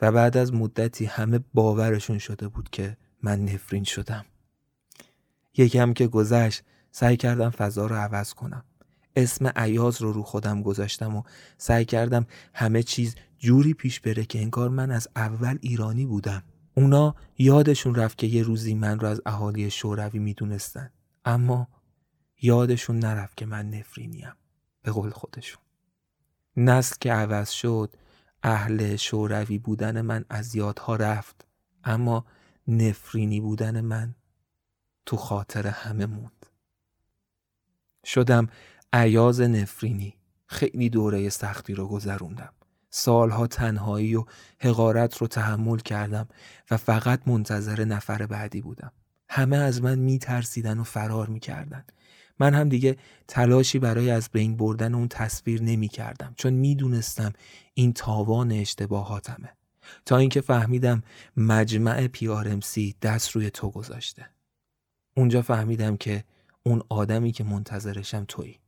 [0.00, 4.24] و بعد از مدتی همه باورشون شده بود که من نفرین شدم.
[5.56, 8.64] یکم که گذشت سعی کردم فضا رو عوض کنم.
[9.16, 11.22] اسم عیاز رو رو خودم گذاشتم و
[11.58, 16.42] سعی کردم همه چیز جوری پیش بره که انگار من از اول ایرانی بودم.
[16.74, 20.90] اونا یادشون رفت که یه روزی من رو از اهالی شوروی می‌دونستن.
[21.24, 21.68] اما
[22.42, 24.32] یادشون نرفت که من نفرینیم.
[24.82, 25.62] به قول خودشون.
[26.56, 27.96] نسل که عوض شد
[28.42, 31.46] اهل شوروی بودن من از یادها رفت.
[31.84, 32.24] اما
[32.68, 34.14] نفرینی بودن من
[35.10, 36.46] تو خاطر همه موند.
[38.04, 38.48] شدم
[38.92, 40.14] عیاز نفرینی.
[40.46, 42.52] خیلی دوره سختی رو گذروندم.
[42.90, 44.24] سالها تنهایی و
[44.60, 46.28] حقارت رو تحمل کردم
[46.70, 48.92] و فقط منتظر نفر بعدی بودم.
[49.28, 51.84] همه از من میترسیدن و فرار می‌کردن.
[52.38, 52.96] من هم دیگه
[53.28, 57.32] تلاشی برای از بین بردن اون تصویر نمی کردم چون می‌دونستم
[57.74, 59.56] این تاوان اشتباهاتمه.
[60.06, 61.02] تا اینکه فهمیدم
[61.36, 64.30] مجمع پیارمسی دست روی تو گذاشته.
[65.16, 66.24] اونجا فهمیدم که
[66.62, 68.58] اون آدمی که منتظرشم تویی.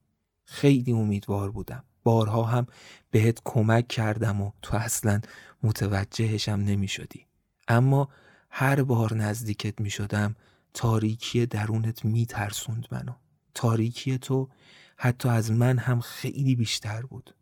[0.45, 1.85] خیلی امیدوار بودم.
[2.05, 2.67] بارها هم
[3.11, 5.21] بهت کمک کردم و تو اصلا
[5.62, 7.27] متوجهشم نمی شدی
[7.69, 8.09] اما
[8.51, 10.37] هر بار نزدیکت می شدم
[10.75, 13.12] تاریکی درونت می ترسوند منو.
[13.55, 14.49] تاریکی تو
[14.97, 17.35] حتی از من هم خیلی بیشتر بود.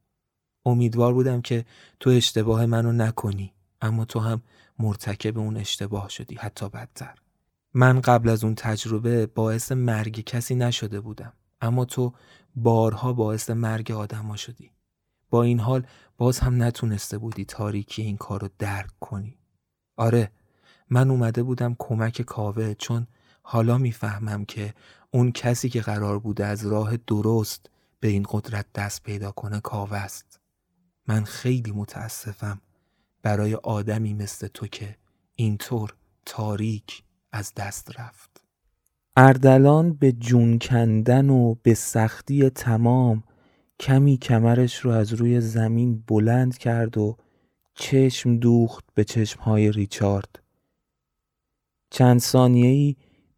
[0.67, 1.65] امیدوار بودم که
[2.01, 4.43] تو اشتباه منو نکنی اما تو هم
[4.79, 7.15] مرتکب اون اشتباه شدی حتی بدتر.
[7.75, 11.33] من قبل از اون تجربه باعث مرگ کسی نشده بودم.
[11.61, 12.13] اما تو
[12.57, 14.71] بارها باعث مرگ آدما شدی.
[15.31, 15.87] با این حال
[16.19, 19.39] باز هم نتونسته بودی تاریکی این کارو درک کنی.
[19.97, 20.31] آره
[20.91, 23.07] من اومده بودم کمک کاوه چون
[23.43, 24.75] حالا می‌فهمم که
[25.11, 29.97] اون کسی که قرار بوده از راه درست به این قدرت دست پیدا کنه کاوه
[29.97, 30.41] است.
[31.07, 32.61] من خیلی متاسفم
[33.23, 34.97] برای آدمی مثل تو که
[35.35, 35.95] اینطور
[36.27, 38.45] تاریک از دست رفت.
[39.17, 43.23] اردلان به جون کندن و به سختی تمام
[43.81, 47.17] کمی کمرش رو از روی زمین بلند کرد و
[47.75, 50.43] چشم دوخت به چشمهای ریچارد.
[51.91, 52.97] چند ثانیه‌ای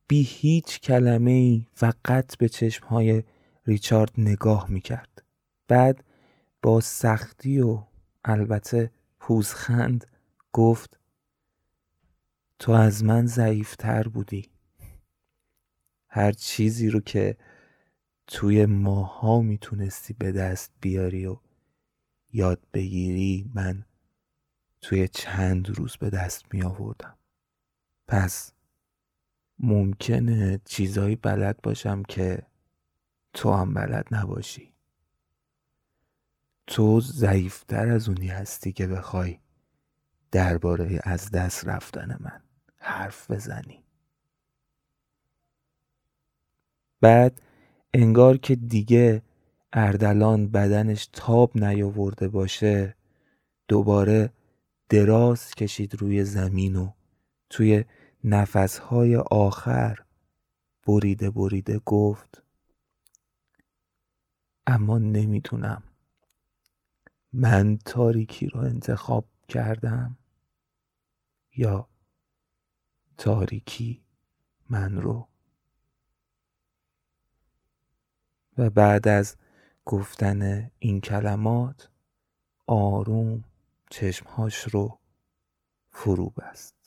[0.09, 3.23] بی هیچ کلمه ای فقط به چشمهای
[3.67, 5.23] ریچارد نگاه می‌کرد.
[5.69, 6.05] بعد
[6.63, 7.83] با سختی و
[8.25, 8.91] البته
[9.21, 10.07] پوزخند
[10.53, 10.99] گفت
[12.63, 14.51] تو از من ضعیفتر بودی.
[16.09, 17.37] هر چیزی رو که
[18.27, 21.37] توی ماها می‌تونستی به دست بیاری و
[22.33, 23.85] یاد بگیری من
[24.81, 27.19] توی چند روز به دست می آوردم
[28.09, 28.53] پس
[29.59, 32.47] ممکنه چیزایی بلد باشم که
[33.33, 34.73] تو هم بلد نباشی.
[36.67, 39.39] تو ضعیفتر از اونی هستی که بخوای
[40.31, 42.52] درباره از دست رفتن من.
[42.83, 43.85] حرف بزنی.
[47.01, 47.41] بعد
[47.95, 49.23] انگار که دیگه
[49.73, 52.97] اردلان بدنش تاب نیاورده باشه
[53.69, 54.33] دوباره
[54.89, 56.93] دراز کشید روی زمین و
[57.51, 57.85] توی
[58.25, 59.99] نفسهای آخر
[60.87, 62.43] بریده بریده گفت
[64.67, 65.83] اما نمی‌تونم.
[67.33, 70.19] من تاریکی رو انتخاب کردم
[71.57, 71.89] یا
[73.23, 74.03] تاریکی
[74.71, 75.29] من رو.
[78.59, 79.37] و بعد از
[79.85, 81.91] گفتن این کلمات
[82.67, 83.45] آروم
[83.91, 84.99] چشمهاش رو
[85.91, 86.82] فرو بست.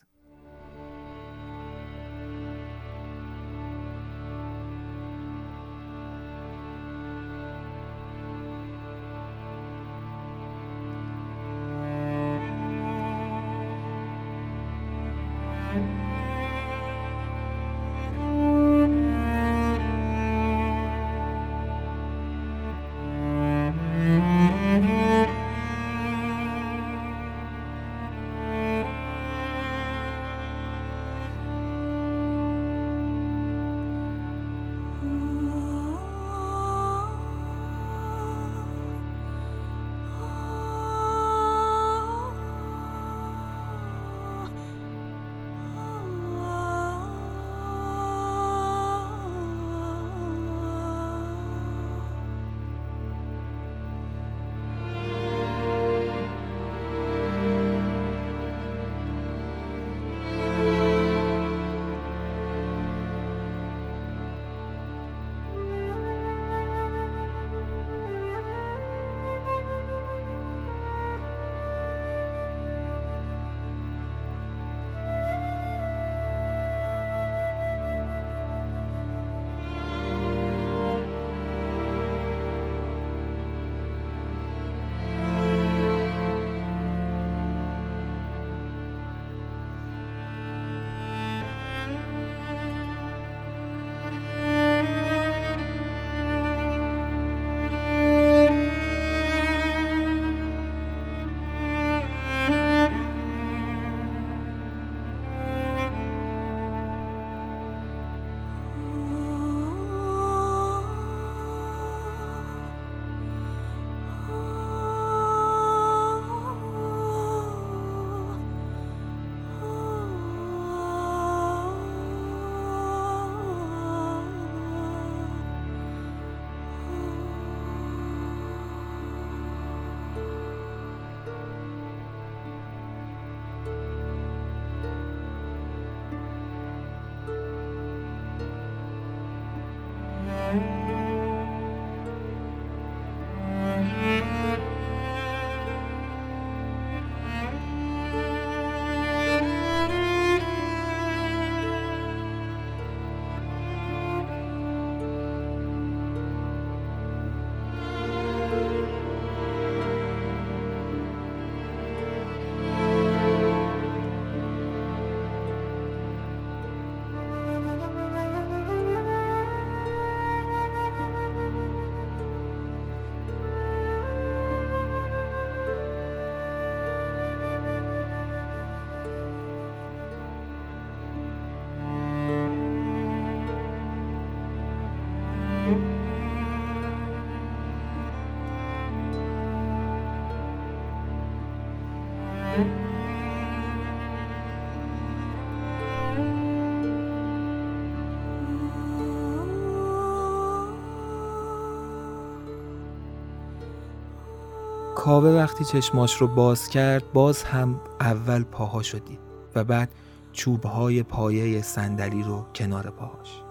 [205.05, 209.19] کاوه وقتی چشماش رو باز کرد باز هم اول پاها شدید
[209.55, 209.89] و بعد
[210.31, 213.41] چوبهای پایه صندلی رو کنار پاهاش.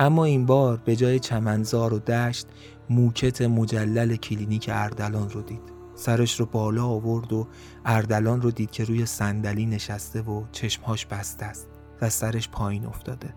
[0.00, 2.46] اما این بار به جای چمنزار و دشت
[2.90, 5.72] موکت مجلل کلینیک اردلان رو دید.
[5.94, 7.48] سرش رو بالا آورد و
[7.84, 11.68] اردلان رو دید که روی صندلی نشسته و چشمهاش بسته است
[12.00, 13.34] و سرش پایین افتاده.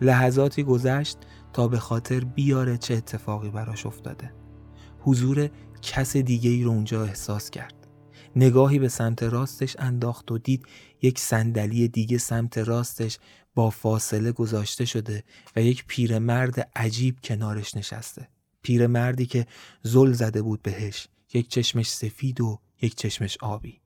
[0.00, 1.18] لحظاتی گذشت
[1.52, 4.45] تا به خاطر بیاره چه اتفاقی براش افتاده.
[5.06, 5.50] حضور
[5.82, 7.74] کس دیگه ای رو اونجا احساس کرد.
[8.36, 10.66] نگاهی به سمت راستش انداخت و دید
[11.02, 13.18] یک صندلی دیگه سمت راستش
[13.54, 15.24] با فاصله گذاشته شده
[15.56, 18.28] و یک پیرمرد عجیب کنارش نشسته.
[18.62, 19.46] پیرمردی که
[19.82, 23.80] زل زده بود بهش یک چشمش سفید و یک چشمش آبی.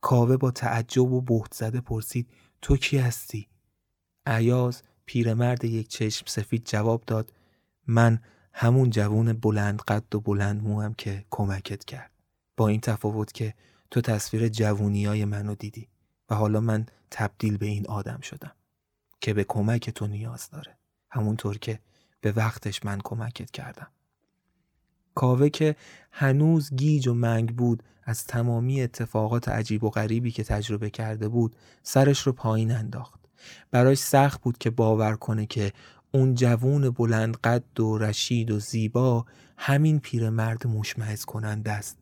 [0.00, 2.28] کاوه با تعجب و بهت زده پرسید
[2.62, 3.48] تو کی هستی؟
[4.26, 7.32] عیاز پیرمرد یک چشم سفید جواب داد
[7.86, 8.20] من
[8.58, 12.10] همون جوون بلند قد و بلند مو هم که کمکت کرد.
[12.56, 13.54] با این تفاوت که
[13.90, 15.88] تو تصویر جوونیای منو دیدی
[16.30, 18.52] و حالا من تبدیل به این آدم شدم
[19.20, 20.78] که به کمک تو نیاز داره.
[21.10, 21.80] همونطور که
[22.20, 23.86] به وقتش من کمکت کردم.
[25.14, 25.76] کاوه که
[26.10, 31.56] هنوز گیج و منگ بود از تمامی اتفاقات عجیب و غریبی که تجربه کرده بود
[31.82, 33.20] سرش رو پایین انداخت.
[33.70, 35.72] براش سخت بود که باور کنه که
[36.12, 39.26] اون جوون بلند قد و رشید و زیبا
[39.56, 41.98] همین پیرمرد مشمعز کننده است.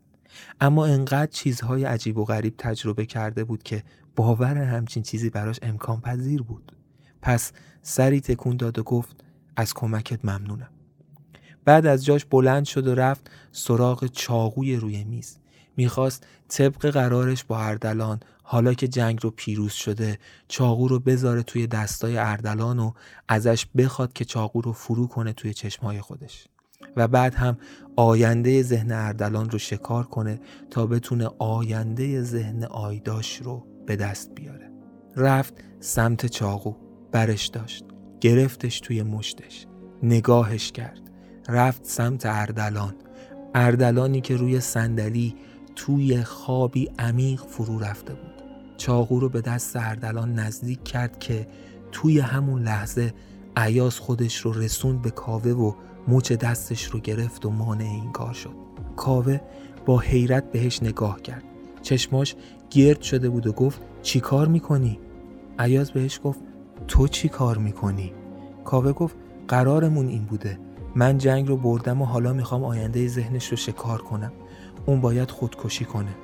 [0.60, 3.82] اما انقدر چیزهای عجیب و غریب تجربه کرده بود که
[4.16, 6.76] باور همچین چیزی براش امکان پذیر بود.
[7.22, 7.52] پس
[7.82, 9.24] سری تکون داد و گفت
[9.56, 10.70] از کمکت ممنونم.
[11.64, 15.38] بعد از جاش بلند شد و رفت سراغ چاقوی روی میز.
[15.76, 21.66] می‌خواست طبق قرارش با اردلان حالا که جنگ رو پیروز شده چاقو رو بذاره توی
[21.66, 22.92] دستای اردلان و
[23.28, 26.44] ازش بخواد که چاقو رو فرو کنه توی چشمای خودش.
[26.96, 27.56] و بعد هم
[27.96, 30.40] آینده ذهن اردلان رو شکار کنه
[30.70, 34.70] تا بتونه آینده ذهن آیداش رو به دست بیاره.
[35.16, 36.74] رفت سمت چاقو
[37.12, 37.84] برش داشت
[38.20, 39.66] گرفتش توی مشتش
[40.02, 41.00] نگاهش کرد.
[41.48, 42.94] رفت سمت اردلان
[43.54, 45.34] اردلانی که روی صندلی
[45.76, 48.33] توی خوابی عمیق فرو رفته بود.
[48.76, 51.46] چاقو رو به دست اردلان نزدیک کرد که
[51.92, 53.12] توی همون لحظه
[53.56, 55.72] عیاز خودش رو رسوند به کاوه و
[56.08, 58.54] موچ دستش رو گرفت و مانع این کار شد.
[58.96, 59.40] کاوه
[59.86, 61.42] با حیرت بهش نگاه کرد.
[61.82, 62.34] چشماش
[62.70, 64.98] گرد شده بود و گفت چی کار می‌کنی؟
[65.58, 66.40] عیاز بهش گفت
[66.88, 68.12] تو چی کار می‌کنی؟
[68.64, 69.16] کاوه گفت
[69.48, 70.58] قرارمون این بوده.
[70.94, 74.32] من جنگ رو بردم و حالا می‌خوام آینده ذهنش رو شکار کنم.
[74.86, 76.14] اون باید خودکشی کنه.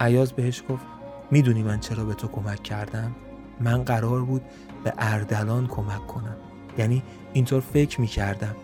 [0.00, 0.84] عیاز بهش گفت
[1.30, 3.14] می‌دونی من چرا به تو کمک کردم؟
[3.60, 4.42] من قرار بود
[4.84, 6.36] به اردلان کمک کنم.
[6.78, 8.56] یعنی اینطور فکر می‌کردم.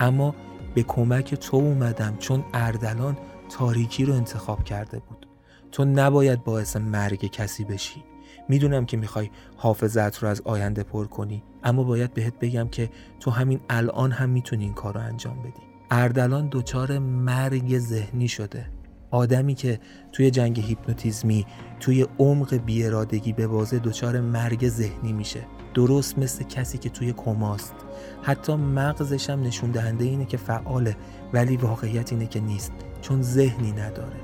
[0.00, 0.34] اما
[0.74, 3.16] به کمک تو اومدم چون اردلان
[3.50, 5.26] تاریکی رو انتخاب کرده بود.
[5.72, 8.04] تو نباید باعث مرگ کسی بشی.
[8.48, 13.30] می‌دونم که می‌خوای حافظت رو از آینده پر کنی اما باید بهت بگم که تو
[13.30, 15.62] همین الان هم می‌تونی این کار رو انجام بدی.
[15.90, 18.70] اردلان دچار مرگ ذهنی شده.
[19.16, 19.80] آدمی که
[20.12, 21.46] توی جنگ هیپنوتیزمی
[21.80, 25.46] توی عمق بیارادگی به بازه دچار مرگ ذهنی میشه.
[25.74, 27.74] درست مثل کسی که توی کماست.
[28.22, 30.96] حتی مغزش هم نشون دهنده اینه که فعاله
[31.32, 32.72] ولی واقعیت اینه که نیست.
[33.02, 34.20] چون ذهنی نداره.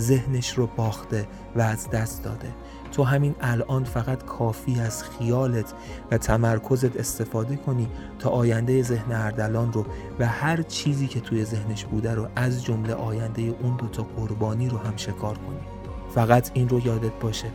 [0.00, 2.48] ذهنش رو باخته و از دست داده.
[2.92, 5.74] تو همین الان فقط کافی از خیالت
[6.10, 7.88] و تمرکزت استفاده کنی
[8.18, 9.86] تا آینده ذهن اردلان رو
[10.18, 14.78] و هر چیزی که توی ذهنش بوده رو از جمله آینده اون دوتا قربانی رو
[14.78, 15.58] هم شکار کنی.
[16.14, 17.48] فقط این رو یادت باشه.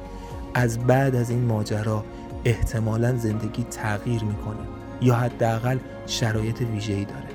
[0.54, 2.04] از بعد از این ماجرا
[2.46, 4.68] احتمالا زندگی تغییر می‌کنه
[5.02, 7.28] یا حداقل شرایط ویژه‌ای داره.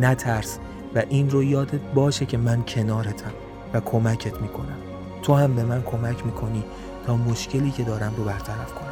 [0.00, 0.58] نترس
[0.94, 3.32] و این رو یادت باشه که من کنارتم
[3.74, 4.76] و کمکت می‌کنم.
[5.22, 6.64] تو هم به من کمک می‌کنی
[7.06, 8.86] تا مشکلی که دارم رو برطرف کنم.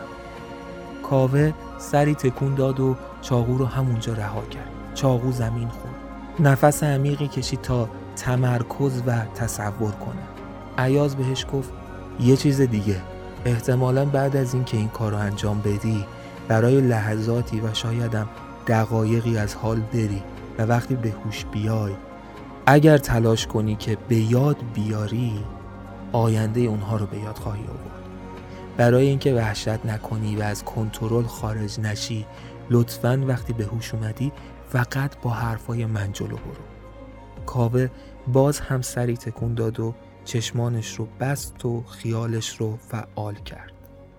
[1.03, 4.69] کاوه سری تکون داد و چاقو رو همونجا رها کرد.
[4.95, 5.95] چاقو زمین خورد.
[6.41, 10.23] نفس عمیقی کشید تا تمرکز و تصور کنه.
[10.79, 11.71] عیاز بهش گفت
[12.21, 12.97] یه چیز دیگه.
[13.45, 16.05] احتمالا بعد از اینکه این کار رو انجام بدی
[16.49, 18.29] برای لحظاتی و شایدم
[18.67, 20.23] دقایقی از حال بری
[20.59, 21.93] و وقتی به هوش بیای
[22.67, 25.45] اگر تلاش کنی که به یاد بیاری
[26.13, 27.94] آینده اونها رو به یاد خواهی آورد.
[28.77, 32.27] برای اینکه وحشت نکنی و از کنترل خارج نشی
[32.71, 34.33] لطفا وقتی به هوش اومدی
[34.69, 36.65] فقط با حرفای من جلو برو.
[37.47, 37.89] کاوه
[38.33, 39.95] باز هم سری تکون داد و
[40.25, 43.73] چشمانش رو بست و خیالش رو فعال کرد.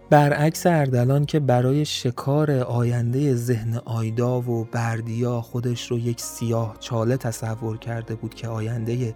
[0.09, 7.17] برعکس اردلان که برای شکار آینده ذهن آیدا و بردیا خودش رو یک سیاه چاله
[7.17, 9.16] تصور کرده بود که آینده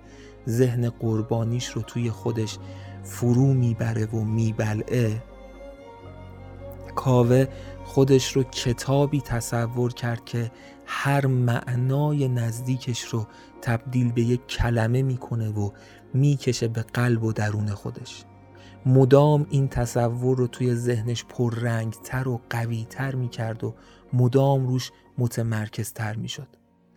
[0.50, 2.58] ذهن قربانیش رو توی خودش
[3.04, 5.22] فرو می‌بره و میبلعه
[6.96, 7.46] کاوه
[7.84, 10.52] خودش رو کتابی تصور کرد که
[10.86, 13.28] هر معنای نزدیکش رو
[13.62, 15.72] تبدیل به یک کلمه می‌کنه و
[16.14, 18.26] می‌کشه به قلب و درون خودش.
[18.86, 23.76] مدام این تصور رو توی ذهنش پررنگتر و قویتر می‌کرد و
[24.14, 26.48] مدام روش متمرکزتر می‌شد.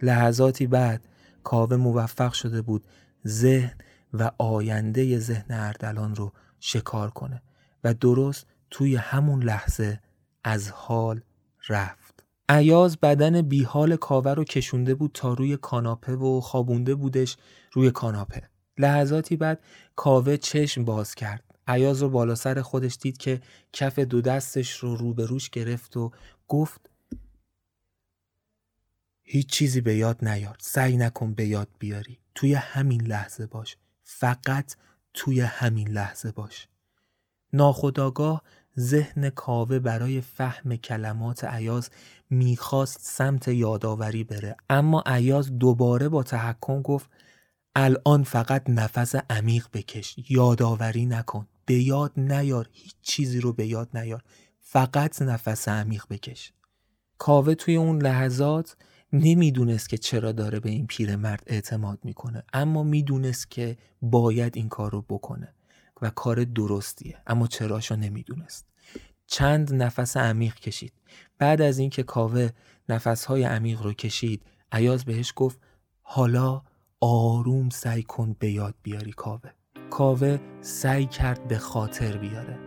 [0.02, 1.08] لحظاتی بعد
[1.44, 2.84] کاوه موفق شده بود
[3.26, 3.74] ذهن
[4.14, 7.42] و آینده ذهن اردلان رو شکار کنه
[7.84, 10.00] و درست توی همون لحظه
[10.44, 11.20] از حال
[11.68, 12.24] رفت.
[12.48, 17.36] عیاز بدن بیحال کاوه رو کشونده بود تا روی کاناپه و خوابونده بودش
[17.72, 18.48] روی کاناپه.
[18.78, 19.60] لحظاتی بعد
[19.96, 21.44] کاوه چشم باز کرد.
[21.66, 23.40] عیاز رو بالا سر خودش دید که
[23.72, 26.12] کف دو دستش رو روبروش گرفت و
[26.48, 26.90] گفت
[29.22, 30.56] هیچ چیزی به یاد نیار.
[30.60, 32.18] سعی نکن به یاد بیاری.
[32.34, 33.76] توی همین لحظه باش.
[34.02, 34.76] فقط
[35.14, 36.68] توی همین لحظه باش.
[37.52, 38.42] ناخداگاه
[38.78, 41.90] ذهن کاوه برای فهم کلمات عیاز
[42.30, 44.56] می‌خواست سمت یادآوری بره.
[44.70, 47.10] اما عیاز دوباره با تحکم گفت
[47.76, 51.46] الان فقط نفس عمیق بکش یادآوری نکن.
[51.66, 54.22] به یاد نیار هیچ چیزی رو به یاد نیار.
[54.60, 56.52] فقط نفس عمیق بکش.
[57.18, 58.76] کاوه توی اون لحظات
[59.12, 64.90] نمی‌دونست که چرا داره به این پیرمرد اعتماد می‌کنه اما می‌دونست که باید این کار
[64.90, 65.54] رو بکنه.
[66.02, 67.18] و کار درستیه.
[67.26, 68.66] اما چراشو نمی‌دونست.
[69.26, 70.92] چند نفس عمیق کشید.
[71.38, 72.48] بعد از اینکه کاوه
[72.88, 75.60] نفسهای عمیق رو کشید عیاز بهش گفت
[76.02, 76.62] حالا
[77.00, 79.50] آروم سعی کن به یاد بیاری کاوه.
[79.90, 82.58] کاوه سعی کرد به خاطر بیاره.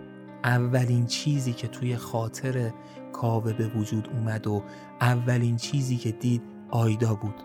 [0.43, 2.71] اولین چیزی که توی خاطر
[3.13, 4.63] کاوه به وجود اومد و
[5.01, 7.35] اولین چیزی که دید آیدا بود.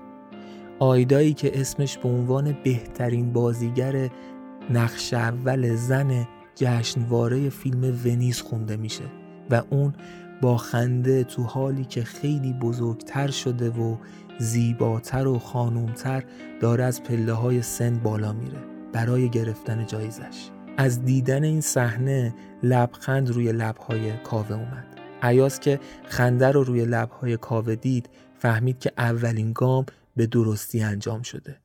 [0.79, 4.11] آیدایی که اسمش به عنوان بهترین بازیگر
[4.71, 9.05] نقش اول زن جشنواره فیلم ونیز خونده میشه
[9.51, 9.95] و اون
[10.41, 13.97] با خنده تو حالی که خیلی بزرگتر شده و
[14.39, 16.25] زیباتر و خانومتر
[16.61, 18.59] داره از پله های سن بالا میره
[18.93, 20.51] برای گرفتن جایزش.
[20.77, 24.87] از دیدن این صحنه لبخند روی لبهای کاوه اومد.
[25.23, 28.09] عیاز که خنده رو روی لبهای کاوه دید
[28.39, 31.57] فهمید که اولین گام به درستی انجام شده.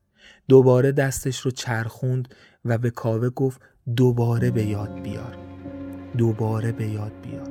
[0.48, 2.28] دوباره دستش رو چرخوند
[2.68, 3.60] و به کاوه گفت
[3.96, 5.36] دوباره به یاد بیار.
[6.18, 7.48] دوباره به یاد بیار.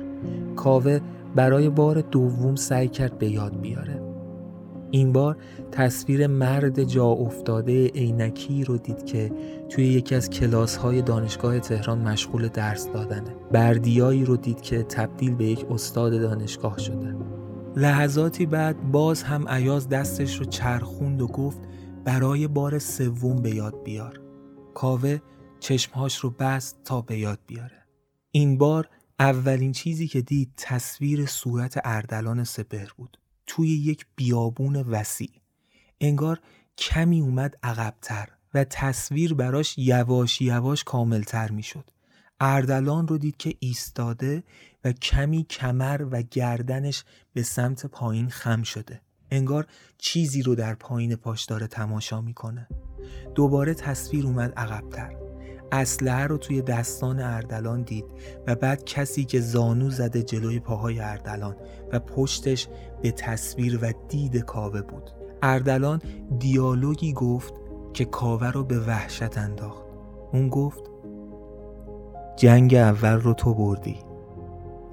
[0.56, 1.00] کاوه
[1.34, 4.02] برای بار دوم سعی کرد به یاد بیاره.
[4.90, 5.36] این بار
[5.72, 9.32] تصویر مرد جا افتاده عینکی رو دید که
[9.68, 13.36] توی یکی از کلاس های دانشگاه تهران مشغول درس دادنه.
[13.52, 17.16] بردیایی رو دید که تبدیل به یک استاد دانشگاه شده.
[17.76, 21.60] لحظاتی بعد باز هم عیاز دستش رو چرخوند و گفت
[22.04, 24.25] برای بار سوم به یاد بیار.
[24.76, 25.18] کاوه
[25.60, 27.82] چشمهاش رو بست تا به یاد بیاره.
[28.30, 28.88] این بار
[29.18, 33.18] اولین چیزی که دید تصویر صورت اردلان سپهر بود.
[33.46, 35.30] توی یک بیابون وسیع.
[36.00, 36.40] انگار
[36.78, 41.90] کمی اومد عقبتر و تصویر براش یواش یواش کاملتر می‌شد.
[42.40, 44.44] اردلان رو دید که ایستاده
[44.84, 49.00] و کمی کمر و گردنش به سمت پایین خم شده.
[49.30, 49.66] انگار
[49.98, 52.68] چیزی رو در پایین پاش داره تماشا می‌کنه.
[53.34, 55.16] دوباره تصویر اومد عقبتر.
[55.72, 58.04] اسلحه رو توی دستان اردلان دید
[58.46, 61.56] و بعد کسی که زانو زده جلوی پاهای اردلان
[61.92, 62.68] و پشتش
[63.02, 65.10] به تصویر و دید کاوه بود.
[65.42, 66.02] اردلان
[66.38, 67.54] دیالوگی گفت
[67.92, 69.84] که کاوه رو به وحشت انداخت.
[70.32, 70.90] اون گفت
[72.36, 73.98] جنگ اول رو تو بردی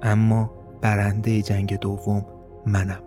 [0.02, 2.26] اما برنده جنگ دوم
[2.66, 3.03] منم.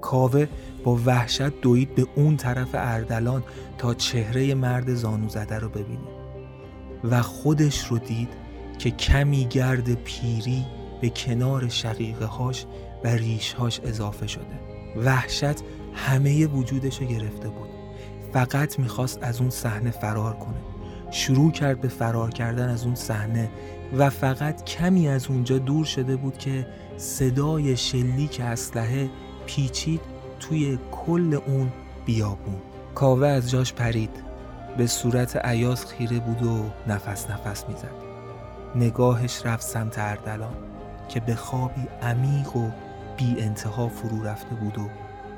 [0.00, 0.46] کاوه
[0.84, 3.42] با وحشت دوید به اون طرف اردلان
[3.78, 6.08] تا چهره مرد زانو زده رو ببینه
[7.04, 8.28] و خودش رو دید
[8.78, 10.64] که کمی گرد پیری
[11.00, 12.66] به کنار شقیقه هاش
[13.04, 14.60] و ریش هاش اضافه شده.
[14.96, 15.56] وحشت
[15.94, 17.68] همه وجودش رو گرفته بود.
[18.32, 20.60] فقط می‌خواست از اون صحنه فرار کنه.
[21.10, 23.50] شروع کرد به فرار کردن از اون صحنه
[23.98, 29.10] و فقط کمی از اونجا دور شده بود که صدای شلیک اسلحه
[29.50, 30.00] پیچید
[30.40, 31.72] توی کل اون
[32.06, 32.62] بیابون.
[32.94, 34.24] کاوه از جاش پرید.
[34.76, 37.94] به صورت عیاز خیره بود و نفس نفس می‌زد.
[38.74, 40.54] نگاهش رفت سمت اردلان
[41.08, 42.70] که به خوابی عمیق و
[43.16, 44.88] بی انتها فرو رفته بود و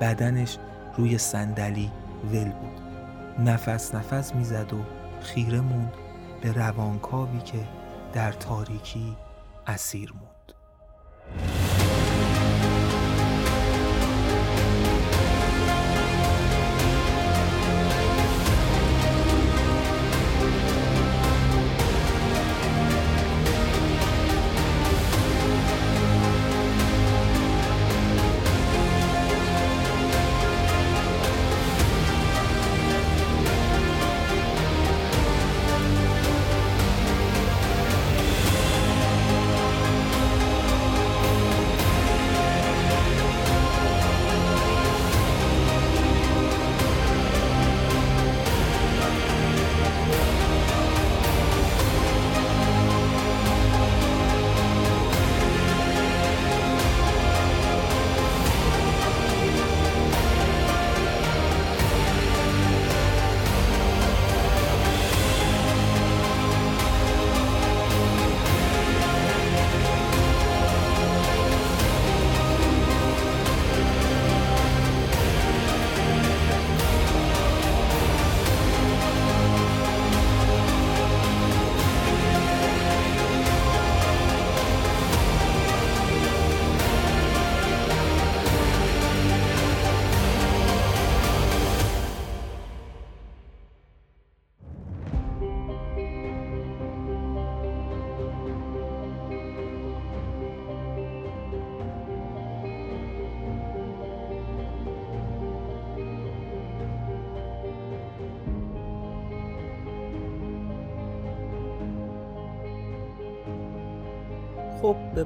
[0.01, 0.59] بدنش
[0.97, 1.91] روی صندلی
[2.33, 2.81] ول بود.
[3.49, 4.79] نفس نفس می‌زد و
[5.21, 5.93] خیره موند
[6.41, 7.69] به روانکاوی که
[8.13, 9.17] در تاریکی
[9.67, 10.53] اسیر موند.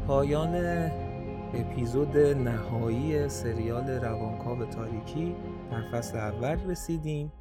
[0.06, 0.54] پایان
[1.54, 5.34] اپیزود نهایی سریال روانکاو تاریکی
[5.70, 7.32] در فصل اول رسیدیم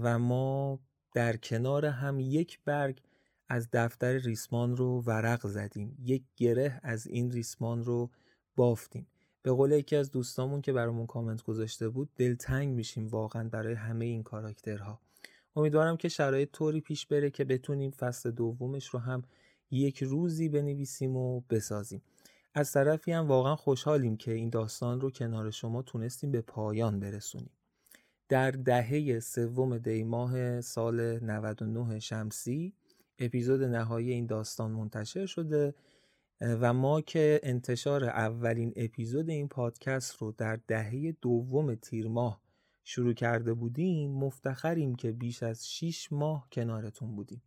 [0.00, 0.80] و ما
[1.14, 3.00] در کنار هم یک برگ
[3.48, 5.96] از دفتر ریسمان رو ورق زدیم.
[6.02, 8.10] یک گره از این ریسمان رو
[8.56, 9.06] بافتیم.
[9.42, 14.04] به قول یکی از دوستامون که برامون کامنت گذاشته بود دلتنگ میشیم واقعا برای همه
[14.04, 15.00] این کاراکترها.
[15.56, 19.22] امیدوارم که شرایط طوری پیش بره که بتونیم فصل دومش رو هم
[19.74, 22.02] یک روزی بنویسیم و بسازیم.
[22.54, 27.50] از طرفی هم واقعا خوشحالیم که این داستان رو کنار شما تونستیم به پایان برسونیم.
[28.28, 32.72] در دهه سوم دی ماه سال 99 شمسی
[33.18, 35.74] اپیزود نهایی این داستان منتشر شده
[36.40, 42.40] و ما که انتشار اولین اپیزود این پادکست رو در دهه دوم تیر ماه
[42.84, 47.42] شروع کرده بودیم مفتخریم که بیش از 6 ماه کنارتون بودیم.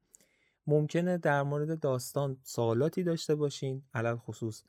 [0.68, 4.64] ممکنه در مورد داستان سوالاتی داشته باشین علل خصوص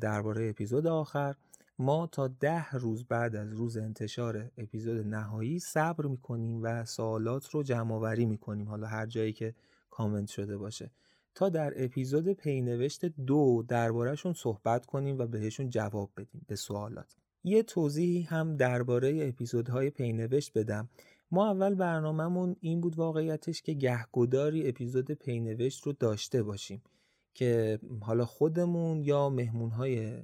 [0.00, 1.34] درباره اپیزود آخر.
[1.78, 7.62] ما تا ده روز بعد از روز انتشار اپیزود نهایی صبر می‌کنیم و سوالات رو
[7.62, 9.54] جمع آوری می‌کنیم حالا هر جایی که
[9.90, 10.90] کامنت شده باشه.
[11.34, 17.16] تا در اپیزود پینوشت دو دربارهشون صحبت کنیم و بهشون جواب بدیم به سوالات.
[17.44, 20.88] یه توضیحی هم درباره اپیزودهای پینوشت بدم.
[21.30, 26.82] ما اول برنامهمون این بود واقعیتش که گهگداری اپیزود پینوشت رو داشته باشیم
[27.34, 30.22] که حالا خودمون یا مهمونهای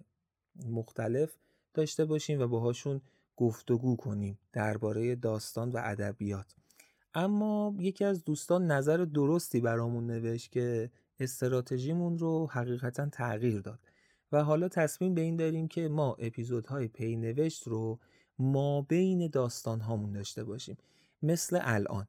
[0.69, 1.37] مختلف
[1.75, 3.01] داشته باشیم و باهاشون
[3.37, 6.55] گفتگو کنیم درباره داستان و ادبیات.
[7.15, 10.91] اما یکی از دوستان نظر درستی برامون نوشت که
[11.21, 13.81] استراتژیمون رو حقیقتا تغییر داد
[14.33, 17.99] و حالا تصمیم به این داریم که ما اپیزودهای پی نوشت رو
[18.43, 20.77] ما بین داستان هامون داشته باشیم.
[21.23, 22.07] مثل الان.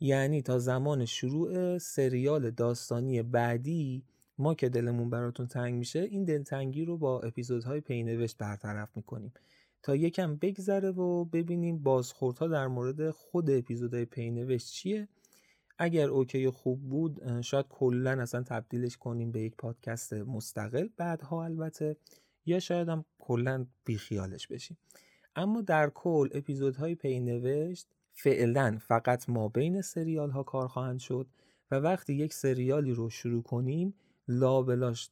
[0.00, 4.04] یعنی تا زمان شروع سریال داستانی بعدی
[4.38, 9.32] ما که دلمون براتون تنگ میشه این دلتنگی رو با اپیزودهای پینوشت برطرف می‌کنیم.
[9.82, 15.08] تا یکم بگذره و ببینیم بازخوردها در مورد خود اپیزودهای پینوشت چیه.
[15.78, 20.88] اگر اوکی خوب بود شاید کلا اصلا تبدیلش کنیم به یک پادکست مستقل.
[20.96, 21.96] بعدها البته
[22.46, 24.76] یا شاید هم کلا بیخیالش بشیم.
[25.36, 31.26] اما در کل اپیزودهای پینوشت فعلا فقط ما بین سریال ها کار خواهند شد
[31.70, 33.94] و وقتی یک سریالی رو شروع کنیم
[34.28, 35.10] لابلاش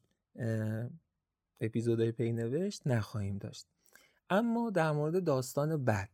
[1.61, 3.67] اپیزودهای پی نوشت نخواهیم داشت.
[4.31, 6.11] اما در مورد داستان بعد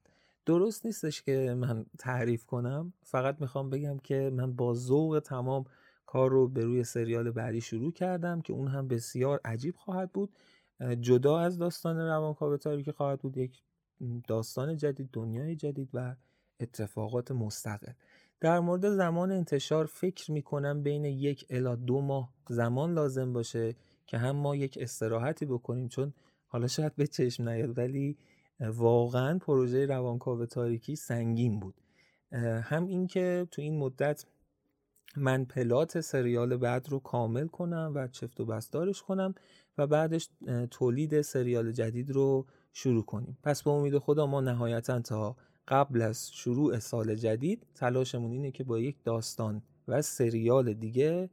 [0.46, 2.92] درست نیستش که من تعریف کنم.
[3.02, 5.64] فقط می‌خوام بگم که من با ذوق تمام
[6.06, 10.32] کار رو به روی سریال بعدی شروع کردم که اون هم بسیار عجیب خواهد بود.
[11.00, 13.36] جدا از داستان روانکاو تاریکی خواهد بود.
[13.36, 13.62] یک
[14.28, 16.16] داستان جدید دنیای جدید و
[16.60, 17.92] اتفاقات مستقل.
[18.40, 23.74] در مورد زمان انتشار فکر می‌کنم بین یک الا دو ماه زمان لازم باشه
[24.06, 26.14] که هم ما یک استراحتی بکنیم چون
[26.46, 28.16] حالا شاید به چشم نیاد ولی
[28.60, 31.74] واقعا پروژه روانکاو تاریکی سنگین بود.
[32.62, 34.24] هم اینکه تو این مدت
[35.16, 39.34] من پلات سریال بعد رو کامل کنم و چفت و بستارش کنم
[39.78, 40.28] و بعدش
[40.70, 43.38] تولید سریال جدید رو شروع کنیم.
[43.42, 45.36] پس به امید خدا ما نهایتا تا
[45.68, 51.30] قبل از شروع سال جدید تلاشمون اینه که با یک داستان و سریال دیگه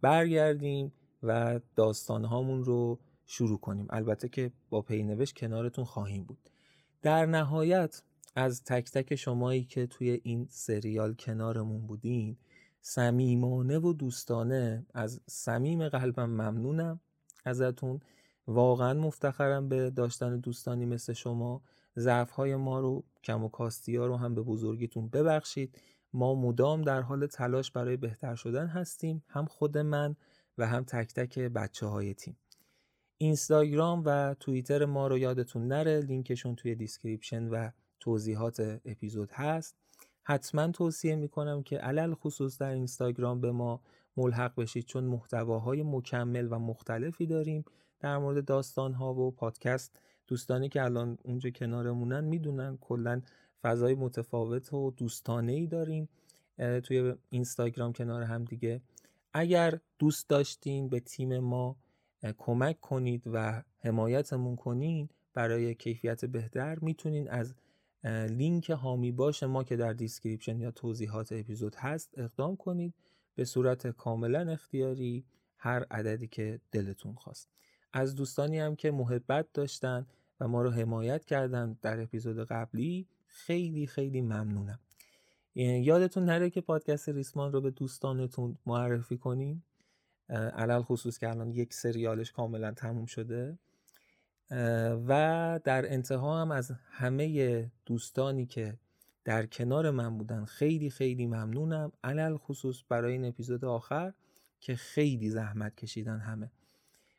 [0.00, 3.86] برگردیم و داستان هامون رو شروع کنیم.
[3.90, 6.50] البته که با پینوش کنارتون خواهیم بود.
[7.02, 8.02] در نهایت
[8.36, 12.36] از تک تک شمایی که توی این سریال کنارمون بودین
[12.80, 17.00] صمیمانه و دوستانه از صمیم قلبم ممنونم
[17.44, 18.00] ازتون.
[18.52, 21.62] واقعا مفتخرم به داشتن دوستانی مثل شما.
[21.98, 25.78] ضعف های ما رو کم و کاستی ها رو هم به بزرگیتون ببخشید.
[26.12, 30.16] ما مدام در حال تلاش برای بهتر شدن هستیم هم خود من
[30.58, 32.36] و هم تک تک بچه های تیم.
[33.18, 36.00] اینستاگرام و توییتر ما رو یادتون نره.
[36.00, 39.76] لینکشون توی description و توضیحات اپیزود هست.
[40.22, 43.80] حتما توصیه می‌کنم که علل خصوص در اینستاگرام به ما
[44.16, 47.64] ملحق بشید چون محتواهای مکمل و مختلفی داریم.
[48.02, 53.22] در مورد داستان ها و پادکست دوستانی که الان اونجا کنارمونن می‌دونن کلا
[53.62, 56.08] فضای متفاوت و دوستانه ای داریم
[56.84, 58.80] توی اینستاگرام کنار هم دیگه.
[59.32, 61.76] اگر دوست داشتین به تیم ما
[62.38, 67.54] کمک کنید و حمایتمون کنین برای کیفیت بهتر می‌تونین از
[68.28, 72.94] لینک حامی باش ما که در description یا توضیحات اپیزود هست اقدام کنید.
[73.34, 75.24] به صورت کاملا اختیاری
[75.56, 77.48] هر عددی که دلتون خواست.
[77.92, 80.06] از دوستانی هم که محبت داشتن
[80.40, 84.78] و ما رو حمایت کردن در اپیزود قبلی خیلی خیلی ممنونم.
[85.54, 89.62] یادتون نره که پادکست ریسمان رو به دوستانتون معرفی کنین.
[90.28, 93.58] علی‌الخصوص که الان یک سریالش کاملا تموم شده.
[95.08, 98.78] و در انتها هم از همه دوستانی که
[99.24, 101.92] در کنار من بودن خیلی خیلی ممنونم.
[102.04, 104.12] علل خصوص برای این اپیزود آخر
[104.60, 106.50] که خیلی زحمت کشیدن همه.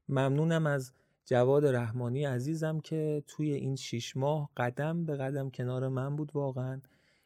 [0.10, 0.92] ممنونم از
[1.26, 6.82] جواد رحمانی عزیزم که توی این شیش ماه قدم به قدم کنار من بود واقعا.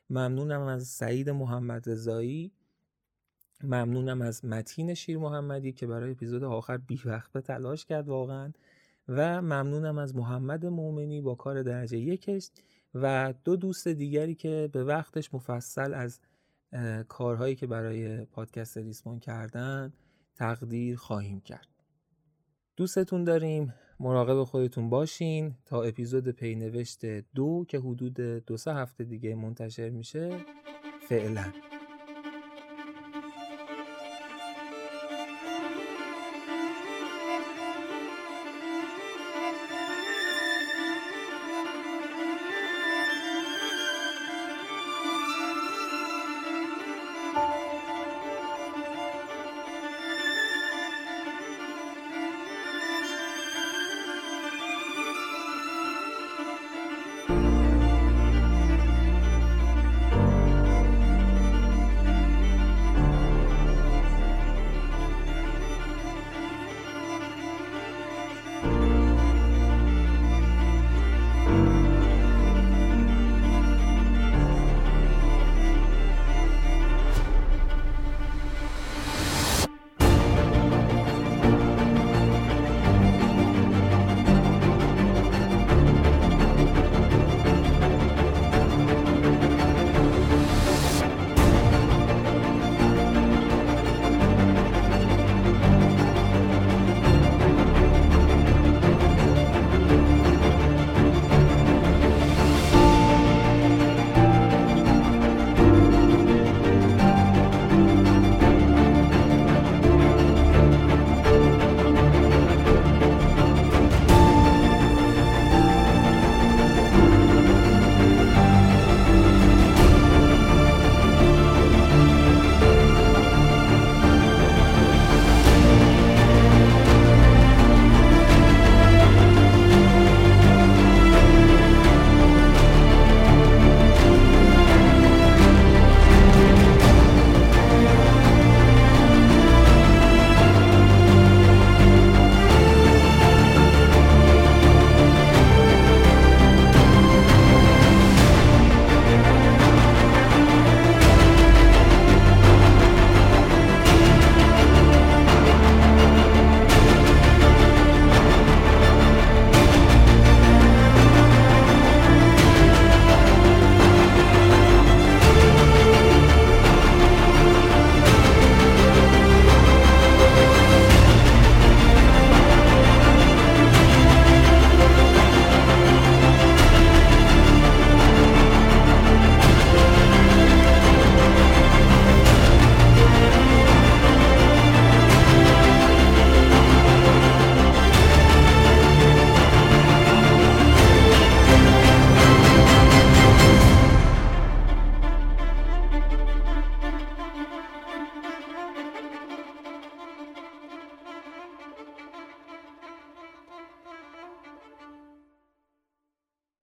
[0.09, 2.51] ممنونم از سعید محمد رضایی.
[3.63, 7.01] ممنونم از متین شیر محمدی که برای اپیزود آخر بی
[7.45, 8.51] تلاش کرد واقعا.
[9.07, 12.51] و ممنونم از محمد مومنی با کار درجه یکش
[12.93, 16.19] و دو دوست دیگری که به وقتش مفصل از
[17.07, 19.93] کارهایی که برای پادکست ریسمان کردن
[20.35, 21.76] تقدیر خواهیم کرد.
[22.77, 29.35] دوستتون داریم مراقب خودتون باشین تا اپیزود پینوشت دو که حدود دو سه هفته دیگه
[29.35, 30.45] منتشر میشه
[31.09, 31.43] فعلا.